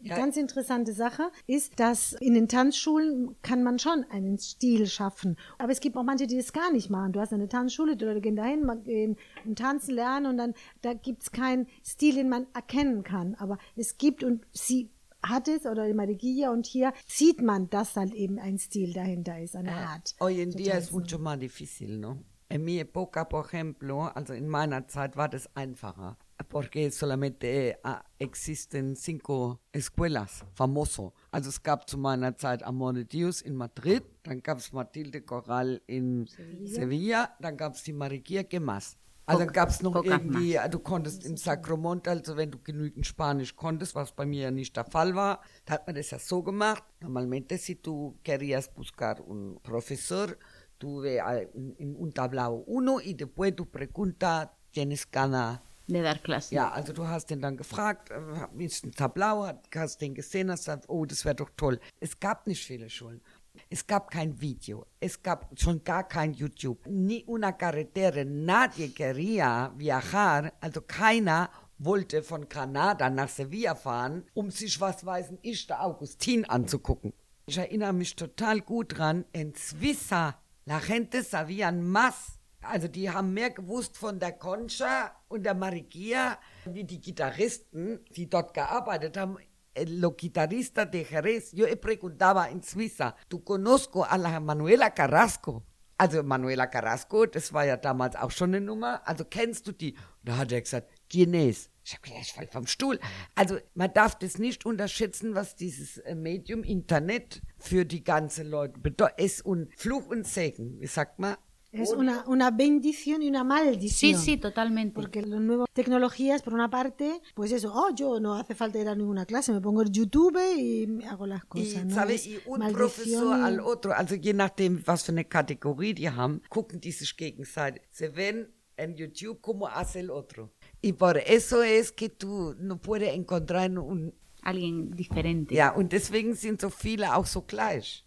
Die 0.00 0.10
ganz 0.10 0.36
interessante 0.36 0.92
Sache 0.92 1.32
ist, 1.48 1.80
dass 1.80 2.12
in 2.12 2.34
den 2.34 2.46
Tanzschulen 2.46 3.34
kann 3.42 3.64
man 3.64 3.80
schon 3.80 4.04
einen 4.10 4.38
Stil 4.38 4.86
schaffen. 4.86 5.36
Aber 5.58 5.72
es 5.72 5.80
gibt 5.80 5.96
auch 5.96 6.04
manche, 6.04 6.28
die 6.28 6.36
das 6.36 6.52
gar 6.52 6.70
nicht 6.70 6.88
machen. 6.88 7.12
Du 7.12 7.20
hast 7.20 7.32
eine 7.32 7.48
Tanzschule, 7.48 7.96
die 7.96 8.04
Leute 8.04 8.20
gehen 8.20 8.36
dahin, 8.36 8.64
gehen 8.84 9.16
tanzen 9.56 9.96
lernen 9.96 10.26
und 10.26 10.36
dann 10.36 10.54
da 10.82 10.94
gibt 10.94 11.24
es 11.24 11.32
keinen 11.32 11.66
Stil, 11.84 12.14
den 12.14 12.28
man 12.28 12.46
erkennen 12.54 13.02
kann. 13.02 13.34
Aber 13.36 13.58
es 13.74 13.98
gibt 13.98 14.22
und 14.22 14.46
sie 14.52 14.88
hat 15.22 15.48
es 15.48 15.66
oder 15.66 15.92
Mariquilla 15.92 16.50
und 16.50 16.66
hier 16.66 16.92
sieht 17.06 17.42
man, 17.42 17.70
dass 17.70 17.96
halt 17.96 18.14
eben 18.14 18.38
ein 18.38 18.58
Stil 18.58 18.92
dahinter 18.92 19.40
ist, 19.40 19.56
eine 19.56 19.74
Art. 19.74 20.14
Hoy 20.20 20.40
en 20.40 20.52
día 20.52 20.76
es 20.76 20.92
mucho 20.92 21.18
más 21.18 21.38
difícil, 21.38 22.00
¿no? 22.00 22.22
En 22.50 22.64
mi 22.64 22.78
época, 22.78 23.28
por 23.28 23.44
ejemplo, 23.44 24.10
also 24.14 24.32
in 24.32 24.48
meiner 24.48 24.88
Zeit 24.88 25.16
war 25.16 25.28
das 25.28 25.54
einfacher, 25.54 26.16
porque 26.48 26.90
solamente 26.90 27.78
uh, 27.84 28.00
existen 28.18 28.96
cinco 28.96 29.60
escuelas 29.70 30.46
famoso. 30.54 31.12
Also 31.30 31.50
es 31.50 31.62
gab 31.62 31.90
zu 31.90 31.98
meiner 31.98 32.38
Zeit 32.38 32.62
Amor 32.62 32.94
de 32.94 33.04
Dios 33.04 33.42
in 33.42 33.54
Madrid, 33.54 34.02
dann 34.22 34.42
gab 34.42 34.58
es 34.58 34.72
Matilde 34.72 35.20
Corral 35.20 35.82
in 35.86 36.26
Sevilla, 36.26 36.74
Sevilla 36.74 37.36
dann 37.38 37.58
gab 37.58 37.74
es 37.74 37.82
die 37.82 37.92
Mariquilla, 37.92 38.44
¿qué 38.44 38.60
más? 38.60 38.96
Also 39.28 39.46
gab 39.46 39.68
es 39.68 39.82
noch 39.82 39.92
Guck 39.92 40.06
irgendwie, 40.06 40.58
du 40.70 40.78
konntest 40.78 41.24
in 41.24 41.36
Sacramento, 41.36 42.10
also 42.10 42.36
wenn 42.36 42.50
du 42.50 42.58
genügend 42.58 43.06
Spanisch 43.06 43.54
konntest, 43.54 43.94
was 43.94 44.12
bei 44.12 44.26
mir 44.26 44.44
ja 44.44 44.50
nicht 44.50 44.76
der 44.76 44.84
Fall 44.84 45.14
war, 45.14 45.40
da 45.64 45.74
hat 45.74 45.86
man 45.86 45.96
das 45.96 46.10
ja 46.10 46.18
so 46.18 46.42
gemacht. 46.42 46.82
Normalmente, 47.00 47.58
si 47.58 47.76
tú 47.76 48.18
querías 48.24 48.72
buscar 48.72 49.20
un 49.20 49.58
profesor, 49.62 50.38
tú 50.78 51.02
ve 51.02 51.18
en 51.18 51.96
un 51.96 52.12
tablao 52.12 52.64
uno 52.66 53.00
y 53.00 53.14
después 53.14 53.54
tu 53.54 53.66
pregunta 53.66 54.54
tienes 54.70 55.06
cada 55.06 55.62
de 55.88 56.02
dar 56.02 56.20
clases. 56.20 56.50
Ja, 56.50 56.70
also 56.70 56.92
du 56.92 57.08
hast 57.08 57.30
den 57.30 57.40
dann 57.40 57.56
gefragt, 57.56 58.10
äh, 58.10 58.64
ist 58.64 58.84
ein 58.84 58.92
Tablau, 58.92 59.50
hast 59.74 60.00
den 60.00 60.14
gesehen, 60.14 60.50
hast 60.50 60.66
gesagt, 60.66 60.84
oh, 60.88 61.06
das 61.06 61.24
wäre 61.24 61.34
doch 61.34 61.50
toll. 61.56 61.80
Es 61.98 62.20
gab 62.20 62.46
nicht 62.46 62.62
viele 62.64 62.90
Schulen. 62.90 63.22
Es 63.70 63.86
gab 63.86 64.10
kein 64.10 64.40
Video, 64.40 64.86
es 65.00 65.22
gab 65.22 65.48
schon 65.58 65.82
gar 65.84 66.06
kein 66.08 66.32
YouTube. 66.32 66.78
Ni 66.86 67.24
una 67.26 67.52
carretera, 67.52 68.24
nadie 68.24 68.92
quería 68.94 69.72
viajar, 69.76 70.52
also 70.60 70.80
keiner 70.82 71.50
wollte 71.78 72.22
von 72.22 72.48
Granada 72.48 73.08
nach 73.10 73.28
Sevilla 73.28 73.74
fahren, 73.74 74.24
um 74.34 74.50
sich, 74.50 74.80
was 74.80 75.04
weiß 75.04 75.34
ich, 75.42 75.66
der 75.66 75.84
Augustin 75.84 76.44
anzugucken. 76.44 77.12
Ich 77.46 77.58
erinnere 77.58 77.92
mich 77.92 78.16
total 78.16 78.60
gut 78.60 78.98
dran, 78.98 79.24
en 79.32 79.54
Suiza, 79.54 80.34
la 80.66 80.80
gente 80.80 81.22
sabían 81.22 81.82
más 81.82 82.38
also 82.60 82.88
die 82.88 83.10
haben 83.10 83.32
mehr 83.34 83.50
gewusst 83.50 83.96
von 83.96 84.18
der 84.18 84.32
Concha 84.32 85.12
und 85.28 85.44
der 85.44 85.54
Marigia, 85.54 86.38
wie 86.64 86.84
die 86.84 87.00
Gitarristen, 87.00 88.00
die 88.16 88.28
dort 88.28 88.52
gearbeitet 88.52 89.16
haben. 89.16 89.38
Los 89.86 90.16
guitarristas 90.16 90.90
de 90.90 91.04
Jerez, 91.04 91.52
yo 91.52 91.66
preguntaba 91.80 92.50
en 92.50 92.62
Suiza, 92.62 93.14
¿tú 93.28 93.44
conozco 93.44 94.04
a 94.04 94.18
la 94.18 94.40
Manuela 94.40 94.94
Carrasco? 94.94 95.64
Also 95.98 96.22
Manuela 96.22 96.70
Carrasco, 96.70 97.26
das 97.26 97.52
war 97.52 97.66
ja 97.66 97.76
damals 97.76 98.14
auch 98.14 98.30
schon 98.30 98.54
eine 98.54 98.64
Nummer. 98.64 99.02
Also 99.04 99.24
kennst 99.24 99.66
du 99.66 99.72
die? 99.72 99.96
Da 100.22 100.36
hat 100.36 100.52
er 100.52 100.60
gesagt, 100.60 100.92
Guinness. 101.10 101.70
Ich 101.84 101.94
habe 101.94 102.02
gedacht, 102.02 102.22
ich 102.22 102.32
fall 102.34 102.46
vom 102.46 102.66
Stuhl. 102.66 103.00
Also 103.34 103.58
man 103.74 103.92
darf 103.92 104.14
das 104.16 104.38
nicht 104.38 104.64
unterschätzen, 104.64 105.34
was 105.34 105.56
dieses 105.56 105.98
äh, 105.98 106.14
Medium 106.14 106.62
Internet 106.62 107.42
für 107.58 107.84
die 107.84 108.04
ganze 108.04 108.44
Leute 108.44 108.78
bedeutet. 108.78 109.18
Es 109.18 109.40
und 109.40 109.72
Fluch 109.76 110.06
und 110.06 110.26
Segen, 110.26 110.80
wie 110.80 110.86
sagt 110.86 111.18
man? 111.18 111.36
Es 111.72 111.92
una, 111.92 112.24
una, 112.26 112.50
bendición 112.50 113.22
y 113.22 113.28
una 113.28 113.44
maldición. 113.44 114.18
Sí, 114.18 114.24
sí, 114.24 114.36
totalmente. 114.36 114.94
Porque 114.94 115.22
las 115.22 115.40
nuevas 115.40 115.68
tecnologías, 115.72 116.42
por 116.42 116.54
una 116.54 116.70
parte, 116.70 117.20
pues 117.34 117.52
eso, 117.52 117.72
oh, 117.74 117.94
yo 117.94 118.20
no 118.20 118.34
hace 118.34 118.54
falta 118.54 118.78
ir 118.78 118.88
a 118.88 118.94
ninguna 118.94 119.26
clase, 119.26 119.52
me 119.52 119.60
pongo 119.60 119.82
en 119.82 119.92
YouTube 119.92 120.38
y 120.56 121.04
hago 121.04 121.26
las 121.26 121.44
cosas. 121.44 121.82
Y, 121.82 121.84
¿no? 121.84 121.94
¿sabe? 121.94 122.16
y 122.16 122.38
un 122.46 122.60
maldición 122.60 122.74
profesor 122.74 123.38
y... 123.38 123.42
al 123.42 123.60
otro, 123.60 123.92
also 123.92 124.14
je 124.14 124.32
nachdem, 124.32 124.82
was 124.86 125.02
für 125.02 125.12
eine 125.12 125.24
Kategorie 125.24 125.94
die 125.94 126.10
haben, 126.10 126.40
gucken 126.48 126.80
die 126.80 126.92
sich 126.92 127.16
gegenseitig. 127.16 127.82
Se 127.90 128.08
ven 128.08 128.52
en 128.78 128.96
YouTube 128.96 129.40
como 129.40 129.68
hace 129.68 130.00
el 130.00 130.10
otro. 130.10 130.52
Y 130.80 130.92
por 130.92 131.18
eso 131.18 131.62
es 131.62 131.92
que 131.92 132.08
tú 132.08 132.54
no 132.58 132.80
puedes 132.80 133.14
encontrar 133.14 133.70
un... 133.78 134.14
Alguien 134.42 134.92
diferente. 134.92 135.54
Ja, 135.54 135.70
und 135.70 135.92
deswegen 135.92 136.34
sind 136.34 136.60
so 136.60 136.70
viele 136.70 137.14
auch 137.14 137.26
so 137.26 137.42
gleich. 137.42 138.04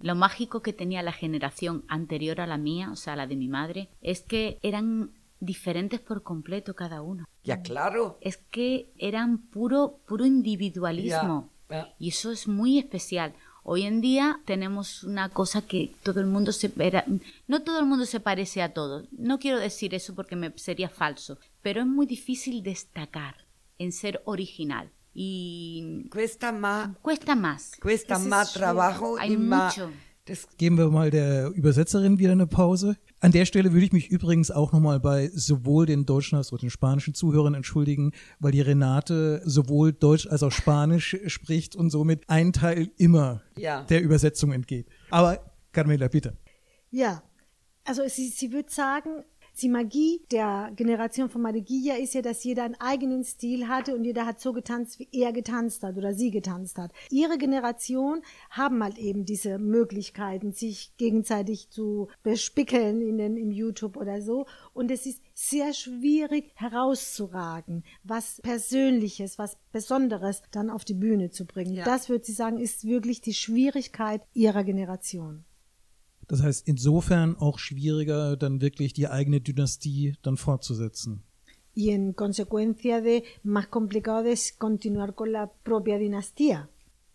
Lo 0.00 0.14
mágico 0.14 0.62
que 0.62 0.72
tenía 0.72 1.02
la 1.02 1.12
generación 1.12 1.84
anterior 1.88 2.40
a 2.40 2.46
la 2.46 2.56
mía, 2.56 2.90
o 2.92 2.96
sea, 2.96 3.16
la 3.16 3.26
de 3.26 3.34
mi 3.34 3.48
madre, 3.48 3.88
es 4.00 4.20
que 4.20 4.58
eran 4.62 5.10
diferentes 5.40 5.98
por 5.98 6.22
completo 6.22 6.74
cada 6.74 7.02
uno. 7.02 7.26
Ya, 7.42 7.60
claro. 7.62 8.18
Es 8.20 8.36
que 8.36 8.92
eran 8.96 9.38
puro, 9.38 9.98
puro 10.06 10.24
individualismo. 10.24 11.50
Ya, 11.68 11.76
ya. 11.76 11.94
Y 11.98 12.10
eso 12.10 12.30
es 12.30 12.46
muy 12.46 12.78
especial. 12.78 13.34
Hoy 13.62 13.82
en 13.82 14.00
día 14.00 14.40
tenemos 14.46 15.02
una 15.04 15.28
cosa 15.28 15.62
que 15.62 15.92
todo 16.02 16.20
el 16.20 16.26
mundo 16.26 16.52
se 16.52 16.72
era, 16.78 17.04
no 17.46 17.62
todo 17.62 17.80
el 17.80 17.86
mundo 17.86 18.06
se 18.06 18.20
parece 18.20 18.62
a 18.62 18.72
todo. 18.72 19.06
No 19.10 19.38
quiero 19.38 19.58
decir 19.58 19.94
eso 19.94 20.14
porque 20.14 20.36
me 20.36 20.52
sería 20.56 20.88
falso, 20.88 21.38
pero 21.60 21.80
es 21.80 21.86
muy 21.86 22.06
difícil 22.06 22.62
destacar 22.62 23.46
en 23.78 23.92
ser 23.92 24.22
original 24.24 24.90
y 25.24 26.08
cuesta 26.10 26.50
más 26.50 26.96
cuesta 27.02 27.34
más 27.36 27.72
cuesta 27.80 28.18
más 28.18 28.54
trabajo 28.54 29.16
Hay 29.18 29.34
y 29.34 29.36
más 29.36 29.76
mucho. 29.76 29.90
das 30.24 30.48
Geben 30.56 30.78
wir 30.78 30.88
mal 30.88 31.10
der 31.10 31.50
Übersetzerin 31.54 32.18
wieder 32.18 32.32
eine 32.32 32.46
Pause. 32.46 32.96
An 33.20 33.32
der 33.32 33.44
Stelle 33.44 33.72
würde 33.72 33.84
ich 33.84 33.92
mich 33.92 34.08
übrigens 34.10 34.50
auch 34.50 34.72
nochmal 34.72 34.98
bei 34.98 35.28
sowohl 35.34 35.84
den 35.84 36.06
deutschen 36.06 36.36
als 36.38 36.52
auch 36.54 36.58
den 36.58 36.70
spanischen 36.70 37.12
Zuhörern 37.12 37.52
entschuldigen, 37.54 38.12
weil 38.38 38.52
die 38.52 38.62
Renate 38.62 39.42
sowohl 39.44 39.92
Deutsch 39.92 40.26
als 40.26 40.42
auch 40.42 40.52
Spanisch 40.52 41.16
spricht 41.26 41.76
und 41.76 41.90
somit 41.90 42.28
ein 42.30 42.52
Teil 42.54 42.90
immer 42.96 43.42
Ja. 43.58 43.82
der 43.90 44.00
Übersetzung 44.02 44.52
entgeht. 44.52 44.86
Aber 45.10 45.38
Carmela, 45.72 46.08
bitte. 46.08 46.36
Ja, 46.90 47.22
also 47.84 48.02
sie, 48.08 48.28
sie 48.28 48.52
würde 48.52 48.70
sagen, 48.70 49.22
die 49.62 49.68
Magie 49.68 50.22
der 50.30 50.72
Generation 50.74 51.28
von 51.28 51.42
Marigia 51.42 51.96
ist 51.96 52.14
ja, 52.14 52.22
dass 52.22 52.44
jeder 52.44 52.64
einen 52.64 52.80
eigenen 52.80 53.24
Stil 53.24 53.68
hatte 53.68 53.94
und 53.94 54.04
jeder 54.04 54.26
hat 54.26 54.40
so 54.40 54.52
getanzt, 54.52 54.98
wie 54.98 55.08
er 55.12 55.32
getanzt 55.32 55.82
hat 55.82 55.96
oder 55.96 56.14
sie 56.14 56.30
getanzt 56.30 56.78
hat. 56.78 56.92
Ihre 57.10 57.38
Generation 57.38 58.22
haben 58.50 58.82
halt 58.82 58.98
eben 58.98 59.24
diese 59.24 59.58
Möglichkeiten, 59.58 60.52
sich 60.52 60.96
gegenseitig 60.96 61.70
zu 61.70 62.08
bespickeln 62.22 63.00
in 63.00 63.18
den, 63.18 63.36
im 63.36 63.50
YouTube 63.50 63.96
oder 63.96 64.22
so. 64.22 64.46
Und 64.72 64.90
es 64.90 65.06
ist 65.06 65.22
sehr 65.34 65.72
schwierig 65.72 66.52
herauszuragen, 66.54 67.84
was 68.02 68.40
Persönliches, 68.42 69.38
was 69.38 69.58
Besonderes 69.72 70.42
dann 70.50 70.70
auf 70.70 70.84
die 70.84 70.94
Bühne 70.94 71.30
zu 71.30 71.46
bringen. 71.46 71.74
Ja. 71.74 71.84
Das 71.84 72.08
würde 72.08 72.24
sie 72.24 72.32
sagen, 72.32 72.58
ist 72.58 72.84
wirklich 72.84 73.20
die 73.20 73.34
Schwierigkeit 73.34 74.22
ihrer 74.32 74.64
Generation. 74.64 75.44
Das 76.30 76.42
heißt, 76.42 76.68
insofern 76.68 77.36
auch 77.36 77.58
schwieriger, 77.58 78.36
dann 78.36 78.60
wirklich 78.60 78.92
die 78.92 79.08
eigene 79.08 79.40
Dynastie 79.40 80.14
dann 80.22 80.36
fortzusetzen. 80.36 81.22
y 81.74 81.90
en 81.90 82.12
consecuencia 82.14 83.00
de 83.00 83.22
más 83.44 83.66
complicado 83.68 84.22
de 84.22 84.36
continuar 84.58 85.14
con 85.14 85.32
la 85.32 85.50
propia 85.62 85.98
dinastía. 85.98 86.68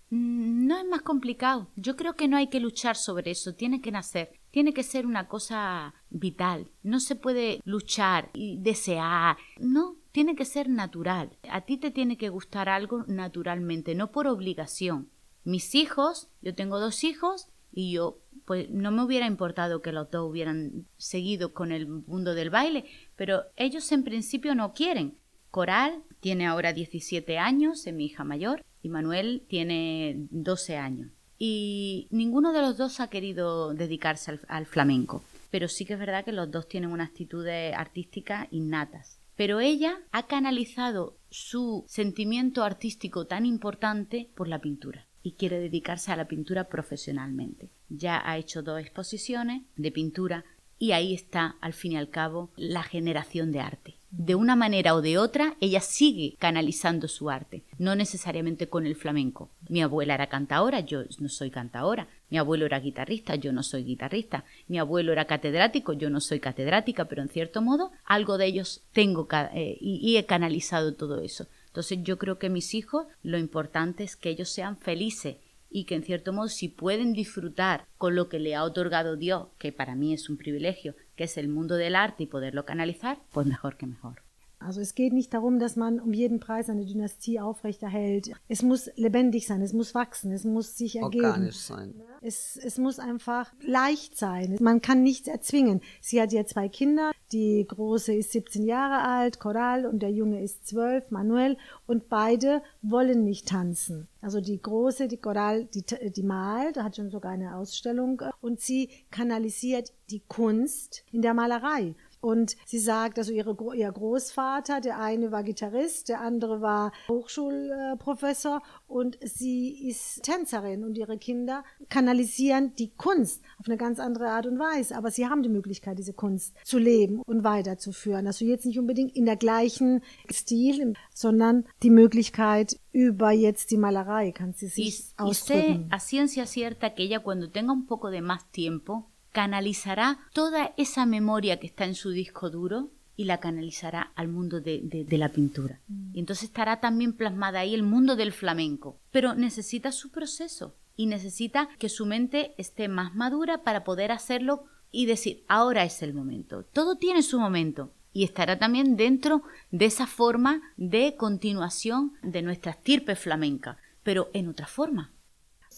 Mm, 0.09 0.65
No 0.67 0.77
es 0.77 0.85
más 0.89 1.01
complicado. 1.01 1.67
Yo 1.75 1.95
creo 1.95 2.15
que 2.15 2.27
no 2.27 2.37
hay 2.37 2.47
que 2.47 2.59
luchar 2.59 2.95
sobre 2.95 3.31
eso. 3.31 3.53
Tiene 3.53 3.81
que 3.81 3.91
nacer. 3.91 4.31
Tiene 4.51 4.73
que 4.73 4.83
ser 4.83 5.05
una 5.05 5.27
cosa 5.27 5.93
vital. 6.09 6.67
No 6.83 6.99
se 6.99 7.15
puede 7.15 7.59
luchar 7.65 8.29
y 8.33 8.57
desear. 8.61 9.37
No, 9.59 9.97
tiene 10.13 10.35
que 10.35 10.45
ser 10.45 10.69
natural. 10.69 11.37
A 11.49 11.61
ti 11.65 11.77
te 11.77 11.91
tiene 11.91 12.17
que 12.17 12.29
gustar 12.29 12.67
algo 12.69 13.03
naturalmente, 13.07 13.93
no 13.95 14.11
por 14.11 14.25
obligación. 14.27 15.09
Mis 15.43 15.75
hijos, 15.75 16.29
yo 16.41 16.55
tengo 16.55 16.79
dos 16.79 17.03
hijos 17.03 17.47
y 17.73 17.91
yo 17.91 18.19
pues 18.45 18.69
no 18.69 18.91
me 18.91 19.03
hubiera 19.03 19.25
importado 19.25 19.81
que 19.81 19.91
los 19.91 20.09
dos 20.11 20.29
hubieran 20.29 20.85
seguido 20.97 21.53
con 21.53 21.71
el 21.71 21.87
mundo 21.87 22.35
del 22.35 22.49
baile, 22.49 22.85
pero 23.15 23.43
ellos 23.55 23.91
en 23.91 24.03
principio 24.03 24.55
no 24.55 24.73
quieren. 24.73 25.17
Coral 25.51 26.03
tiene 26.19 26.45
ahora 26.45 26.73
17 26.73 27.37
años, 27.37 27.87
es 27.87 27.93
mi 27.93 28.05
hija 28.05 28.23
mayor, 28.23 28.63
y 28.81 28.89
Manuel 28.89 29.43
tiene 29.47 30.27
12 30.29 30.77
años. 30.77 31.11
Y 31.37 32.07
ninguno 32.11 32.53
de 32.53 32.61
los 32.61 32.77
dos 32.77 32.99
ha 32.99 33.09
querido 33.09 33.73
dedicarse 33.73 34.39
al, 34.47 34.65
flamenco, 34.65 35.23
pero 35.51 35.67
sí 35.67 35.85
que 35.85 35.93
es 35.93 35.99
verdad 35.99 36.23
que 36.23 36.31
los 36.31 36.51
dos 36.51 36.67
tienen 36.67 36.91
unas 36.91 37.09
actitudes 37.09 37.73
artísticas 37.75 38.47
innatas. 38.51 39.19
Pero 39.35 39.59
ella 39.59 39.99
ha 40.11 40.27
canalizado 40.27 41.17
su 41.29 41.83
sentimiento 41.87 42.63
artístico 42.63 43.27
tan 43.27 43.45
importante 43.45 44.29
por 44.35 44.47
la 44.47 44.59
pintura 44.59 45.07
y 45.23 45.33
quiere 45.33 45.59
dedicarse 45.59 46.11
a 46.11 46.15
la 46.15 46.27
pintura 46.27 46.69
profesionalmente. 46.69 47.69
Ya 47.89 48.21
ha 48.23 48.37
hecho 48.37 48.63
dos 48.63 48.79
exposiciones 48.79 49.63
de 49.75 49.91
pintura 49.91 50.45
y 50.77 50.91
ahí 50.91 51.13
está, 51.13 51.55
al 51.61 51.73
fin 51.73 51.93
y 51.93 51.97
al 51.97 52.09
cabo, 52.09 52.51
la 52.57 52.83
generación 52.83 53.51
de 53.51 53.61
arte. 53.61 53.95
De 54.11 54.35
una 54.35 54.55
manera 54.55 54.95
o 54.95 55.01
de 55.01 55.17
otra, 55.17 55.55
ella 55.59 55.81
sigue 55.81 56.35
canalizando 56.39 57.07
su 57.07 57.29
arte, 57.29 57.63
no 57.77 57.95
necesariamente 57.95 58.69
con 58.69 58.85
el 58.85 58.95
flamenco. 58.95 59.49
Mi 59.67 59.81
abuela 59.81 60.13
era 60.13 60.27
cantaora, 60.27 60.79
yo 60.81 61.03
no 61.19 61.27
soy 61.27 61.49
cantaora. 61.49 62.07
Mi 62.29 62.37
abuelo 62.37 62.65
era 62.65 62.79
guitarrista, 62.79 63.35
yo 63.35 63.51
no 63.51 63.61
soy 63.61 63.83
guitarrista. 63.83 64.45
Mi 64.67 64.79
abuelo 64.79 65.11
era 65.11 65.25
catedrático, 65.25 65.93
yo 65.93 66.09
no 66.09 66.21
soy 66.21 66.39
catedrática, 66.39 67.05
pero 67.05 67.21
en 67.21 67.29
cierto 67.29 67.61
modo 67.61 67.91
algo 68.05 68.37
de 68.37 68.45
ellos 68.45 68.83
tengo 68.93 69.27
eh, 69.31 69.77
y, 69.79 69.99
y 70.01 70.17
he 70.17 70.25
canalizado 70.25 70.93
todo 70.93 71.21
eso. 71.21 71.47
Entonces 71.67 71.99
yo 72.03 72.17
creo 72.17 72.39
que 72.39 72.49
mis 72.49 72.73
hijos, 72.73 73.05
lo 73.21 73.37
importante 73.37 74.05
es 74.05 74.15
que 74.15 74.29
ellos 74.29 74.49
sean 74.49 74.77
felices 74.77 75.35
y 75.75 75.83
que 75.83 75.95
en 75.95 76.03
cierto 76.03 76.31
modo 76.31 76.47
si 76.47 76.69
pueden 76.69 77.11
disfrutar 77.11 77.85
con 77.97 78.15
lo 78.15 78.29
que 78.29 78.39
le 78.39 78.55
ha 78.55 78.63
otorgado 78.63 79.17
Dios, 79.17 79.47
que 79.57 79.73
para 79.73 79.93
mí 79.93 80.13
es 80.13 80.29
un 80.29 80.37
privilegio, 80.37 80.95
que 81.17 81.25
es 81.25 81.37
el 81.37 81.49
mundo 81.49 81.75
del 81.75 81.97
arte 81.97 82.23
y 82.23 82.27
poderlo 82.27 82.63
canalizar, 82.63 83.19
pues 83.33 83.45
mejor 83.45 83.75
que 83.75 83.85
mejor. 83.85 84.24
Also 84.65 84.81
es 84.81 84.95
geht 84.95 85.13
nicht 85.13 85.33
darum, 85.33 85.59
dass 85.59 85.75
man 85.75 85.99
um 85.99 86.13
jeden 86.13 86.39
Preis 86.39 86.69
eine 86.69 86.85
Dynastie 86.85 87.39
aufrechterhält. 87.39 88.31
Es 88.47 88.61
muss 88.63 88.89
lebendig 88.95 89.47
sein, 89.47 89.61
es 89.61 89.73
muss 89.73 89.93
wachsen, 89.93 90.31
es 90.31 90.43
muss 90.43 90.77
sich 90.77 90.97
ergeben. 90.97 91.25
organisch 91.25 91.57
sein. 91.57 91.93
Es, 92.21 92.57
es 92.57 92.77
muss 92.77 92.99
einfach 92.99 93.53
leicht 93.61 94.17
sein. 94.17 94.57
Man 94.59 94.81
kann 94.81 95.03
nichts 95.03 95.27
erzwingen. 95.27 95.81
Sie 96.01 96.21
hat 96.21 96.31
ja 96.31 96.45
zwei 96.45 96.69
Kinder. 96.69 97.11
Die 97.31 97.65
große 97.67 98.13
ist 98.13 98.31
17 98.31 98.63
Jahre 98.63 99.07
alt, 99.07 99.39
Coral, 99.39 99.85
und 99.85 100.01
der 100.01 100.11
Junge 100.11 100.43
ist 100.43 100.67
12, 100.67 101.11
Manuel. 101.11 101.57
Und 101.85 102.09
beide 102.09 102.61
wollen 102.81 103.23
nicht 103.23 103.47
tanzen. 103.47 104.07
Also 104.21 104.41
die 104.41 104.59
große, 104.59 105.07
die 105.07 105.17
Coral, 105.17 105.65
die, 105.65 105.83
die 105.83 106.23
malt, 106.23 106.77
hat 106.77 106.95
schon 106.95 107.11
sogar 107.11 107.31
eine 107.31 107.57
Ausstellung. 107.57 108.21
Und 108.41 108.59
sie 108.59 108.89
kanalisiert 109.11 109.93
die 110.09 110.21
Kunst 110.21 111.03
in 111.11 111.21
der 111.21 111.33
Malerei. 111.33 111.95
Und 112.25 112.57
sie 112.65 112.79
sagt, 112.79 113.19
also 113.19 113.31
ihre, 113.31 113.55
ihr 113.75 113.91
Großvater, 113.91 114.81
der 114.81 114.99
eine 114.99 115.31
war 115.31 115.43
Gitarrist, 115.43 116.09
der 116.09 116.21
andere 116.21 116.59
war 116.59 116.91
Hochschulprofessor 117.07 118.63
und 118.87 119.19
sie 119.21 119.87
ist 119.87 120.23
Tänzerin 120.23 120.83
und 120.83 120.97
ihre 120.97 121.19
Kinder 121.19 121.63
kanalisieren 121.87 122.73
die 122.79 122.89
Kunst 122.97 123.43
auf 123.59 123.67
eine 123.67 123.77
ganz 123.77 123.99
andere 123.99 124.29
Art 124.29 124.47
und 124.47 124.57
Weise. 124.57 124.97
Aber 124.97 125.11
sie 125.11 125.27
haben 125.27 125.43
die 125.43 125.49
Möglichkeit, 125.49 125.99
diese 125.99 126.13
Kunst 126.13 126.55
zu 126.63 126.79
leben 126.79 127.21
und 127.27 127.43
weiterzuführen. 127.43 128.25
Also 128.25 128.43
jetzt 128.43 128.65
nicht 128.65 128.79
unbedingt 128.79 129.15
in 129.15 129.27
der 129.27 129.35
gleichen 129.35 130.01
Stil, 130.31 130.95
sondern 131.13 131.65
die 131.83 131.91
Möglichkeit 131.91 132.79
über 132.91 133.29
jetzt 133.29 133.69
die 133.69 133.77
Malerei 133.77 134.31
kann 134.31 134.53
sie 134.53 134.67
sich 134.67 134.99
y, 134.99 135.13
ausdrücken. 135.17 135.61
Y 135.61 135.89
sé 135.89 135.95
a 135.95 135.99
ciencia 135.99 136.45
cierta 136.47 136.95
que 136.95 137.03
ella 137.03 137.19
cuando 137.19 137.51
tenga 137.51 137.71
un 137.71 137.85
poco 137.85 138.09
de 138.09 138.21
más 138.21 138.51
tiempo 138.51 139.11
canalizará 139.35 140.19
toda 140.31 140.73
esa 140.77 141.05
memoria 141.05 141.59
que 141.59 141.67
está 141.67 141.83
en 141.83 141.95
su 141.95 142.11
disco 142.11 142.49
duro 142.49 142.89
y 143.17 143.25
la 143.25 143.41
canalizará 143.41 144.13
al 144.15 144.29
mundo 144.29 144.61
de, 144.61 144.79
de, 144.81 145.03
de 145.03 145.17
la 145.17 145.33
pintura. 145.33 145.81
Mm. 145.89 146.15
Y 146.15 146.19
entonces 146.21 146.45
estará 146.45 146.79
también 146.79 147.11
plasmada 147.11 147.59
ahí 147.59 147.75
el 147.75 147.83
mundo 147.83 148.15
del 148.15 148.31
flamenco. 148.31 148.97
Pero 149.11 149.35
necesita 149.35 149.91
su 149.91 150.09
proceso 150.09 150.77
y 150.95 151.07
necesita 151.07 151.67
que 151.79 151.89
su 151.89 152.05
mente 152.05 152.55
esté 152.57 152.87
más 152.87 153.13
madura 153.13 153.61
para 153.63 153.83
poder 153.83 154.13
hacerlo 154.13 154.63
y 154.89 155.05
decir, 155.05 155.43
ahora 155.49 155.83
es 155.83 156.01
el 156.01 156.13
momento. 156.13 156.63
Todo 156.63 156.95
tiene 156.95 157.21
su 157.21 157.37
momento 157.37 157.91
y 158.13 158.23
estará 158.23 158.57
también 158.57 158.95
dentro 158.95 159.43
de 159.69 159.83
esa 159.83 160.07
forma 160.07 160.61
de 160.77 161.17
continuación 161.17 162.13
de 162.23 162.41
nuestra 162.41 162.71
estirpe 162.71 163.17
flamenca, 163.17 163.79
pero 164.01 164.29
en 164.31 164.47
otra 164.47 164.67
forma. 164.67 165.11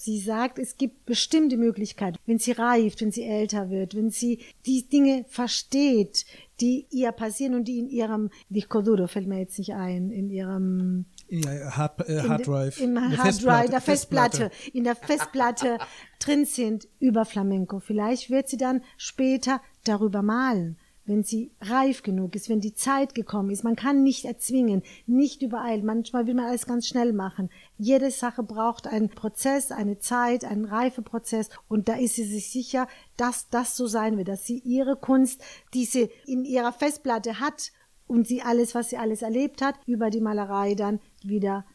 Sie 0.08 0.20
sagt, 0.20 0.58
es 0.58 0.78
gibt 0.78 1.06
bestimmte 1.06 1.58
Möglichkeiten, 1.58 2.18
wenn 2.26 2.40
sie 2.40 2.54
reift, 2.54 3.02
wenn 3.02 3.12
sie 3.12 3.26
älter 3.26 3.70
wird, 3.70 3.94
wenn 3.94 4.10
sie 4.10 4.40
die 4.66 4.88
Dinge 4.88 5.26
versteht, 5.28 6.26
die 6.62 6.88
ihr 6.92 7.12
passieren 7.12 7.56
und 7.56 7.66
die 7.66 7.80
in 7.80 7.90
ihrem 7.90 8.30
Disco 8.48 8.82
duro 8.82 9.08
fällt 9.08 9.28
mir 9.28 9.40
jetzt 9.40 9.60
nicht 9.60 9.74
ein, 9.74 10.10
in 10.10 10.30
ihrem 10.30 11.08
ja, 11.28 11.76
Hard, 11.76 12.08
äh, 12.08 12.22
Hard 12.22 12.48
Drive. 12.48 12.80
Im 12.80 12.98
Hard 13.18 13.44
Drive, 13.44 13.70
der 13.70 13.82
Festplatte, 13.82 14.50
in 14.72 14.86
der 14.86 14.96
Festplatte 14.96 15.78
drin 16.20 16.46
sind 16.46 16.88
über 17.02 17.26
Flamenco. 17.26 17.82
Vielleicht 17.82 18.30
wird 18.30 18.48
sie 18.48 18.56
dann 18.56 18.84
später 18.96 19.60
darüber 19.84 20.22
malen 20.22 20.78
wenn 21.08 21.24
sie 21.24 21.52
reif 21.62 22.04
genug 22.04 22.36
ist, 22.36 22.50
wenn 22.50 22.60
die 22.60 22.76
Zeit 22.76 23.16
gekommen 23.16 23.50
ist. 23.50 23.64
Man 23.64 23.76
kann 23.76 24.04
nicht 24.04 24.26
erzwingen, 24.26 24.84
nicht 25.08 25.42
übereilen. 25.42 25.86
Manchmal 25.86 26.28
will 26.28 26.36
man 26.36 26.46
alles 26.46 26.68
ganz 26.68 26.88
schnell 26.88 27.14
machen. 27.14 27.50
Jede 27.78 28.12
Sache 28.12 28.44
braucht 28.44 28.86
einen 28.88 29.10
Prozess, 29.10 29.72
eine 29.72 29.98
Zeit, 30.00 30.44
einen 30.46 30.66
Reifeprozess. 30.66 31.50
Und 31.68 31.88
da 31.88 31.96
ist 31.96 32.16
sie 32.16 32.26
sich 32.26 32.52
sicher, 32.52 32.88
dass 33.16 33.50
das 33.50 33.76
so 33.76 33.88
sein 33.88 34.18
wird, 34.18 34.28
dass 34.28 34.46
sie 34.46 34.60
ihre 34.60 34.98
Kunst, 34.98 35.42
die 35.74 35.86
sie 35.86 36.10
in 36.26 36.46
ihrer 36.46 36.74
Festplatte 36.74 37.40
hat 37.40 37.72
und 38.08 38.28
sie 38.28 38.42
alles, 38.42 38.76
was 38.76 38.90
sie 38.90 38.98
alles 38.98 39.22
erlebt 39.22 39.62
hat, 39.62 39.76
über 39.86 40.10
die 40.10 40.22
Malerei 40.22 40.76
dann 40.76 41.00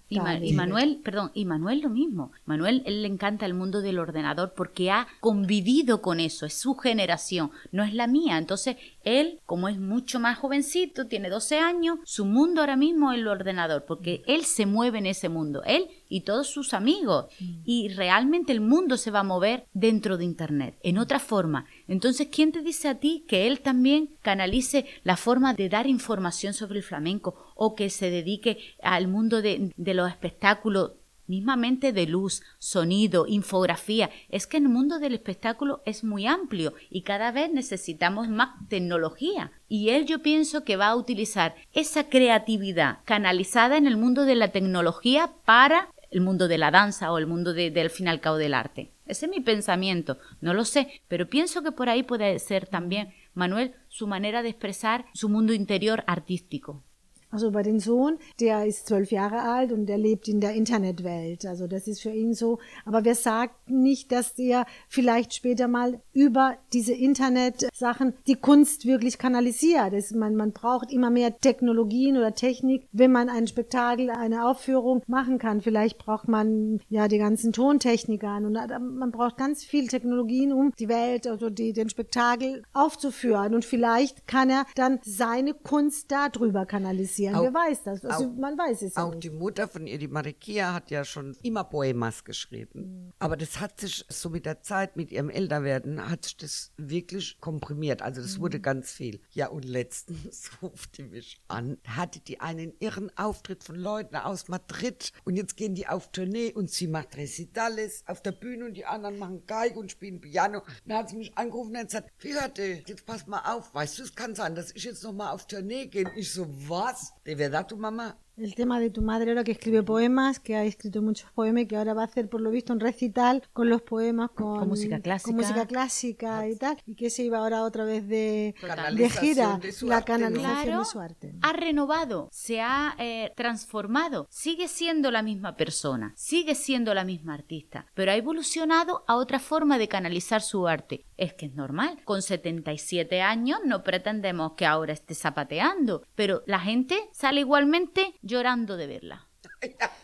Y, 0.09 0.21
Ma 0.21 0.39
y, 0.39 0.53
Manuel, 0.53 1.01
perdón, 1.03 1.31
y 1.35 1.45
Manuel 1.47 1.81
lo 1.81 1.89
mismo. 1.89 2.33
Manuel, 2.45 2.83
él 2.87 3.03
le 3.03 3.09
encanta 3.09 3.47
el 3.47 3.55
mundo 3.55 3.81
del 3.81 3.99
ordenador 3.99 4.53
porque 4.55 4.91
ha 4.91 5.09
convivido 5.21 6.01
con 6.01 6.21
eso, 6.21 6.47
es 6.47 6.55
su 6.55 6.75
generación, 6.75 7.51
no 7.71 7.83
es 7.83 7.95
la 7.95 8.07
mía. 8.07 8.39
Entonces, 8.39 8.77
él, 9.05 9.41
como 9.47 9.69
es 9.69 9.79
mucho 9.79 10.21
más 10.21 10.39
jovencito, 10.39 11.07
tiene 11.07 11.29
12 11.31 11.59
años, 11.59 11.99
su 12.05 12.25
mundo 12.25 12.61
ahora 12.61 12.77
mismo 12.77 13.13
es 13.13 13.19
el 13.19 13.27
ordenador, 13.27 13.85
porque 13.87 14.23
él 14.27 14.45
se 14.45 14.67
mueve 14.67 14.99
en 14.99 15.07
ese 15.07 15.29
mundo, 15.29 15.63
él 15.65 15.89
y 16.09 16.21
todos 16.21 16.49
sus 16.49 16.75
amigos. 16.75 17.27
Mm. 17.41 17.63
Y 17.65 17.89
realmente 17.89 18.53
el 18.53 18.61
mundo 18.61 18.99
se 18.99 19.11
va 19.11 19.21
a 19.21 19.25
mover 19.25 19.67
dentro 19.73 20.19
de 20.19 20.25
Internet, 20.25 20.77
en 20.83 20.99
otra 20.99 21.19
forma. 21.19 21.67
Entonces, 21.89 22.29
¿quién 22.31 22.53
te 22.53 22.61
dice 22.61 22.89
a 22.89 22.99
ti 22.99 23.25
que 23.27 23.47
él 23.47 23.61
también 23.61 24.11
canalice 24.21 24.85
la 25.05 25.17
forma 25.17 25.55
de 25.55 25.69
dar 25.69 25.87
información 25.87 26.53
sobre 26.53 26.79
el 26.79 26.85
flamenco 26.85 27.52
o 27.55 27.75
que 27.75 27.91
se 27.91 28.11
dedique 28.11 28.59
al 28.83 29.09
mundo 29.09 29.43
de, 29.43 29.73
los 29.77 30.09
espectáculos 30.09 30.93
mismamente 31.27 31.93
de 31.93 32.07
luz, 32.07 32.43
sonido, 32.59 33.27
infografía. 33.27 34.11
Es 34.29 34.47
que 34.47 34.59
el 34.59 34.69
mundo 34.69 34.99
del 34.99 35.15
espectáculo 35.15 35.81
es 35.87 36.05
muy 36.05 36.27
amplio 36.27 36.75
y 36.91 37.03
cada 37.03 37.31
vez 37.33 37.51
necesitamos 37.53 38.29
más 38.29 38.51
tecnología. 38.69 39.53
Y 39.69 39.91
él 39.91 40.05
yo 40.05 40.21
pienso 40.21 40.65
que 40.65 40.77
va 40.77 40.89
a 40.89 40.97
utilizar 40.97 41.55
esa 41.73 42.09
creatividad 42.09 42.99
canalizada 43.05 43.77
en 43.77 43.87
el 43.87 43.97
mundo 43.97 44.25
de 44.25 44.35
la 44.35 44.49
tecnología 44.49 45.33
para 45.45 45.89
el 46.13 46.21
mundo 46.21 46.47
de 46.47 46.59
la 46.59 46.71
danza 46.71 47.11
o 47.11 47.19
el 47.19 47.27
mundo 47.27 47.55
de, 47.55 47.71
del 47.71 47.91
fin 47.91 48.09
al 48.09 48.21
del 48.21 48.55
arte. 48.55 48.93
Ese 49.07 49.27
es 49.27 49.33
mi 49.33 49.41
pensamiento, 49.41 50.19
no 50.41 50.55
lo 50.55 50.65
sé, 50.65 51.03
pero 51.09 51.29
pienso 51.29 51.63
que 51.63 51.73
por 51.73 51.89
ahí 51.89 52.03
puede 52.03 52.39
ser 52.39 52.67
también, 52.67 53.13
Manuel, 53.35 53.75
su 53.89 54.07
manera 54.07 54.43
de 54.43 54.51
expresar 54.51 55.07
su 55.15 55.29
mundo 55.29 55.53
interior 55.53 56.05
artístico. 56.07 56.85
Also 57.33 57.51
bei 57.51 57.63
dem 57.63 57.81
Sohn, 57.81 58.19
der 58.41 58.67
ist 58.67 58.87
zwölf 58.87 59.11
Jahre 59.11 59.41
alt 59.41 59.73
und 59.73 59.87
der 59.87 59.97
lebt 59.97 60.29
in 60.29 60.41
der 60.41 60.53
Internetwelt. 60.53 61.47
Also 61.47 61.67
das 61.67 61.89
ist 61.89 62.03
für 62.03 62.11
ihn 62.11 62.35
so. 62.35 62.59
Aber 62.85 63.05
wir 63.07 63.15
sagen 63.15 63.53
nicht, 63.67 64.13
dass 64.13 64.35
der 64.35 64.67
vielleicht 64.87 65.33
später 65.33 65.67
mal 65.67 65.99
über 66.13 66.57
diese 66.75 66.93
Internetsachen 66.93 68.13
die 68.27 68.35
Kunst 68.35 68.85
wirklich 68.85 69.17
kanalisiert. 69.17 69.95
Das, 69.95 70.11
man, 70.11 70.37
man 70.37 70.53
braucht 70.53 70.93
immer 70.93 71.09
mehr 71.09 71.39
Technologien 71.41 72.19
oder 72.19 72.35
Technik, 72.35 72.87
wenn 72.93 73.13
man 73.13 73.31
ein 73.31 73.47
Spektakel, 73.47 74.11
eine 74.11 74.47
Aufführung 74.47 75.03
machen 75.07 75.39
kann. 75.39 75.63
Vielleicht 75.63 75.97
braucht 75.97 76.29
man 76.29 76.81
ja 76.91 77.09
die 77.09 77.19
ganzen 77.19 77.55
Tontechniker 77.55 78.37
und 78.37 78.53
man 78.53 79.11
braucht 79.11 79.39
ganz 79.39 79.65
viel 79.65 79.89
Technologien, 79.89 80.53
um 80.53 80.75
die 80.79 80.91
Welt, 80.91 81.27
also 81.27 81.49
die, 81.49 81.73
den 81.73 81.89
Spektakel 81.89 82.63
aufzuführen. 82.75 83.55
Und 83.55 83.65
vielleicht 83.65 84.27
kann 84.27 84.51
er 84.51 84.67
dann 84.75 85.01
seine 85.03 85.55
Kunst 85.55 86.13
darüber 86.13 86.67
kanalisieren 86.67 87.22
passieren. 87.27 87.35
Auch, 87.37 87.43
Wer 87.43 87.55
weiß 87.55 87.83
das? 87.85 88.05
Also 88.05 88.25
auch, 88.25 88.35
man 88.35 88.59
weiß 88.59 88.83
es 88.83 88.97
Auch 88.97 89.11
nicht. 89.11 89.25
die 89.25 89.31
Mutter 89.31 89.69
von 89.69 89.87
ihr, 89.87 89.99
die 89.99 90.09
Marikia, 90.09 90.75
hat 90.75 90.91
ja 90.91 91.05
schon 91.05 91.37
immer 91.43 91.65
Poemas 91.65 92.25
geschrieben. 92.25 92.81
Mhm. 92.81 93.13
Aber 93.19 93.37
das 93.37 93.61
hat 93.61 93.81
sich 93.81 94.05
so 94.09 94.31
mit 94.31 94.47
der 94.47 94.63
Zeit, 94.63 94.97
mit 94.97 95.13
ihrem 95.13 95.31
Älterwerden, 95.31 96.11
hat 96.11 96.25
sich 96.25 96.37
das 96.37 96.73
wirklich 96.77 97.41
komprimiert. 97.41 98.03
Also 98.03 98.23
das 98.23 98.39
mhm. 98.39 98.43
wurde 98.43 98.61
ganz 98.61 98.93
viel. 98.93 99.21
Ja, 99.31 99.49
und 99.49 99.65
letztens 99.65 100.51
rufte 100.63 101.05
mich 101.05 101.41
an, 101.49 101.79
hatte 101.87 102.21
die 102.21 102.41
einen 102.41 102.73
irren 102.79 103.11
Auftritt 103.17 103.65
von 103.65 103.77
Leuten 103.77 104.17
aus 104.17 104.49
Madrid 104.49 105.13
und 105.25 105.37
jetzt 105.37 105.57
gehen 105.57 105.75
die 105.75 105.89
auf 105.89 106.11
Tournee 106.13 106.53
und 106.53 106.71
sie 106.71 106.87
macht 106.87 107.17
Recitales 107.17 108.05
auf 108.07 108.23
der 108.23 108.33
Bühne 108.33 108.67
und 108.67 108.75
die 108.75 108.85
anderen 108.85 109.19
machen 109.19 109.47
Geige 109.47 109.79
und 109.79 109.91
spielen 109.91 110.21
Piano. 110.21 110.63
Dann 110.87 110.99
hat 110.99 111.11
sie 111.11 111.17
mich 111.17 111.37
angerufen 111.37 111.77
und 111.77 111.85
gesagt, 111.85 112.11
Fíjate, 112.21 112.83
jetzt 112.87 113.07
pass 113.07 113.27
mal 113.27 113.43
auf, 113.53 113.75
weißt 113.75 113.99
du, 113.99 114.03
es 114.03 114.15
kann 114.15 114.35
sein, 114.35 114.55
dass 114.55 114.73
ich 114.75 114.85
jetzt 114.85 115.03
noch 115.03 115.13
mal 115.13 115.31
auf 115.31 115.47
Tournee 115.47 115.87
gehe. 115.87 116.11
Ich 116.17 116.33
so, 116.33 116.47
was? 116.69 117.12
¿De 117.25 117.35
verdad 117.35 117.67
tu 117.67 117.77
mamá? 117.77 118.19
El 118.39 118.55
tema 118.55 118.81
de 118.81 118.89
tu 118.89 119.03
madre 119.03 119.33
era 119.33 119.45
que 119.45 119.53
escribe 119.53 119.83
poemas, 119.83 120.41
que 120.41 120.57
ha 120.57 120.65
escrito 120.65 121.03
muchos 121.03 121.31
poemas 121.33 121.65
y 121.65 121.67
que 121.67 121.77
ahora 121.77 121.93
va 121.93 122.03
a 122.03 122.07
hacer, 122.07 122.31
por 122.31 122.41
lo 122.41 122.51
visto, 122.51 122.73
un 122.73 122.81
recital 122.81 123.43
con 123.53 123.69
los 123.69 123.83
poemas, 123.83 124.31
con, 124.31 124.67
música 124.67 125.01
clásica, 125.01 125.37
música 125.37 125.67
clásica 125.67 126.49
y 126.49 126.57
tal, 126.57 126.79
y 126.87 126.95
que 126.95 127.11
se 127.11 127.25
iba 127.25 127.39
ahora 127.39 127.63
otra 127.63 127.85
vez 127.85 128.09
de, 128.09 128.55
de 128.95 129.11
gira, 129.11 129.61
la 129.83 130.03
canalización 130.03 130.79
de 130.79 130.85
su 130.85 130.99
arte. 130.99 131.35
Ha 131.43 131.53
renovado, 131.53 132.29
se 132.33 132.63
ha 132.63 132.95
eh, 132.99 133.33
transformado, 133.37 134.27
sigue 134.31 134.67
siendo 134.69 135.11
la 135.11 135.23
misma 135.23 135.57
persona, 135.57 136.15
sigue 136.17 136.55
siendo 136.55 136.95
la 136.95 137.05
misma 137.05 137.35
artista, 137.35 137.87
pero 137.93 138.13
ha 138.13 138.17
evolucionado 138.17 139.05
a 139.07 139.17
otra 139.17 139.41
forma 139.41 139.77
de 139.77 139.89
canalizar 139.89 140.41
su 140.41 140.67
arte. 140.67 141.05
Es 141.19 141.35
que 141.35 141.47
es 141.47 141.55
normal, 141.55 142.01
con 142.05 142.23
77 142.23 143.21
años 143.21 143.61
no 143.65 143.83
pretendemos 143.83 144.53
que 144.53 144.65
ahora 144.65 144.95
esté 144.95 145.15
zapateando, 145.15 146.03
pero 146.15 146.43
la 146.47 146.61
gente 146.61 146.99
sale 147.13 147.41
igualmente 147.41 148.15
llorando 148.23 148.77
de 148.77 148.87
verla. 148.87 149.27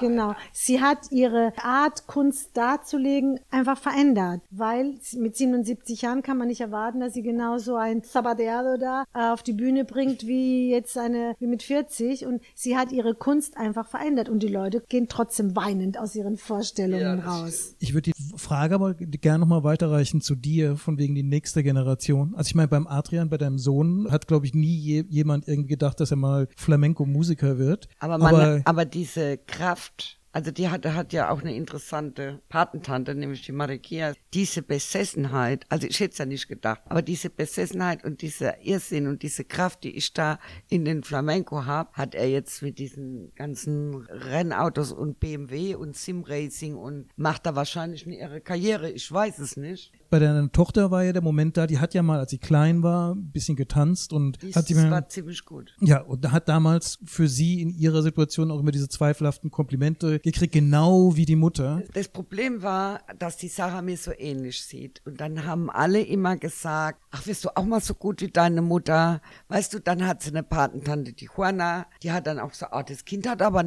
genau. 0.00 0.34
Sie 0.52 0.80
hat 0.80 1.10
ihre 1.10 1.52
Art, 1.62 2.06
Kunst 2.06 2.56
darzulegen, 2.56 3.40
einfach 3.50 3.78
verändert, 3.78 4.40
weil 4.50 4.94
mit 5.16 5.36
77 5.36 6.02
Jahren 6.02 6.22
kann 6.22 6.38
man 6.38 6.48
nicht 6.48 6.60
erwarten, 6.60 7.00
dass 7.00 7.14
sie 7.14 7.22
genauso 7.22 7.76
ein 7.76 8.02
Sabadeado 8.02 8.76
da 8.76 9.04
äh, 9.14 9.30
auf 9.30 9.42
die 9.42 9.52
Bühne 9.52 9.84
bringt, 9.84 10.26
wie 10.26 10.70
jetzt 10.70 10.96
eine, 10.98 11.34
wie 11.38 11.46
mit 11.46 11.62
40 11.62 12.26
und 12.26 12.42
sie 12.54 12.76
hat 12.76 12.92
ihre 12.92 13.14
Kunst 13.14 13.56
einfach 13.56 13.88
verändert 13.88 14.28
und 14.28 14.42
die 14.42 14.48
Leute 14.48 14.82
gehen 14.88 15.08
trotzdem 15.08 15.56
weinend 15.56 15.98
aus 15.98 16.14
ihren 16.14 16.36
Vorstellungen 16.36 17.18
ja, 17.18 17.24
raus. 17.24 17.74
Ich 17.78 17.94
würde 17.94 18.10
die 18.10 18.36
Frage 18.36 18.74
aber 18.74 18.94
gerne 18.94 19.40
nochmal 19.40 19.64
weiterreichen 19.64 20.20
zu 20.20 20.34
dir, 20.34 20.76
von 20.76 20.98
wegen 20.98 21.14
die 21.14 21.22
nächste 21.22 21.62
Generation. 21.62 22.34
Also 22.36 22.48
ich 22.48 22.54
meine, 22.54 22.68
beim 22.68 22.86
Adrian, 22.86 23.28
bei 23.28 23.38
deinem 23.38 23.58
Sohn, 23.58 24.08
hat 24.10 24.26
glaube 24.26 24.46
ich 24.46 24.54
nie 24.54 24.76
je, 24.76 25.04
jemand 25.08 25.48
irgendwie 25.48 25.70
gedacht, 25.70 26.00
dass 26.00 26.10
er 26.10 26.16
mal 26.16 26.48
Flamenco-Musiker 26.56 27.58
wird. 27.58 27.88
Aber, 27.98 28.18
man, 28.18 28.34
aber, 28.34 28.60
aber 28.64 28.84
diese 28.84 29.38
Kraft. 29.46 30.18
Also 30.36 30.50
die 30.50 30.68
hat, 30.68 30.84
hat 30.84 31.14
ja 31.14 31.30
auch 31.30 31.40
eine 31.40 31.56
interessante 31.56 32.42
Patentante, 32.50 33.14
nämlich 33.14 33.46
die 33.46 33.52
Marikia. 33.52 34.12
Diese 34.34 34.60
Besessenheit, 34.60 35.64
also 35.70 35.86
ich 35.86 35.98
hätte 35.98 36.12
es 36.12 36.18
ja 36.18 36.26
nicht 36.26 36.46
gedacht, 36.46 36.82
aber 36.90 37.00
diese 37.00 37.30
Besessenheit 37.30 38.04
und 38.04 38.20
dieser 38.20 38.60
Irrsinn 38.60 39.06
und 39.06 39.22
diese 39.22 39.44
Kraft, 39.44 39.82
die 39.82 39.96
ich 39.96 40.12
da 40.12 40.38
in 40.68 40.84
den 40.84 41.04
Flamenco 41.04 41.64
habe, 41.64 41.90
hat 41.94 42.14
er 42.14 42.28
jetzt 42.28 42.60
mit 42.60 42.78
diesen 42.78 43.34
ganzen 43.34 43.94
Rennautos 43.94 44.92
und 44.92 45.20
BMW 45.20 45.74
und 45.74 45.96
Simracing 45.96 46.74
und 46.74 47.08
macht 47.16 47.46
da 47.46 47.56
wahrscheinlich 47.56 48.04
eine 48.04 48.18
ihre 48.18 48.42
Karriere, 48.42 48.90
ich 48.90 49.10
weiß 49.10 49.38
es 49.38 49.56
nicht. 49.56 49.94
Bei 50.10 50.18
deiner 50.18 50.50
Tochter 50.52 50.90
war 50.90 51.04
ja 51.04 51.12
der 51.12 51.22
Moment 51.22 51.56
da, 51.56 51.66
die 51.66 51.78
hat 51.78 51.94
ja 51.94 52.02
mal, 52.02 52.18
als 52.18 52.30
sie 52.30 52.38
klein 52.38 52.82
war, 52.82 53.14
ein 53.14 53.30
bisschen 53.30 53.56
getanzt 53.56 54.12
und 54.12 54.40
Dies 54.42 54.56
hat 54.56 54.68
die 54.68 54.74
mal, 54.74 54.90
war 54.90 55.08
ziemlich 55.08 55.44
gut. 55.44 55.74
ja, 55.80 56.00
und 56.00 56.30
hat 56.32 56.48
damals 56.48 56.98
für 57.04 57.28
sie 57.28 57.60
in 57.60 57.70
ihrer 57.70 58.02
Situation 58.02 58.50
auch 58.50 58.60
immer 58.60 58.70
diese 58.70 58.88
zweifelhaften 58.88 59.50
Komplimente 59.50 60.20
gekriegt, 60.20 60.52
genau 60.52 61.16
wie 61.16 61.24
die 61.24 61.36
Mutter. 61.36 61.82
Das 61.94 62.08
Problem 62.08 62.62
war, 62.62 63.00
dass 63.18 63.36
die 63.36 63.48
Sarah 63.48 63.82
mir 63.82 63.96
so 63.96 64.12
ähnlich 64.16 64.62
sieht. 64.62 65.00
Und 65.04 65.20
dann 65.20 65.44
haben 65.44 65.70
alle 65.70 66.02
immer 66.02 66.36
gesagt, 66.36 67.00
ach, 67.10 67.26
wirst 67.26 67.44
du 67.44 67.56
auch 67.56 67.64
mal 67.64 67.80
so 67.80 67.94
gut 67.94 68.20
wie 68.20 68.28
deine 68.28 68.62
Mutter? 68.62 69.20
Weißt 69.48 69.72
du, 69.74 69.80
dann 69.80 70.06
hat 70.06 70.22
sie 70.22 70.30
eine 70.30 70.42
Patentante, 70.42 71.12
die 71.12 71.28
Juana, 71.34 71.86
die 72.02 72.12
hat 72.12 72.26
dann 72.26 72.38
auch 72.38 72.52
so, 72.52 72.66
ah, 72.66 72.82
das 72.82 73.04
Kind 73.04 73.28
hat 73.28 73.42
aber, 73.42 73.64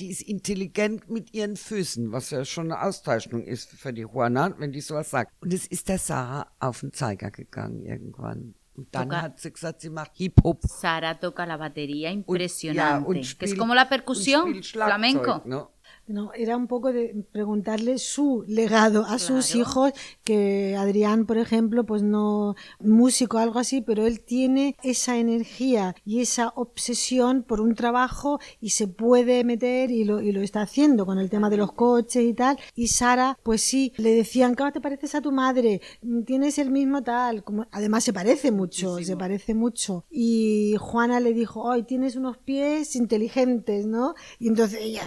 die 0.00 0.10
ist 0.10 0.22
intelligent 0.22 1.08
mit 1.08 1.34
ihren 1.34 1.56
Füßen, 1.56 2.12
was 2.12 2.30
ja 2.30 2.44
schon 2.44 2.72
eine 2.72 2.82
Auszeichnung 2.82 3.44
ist 3.44 3.70
für 3.70 3.92
die 3.92 4.02
Juana, 4.02 4.54
wenn 4.58 4.72
die 4.72 4.80
sowas 4.80 5.10
sagt. 5.10 5.32
Und 5.40 5.52
es 5.52 5.66
ist 5.66 5.77
der 5.84 5.98
Sarah 5.98 6.46
auf 6.60 6.80
den 6.80 6.92
Zeiger 6.92 7.30
gegangen 7.30 7.84
irgendwann. 7.84 8.54
Und 8.76 8.94
dann 8.94 9.04
Sogar- 9.04 9.22
hat 9.22 9.40
sie 9.40 9.50
gesagt, 9.52 9.80
sie 9.80 9.90
macht 9.90 10.12
Hip-Hop. 10.14 10.60
Sara 10.62 11.14
toca 11.14 11.44
la 11.44 11.56
batería 11.56 12.10
Und- 12.10 12.28
impresionante, 12.28 13.08
und 13.08 13.14
que 13.16 13.20
es 13.22 13.28
spielt- 13.30 13.58
como 13.58 13.74
la 13.74 13.88
percusión 13.88 14.48
spielt 14.48 14.66
flamenco. 14.66 15.42
Ne? 15.46 15.66
No, 16.08 16.32
era 16.32 16.56
un 16.56 16.66
poco 16.66 16.90
de 16.90 17.26
preguntarle 17.32 17.98
su 17.98 18.42
legado 18.48 19.04
a 19.04 19.18
sus 19.18 19.54
hijos, 19.54 19.92
que 20.24 20.74
Adrián, 20.74 21.26
por 21.26 21.36
ejemplo, 21.36 21.84
pues 21.84 22.02
no 22.02 22.54
músico 22.80 23.36
algo 23.36 23.58
así, 23.58 23.82
pero 23.82 24.06
él 24.06 24.20
tiene 24.20 24.74
esa 24.82 25.18
energía 25.18 25.94
y 26.06 26.20
esa 26.20 26.48
obsesión 26.56 27.42
por 27.42 27.60
un 27.60 27.74
trabajo 27.74 28.40
y 28.58 28.70
se 28.70 28.88
puede 28.88 29.44
meter 29.44 29.90
y 29.90 30.04
lo, 30.04 30.22
y 30.22 30.32
lo 30.32 30.40
está 30.40 30.62
haciendo 30.62 31.04
con 31.04 31.18
el 31.18 31.28
tema 31.28 31.50
de 31.50 31.58
los 31.58 31.72
coches 31.72 32.24
y 32.24 32.32
tal. 32.32 32.58
Y 32.74 32.88
Sara, 32.88 33.38
pues 33.42 33.62
sí, 33.62 33.92
le 33.98 34.14
decían, 34.14 34.54
¿cómo 34.54 34.72
te 34.72 34.80
pareces 34.80 35.14
a 35.14 35.20
tu 35.20 35.30
madre? 35.30 35.82
Tienes 36.24 36.58
el 36.58 36.70
mismo 36.70 37.02
tal. 37.02 37.44
Como, 37.44 37.66
además 37.70 38.04
se 38.04 38.14
parece 38.14 38.50
mucho, 38.50 38.98
se 38.98 39.16
parece 39.16 39.54
mucho. 39.54 40.06
Y 40.10 40.76
Juana 40.78 41.20
le 41.20 41.34
dijo, 41.34 41.70
ay, 41.70 41.82
tienes 41.82 42.16
unos 42.16 42.38
pies 42.38 42.96
inteligentes, 42.96 43.86
¿no? 43.86 44.14
Y 44.38 44.48
entonces 44.48 44.80
ella 44.80 45.02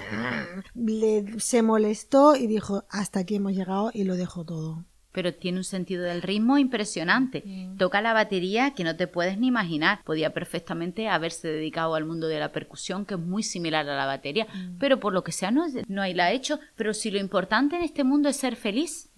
le, 0.99 1.39
se 1.39 1.61
molestó 1.61 2.35
y 2.35 2.47
dijo, 2.47 2.83
hasta 2.89 3.21
aquí 3.21 3.35
hemos 3.35 3.53
llegado 3.53 3.91
y 3.93 4.03
lo 4.03 4.15
dejo 4.15 4.45
todo. 4.45 4.85
Pero 5.11 5.33
tiene 5.33 5.57
un 5.57 5.63
sentido 5.65 6.03
del 6.03 6.21
ritmo 6.21 6.57
impresionante. 6.57 7.43
Toca 7.77 8.01
la 8.01 8.13
batería 8.13 8.71
que 8.71 8.85
no 8.85 8.95
te 8.95 9.07
puedes 9.07 9.37
ni 9.37 9.47
imaginar. 9.47 10.01
Podía 10.05 10.33
perfectamente 10.33 11.09
haberse 11.09 11.49
dedicado 11.49 11.95
al 11.95 12.05
mundo 12.05 12.27
de 12.27 12.39
la 12.39 12.53
percusión, 12.53 13.05
que 13.05 13.15
es 13.15 13.19
muy 13.19 13.43
similar 13.43 13.89
a 13.89 13.97
la 13.97 14.05
batería. 14.05 14.47
Pero 14.79 15.01
por 15.01 15.11
lo 15.11 15.25
que 15.25 15.33
sea, 15.33 15.51
no, 15.51 15.65
no 15.89 16.05
la 16.05 16.25
ha 16.25 16.31
hecho. 16.31 16.61
Pero 16.77 16.93
si 16.93 17.11
lo 17.11 17.19
importante 17.19 17.75
en 17.75 17.81
este 17.81 18.05
mundo 18.05 18.29
es 18.29 18.37
ser 18.37 18.55
feliz, 18.55 19.09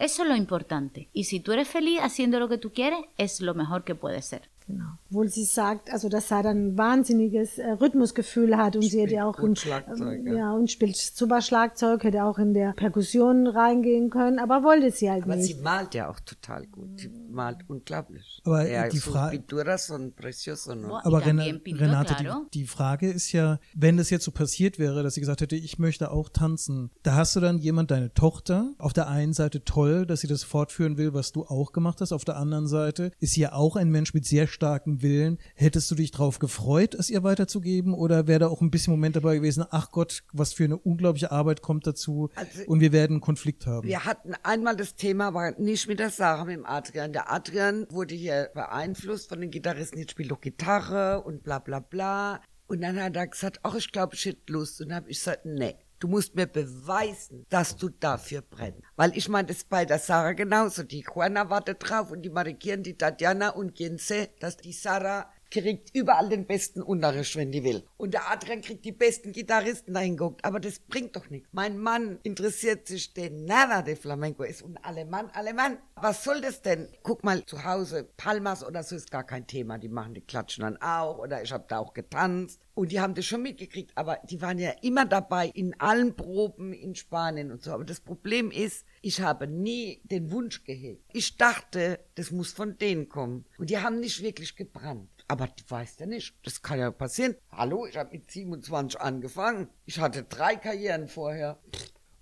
eso 0.00 0.22
es 0.22 0.28
lo 0.28 0.34
importante. 0.34 1.08
Y 1.12 1.24
si 1.24 1.38
tú 1.38 1.52
eres 1.52 1.68
feliz 1.68 2.00
haciendo 2.02 2.40
lo 2.40 2.48
que 2.48 2.58
tú 2.58 2.72
quieres, 2.72 2.98
es 3.16 3.40
lo 3.40 3.54
mejor 3.54 3.84
que 3.84 3.94
puedes 3.94 4.24
ser. 4.24 4.50
Genau. 4.68 4.84
Obwohl 5.10 5.28
sie 5.28 5.44
sagt, 5.44 5.90
also 5.90 6.10
dass 6.10 6.28
Sarah 6.28 6.50
ein 6.50 6.76
wahnsinniges 6.76 7.56
äh, 7.58 7.70
Rhythmusgefühl 7.70 8.56
hat 8.58 8.76
und 8.76 8.82
sie 8.82 9.00
hätte 9.00 9.24
auch 9.24 9.36
gut 9.36 9.48
in, 9.48 9.56
Schlagzeug, 9.56 10.18
ähm, 10.18 10.26
ja. 10.26 10.34
ja. 10.34 10.52
und 10.52 10.70
spielt 10.70 10.96
super 10.96 11.40
Schlagzeug, 11.40 12.04
hätte 12.04 12.22
auch 12.24 12.38
in 12.38 12.52
der 12.52 12.72
Perkussion 12.72 13.46
reingehen 13.46 14.10
können, 14.10 14.38
aber 14.38 14.62
wollte 14.62 14.90
sie 14.90 15.10
halt 15.10 15.24
Aber 15.24 15.36
nicht. 15.36 15.56
sie 15.56 15.62
malt 15.62 15.94
ja 15.94 16.10
auch 16.10 16.20
total 16.20 16.66
gut. 16.66 17.00
Sie 17.00 17.10
malt 17.30 17.58
unglaublich. 17.68 18.42
Aber 18.44 18.68
ja, 18.68 18.88
die 18.88 18.98
sus 18.98 19.12
Fra- 19.14 19.28
pinturas 19.30 19.86
son 19.86 20.12
preciosas, 20.12 20.76
¿no? 20.76 20.88
Boah. 20.88 21.06
Aber 21.06 21.20
pintó, 21.20 21.80
Renate, 21.80 22.14
claro. 22.14 22.46
die, 22.52 22.60
die 22.60 22.66
Frage 22.66 23.10
ist 23.10 23.32
ja, 23.32 23.58
wenn 23.74 23.96
das 23.96 24.10
jetzt 24.10 24.24
so 24.24 24.30
passiert 24.30 24.78
wäre, 24.78 25.02
dass 25.02 25.14
sie 25.14 25.20
gesagt 25.20 25.40
hätte, 25.40 25.56
ich 25.56 25.78
möchte 25.78 26.10
auch 26.10 26.28
tanzen, 26.28 26.90
da 27.02 27.14
hast 27.14 27.34
du 27.34 27.40
dann 27.40 27.58
jemand, 27.58 27.90
deine 27.90 28.12
Tochter, 28.12 28.74
auf 28.76 28.92
der 28.92 29.08
einen 29.08 29.32
Seite 29.32 29.64
toll, 29.64 30.04
dass 30.04 30.20
sie 30.20 30.26
das 30.26 30.42
fortführen 30.42 30.98
will, 30.98 31.14
was 31.14 31.32
du 31.32 31.44
auch 31.46 31.72
gemacht 31.72 32.02
hast, 32.02 32.12
auf 32.12 32.26
der 32.26 32.36
anderen 32.36 32.66
Seite 32.66 33.12
ist 33.18 33.32
sie 33.32 33.40
ja 33.40 33.52
auch 33.52 33.76
ein 33.76 33.88
Mensch 33.90 34.12
mit 34.12 34.26
sehr 34.26 34.46
starkem 34.58 35.02
Willen. 35.02 35.38
Hättest 35.54 35.88
du 35.88 35.94
dich 35.94 36.10
drauf 36.10 36.40
gefreut, 36.40 36.94
es 36.96 37.10
ihr 37.10 37.22
weiterzugeben 37.22 37.94
oder 37.94 38.26
wäre 38.26 38.40
da 38.40 38.48
auch 38.48 38.60
ein 38.60 38.72
bisschen 38.72 38.92
Moment 38.92 39.14
dabei 39.14 39.36
gewesen, 39.36 39.64
ach 39.70 39.92
Gott, 39.92 40.24
was 40.32 40.52
für 40.52 40.64
eine 40.64 40.76
unglaubliche 40.76 41.30
Arbeit 41.30 41.62
kommt 41.62 41.86
dazu 41.86 42.28
Also- 42.34 42.64
und 42.66 42.80
wir 42.80 42.90
werden 42.90 43.14
einen 43.14 43.20
Konflikt 43.20 43.66
haben? 43.66 43.86
Wir 43.86 44.04
hatten 44.04 44.34
einmal 44.42 44.74
das 44.74 44.96
Thema, 44.96 45.28
aber 45.28 45.52
nicht 45.58 45.86
mit 45.86 46.00
der 46.00 46.10
Sarah, 46.10 46.44
mit 46.44 46.56
dem 46.56 46.66
Adrian. 46.66 47.12
Der 47.12 47.32
Adrian 47.32 47.86
wurde 47.90 48.16
hier 48.16 48.50
beeinflusst 48.52 49.28
von 49.28 49.40
den 49.40 49.52
Gitarristen, 49.52 49.98
jetzt 49.98 50.10
spielt 50.10 50.32
doch 50.32 50.40
Gitarre 50.40 51.22
und 51.22 51.44
bla 51.44 51.60
bla 51.60 51.78
bla. 51.78 52.40
Und 52.66 52.80
dann 52.80 53.00
hat 53.00 53.14
er 53.14 53.28
gesagt, 53.28 53.60
ach, 53.62 53.76
ich 53.76 53.92
glaube, 53.92 54.16
ich 54.16 54.24
hätte 54.24 54.52
Lust. 54.52 54.80
Und 54.80 54.88
dann 54.88 54.96
habe 54.96 55.10
ich 55.10 55.18
gesagt, 55.18 55.46
nee. 55.46 55.76
Du 55.98 56.08
musst 56.08 56.34
mir 56.34 56.46
beweisen, 56.46 57.44
dass 57.48 57.76
du 57.76 57.88
dafür 57.88 58.42
brennst. 58.42 58.82
Weil 58.96 59.16
ich 59.16 59.28
meine, 59.28 59.48
das 59.48 59.58
ist 59.58 59.68
bei 59.68 59.84
der 59.84 59.98
Sarah 59.98 60.32
genauso. 60.32 60.82
Die 60.82 61.00
Juana 61.00 61.50
wartet 61.50 61.78
drauf 61.80 62.10
und 62.10 62.22
die 62.22 62.30
marikieren 62.30 62.82
die 62.82 62.96
Tatjana 62.96 63.50
und 63.50 63.74
Gense, 63.74 64.28
dass 64.40 64.56
die 64.56 64.72
Sarah 64.72 65.30
kriegt 65.50 65.94
überall 65.94 66.28
den 66.28 66.46
besten 66.46 66.82
Unterricht, 66.82 67.36
wenn 67.36 67.52
die 67.52 67.64
will. 67.64 67.84
Und 67.96 68.14
der 68.14 68.30
Adrian 68.30 68.60
kriegt 68.60 68.84
die 68.84 68.92
besten 68.92 69.32
Gitarristen 69.32 69.94
dahin 69.94 70.16
guckt. 70.16 70.44
Aber 70.44 70.60
das 70.60 70.78
bringt 70.78 71.16
doch 71.16 71.30
nichts. 71.30 71.48
Mein 71.52 71.78
Mann 71.78 72.18
interessiert 72.22 72.86
sich 72.86 73.14
den 73.14 73.44
nada 73.44 73.82
de 73.82 73.96
Flamenco 73.96 74.42
ist 74.42 74.62
und 74.62 74.76
Alemann, 74.84 75.30
Alemann. 75.30 75.78
Was 75.96 76.22
soll 76.24 76.40
das 76.40 76.62
denn? 76.62 76.88
Guck 77.02 77.24
mal, 77.24 77.44
zu 77.44 77.64
Hause, 77.64 78.08
Palmas 78.16 78.64
oder 78.64 78.82
so 78.82 78.96
ist 78.96 79.10
gar 79.10 79.24
kein 79.24 79.46
Thema. 79.46 79.78
Die 79.78 79.88
machen, 79.88 80.14
die 80.14 80.20
klatschen 80.20 80.62
dann 80.62 80.76
auch. 80.78 81.18
Oder 81.18 81.42
ich 81.42 81.52
habe 81.52 81.64
da 81.68 81.78
auch 81.78 81.94
getanzt. 81.94 82.60
Und 82.74 82.92
die 82.92 83.00
haben 83.00 83.14
das 83.14 83.24
schon 83.24 83.42
mitgekriegt. 83.42 83.90
Aber 83.96 84.20
die 84.30 84.40
waren 84.40 84.58
ja 84.58 84.70
immer 84.82 85.04
dabei 85.04 85.48
in 85.48 85.78
allen 85.80 86.14
Proben 86.14 86.72
in 86.72 86.94
Spanien 86.94 87.50
und 87.50 87.62
so. 87.62 87.72
Aber 87.72 87.84
das 87.84 88.00
Problem 88.00 88.50
ist, 88.50 88.84
ich 89.02 89.20
habe 89.20 89.48
nie 89.48 90.00
den 90.04 90.30
Wunsch 90.30 90.62
gehegt. 90.64 91.04
Ich 91.12 91.36
dachte, 91.36 91.98
das 92.14 92.30
muss 92.30 92.52
von 92.52 92.78
denen 92.78 93.08
kommen. 93.08 93.46
Und 93.58 93.70
die 93.70 93.78
haben 93.78 93.98
nicht 93.98 94.22
wirklich 94.22 94.54
gebrannt. 94.54 95.17
Aber 95.30 95.46
du 95.46 95.62
weißt 95.68 96.00
ja 96.00 96.06
nicht, 96.06 96.34
das 96.42 96.62
kann 96.62 96.78
ja 96.78 96.90
passieren. 96.90 97.36
Hallo, 97.52 97.86
ich 97.86 97.98
habe 97.98 98.12
mit 98.12 98.30
27 98.30 98.98
angefangen. 98.98 99.68
Ich 99.84 100.00
hatte 100.00 100.24
drei 100.24 100.56
Karrieren 100.56 101.06
vorher. 101.06 101.58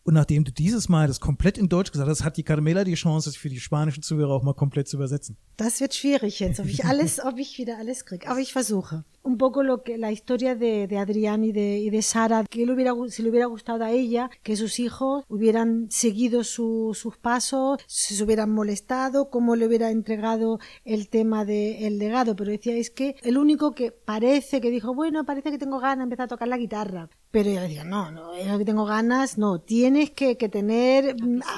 Und 0.02 0.14
nachdem 0.14 0.44
du 0.44 0.52
dieses 0.52 0.88
Mal 0.88 1.06
das 1.06 1.20
komplett 1.20 1.56
in 1.56 1.68
Deutsch 1.68 1.92
gesagt 1.92 2.08
hast, 2.08 2.24
hat 2.24 2.36
die 2.36 2.42
Carmela 2.42 2.84
die 2.84 2.94
Chance, 2.94 3.28
das 3.28 3.36
für 3.36 3.48
die 3.48 3.60
spanischen 3.60 4.02
Zuhörer 4.02 4.32
auch 4.34 4.42
mal 4.42 4.54
komplett 4.54 4.88
zu 4.88 4.96
übersetzen. 4.96 5.36
Das 5.56 5.80
wird 5.80 5.94
schwierig 5.94 6.40
jetzt, 6.40 6.58
ob 6.60 6.66
ich 6.66 6.84
alles, 6.84 7.24
ob 7.24 7.38
ich 7.38 7.58
wieder 7.58 7.78
alles 7.78 8.04
kriege. 8.06 8.28
Aber 8.28 8.40
ich 8.40 8.52
versuche. 8.52 9.04
Un 9.26 9.38
poco 9.38 9.62
lo 9.62 9.82
que 9.82 9.98
la 9.98 10.12
historia 10.12 10.54
de, 10.54 10.86
de 10.86 10.98
Adrián 10.98 11.42
y 11.44 11.52
de, 11.52 11.78
y 11.78 11.90
de 11.90 12.00
Sara, 12.02 12.44
que 12.48 12.64
le 12.64 12.72
hubiera, 12.72 12.92
si 13.08 13.22
le 13.22 13.30
hubiera 13.30 13.46
gustado 13.46 13.84
a 13.84 13.90
ella 13.90 14.30
que 14.42 14.56
sus 14.56 14.78
hijos 14.78 15.24
hubieran 15.28 15.88
seguido 15.90 16.44
su- 16.44 16.92
sus 16.94 17.16
pasos, 17.16 17.80
si 17.86 18.14
se 18.14 18.22
hubieran 18.24 18.50
molestado, 18.52 19.28
cómo 19.30 19.56
le 19.56 19.66
hubiera 19.66 19.90
entregado 19.90 20.58
el 20.84 21.08
tema 21.08 21.44
del 21.44 21.98
legado. 21.98 22.36
Pero 22.36 22.50
decía, 22.52 22.76
es 22.76 22.90
que 22.90 23.16
el 23.22 23.36
único 23.36 23.72
que 23.72 23.90
parece 23.92 24.60
que 24.60 24.70
dijo, 24.70 24.94
bueno, 24.94 25.24
parece 25.24 25.50
que 25.50 25.58
tengo 25.58 25.80
ganas 25.80 25.98
de 25.98 26.02
empezar 26.04 26.24
a 26.24 26.28
tocar 26.28 26.48
la 26.48 26.56
guitarra. 26.58 27.08
Pero 27.32 27.50
ella 27.50 27.62
decía, 27.62 27.84
no, 27.84 28.10
no, 28.12 28.32
es 28.32 28.46
lo 28.46 28.56
que 28.56 28.64
tengo 28.64 28.84
ganas, 28.86 29.36
no, 29.36 29.60
tienes 29.60 30.10
que, 30.10 30.38
que 30.38 30.48
tener 30.48 31.16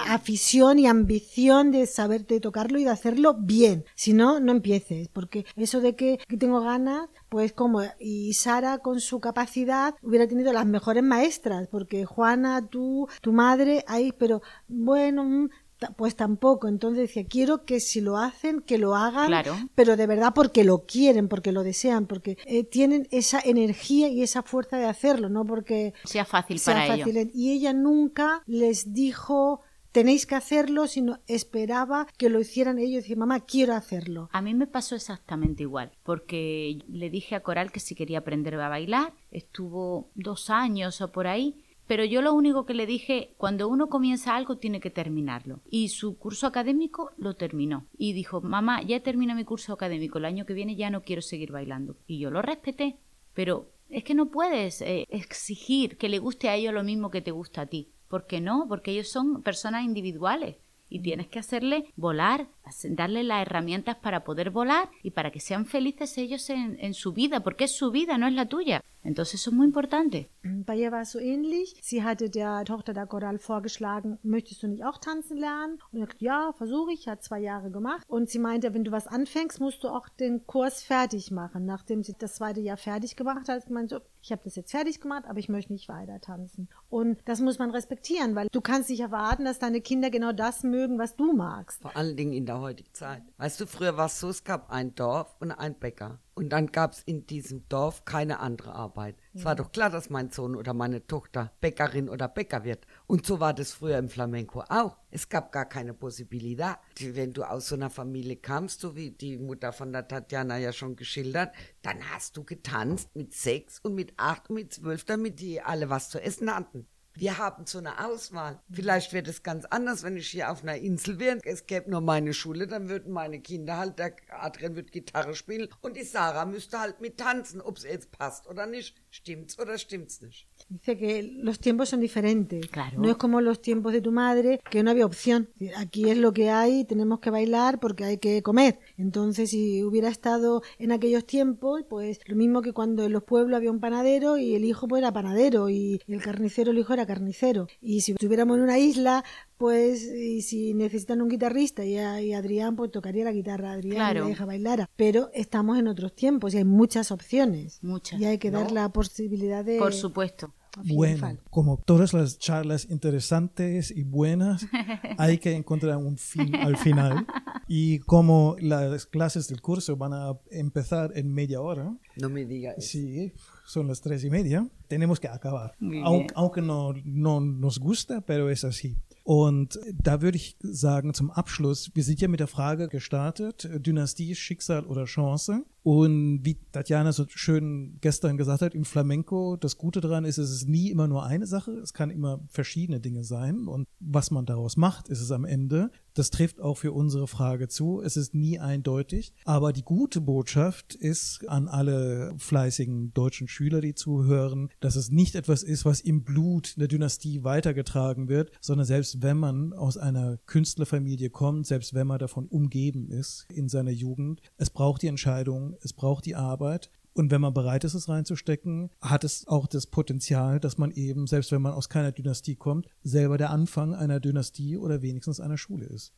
afición 0.09 0.79
y 0.79 0.87
ambición 0.87 1.71
de 1.71 1.87
saber 1.87 2.27
de 2.27 2.41
tocarlo 2.41 2.79
y 2.79 2.85
de 2.85 2.91
hacerlo 2.91 3.35
bien. 3.39 3.85
Si 3.95 4.13
no, 4.13 4.41
no 4.41 4.53
empieces, 4.53 5.09
porque 5.09 5.45
eso 5.57 5.81
de 5.81 5.95
que, 5.95 6.19
que 6.27 6.37
tengo 6.37 6.61
ganas, 6.63 7.09
pues 7.29 7.53
como, 7.59 7.83
y 7.99 8.33
Sara 8.35 8.79
con 8.79 9.01
su 9.01 9.19
capacidad 9.21 9.95
hubiera 10.03 10.27
tenido 10.29 10.53
las 10.53 10.65
mejores 10.65 11.03
maestras, 11.03 11.69
porque 11.69 12.05
Juana, 12.07 12.67
tú, 12.69 13.09
tu 13.21 13.33
madre, 13.33 13.85
ahí, 13.89 14.13
pero 14.17 14.41
bueno, 14.69 15.25
mm, 15.25 15.49
pues 15.97 16.17
tampoco. 16.17 16.67
Entonces 16.69 17.03
decía, 17.09 17.25
quiero 17.29 17.65
que 17.65 17.81
si 17.81 18.01
lo 18.01 18.17
hacen, 18.17 18.61
que 18.63 18.79
lo 18.79 18.95
hagan, 18.97 19.27
Claro. 19.27 19.55
pero 19.75 19.97
de 19.97 20.07
verdad 20.07 20.33
porque 20.35 20.65
lo 20.65 20.87
quieren, 20.87 21.29
porque 21.29 21.53
lo 21.53 21.63
desean, 21.63 22.07
porque 22.07 22.37
eh, 22.47 22.65
tienen 22.65 23.07
esa 23.11 23.41
energía 23.45 24.09
y 24.09 24.23
esa 24.23 24.43
fuerza 24.43 24.77
de 24.77 24.87
hacerlo, 24.87 25.29
no 25.29 25.45
porque 25.45 25.95
Sea 26.05 26.25
fácil 26.25 26.59
sea 26.59 26.75
para 26.75 26.87
fácil. 26.97 27.17
ellos. 27.17 27.33
Y 27.35 27.53
ella 27.53 27.73
nunca 27.75 28.43
les 28.47 28.93
dijo 28.93 29.61
tenéis 29.99 30.27
que 30.27 30.37
hacerlo, 30.37 30.87
sino 30.87 31.19
esperaba 31.27 32.07
que 32.17 32.29
lo 32.29 32.39
hicieran 32.39 32.79
ellos 32.79 33.03
decía, 33.03 33.17
mamá, 33.17 33.41
quiero 33.41 33.75
hacerlo. 33.75 34.29
A 34.33 34.41
mí 34.41 34.55
me 34.55 34.69
pasó 34.69 34.95
exactamente 34.95 35.65
igual, 35.65 35.91
porque 36.05 36.79
le 36.87 37.11
dije 37.11 37.35
a 37.35 37.43
Coral 37.43 37.73
que 37.73 37.81
si 37.81 37.97
quería 37.97 38.19
aprender 38.19 38.55
a 38.55 38.69
bailar, 38.69 39.13
estuvo 39.33 40.13
dos 40.15 40.51
años 40.51 41.01
o 41.01 41.11
por 41.11 41.27
ahí, 41.27 41.65
pero 41.89 42.05
yo 42.05 42.23
lo 42.23 42.33
único 42.33 42.65
que 42.65 42.75
le 42.75 42.87
dije, 42.87 43.35
cuando 43.39 43.67
uno 43.67 43.89
comienza 43.89 44.37
algo 44.37 44.59
tiene 44.59 44.79
que 44.79 44.91
terminarlo. 44.91 45.63
Y 45.69 45.89
su 45.89 46.17
curso 46.17 46.47
académico 46.47 47.11
lo 47.17 47.35
terminó. 47.35 47.89
Y 47.97 48.13
dijo, 48.13 48.41
mamá, 48.41 48.83
ya 48.83 49.01
termina 49.01 49.35
mi 49.35 49.43
curso 49.43 49.73
académico, 49.73 50.19
el 50.19 50.27
año 50.27 50.47
que 50.47 50.55
viene 50.55 50.77
ya 50.77 50.91
no 50.91 51.03
quiero 51.03 51.23
seguir 51.23 51.51
bailando. 51.51 51.97
Y 52.07 52.21
yo 52.21 52.31
lo 52.31 52.41
respeté, 52.41 53.01
pero 53.35 53.73
es 53.89 54.05
que 54.05 54.15
no 54.15 54.31
puedes 54.31 54.81
eh, 54.81 55.07
exigir 55.09 55.97
que 55.97 56.09
le 56.09 56.21
guste 56.21 56.49
a 56.49 56.55
ellos 56.55 56.73
lo 56.73 56.85
mismo 56.85 57.11
que 57.11 57.21
te 57.21 57.33
gusta 57.33 57.63
a 57.63 57.67
ti. 57.67 57.91
¿Por 58.09 58.27
qué 58.27 58.41
no? 58.41 58.67
Porque 58.69 58.91
ellos 58.91 59.09
son 59.09 59.43
personas 59.43 59.85
individuales 59.85 60.57
y 60.89 61.01
tienes 61.01 61.29
que 61.29 61.39
hacerle 61.39 61.93
volar, 61.97 62.49
darle 62.91 63.23
las 63.23 63.43
herramientas 63.43 63.97
para 63.97 64.25
poder 64.25 64.51
volar 64.51 64.89
y 65.03 65.11
para 65.11 65.31
que 65.31 65.41
sean 65.41 65.67
felices 65.67 66.19
ellos 66.19 66.49
en, 66.51 66.79
en 66.81 66.95
su 66.95 67.13
vida, 67.13 67.41
porque 67.41 67.65
es 67.65 67.77
su 67.77 67.91
vida, 67.91 68.19
no 68.19 68.27
es 68.27 68.35
la 68.35 68.49
tuya. 68.49 68.83
Entonces 69.03 69.41
eso 69.41 69.51
es 69.51 69.57
muy 69.57 69.67
importante. 69.67 70.29
Bei 70.43 70.77
ihr 70.77 70.91
war 70.91 71.03
es 71.03 71.13
so 71.13 71.19
ähnlich. 71.19 71.75
Sie 71.81 72.03
hatte 72.03 72.31
der 72.31 72.65
Tochter 72.65 72.93
der 72.93 73.07
Coral 73.07 73.39
vorgeschlagen, 73.39 74.19
möchtest 74.23 74.63
du 74.63 74.69
nicht 74.69 74.85
auch 74.85 74.99
tanzen 74.99 75.39
lernen? 75.39 75.79
Und 75.93 76.03
ich 76.03 76.21
ja, 76.21 76.53
versuche 76.53 76.93
ich, 76.93 77.09
hat 77.09 77.23
zwei 77.23 77.41
Jahre 77.41 77.71
gemacht. 77.71 78.05
Und 78.09 78.29
sie 78.29 78.39
meinte, 78.39 78.75
wenn 78.75 78.85
du 78.85 78.91
was 78.91 79.07
anfängst, 79.07 79.61
musst 79.61 79.83
du 79.85 79.89
auch 79.89 80.09
den 80.09 80.47
Kurs 80.47 80.83
fertig 80.83 81.31
machen. 81.31 81.65
Nachdem 81.65 82.03
sie 82.03 82.15
das 82.19 82.35
zweite 82.35 82.61
Jahr 82.61 82.77
fertig 82.77 83.17
gemacht 83.17 83.49
hat, 83.49 83.71
meinte 83.71 84.03
ich 84.21 84.33
habe 84.33 84.43
das 84.45 84.57
jetzt 84.57 84.73
fertig 84.73 85.01
gemacht, 85.01 85.25
aber 85.27 85.39
ich 85.39 85.49
möchte 85.49 85.73
nicht 85.73 85.89
weiter 85.89 86.21
tanzen. 86.21 86.69
Und 86.91 87.19
das 87.25 87.41
muss 87.41 87.59
man 87.59 87.71
respektieren, 87.71 88.35
weil 88.35 88.49
du 88.53 88.61
kannst 88.61 88.91
nicht 88.91 89.01
erwarten, 89.01 89.45
dass 89.45 89.59
deine 89.59 89.81
Kinder 89.81 90.11
genau 90.11 90.33
das 90.33 90.65
mögen, 90.65 90.99
was 90.99 91.17
du 91.17 91.33
magst. 91.33 91.81
Vor 91.81 91.97
allen 91.97 92.17
Dingen 92.17 92.33
in 92.33 92.45
der 92.45 92.58
heutigen 92.61 92.93
Zeit. 92.95 93.23
Weißt 93.37 93.61
du, 93.61 93.67
früher 93.67 93.97
war 93.97 94.07
es 94.07 94.21
so, 94.21 94.29
es 94.29 94.45
gab 94.45 94.71
ein 94.71 94.95
Dorf 94.95 95.37
und 95.41 95.53
ein 95.53 95.79
Bäcker. 95.79 96.21
Und 96.35 96.51
dann 96.51 96.69
gab 96.69 96.93
es 96.93 97.03
in 97.03 97.27
diesem 97.27 97.69
Dorf 97.69 98.05
keine 98.05 98.39
andere 98.39 98.73
Arbeit. 98.73 99.17
Es 99.35 99.45
war 99.45 99.57
doch 99.57 99.73
klar, 99.73 99.91
dass 99.91 100.09
mein 100.09 100.31
Sohn 100.31 100.55
oder 100.55 100.73
meine 100.73 101.05
Tochter 101.05 101.53
Bäckerin 101.61 102.09
oder 102.09 102.29
Bäcker 102.29 102.63
wird. 102.63 102.87
Und 103.09 103.27
so 103.27 103.41
war 103.41 103.53
das 103.53 103.73
früher 103.73 103.99
im 103.99 104.09
Flamenco 104.09 104.63
auch. 104.69 104.97
Es 105.11 105.29
gab 105.29 105.51
gar 105.51 105.65
keine 105.65 105.95
Possibilität. 105.95 106.77
Wenn 107.01 107.33
du 107.33 107.43
aus 107.43 107.69
so 107.69 107.75
einer 107.75 107.91
Familie 107.91 108.37
kamst, 108.37 108.81
so 108.81 108.95
wie 108.95 109.11
die 109.11 109.37
Mutter 109.37 109.73
von 109.73 109.93
der 109.93 110.07
Tatjana 110.07 110.59
ja 110.59 110.73
schon 110.73 110.95
geschildert, 110.95 111.53
dann 111.83 111.99
hast 112.13 112.37
du 112.37 112.45
getanzt 112.45 113.17
mit 113.17 113.35
sechs 113.35 113.81
und 113.81 113.97
mit 113.97 114.15
acht 114.17 114.49
und 114.49 114.55
mit 114.55 114.73
zwölf, 114.73 115.05
damit 115.05 115.41
die 115.41 115.61
alle 115.61 115.91
was 115.91 116.09
zu 116.09 116.23
essen 116.23 116.55
hatten. 116.55 116.87
Wir 117.21 117.37
haben 117.37 117.67
so 117.67 117.79
eine 117.79 118.07
Auswahl. 118.07 118.61
Vielleicht 118.71 119.13
wäre 119.13 119.25
das 119.25 119.43
ganz 119.43 119.65
anders, 119.65 120.05
wenn 120.05 120.17
ich 120.17 120.29
hier 120.29 120.53
auf 120.53 120.63
einer 120.63 120.77
Insel 120.77 121.19
wäre. 121.19 121.41
Es 121.43 121.67
gäbe 121.67 121.91
nur 121.91 122.01
meine 122.01 122.33
Schule, 122.33 122.69
dann 122.69 122.89
würden 122.89 123.13
meine 123.13 123.41
Kinder 123.41 123.77
halt, 123.77 123.99
der 123.99 124.15
Adrian 124.31 124.77
würde 124.77 124.91
Gitarre 124.91 125.35
spielen 125.35 125.67
und 125.81 125.97
die 125.97 126.05
Sarah 126.05 126.45
müsste 126.45 126.79
halt 126.79 127.01
mit 127.01 127.19
tanzen, 127.19 127.61
ob 127.61 127.79
es 127.79 127.83
jetzt 127.83 128.13
passt 128.13 128.47
oder 128.47 128.67
nicht. 128.67 128.95
Stimmt's 129.11 129.59
oder 129.59 129.79
stimmt's 129.79 130.21
nicht? 130.21 130.47
Dice 130.69 130.97
que 130.97 131.23
los 131.23 131.59
tiempos 131.59 131.89
son 131.89 132.01
diferentes. 132.01 132.71
Claro. 132.71 133.01
No 133.01 133.11
es 133.11 133.17
como 133.17 133.41
los 133.41 133.63
tiempos 133.63 133.93
de 133.93 134.01
tu 134.01 134.13
madre, 134.13 134.61
que 134.71 134.85
no 134.85 134.91
había 134.91 135.07
opción. 135.07 135.49
Aquí 135.77 136.09
es 136.11 136.19
lo 136.19 136.33
que 136.33 136.51
hay, 136.51 136.85
tenemos 136.85 137.19
que 137.19 137.31
bailar 137.31 137.81
porque 137.81 138.05
hay 138.05 138.19
que 138.19 138.43
comer. 138.45 138.79
Entonces, 138.97 139.51
si 139.51 139.83
hubiera 139.83 140.09
estado 140.09 140.63
en 140.79 140.93
aquellos 140.93 141.27
tiempos, 141.27 141.83
pues 141.89 142.21
lo 142.27 142.37
mismo 142.37 142.63
que 142.63 142.73
cuando 142.73 143.05
en 143.05 143.13
los 143.13 143.25
pueblos 143.25 143.57
había 143.57 143.73
un 143.73 143.81
panadero 143.81 144.37
y 144.37 144.55
el 144.55 144.65
hijo 144.65 144.87
pues 144.87 145.01
era 145.01 145.13
panadero 145.13 145.69
y 145.69 146.01
el 146.07 146.23
carnicero, 146.23 146.71
el 146.71 146.79
hijo 146.79 146.93
era 146.93 147.08
carnicero. 147.09 147.67
Y 147.81 148.03
si 148.03 148.13
estuviéramos 148.13 148.57
en 148.59 148.63
una 148.63 148.79
isla, 148.79 149.25
pues 149.57 150.05
y 150.05 150.43
si 150.43 150.75
necesitan 150.75 151.21
un 151.21 151.29
guitarrista 151.29 151.85
y, 151.85 151.97
a- 151.97 152.23
y 152.23 152.33
Adrián 152.35 152.77
pues 152.77 152.93
tocaría 152.93 153.25
la 153.25 153.33
guitarra 153.33 153.73
Adrián 153.73 153.97
Claro. 153.97 154.21
y 154.21 154.25
la 154.27 154.31
hija 154.31 154.45
bailara. 154.45 154.89
Pero 154.95 155.31
estamos 155.35 155.79
en 155.79 155.89
otros 155.89 156.15
tiempos 156.15 156.55
y 156.55 156.59
hay 156.59 156.65
muchas 156.65 157.11
opciones. 157.11 157.81
Muchas, 157.83 158.21
Y 158.21 158.25
hay 158.27 158.39
que 158.39 158.51
dar 158.53 158.69
¿no? 158.69 158.75
la 158.75 158.89
posibilidad 158.93 159.65
de... 159.65 159.79
Por 159.79 159.93
supuesto. 159.95 160.55
Bueno, 160.85 161.37
como 161.51 161.77
todas 161.79 162.13
las 162.13 162.39
charlas 162.39 162.87
interesantes 162.89 163.91
y 163.91 164.05
buenas, 164.05 164.65
hay 165.19 165.39
que 165.39 165.57
encontrar 165.57 165.97
un 165.97 166.17
fin 166.19 166.55
al 166.55 166.77
final. 166.77 167.27
Y 167.67 167.99
como 168.01 168.55
las 168.61 169.07
clases 169.07 169.49
del 169.49 169.61
curso 169.61 169.97
van 169.97 170.13
a 170.13 170.39
empezar 170.53 171.11
en 171.17 171.33
media 171.35 171.61
hora, 171.61 171.97
No 172.17 172.29
me 172.29 172.45
digas 172.45 172.77
eso. 172.79 172.89
sí, 172.91 173.33
son 173.69 173.87
las 173.87 174.01
tres 174.01 174.25
y 174.25 174.31
media, 174.31 174.67
tenemos 174.89 175.21
que 175.21 175.29
acabar. 175.29 175.75
Muy 175.79 176.01
Au- 176.03 176.19
bien. 176.19 176.27
Aunque 176.35 176.63
no, 176.63 176.95
no 177.05 177.41
nos 177.41 177.79
gusta, 177.79 178.21
pero 178.23 178.49
es 178.51 178.65
así. 178.65 178.97
Und 179.25 179.79
da 179.93 180.23
würde 180.23 180.37
ich 180.39 180.57
sagen, 180.63 181.13
zum 181.13 181.31
Abschluss, 181.31 181.91
wir 181.95 182.03
sind 182.03 182.19
ja 182.23 182.29
mit 182.29 182.41
der 182.41 182.47
Frage 182.47 182.89
gestartet, 182.89 183.67
äh, 183.67 183.79
Dynastie, 183.79 184.35
Schicksal 184.35 184.87
oder 184.87 185.05
Chance. 185.05 185.65
Und 185.89 186.45
wie 186.45 186.59
Tatjana 186.71 187.13
so 187.13 187.25
schön 187.31 187.97
gestern 188.03 188.37
gesagt 188.37 188.61
hat, 188.61 188.75
im 188.75 188.85
Flamenco, 188.85 189.57
das 189.57 189.79
Gute 189.79 190.03
daran 190.03 190.27
ist, 190.27 190.37
es 190.37 190.51
ist 190.51 190.69
nie 190.69 190.91
immer 190.91 191.09
nur 191.09 191.25
eine 191.25 191.47
Sache, 191.47 191.71
es 191.79 191.95
kann 191.95 192.11
immer 192.11 192.41
verschiedene 192.51 193.01
Dinge 193.01 193.25
sein. 193.25 193.67
Und 193.67 193.89
was 193.99 194.31
man 194.31 194.45
daraus 194.45 194.77
macht, 194.77 195.09
ist 195.09 195.23
es 195.23 195.31
am 195.31 195.47
Ende. 195.47 195.91
Das 196.13 196.29
trifft 196.29 196.61
auch 196.61 196.77
für 196.77 196.93
unsere 196.93 197.27
Frage 197.27 197.69
zu. 197.69 198.03
Es 198.03 198.19
ist 198.19 198.35
nie 198.35 198.59
eindeutig. 198.59 199.33
Aber 199.47 199.73
die 199.73 199.83
gute 199.85 200.21
Botschaft 200.21 200.95
ist 200.95 201.49
an 201.49 201.69
alle 201.69 202.35
fleißigen 202.37 203.15
deutschen 203.15 203.49
Schüler, 203.49 203.81
die 203.81 203.95
zuhören, 203.95 204.69
dass 204.81 204.95
es 204.95 205.11
nicht 205.11 205.37
etwas 205.37 205.63
ist, 205.63 205.87
was 205.87 206.03
im 206.03 206.23
Blut 206.23 206.75
der 206.77 206.89
Dynastie 206.89 207.45
weitergetragen 207.45 208.29
wird, 208.29 208.51
sondern 208.61 208.85
selbst 208.85 209.23
wenn 209.23 209.39
man 209.39 209.73
aus 209.73 209.97
einer 209.97 210.37
Künstlerfamilie 210.45 211.31
kommt, 211.31 211.67
selbst 211.67 211.95
wenn 211.95 212.09
man 212.09 212.19
davon 212.19 212.47
umgeben 212.47 213.09
ist 213.09 213.47
in 213.49 213.71
seiner 213.71 213.93
Jugend, 213.93 214.43
es 214.59 214.69
braucht 214.69 215.01
die 215.01 215.07
Entscheidung, 215.07 215.78
es 215.83 215.93
braucht 215.93 216.27
die 216.27 216.37
Arbeit. 216.37 216.91
Und 217.15 217.33
wenn 217.33 217.41
man 217.41 217.53
bereit 217.53 217.83
ist, 217.83 217.95
es 217.95 218.09
reinzustecken, 218.09 218.91
hat 219.01 219.25
es 219.25 219.49
auch 219.49 219.67
das 219.67 219.89
Potenzial, 219.89 220.61
dass 220.61 220.79
man 220.79 220.93
eben, 220.93 221.27
selbst 221.27 221.51
wenn 221.51 221.63
man 221.63 221.73
aus 221.73 221.89
keiner 221.89 222.13
Dynastie 222.13 222.55
kommt, 222.55 222.87
selber 223.03 223.39
der 223.39 223.51
Anfang 223.51 223.95
einer 223.95 224.21
Dynastie 224.21 224.77
oder 224.77 225.03
wenigstens 225.03 225.41
einer 225.41 225.59
Schule 225.59 225.87
ist. 225.87 226.13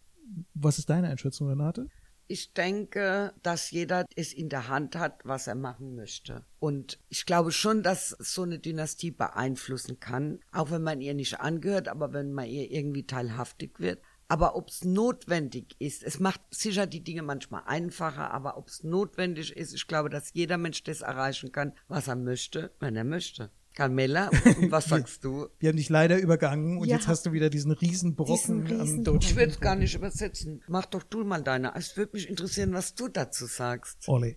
Was 0.52 0.78
ist 0.78 0.90
deine 0.90 1.08
Einschätzung, 1.08 1.48
Renate? 1.48 1.86
Ich 2.28 2.52
denke, 2.52 3.32
dass 3.42 3.72
jeder 3.72 4.04
es 4.14 4.32
in 4.32 4.50
der 4.50 4.68
Hand 4.68 4.94
hat, 4.94 5.22
was 5.24 5.48
er 5.48 5.56
machen 5.56 5.96
möchte. 5.96 6.44
Und 6.60 7.00
ich 7.08 7.26
glaube 7.26 7.50
schon, 7.50 7.82
dass 7.82 8.10
so 8.10 8.42
eine 8.42 8.60
Dynastie 8.60 9.10
beeinflussen 9.10 9.98
kann, 9.98 10.38
auch 10.52 10.70
wenn 10.70 10.82
man 10.82 11.00
ihr 11.00 11.14
nicht 11.14 11.40
angehört, 11.40 11.88
aber 11.88 12.12
wenn 12.12 12.32
man 12.32 12.46
ihr 12.46 12.70
irgendwie 12.70 13.04
teilhaftig 13.04 13.80
wird. 13.80 14.00
Aber 14.30 14.54
ob 14.54 14.68
es 14.68 14.84
notwendig 14.84 15.74
ist, 15.80 16.04
es 16.04 16.20
macht 16.20 16.40
sicher 16.50 16.86
die 16.86 17.02
Dinge 17.02 17.22
manchmal 17.22 17.62
einfacher, 17.66 18.30
aber 18.30 18.56
ob 18.56 18.68
es 18.68 18.84
notwendig 18.84 19.56
ist, 19.56 19.74
ich 19.74 19.86
glaube, 19.88 20.08
dass 20.08 20.30
jeder 20.34 20.56
Mensch 20.56 20.84
das 20.84 21.00
erreichen 21.00 21.50
kann, 21.50 21.72
was 21.88 22.06
er 22.06 22.14
möchte, 22.14 22.70
wenn 22.78 22.94
er 22.94 23.02
möchte. 23.04 23.50
Carmela, 23.74 24.30
was 24.68 24.84
sagst 24.88 25.24
du? 25.24 25.48
Wir 25.58 25.70
haben 25.70 25.76
dich 25.76 25.88
leider 25.88 26.18
übergangen 26.18 26.78
und 26.78 26.86
Ja. 26.88 26.96
jetzt 26.96 27.08
hast 27.08 27.26
du 27.26 27.32
wieder 27.32 27.50
diesen 27.50 27.72
riesen 27.72 28.14
Brocken 28.14 28.64
Diesen 28.64 28.80
am 28.80 28.80
riesen- 28.82 29.04
deutschen. 29.04 29.30
Ich 29.30 29.36
würde 29.36 29.50
es 29.52 29.60
gar 29.60 29.74
nicht 29.76 29.94
übersetzen. 29.94 30.62
Mach 30.68 30.86
doch 30.86 31.02
du 31.02 31.24
mal 31.24 31.42
deine. 31.42 31.74
Es 31.74 31.96
würde 31.96 32.12
mich 32.14 32.28
interessieren, 32.28 32.72
was 32.72 32.94
du 32.94 33.08
dazu 33.08 33.46
sagst. 33.46 34.08
Ole. 34.08 34.36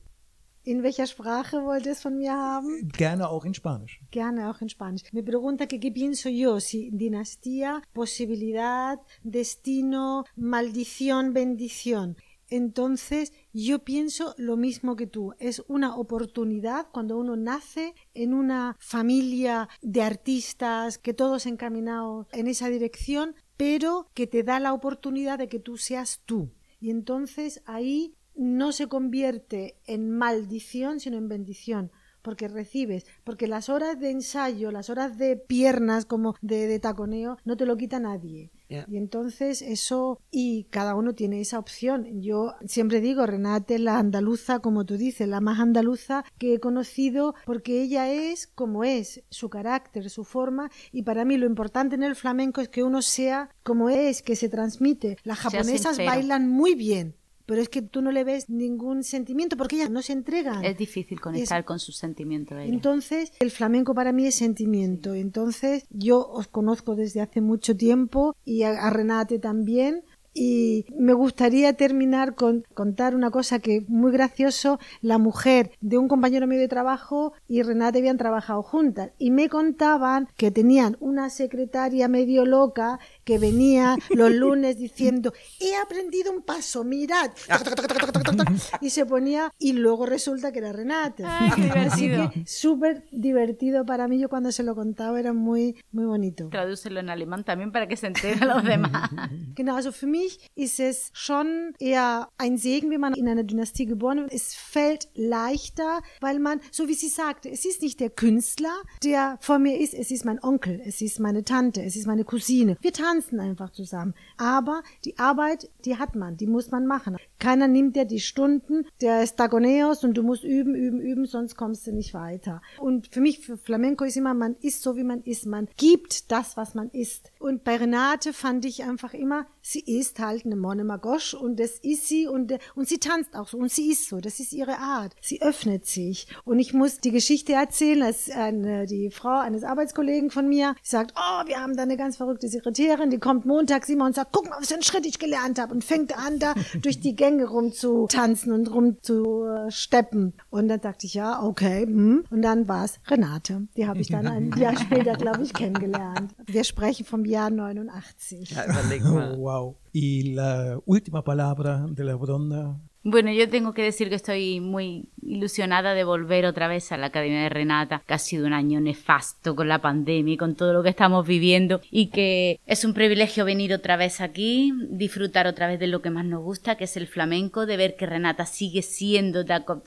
¿En 0.65 0.81
welcher 0.81 1.07
Sprache 1.07 1.61
wollt 1.61 1.85
ihr 1.85 1.91
es 1.91 2.01
von 2.01 2.17
mir 2.17 2.31
haben? 2.31 2.87
Gerne 2.87 3.29
auch 3.29 3.43
in 3.43 3.53
Spanisch. 3.53 3.99
Gerne 4.11 4.49
auch 4.49 4.61
en 4.61 4.69
Spanisch. 4.69 5.03
Me 5.11 5.21
pregunta 5.21 5.67
que 5.67 5.77
qué 5.77 5.91
pienso 5.91 6.29
yo, 6.29 6.61
si 6.61 6.89
dinastía, 6.91 7.81
posibilidad, 7.91 8.97
destino, 9.23 10.23
maldición, 10.37 11.33
bendición. 11.33 12.15
Entonces, 12.49 13.33
yo 13.51 13.79
pienso 13.79 14.35
lo 14.37 14.55
mismo 14.55 14.95
que 14.95 15.07
tú. 15.07 15.33
Es 15.37 15.61
una 15.67 15.97
oportunidad 15.97 16.87
cuando 16.93 17.17
uno 17.17 17.35
nace 17.35 17.93
en 18.13 18.33
una 18.33 18.77
familia 18.79 19.67
de 19.81 20.01
artistas, 20.01 20.97
que 20.97 21.13
todos 21.13 21.45
encaminados 21.45 22.27
en 22.31 22.47
esa 22.47 22.69
dirección, 22.69 23.35
pero 23.57 24.07
que 24.13 24.27
te 24.27 24.43
da 24.43 24.61
la 24.61 24.71
oportunidad 24.71 25.39
de 25.39 25.49
que 25.49 25.59
tú 25.59 25.77
seas 25.77 26.21
tú. 26.25 26.53
Y 26.79 26.89
entonces 26.89 27.61
ahí 27.65 28.15
no 28.35 28.71
se 28.71 28.87
convierte 28.87 29.75
en 29.85 30.11
maldición, 30.11 30.99
sino 30.99 31.17
en 31.17 31.27
bendición 31.27 31.91
porque 32.23 32.47
recibes, 32.47 33.05
porque 33.23 33.47
las 33.47 33.69
horas 33.69 33.99
de 33.99 34.09
ensayo, 34.09 34.71
las 34.71 34.89
horas 34.89 35.17
de 35.17 35.35
piernas 35.35 36.05
como 36.05 36.35
de, 36.41 36.67
de 36.67 36.79
taconeo, 36.79 37.37
no 37.43 37.57
te 37.57 37.65
lo 37.67 37.77
quita 37.77 37.99
nadie. 37.99 38.49
Y 38.87 38.97
entonces 38.97 39.61
eso, 39.61 40.19
y 40.31 40.63
cada 40.71 40.95
uno 40.95 41.13
tiene 41.13 41.39
esa 41.39 41.59
opción. 41.59 42.21
Yo 42.21 42.55
siempre 42.65 43.01
digo, 43.01 43.27
Renate 43.27 43.75
es 43.75 43.81
la 43.81 43.99
andaluza, 43.99 44.59
como 44.59 44.83
tú 44.83 44.97
dices, 44.97 45.27
la 45.27 45.41
más 45.41 45.59
andaluza 45.59 46.25
que 46.39 46.55
he 46.55 46.59
conocido, 46.59 47.35
porque 47.45 47.83
ella 47.83 48.11
es 48.11 48.47
como 48.47 48.83
es, 48.83 49.21
su 49.29 49.49
carácter, 49.49 50.09
su 50.09 50.23
forma, 50.23 50.71
y 50.91 51.03
para 51.03 51.23
mí 51.23 51.37
lo 51.37 51.45
importante 51.45 51.93
en 51.93 52.01
el 52.01 52.15
flamenco 52.15 52.61
es 52.61 52.69
que 52.69 52.81
uno 52.81 53.03
sea 53.03 53.49
como 53.61 53.91
es, 53.91 54.23
que 54.23 54.35
se 54.35 54.49
transmite. 54.49 55.17
Las 55.23 55.37
japonesas 55.37 55.97
bailan 55.97 56.49
muy 56.49 56.73
bien. 56.73 57.15
Pero 57.45 57.61
es 57.61 57.69
que 57.69 57.81
tú 57.81 58.01
no 58.01 58.11
le 58.11 58.23
ves 58.23 58.49
ningún 58.49 59.03
sentimiento 59.03 59.57
porque 59.57 59.75
ellas 59.75 59.89
no 59.89 60.01
se 60.01 60.13
entregan. 60.13 60.63
Es 60.63 60.77
difícil 60.77 61.19
conectar 61.19 61.65
con 61.65 61.79
sus 61.79 61.97
sentimientos 61.97 62.57
de 62.57 62.65
ella. 62.65 62.73
Entonces, 62.73 63.33
el 63.39 63.51
flamenco 63.51 63.93
para 63.93 64.11
mí 64.11 64.25
es 64.25 64.35
sentimiento. 64.35 65.13
Entonces, 65.13 65.85
yo 65.89 66.27
os 66.27 66.47
conozco 66.47 66.95
desde 66.95 67.21
hace 67.21 67.41
mucho 67.41 67.75
tiempo 67.75 68.35
y 68.45 68.63
a, 68.63 68.89
Renate 68.89 69.39
también. 69.39 70.03
Y 70.35 70.87
me 70.97 71.13
gustaría 71.13 71.73
terminar 71.73 72.33
con 72.33 72.65
contar 72.73 73.13
una 73.13 73.29
cosa 73.29 73.59
que 73.59 73.85
muy 73.87 74.11
gracioso. 74.11 74.79
La 75.01 75.19
mujer 75.19 75.69
de 75.79 75.99
un 75.99 76.07
compañero 76.07 76.47
mío 76.47 76.59
de 76.59 76.67
trabajo 76.67 77.33
y 77.47 77.61
Renate 77.61 77.99
habían 77.99 78.17
trabajado 78.17 78.63
juntas 78.63 79.11
y 79.19 79.29
me 79.29 79.47
contaban 79.47 80.27
que 80.35 80.49
tenían 80.49 80.97
una 80.99 81.29
secretaria 81.29 82.07
medio 82.07 82.45
loca 82.45 82.99
que 83.23 83.37
venía 83.37 83.95
los 84.09 84.31
lunes 84.31 84.77
diciendo, 84.77 85.33
he 85.59 85.75
aprendido 85.75 86.31
un 86.31 86.41
paso, 86.41 86.83
mirad. 86.83 87.31
y 88.81 88.89
se 88.89 89.05
ponía, 89.05 89.51
y 89.59 89.73
luego 89.73 90.05
resulta 90.05 90.51
que 90.51 90.59
era 90.59 90.71
Renate. 90.71 91.23
Ay, 91.25 91.51
qué 91.55 91.79
Así 91.79 92.09
que 92.09 92.43
súper 92.45 93.05
divertido 93.11 93.85
para 93.85 94.07
mí. 94.07 94.19
Yo 94.19 94.29
cuando 94.29 94.51
se 94.51 94.63
lo 94.63 94.75
contaba 94.75 95.19
era 95.19 95.33
muy, 95.33 95.75
muy 95.91 96.05
bonito. 96.05 96.49
Tradúcelo 96.49 96.99
en 96.99 97.09
alemán 97.09 97.43
también 97.43 97.71
para 97.71 97.87
que 97.87 97.97
se 97.97 98.07
enteren 98.07 98.47
los 98.47 98.63
demás. 98.63 99.09
Genau, 99.55 99.75
also 99.75 99.91
für 99.91 100.07
mich 100.07 100.39
ist 100.55 100.79
es 100.79 101.11
schon 101.13 101.75
eher 101.79 102.29
ein 102.37 102.57
Segen, 102.57 102.89
wenn 102.89 102.99
man 102.99 103.13
in 103.13 103.27
einer 103.27 103.43
Dynastie 103.43 103.85
geboren 103.85 104.21
wird. 104.21 104.33
Es 104.33 104.55
fällt 104.55 105.09
leichter, 105.13 106.01
weil 106.21 106.39
man, 106.39 106.59
so 106.71 106.87
wie 106.87 106.95
sie 106.95 107.09
sagte, 107.09 107.49
es 107.49 107.65
ist 107.65 107.81
nicht 107.81 107.99
der 107.99 108.09
Künstler, 108.09 108.73
der 109.03 109.37
vor 109.41 109.59
mir 109.59 109.79
ist, 109.79 109.93
es 109.93 110.09
ist 110.11 110.25
mein 110.25 110.41
Onkel, 110.43 110.81
es 110.83 111.01
ist 111.01 111.19
meine 111.19 111.43
Tante, 111.43 111.83
es 111.83 111.95
ist 111.95 112.07
meine 112.07 112.23
Cousine. 112.23 112.77
Wir 112.81 112.93
tanzen 112.93 113.12
einfach 113.39 113.71
zusammen. 113.71 114.13
Aber 114.43 114.83
die 115.05 115.17
Arbeit, 115.19 115.69
die 115.85 115.97
hat 115.97 116.15
man, 116.15 116.35
die 116.35 116.47
muss 116.47 116.69
man 116.69 116.85
machen. 116.85 117.15
Keiner 117.39 117.69
nimmt 117.69 117.95
dir 117.95 118.03
die 118.03 118.19
Stunden 118.19 118.85
der 118.99 119.25
Stagoneos 119.25 120.03
und 120.03 120.15
du 120.15 120.23
musst 120.23 120.43
üben, 120.43 120.75
üben, 120.75 120.99
üben, 120.99 121.25
sonst 121.25 121.55
kommst 121.55 121.87
du 121.87 121.93
nicht 121.93 122.13
weiter. 122.13 122.61
Und 122.77 123.07
für 123.07 123.21
mich, 123.21 123.39
für 123.39 123.57
Flamenco 123.57 124.03
ist 124.03 124.17
immer, 124.17 124.33
man 124.33 124.57
ist 124.61 124.81
so, 124.81 124.97
wie 124.97 125.05
man 125.05 125.21
ist. 125.23 125.45
Man 125.45 125.69
gibt 125.77 126.29
das, 126.33 126.57
was 126.57 126.75
man 126.75 126.89
ist. 126.89 127.31
Und 127.39 127.63
bei 127.63 127.77
Renate 127.77 128.33
fand 128.33 128.65
ich 128.65 128.83
einfach 128.83 129.13
immer, 129.13 129.45
sie 129.61 129.79
ist 129.79 130.19
halt 130.19 130.45
eine 130.45 130.57
Monne 130.57 130.83
Magosch 130.83 131.33
und 131.33 131.57
das 131.57 131.79
ist 131.79 132.09
sie 132.09 132.27
und, 132.27 132.53
und 132.75 132.89
sie 132.89 132.97
tanzt 132.97 133.35
auch 133.35 133.47
so 133.47 133.57
und 133.57 133.71
sie 133.71 133.91
ist 133.91 134.09
so. 134.09 134.19
Das 134.19 134.41
ist 134.41 134.51
ihre 134.51 134.77
Art. 134.79 135.13
Sie 135.21 135.41
öffnet 135.41 135.85
sich. 135.85 136.27
Und 136.43 136.59
ich 136.59 136.73
muss 136.73 136.99
die 136.99 137.11
Geschichte 137.11 137.53
erzählen, 137.53 138.03
als 138.03 138.29
eine, 138.29 138.87
die 138.87 139.09
Frau 139.09 139.39
eines 139.39 139.63
Arbeitskollegen 139.63 140.31
von 140.31 140.49
mir 140.49 140.75
sagt, 140.83 141.13
oh, 141.15 141.47
wir 141.47 141.61
haben 141.61 141.77
da 141.77 141.83
eine 141.83 141.95
ganz 141.95 142.17
verrückte 142.17 142.49
Sekretärin, 142.49 143.09
die 143.09 143.19
kommt 143.19 143.45
montags 143.45 143.87
immer 143.87 144.05
und 144.05 144.15
sagt, 144.15 144.32
guck 144.33 144.49
mal, 144.49 144.57
was 144.59 144.67
für 144.67 144.73
einen 144.73 144.83
Schritt 144.83 145.05
ich 145.05 145.19
gelernt 145.19 145.59
habe 145.59 145.73
und 145.73 145.85
fängt 145.85 146.17
an, 146.17 146.39
da 146.39 146.53
durch 146.81 146.99
die 146.99 147.15
Gänge 147.15 147.45
rumzutanzen 147.45 148.51
und 148.51 148.69
rumzusteppen. 148.69 150.33
Und 150.49 150.67
dann 150.67 150.81
dachte 150.81 151.05
ich, 151.05 151.13
ja, 151.13 151.41
okay. 151.41 151.83
Hm. 151.83 152.25
Und 152.29 152.41
dann 152.41 152.67
war 152.67 152.83
es 152.83 152.99
Renate. 153.07 153.67
Die 153.77 153.87
habe 153.87 154.01
ich 154.01 154.09
dann 154.09 154.27
ein 154.27 154.51
Jahr 154.57 154.77
später, 154.77 155.13
glaube 155.13 155.43
ich, 155.43 155.53
kennengelernt. 155.53 156.33
Wir 156.45 156.65
sprechen 156.65 157.05
vom 157.05 157.23
Jahr 157.23 157.49
89. 157.49 158.49
Ja, 158.49 158.65
überleg 158.65 159.03
mal. 159.03 159.35
Oh, 159.37 159.43
wow. 159.43 159.75
Y 159.93 160.33
la 160.33 160.79
última 160.85 161.21
palabra 161.21 161.85
de 161.87 162.03
la 162.03 162.15
donna 162.15 162.79
Bueno, 163.05 163.33
yo 163.33 163.49
tengo 163.49 163.73
que 163.73 163.81
decir 163.81 164.07
que 164.07 164.15
estoy 164.15 164.61
muy 164.61 165.09
ilusionada 165.21 165.93
de 165.93 166.05
volver 166.05 166.45
otra 166.45 166.69
vez 166.69 166.89
a 166.93 166.97
la 166.97 167.07
Academia 167.07 167.41
de 167.41 167.49
Renata, 167.49 168.01
que 168.07 168.13
ha 168.13 168.17
sido 168.17 168.47
un 168.47 168.53
año 168.53 168.79
nefasto 168.79 169.57
con 169.57 169.67
la 169.67 169.81
pandemia 169.81 170.35
y 170.35 170.37
con 170.37 170.55
todo 170.55 170.71
lo 170.71 170.83
que 170.83 170.89
estamos 170.89 171.27
viviendo 171.27 171.81
y 171.91 172.07
que 172.07 172.61
es 172.65 172.85
un 172.85 172.93
privilegio 172.93 173.43
venir 173.43 173.73
otra 173.73 173.97
vez 173.97 174.21
aquí, 174.21 174.71
disfrutar 174.89 175.47
otra 175.47 175.67
vez 175.67 175.81
de 175.81 175.87
lo 175.87 176.01
que 176.01 176.11
más 176.11 176.23
nos 176.23 176.43
gusta, 176.43 176.77
que 176.77 176.85
es 176.85 176.95
el 176.95 177.07
flamenco, 177.07 177.65
de 177.65 177.75
ver 177.75 177.97
que 177.97 178.05
Renata 178.05 178.45
sigue 178.45 178.81
siendo 178.81 179.43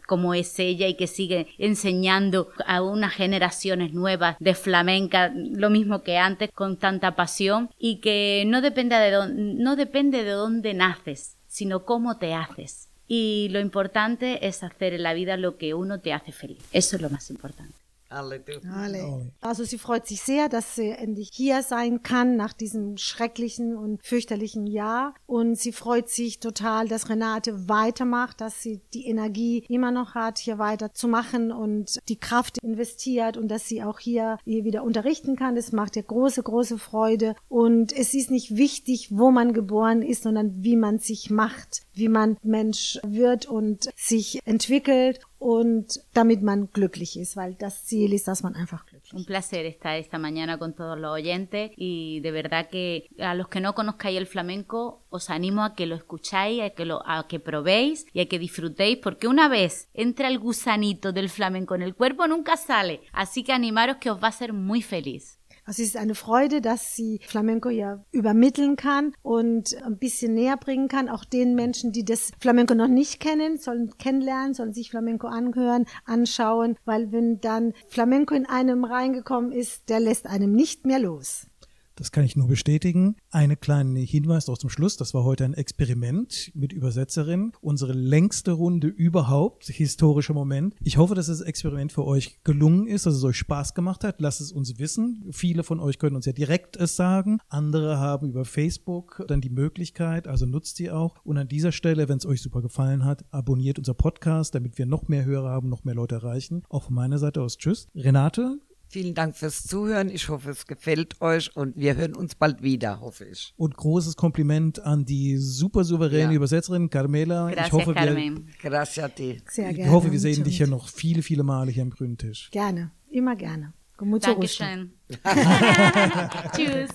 como 0.06 0.34
es 0.34 0.58
ella 0.58 0.86
y 0.86 0.94
que 0.94 1.06
sigue 1.06 1.46
enseñando 1.56 2.50
a 2.66 2.82
unas 2.82 3.14
generaciones 3.14 3.94
nuevas 3.94 4.36
de 4.40 4.54
flamenca 4.54 5.32
lo 5.34 5.70
mismo 5.70 6.02
que 6.02 6.18
antes 6.18 6.50
con 6.50 6.76
tanta 6.76 7.16
pasión 7.16 7.70
y 7.78 8.00
que 8.00 8.44
no 8.46 8.60
depende 8.60 8.96
de 8.96 9.10
dónde, 9.10 9.54
no 9.54 9.74
depende 9.74 10.22
de 10.22 10.32
dónde 10.32 10.74
naces, 10.74 11.38
sino 11.46 11.86
cómo 11.86 12.18
te 12.18 12.34
haces. 12.34 12.90
Y 13.08 13.48
lo 13.50 13.60
importante 13.60 14.46
es 14.46 14.62
hacer 14.62 14.94
en 14.94 15.02
la 15.02 15.14
vida 15.14 15.36
lo 15.36 15.56
que 15.56 15.74
uno 15.74 16.00
te 16.00 16.12
hace 16.12 16.32
feliz. 16.32 16.58
Eso 16.72 16.96
es 16.96 17.02
lo 17.02 17.10
más 17.10 17.30
importante. 17.30 17.85
Alle 18.08 18.38
du. 18.40 18.60
Alle. 18.72 19.32
Also 19.40 19.64
sie 19.64 19.78
freut 19.78 20.06
sich 20.06 20.22
sehr, 20.22 20.48
dass 20.48 20.76
sie 20.76 20.90
endlich 20.90 21.30
hier 21.32 21.62
sein 21.62 22.02
kann 22.02 22.36
nach 22.36 22.52
diesem 22.52 22.96
schrecklichen 22.96 23.76
und 23.76 24.04
fürchterlichen 24.04 24.66
Jahr. 24.66 25.14
Und 25.26 25.56
sie 25.56 25.72
freut 25.72 26.08
sich 26.08 26.38
total, 26.38 26.88
dass 26.88 27.08
Renate 27.08 27.68
weitermacht, 27.68 28.40
dass 28.40 28.62
sie 28.62 28.80
die 28.94 29.06
Energie 29.06 29.64
immer 29.68 29.90
noch 29.90 30.14
hat, 30.14 30.38
hier 30.38 30.58
weiterzumachen 30.58 31.50
und 31.50 31.98
die 32.08 32.18
Kraft 32.18 32.58
investiert 32.58 33.36
und 33.36 33.48
dass 33.48 33.66
sie 33.66 33.82
auch 33.82 33.98
hier, 33.98 34.38
hier 34.44 34.64
wieder 34.64 34.84
unterrichten 34.84 35.36
kann. 35.36 35.56
Das 35.56 35.72
macht 35.72 35.96
ihr 35.96 36.04
große, 36.04 36.42
große 36.42 36.78
Freude. 36.78 37.34
Und 37.48 37.92
es 37.92 38.14
ist 38.14 38.30
nicht 38.30 38.56
wichtig, 38.56 39.08
wo 39.10 39.30
man 39.30 39.52
geboren 39.52 40.02
ist, 40.02 40.22
sondern 40.22 40.62
wie 40.62 40.76
man 40.76 40.98
sich 40.98 41.30
macht, 41.30 41.82
wie 41.92 42.08
man 42.08 42.36
Mensch 42.42 43.00
wird 43.04 43.46
und 43.46 43.88
sich 43.96 44.40
entwickelt 44.44 45.20
und 45.38 46.00
damit 46.14 46.42
man 46.42 46.70
glücklich 46.72 47.18
ist, 47.18 47.36
weil 47.36 47.54
das 47.54 47.84
Ziel 47.84 48.12
ist, 48.12 48.26
dass 48.26 48.42
man 48.42 48.54
einfach 48.54 48.86
glücklich 48.86 49.12
Un 49.12 49.24
placer 49.24 49.64
estar 49.64 49.96
esta 49.96 50.18
mañana 50.18 50.58
con 50.58 50.74
todos 50.74 50.98
los 50.98 51.12
oyentes 51.12 51.70
y 51.76 52.20
de 52.20 52.30
verdad 52.30 52.68
que 52.70 53.08
a 53.18 53.34
los 53.34 53.48
que 53.48 53.60
no 53.60 53.74
conozcáis 53.74 54.16
el 54.16 54.26
flamenco 54.26 55.02
os 55.10 55.30
animo 55.30 55.62
a 55.62 55.74
que 55.74 55.86
lo 55.86 55.94
escucháis, 55.94 56.62
a 56.62 56.70
que 56.70 56.84
lo 56.84 57.02
a 57.06 57.26
que 57.28 57.38
probéis 57.38 58.06
y 58.12 58.20
a 58.20 58.28
que 58.28 58.38
disfrutéis 58.38 58.98
porque 58.98 59.28
una 59.28 59.48
vez 59.48 59.88
entra 59.94 60.28
el 60.28 60.38
gusanito 60.38 61.12
del 61.12 61.28
flamenco 61.28 61.74
en 61.74 61.82
el 61.82 61.94
cuerpo 61.94 62.26
nunca 62.26 62.56
sale, 62.56 63.02
así 63.12 63.44
que 63.44 63.52
animaros 63.52 63.98
que 63.98 64.10
os 64.10 64.20
va 64.20 64.26
a 64.26 64.30
hacer 64.30 64.52
muy 64.52 64.82
feliz. 64.82 65.38
Also 65.66 65.82
es 65.82 65.88
ist 65.88 65.96
eine 65.96 66.14
Freude, 66.14 66.60
dass 66.60 66.94
sie 66.94 67.20
Flamenco 67.26 67.68
ja 67.70 68.04
übermitteln 68.12 68.76
kann 68.76 69.12
und 69.22 69.76
ein 69.82 69.98
bisschen 69.98 70.32
näher 70.32 70.56
bringen 70.56 70.86
kann. 70.86 71.08
Auch 71.08 71.24
den 71.24 71.56
Menschen, 71.56 71.90
die 71.90 72.04
das 72.04 72.30
Flamenco 72.38 72.74
noch 72.74 72.86
nicht 72.86 73.18
kennen, 73.18 73.58
sollen 73.58 73.98
kennenlernen, 73.98 74.54
sollen 74.54 74.72
sich 74.72 74.90
Flamenco 74.90 75.26
anhören, 75.26 75.86
anschauen, 76.04 76.76
weil 76.84 77.10
wenn 77.10 77.40
dann 77.40 77.72
Flamenco 77.88 78.34
in 78.36 78.46
einem 78.46 78.84
reingekommen 78.84 79.50
ist, 79.50 79.88
der 79.88 79.98
lässt 79.98 80.26
einem 80.26 80.52
nicht 80.52 80.86
mehr 80.86 81.00
los. 81.00 81.48
Das 81.96 82.12
kann 82.12 82.24
ich 82.24 82.36
nur 82.36 82.46
bestätigen. 82.46 83.16
Eine 83.30 83.56
kleine 83.56 84.00
Hinweis 84.00 84.46
noch 84.46 84.58
zum 84.58 84.68
Schluss. 84.68 84.98
Das 84.98 85.14
war 85.14 85.24
heute 85.24 85.46
ein 85.46 85.54
Experiment 85.54 86.52
mit 86.54 86.74
Übersetzerin. 86.74 87.52
Unsere 87.62 87.94
längste 87.94 88.52
Runde 88.52 88.88
überhaupt. 88.88 89.64
Historischer 89.64 90.34
Moment. 90.34 90.74
Ich 90.82 90.98
hoffe, 90.98 91.14
dass 91.14 91.28
das 91.28 91.40
Experiment 91.40 91.92
für 91.92 92.04
euch 92.04 92.42
gelungen 92.44 92.86
ist, 92.86 93.06
dass 93.06 93.14
es 93.14 93.24
euch 93.24 93.38
Spaß 93.38 93.72
gemacht 93.72 94.04
hat. 94.04 94.20
Lasst 94.20 94.42
es 94.42 94.52
uns 94.52 94.78
wissen. 94.78 95.24
Viele 95.30 95.64
von 95.64 95.80
euch 95.80 95.98
können 95.98 96.16
uns 96.16 96.26
ja 96.26 96.32
direkt 96.32 96.76
es 96.76 96.96
sagen. 96.96 97.38
Andere 97.48 97.98
haben 97.98 98.28
über 98.28 98.44
Facebook 98.44 99.24
dann 99.26 99.40
die 99.40 99.48
Möglichkeit. 99.48 100.28
Also 100.28 100.44
nutzt 100.44 100.78
die 100.78 100.90
auch. 100.90 101.14
Und 101.24 101.38
an 101.38 101.48
dieser 101.48 101.72
Stelle, 101.72 102.10
wenn 102.10 102.18
es 102.18 102.26
euch 102.26 102.42
super 102.42 102.60
gefallen 102.60 103.06
hat, 103.06 103.24
abonniert 103.30 103.78
unser 103.78 103.94
Podcast, 103.94 104.54
damit 104.54 104.76
wir 104.76 104.84
noch 104.84 105.08
mehr 105.08 105.24
Hörer 105.24 105.48
haben, 105.48 105.70
noch 105.70 105.84
mehr 105.84 105.94
Leute 105.94 106.16
erreichen. 106.16 106.62
Auch 106.68 106.82
von 106.82 106.94
meiner 106.94 107.18
Seite 107.18 107.40
aus. 107.40 107.56
Tschüss. 107.56 107.88
Renate, 107.94 108.58
Vielen 108.96 109.12
Dank 109.12 109.36
fürs 109.36 109.62
Zuhören. 109.66 110.08
Ich 110.08 110.30
hoffe, 110.30 110.48
es 110.48 110.66
gefällt 110.66 111.20
euch 111.20 111.54
und 111.54 111.76
wir 111.76 111.96
hören 111.96 112.16
uns 112.16 112.34
bald 112.34 112.62
wieder, 112.62 113.00
hoffe 113.00 113.26
ich. 113.26 113.52
Und 113.58 113.76
großes 113.76 114.16
Kompliment 114.16 114.82
an 114.82 115.04
die 115.04 115.36
super 115.36 115.84
souveräne 115.84 116.30
Ja. 116.30 116.36
Übersetzerin 116.36 116.88
Carmela. 116.88 117.50
Gracias, 117.50 117.66
ich 117.66 117.72
hoffe, 117.74 117.86
wir, 117.88 117.94
Carmen. 117.94 118.48
Gracias 118.58 119.04
a 119.04 119.08
ti. 119.10 119.42
Sehr 119.50 119.68
ich 119.68 119.76
gerne. 119.76 119.92
hoffe, 119.92 120.10
wir 120.10 120.18
sehen 120.18 120.44
dich 120.44 120.60
ja 120.60 120.66
noch 120.66 120.88
viele, 120.88 121.20
viele 121.20 121.42
Male 121.42 121.70
hier 121.72 121.82
am 121.82 121.90
grünen 121.90 122.16
Tisch. 122.16 122.48
Gerne, 122.52 122.90
immer 123.10 123.36
gerne. 123.36 123.74
Dankeschön. 123.98 124.92
Tschüss. 126.56 126.88